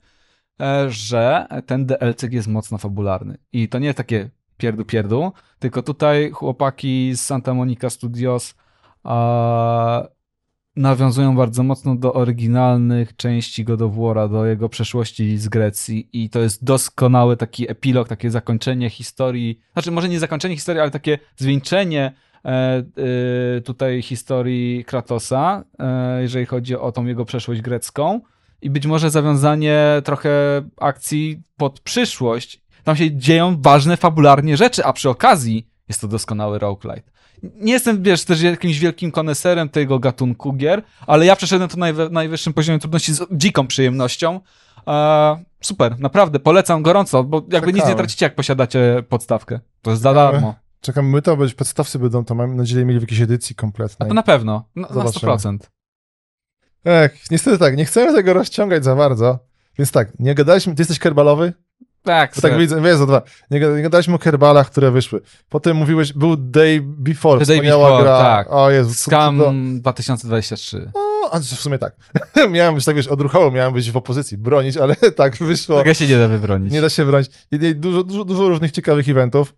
że 0.88 1.48
ten 1.66 1.86
DLC 1.86 2.24
jest 2.32 2.48
mocno 2.48 2.78
fabularny. 2.78 3.38
I 3.54 3.70
to 3.70 3.80
nie 3.80 3.86
jest 3.86 3.98
takie 3.98 4.30
pierdu 4.57 4.86
pierdu, 4.86 5.32
tylko 5.60 5.84
tutaj 5.84 6.32
chłopaki 6.32 7.15
z 7.15 7.22
Santa 7.22 7.53
Monica 7.53 7.90
Studios 7.90 8.56
a, 9.03 10.07
nawiązują 10.76 11.36
bardzo 11.36 11.64
mocno 11.64 11.95
do 11.95 12.14
oryginalnych 12.14 13.15
części 13.15 13.64
God 13.64 13.82
of 13.82 13.94
War'a, 13.94 14.32
do 14.32 14.45
jego 14.45 14.69
przeszłości 14.69 15.38
z 15.38 15.49
Grecji. 15.49 16.10
I 16.14 16.30
to 16.30 16.40
jest 16.40 16.64
doskonały 16.64 17.38
taki 17.38 17.72
epilog, 17.72 18.07
takie 18.07 18.32
zakończenie 18.32 18.90
historii, 18.90 19.60
znaczy 19.73 19.91
może 19.91 20.10
nie 20.10 20.19
zakończenie 20.19 20.56
historii, 20.56 20.82
ale 20.82 20.91
takie 20.91 21.19
zwieńczenie 21.38 22.11
e, 22.45 22.49
e, 23.57 23.61
tutaj 23.61 24.02
historii 24.02 24.86
Kratosa, 24.86 25.64
e, 25.80 26.22
jeżeli 26.22 26.45
chodzi 26.45 26.76
o 26.76 26.91
tą 26.91 27.06
jego 27.06 27.26
przeszłość 27.26 27.61
grecką. 27.61 28.22
I 28.61 28.69
być 28.69 28.86
może 28.86 29.10
zawiązanie 29.10 30.02
trochę 30.03 30.30
akcji 30.77 31.41
pod 31.57 31.80
przyszłość. 31.80 32.65
Tam 32.86 32.95
się 32.95 33.18
dzieją 33.18 33.62
ważne 33.62 33.98
fabularnie 33.98 34.57
rzeczy, 34.57 34.86
a 34.86 34.94
przy 34.94 35.10
okazji 35.10 35.68
jest 35.88 36.02
to 36.02 36.07
doskonały 36.07 36.60
roguelite. 36.60 37.12
nie 37.44 37.74
jestem, 37.74 38.03
wiesz, 38.03 38.24
też 38.26 38.41
jakimś 38.41 38.80
wielkim 38.80 39.12
koneserem 39.12 39.70
tego 39.70 39.99
gatunku 39.99 40.53
gier, 40.53 40.82
ale 41.07 41.26
ja 41.26 41.36
przeszedłem 41.36 41.70
to 41.70 41.78
na 41.78 41.88
najwyższym 42.12 42.53
poziomie 42.53 42.80
trudności 42.80 43.14
z 43.14 43.24
dziką 43.32 43.68
przyjemnością. 43.68 44.40
E, 44.88 45.44
super, 45.62 45.99
naprawdę, 45.99 46.40
polecam 46.40 46.84
gorąco, 46.84 47.24
bo 47.24 47.45
jakby 47.52 47.74
nic 47.74 47.88
nie 47.88 47.95
tracicie, 47.95 48.26
jak 48.26 48.36
posiadacie 48.36 49.03
podstawkę. 49.10 49.60
To 49.82 49.91
jest 49.91 50.03
za 50.03 50.10
Ciekawe. 50.10 50.32
darmo. 50.32 50.56
Czekam, 50.82 51.10
my 51.10 51.22
to 51.22 51.38
być 51.38 51.53
podstawcy 51.53 51.99
będą, 51.99 52.26
to 52.26 52.36
mam 52.36 52.56
nadzieję 52.56 52.86
mieli 52.86 52.99
w 52.99 53.03
jakiejś 53.03 53.22
edycji 53.22 53.56
A 53.57 53.62
kompletnej. 53.62 54.10
to 54.10 54.14
na 54.14 54.24
pewno, 54.24 54.68
na, 54.76 54.88
na 54.88 54.94
Zobaczymy. 54.94 55.32
100%. 55.32 55.57
Ech, 56.86 57.32
niestety 57.32 57.57
tak, 57.57 57.78
nie 57.78 57.86
chcemy 57.86 58.14
tego 58.14 58.34
rozciągać 58.34 58.84
za 58.84 58.95
bardzo. 58.95 59.40
Więc 59.78 59.91
tak, 59.91 60.20
nie 60.20 60.36
gadaliśmy, 60.36 60.76
ty 60.76 60.82
jesteś 60.82 60.99
kerbalowy? 60.99 61.53
Tak, 62.06 62.32
Bo 62.36 62.41
tak 62.41 62.57
widzę, 62.57 62.82
wiesz, 62.82 62.98
za 62.98 63.06
dwa. 63.06 63.22
Nie, 63.52 63.60
nie 63.60 63.82
gadaliśmy 63.82 64.15
o 64.15 64.19
kerbalach, 64.19 64.72
które 64.72 64.91
wyszły. 64.91 65.22
Potem 65.49 65.77
mówiłeś, 65.77 66.14
był 66.14 66.38
Day 66.38 66.82
Before, 66.84 67.45
Day 67.45 67.61
Before, 67.61 68.03
gra. 68.03 68.18
tak. 68.19 68.48
O 68.53 68.72
Jezu, 68.72 68.90
co 68.95 69.11
to- 69.11 69.18
Scam 69.18 69.80
2023. 69.80 70.91
O, 70.94 71.32
a 71.32 71.40
w 71.40 71.44
sumie 71.44 71.77
tak. 71.77 71.95
miałem 72.52 72.76
być 72.76 72.86
tak, 72.86 72.95
wiesz, 72.95 73.07
odruchowo 73.07 73.52
miałem 73.52 73.73
być 73.73 73.91
w 73.91 73.98
opozycji, 73.98 74.38
bronić, 74.38 74.77
ale 74.77 74.95
tak 75.15 75.38
wyszło. 75.38 75.77
Tego 75.77 75.94
się 75.94 76.07
nie 76.07 76.18
da 76.18 76.27
wybronić. 76.27 76.73
Nie 76.73 76.82
da 76.82 76.90
się 76.90 77.06
bronić. 77.06 77.32
I, 77.52 77.76
dużo, 77.76 78.03
dużo, 78.03 78.26
dużo 78.26 78.49
różnych 78.49 78.72
ciekawych 78.72 79.10
eventów. 79.10 79.56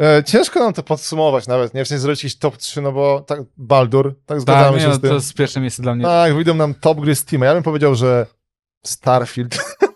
E, 0.00 0.24
ciężko 0.24 0.60
nam 0.60 0.72
to 0.72 0.82
podsumować 0.82 1.46
nawet, 1.46 1.74
nie? 1.74 1.84
W 1.84 1.88
sensie 1.88 2.00
zrobić 2.00 2.24
jakiś 2.24 2.38
top 2.38 2.56
3, 2.56 2.80
no 2.80 2.92
bo 2.92 3.20
tak, 3.20 3.40
Baldur, 3.56 4.14
tak 4.26 4.40
zgadzamy 4.40 4.72
tak, 4.72 4.80
się 4.80 4.88
nie, 4.88 4.94
z 4.94 4.96
no, 4.96 5.00
tym. 5.00 5.10
to 5.10 5.14
jest 5.14 5.34
pierwsze 5.34 5.60
miejsce 5.60 5.82
dla 5.82 5.94
mnie. 5.94 6.04
Tak, 6.04 6.34
wyjdą 6.34 6.54
nam 6.54 6.74
top 6.74 7.00
gry 7.00 7.14
z 7.14 7.18
Steama. 7.18 7.46
Ja 7.46 7.54
bym 7.54 7.62
powiedział, 7.62 7.94
że 7.94 8.26
Starfield. 8.86 9.58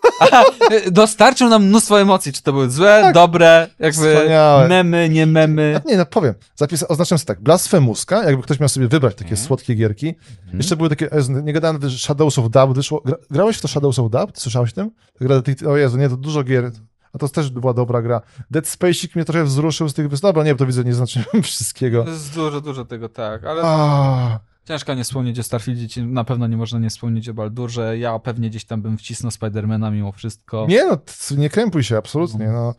Dostarczył 0.91 1.49
nam 1.49 1.65
mnóstwo 1.65 2.01
emocji, 2.01 2.33
czy 2.33 2.43
to 2.43 2.53
były 2.53 2.69
złe, 2.69 2.99
Tak. 3.01 3.13
dobre, 3.13 3.67
jakby 3.79 4.15
Wspaniałe. 4.15 4.67
memy, 4.67 5.09
nie 5.09 5.25
memy. 5.25 5.81
A 5.85 5.89
nie, 5.89 5.97
no 5.97 6.05
powiem. 6.05 6.33
Zapis, 6.55 6.83
oznaczam 6.87 7.17
sobie 7.17 7.27
tak. 7.27 7.41
Blasfemuska, 7.41 8.23
jakby 8.23 8.43
ktoś 8.43 8.59
miał 8.59 8.69
sobie 8.69 8.87
wybrać 8.87 9.15
takie 9.15 9.29
Mhm. 9.31 9.47
słodkie 9.47 9.75
gierki. 9.75 10.15
Jeszcze 10.53 10.75
były 10.75 10.89
takie, 10.89 11.09
nie 11.43 11.53
gadałem, 11.53 11.89
że 11.89 11.97
Shadows 11.99 12.39
of 12.39 12.49
Doubt 12.49 12.75
wyszło. 12.75 13.01
Gra, 13.05 13.15
grałeś 13.31 13.57
w 13.57 13.61
to 13.61 13.67
Shadows 13.67 13.99
of 13.99 14.11
Doubt? 14.11 14.39
Słyszałeś 14.39 14.71
o 14.71 14.75
tym? 14.75 14.91
Gra, 15.21 15.41
o 15.69 15.77
Jezu, 15.77 15.97
nie, 15.97 16.09
to 16.09 16.17
dużo 16.17 16.43
gier. 16.43 16.71
A 17.13 17.17
to 17.17 17.29
też 17.29 17.49
była 17.49 17.73
dobra 17.73 18.01
gra. 18.01 18.21
Dead 18.51 18.67
Spacek 18.67 19.15
mnie 19.15 19.25
trochę 19.25 19.43
wzruszył 19.43 19.89
z 19.89 19.93
tych 19.93 20.09
występów. 20.09 20.29
Dobra, 20.35 20.43
nie, 20.43 20.55
to 20.55 20.65
widzę, 20.65 20.83
nie 20.83 20.93
znaczyłem 20.93 21.27
wszystkiego. 21.43 22.03
To 22.03 22.09
jest 22.09 22.33
dużo, 22.35 22.61
dużo 22.61 22.85
tego, 22.85 23.09
tak, 23.09 23.43
ale 23.45 23.61
A, 23.65 24.39
ciężko 24.67 24.93
nie 24.93 25.03
wspomnieć 25.03 25.39
o 25.39 25.43
Starfieldzie, 25.43 26.05
na 26.05 26.23
pewno 26.23 26.47
nie 26.47 26.57
można 26.57 26.79
nie 26.79 26.89
wspomnieć 26.89 27.29
o 27.29 27.33
Baldurze, 27.33 27.97
ja 27.97 28.19
pewnie 28.19 28.49
gdzieś 28.49 28.65
tam 28.65 28.81
bym 28.81 28.97
wcisnął 28.97 29.31
Spidermana 29.31 29.91
mimo 29.91 30.11
wszystko. 30.11 30.65
nie 30.69 30.85
no, 30.85 30.97
nie 31.37 31.49
krępuj 31.49 31.83
się, 31.83 31.97
absolutnie, 31.97 32.47
no. 32.47 32.73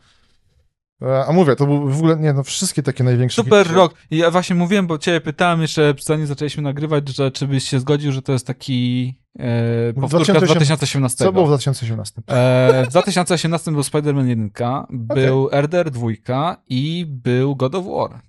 E, 1.01 1.25
A 1.25 1.31
mówię, 1.31 1.55
to 1.55 1.65
był 1.65 1.89
w 1.89 1.97
ogóle, 1.97 2.15
nie 2.15 2.33
no, 2.33 2.43
wszystkie 2.43 2.83
takie 2.83 3.03
największe 3.03 3.43
Super 3.43 3.65
hity. 3.65 3.75
rok. 3.75 3.93
I 4.11 4.17
Ja 4.17 4.31
właśnie 4.31 4.55
mówiłem, 4.55 4.87
bo 4.87 4.97
ciebie 4.97 5.21
pytałem 5.21 5.61
jeszcze, 5.61 5.93
zanim 6.01 6.27
zaczęliśmy 6.27 6.63
nagrywać, 6.63 7.09
że 7.09 7.31
czy 7.31 7.47
byś 7.47 7.63
się 7.69 7.79
zgodził, 7.79 8.11
że 8.11 8.21
to 8.21 8.31
jest 8.31 8.47
taki 8.47 9.13
e, 9.39 9.93
powtórka 9.93 10.33
2008 10.33 10.45
z 10.45 10.57
2018. 10.57 11.17
Co 11.25 11.33
było 11.33 11.45
w 11.45 11.49
2018? 11.49 12.21
E, 12.27 12.85
w 12.85 12.89
2018 12.89 13.71
był 13.71 13.81
Spider-Man 13.81 14.27
1, 14.27 14.51
był 15.15 15.49
RDR 15.51 15.91
2 15.91 16.07
i 16.69 17.05
był 17.07 17.55
God 17.55 17.75
of 17.75 17.85
War. 17.85 18.28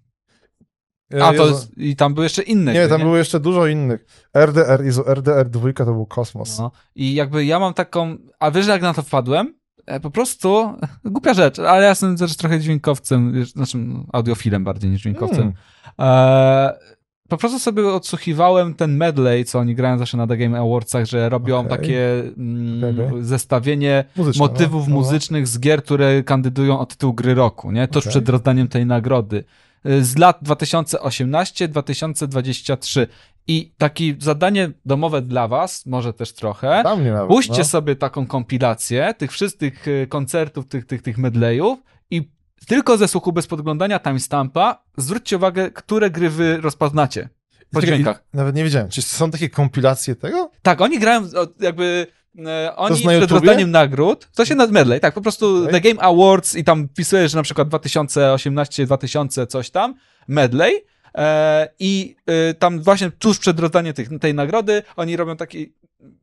A, 1.22 1.32
to 1.32 1.46
jest, 1.46 1.78
i 1.78 1.96
tam 1.96 2.14
były 2.14 2.24
jeszcze 2.24 2.42
inne 2.42 2.72
Nie, 2.72 2.80
gry, 2.80 2.88
tam 2.88 3.00
było 3.00 3.16
jeszcze 3.16 3.40
dużo 3.40 3.66
innych. 3.66 4.04
RDR, 4.36 4.84
Jezu, 4.84 5.02
RDR 5.06 5.48
2 5.48 5.72
to 5.72 5.84
był 5.84 6.06
kosmos. 6.06 6.58
No. 6.58 6.70
I 6.94 7.14
jakby 7.14 7.44
ja 7.44 7.58
mam 7.58 7.74
taką. 7.74 8.16
A 8.38 8.50
wiesz, 8.50 8.66
jak 8.66 8.82
na 8.82 8.94
to 8.94 9.02
wpadłem? 9.02 9.54
E, 9.86 10.00
Po 10.00 10.10
prostu 10.10 10.74
głupia 11.04 11.34
rzecz, 11.34 11.58
ale 11.58 11.82
ja 11.82 11.88
jestem 11.88 12.16
też 12.16 12.36
trochę 12.36 12.60
dźwiękowcem, 12.60 13.32
wiesz, 13.32 13.52
znaczy 13.52 13.78
no, 13.78 14.04
audiofilem 14.12 14.64
bardziej 14.64 14.90
niż 14.90 15.02
dźwiękowcem. 15.02 15.40
Mm. 15.42 15.52
E, 15.98 17.00
po 17.28 17.36
prostu 17.36 17.58
sobie 17.58 17.88
odsłuchiwałem 17.88 18.74
ten 18.74 18.96
medley, 18.96 19.44
co 19.44 19.58
oni 19.58 19.74
grają 19.74 19.98
zawsze 19.98 20.16
na 20.16 20.26
The 20.26 20.36
Game 20.36 20.60
Awardsach, 20.60 21.06
że 21.06 21.28
robią 21.28 21.58
Okej. 21.58 21.70
takie 21.70 22.22
mm, 22.36 23.00
okej. 23.08 23.24
zestawienie 23.24 24.04
Muzyczne, 24.16 24.38
motywów 24.38 24.88
no. 24.88 24.94
muzycznych 24.94 25.46
z 25.48 25.60
gier, 25.60 25.82
które 25.82 26.22
kandydują 26.22 26.78
o 26.78 26.86
tytuł 26.86 27.14
gry 27.14 27.34
roku, 27.34 27.72
nie? 27.72 27.88
Tuż 27.88 28.02
Okej. 28.02 28.10
przed 28.10 28.28
rozdaniem 28.28 28.68
tej 28.68 28.86
nagrody. 28.86 29.44
Y, 29.86 30.04
Z 30.04 30.18
lat 30.18 30.42
2018-2023. 30.42 33.06
I 33.46 33.72
takie 33.78 34.14
zadanie 34.18 34.70
domowe 34.84 35.22
dla 35.22 35.48
was, 35.48 35.86
może 35.86 36.12
też 36.12 36.32
trochę. 36.32 36.82
Dla 36.82 36.96
mnie 36.96 37.12
nawet, 37.12 37.28
Puśćcie 37.28 37.58
no. 37.58 37.64
sobie 37.64 37.96
taką 37.96 38.26
kompilację 38.26 39.14
tych 39.18 39.32
wszystkich 39.32 39.88
y, 39.88 40.06
koncertów, 40.08 40.66
tych, 40.66 40.86
tych, 40.86 41.02
tych 41.02 41.18
medleyów 41.18 41.78
i 42.10 42.30
tylko 42.66 42.96
ze 42.96 43.08
słuchu 43.08 43.32
bez 43.32 43.46
podglądania 43.46 44.00
timestampa 44.00 44.82
zwróćcie 44.96 45.36
uwagę, 45.36 45.70
które 45.70 46.10
gry 46.10 46.30
wy 46.30 46.60
rozpoznacie 46.60 47.28
po 47.72 47.80
Czekaj, 47.80 47.94
dźwiękach. 47.94 48.24
Nawet 48.34 48.56
nie 48.56 48.64
wiedziałem. 48.64 48.88
Czy 48.88 49.02
są 49.02 49.30
takie 49.30 49.50
kompilacje 49.50 50.16
tego? 50.16 50.50
Tak, 50.62 50.80
oni 50.80 50.98
grają 50.98 51.22
jakby. 51.60 52.06
E, 52.38 52.76
oni 52.76 53.04
na 53.04 53.18
przed 53.18 53.30
rozdaniem 53.30 53.70
nagród, 53.70 54.28
to 54.34 54.44
się 54.44 54.54
na 54.54 54.66
medley, 54.66 55.00
tak, 55.00 55.14
po 55.14 55.20
prostu 55.20 55.56
Okej. 55.56 55.72
The 55.72 55.80
Game 55.80 56.02
Awards 56.02 56.56
i 56.56 56.64
tam 56.64 56.88
wpisujesz, 56.88 57.30
że 57.30 57.36
na 57.36 57.42
przykład 57.42 57.68
2018, 57.68 58.86
2000, 58.86 59.46
coś 59.46 59.70
tam, 59.70 59.94
medley 60.28 60.84
e, 61.14 61.68
i 61.78 62.16
e, 62.26 62.54
tam 62.54 62.80
właśnie 62.82 63.10
tuż 63.10 63.38
przed 63.38 63.60
rozdaniem 63.60 63.94
tych, 63.94 64.08
tej 64.20 64.34
nagrody 64.34 64.82
oni 64.96 65.16
robią 65.16 65.36
taką 65.36 65.58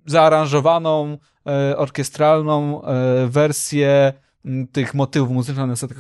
zaaranżowaną, 0.06 1.18
orkiestralną 1.76 2.82
wersję 3.28 4.14
tych 4.72 4.94
motywów 4.94 5.30
muzycznych, 5.32 5.64
one 5.64 5.76
są 5.76 5.88
tak 5.88 5.98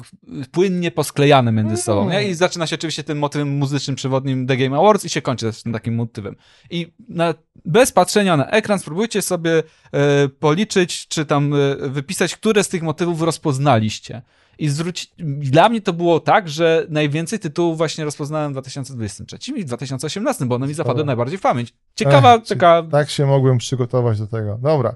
płynnie 0.51 0.91
posklejane 0.91 1.51
między 1.51 1.77
sobą, 1.77 2.09
nie? 2.09 2.29
I 2.29 2.33
zaczyna 2.33 2.67
się 2.67 2.75
oczywiście 2.75 3.03
tym 3.03 3.19
motywem 3.19 3.57
muzycznym 3.57 3.95
przewodnim 3.95 4.47
The 4.47 4.57
Game 4.57 4.77
Awards 4.77 5.05
i 5.05 5.09
się 5.09 5.21
kończy 5.21 5.45
też 5.45 5.63
tym 5.63 5.73
takim 5.73 5.95
motywem. 5.95 6.35
I 6.69 6.93
na, 7.09 7.33
bez 7.65 7.91
patrzenia 7.91 8.37
na 8.37 8.49
ekran 8.49 8.79
spróbujcie 8.79 9.21
sobie 9.21 9.63
e, 9.91 10.29
policzyć, 10.29 11.07
czy 11.07 11.25
tam 11.25 11.53
e, 11.53 11.89
wypisać, 11.89 12.35
które 12.35 12.63
z 12.63 12.69
tych 12.69 12.83
motywów 12.83 13.21
rozpoznaliście. 13.21 14.21
I 14.59 14.69
zwrócić, 14.69 15.11
dla 15.17 15.69
mnie 15.69 15.81
to 15.81 15.93
było 15.93 16.19
tak, 16.19 16.49
że 16.49 16.85
najwięcej 16.89 17.39
tytułów 17.39 17.77
właśnie 17.77 18.05
rozpoznałem 18.05 18.51
w 18.51 18.53
2023 18.53 19.51
i 19.51 19.63
w 19.63 19.65
2018, 19.65 20.45
bo 20.45 20.55
one 20.55 20.67
mi 20.67 20.73
zapadły 20.73 20.99
Sporo. 20.99 21.05
najbardziej 21.05 21.37
w 21.37 21.41
pamięć. 21.41 21.73
Ciekawa, 21.95 22.35
Ech, 22.35 22.47
taka... 22.47 22.83
Tak 22.91 23.09
się 23.09 23.25
mogłem 23.25 23.57
przygotować 23.57 24.19
do 24.19 24.27
tego. 24.27 24.59
Dobra. 24.61 24.95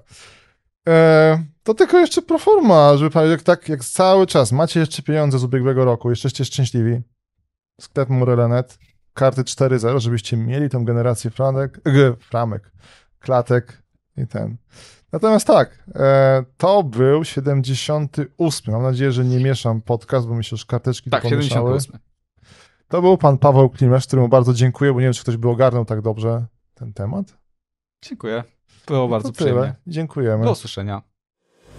E, 0.88 1.44
to 1.64 1.74
tylko 1.74 2.00
jeszcze 2.00 2.22
proforma, 2.22 2.98
żeby 2.98 3.30
jak, 3.30 3.42
tak 3.42 3.70
jak 3.70 3.86
cały 3.86 4.28
czas 4.28 4.52
macie 4.52 4.80
jeszcze 4.80 5.04
pieniądze 5.04 5.40
z 5.40 5.44
ubiegłego 5.44 5.86
roku, 5.86 6.10
jesteście 6.10 6.46
szczęśliwi. 6.46 7.02
Sklep 7.82 8.10
Morele.net, 8.10 8.80
karty 9.14 9.44
4.0, 9.44 10.00
żebyście 10.00 10.38
mieli 10.38 10.70
tą 10.70 10.86
generację 10.86 11.32
franek, 11.32 11.82
e, 11.88 12.16
framek, 12.20 12.72
klatek 13.20 13.84
i 14.18 14.28
ten. 14.28 14.58
Natomiast 15.12 15.48
tak, 15.48 15.84
e, 15.96 16.44
to 16.58 16.84
był 16.84 17.24
78. 17.24 18.74
Mam 18.74 18.84
nadzieję, 18.84 19.12
że 19.12 19.26
nie 19.26 19.40
mieszam 19.44 19.82
podcast, 19.82 20.28
bo 20.28 20.36
mi 20.36 20.44
się 20.44 20.54
już 20.54 20.66
karteczki 20.66 21.10
Tak, 21.10 21.22
pomieszały. 21.22 21.80
78. 21.80 22.00
To 22.88 23.02
był 23.02 23.18
pan 23.18 23.38
Paweł 23.38 23.70
Klimesz, 23.70 24.08
któremu 24.08 24.30
bardzo 24.30 24.54
dziękuję, 24.54 24.94
bo 24.94 25.00
nie 25.00 25.06
wiem, 25.06 25.14
czy 25.14 25.22
ktoś 25.22 25.38
by 25.38 25.50
ogarnął 25.50 25.86
tak 25.86 26.02
dobrze 26.02 26.46
ten 26.74 26.94
temat. 26.94 27.38
Dziękuję. 28.06 28.44
Było 28.88 29.08
bardzo 29.08 29.32
tyle. 29.32 29.50
przyjemnie. 29.50 29.76
Dziękujemy. 29.88 30.46
Do 30.46 30.52
usłyszenia. 30.52 31.11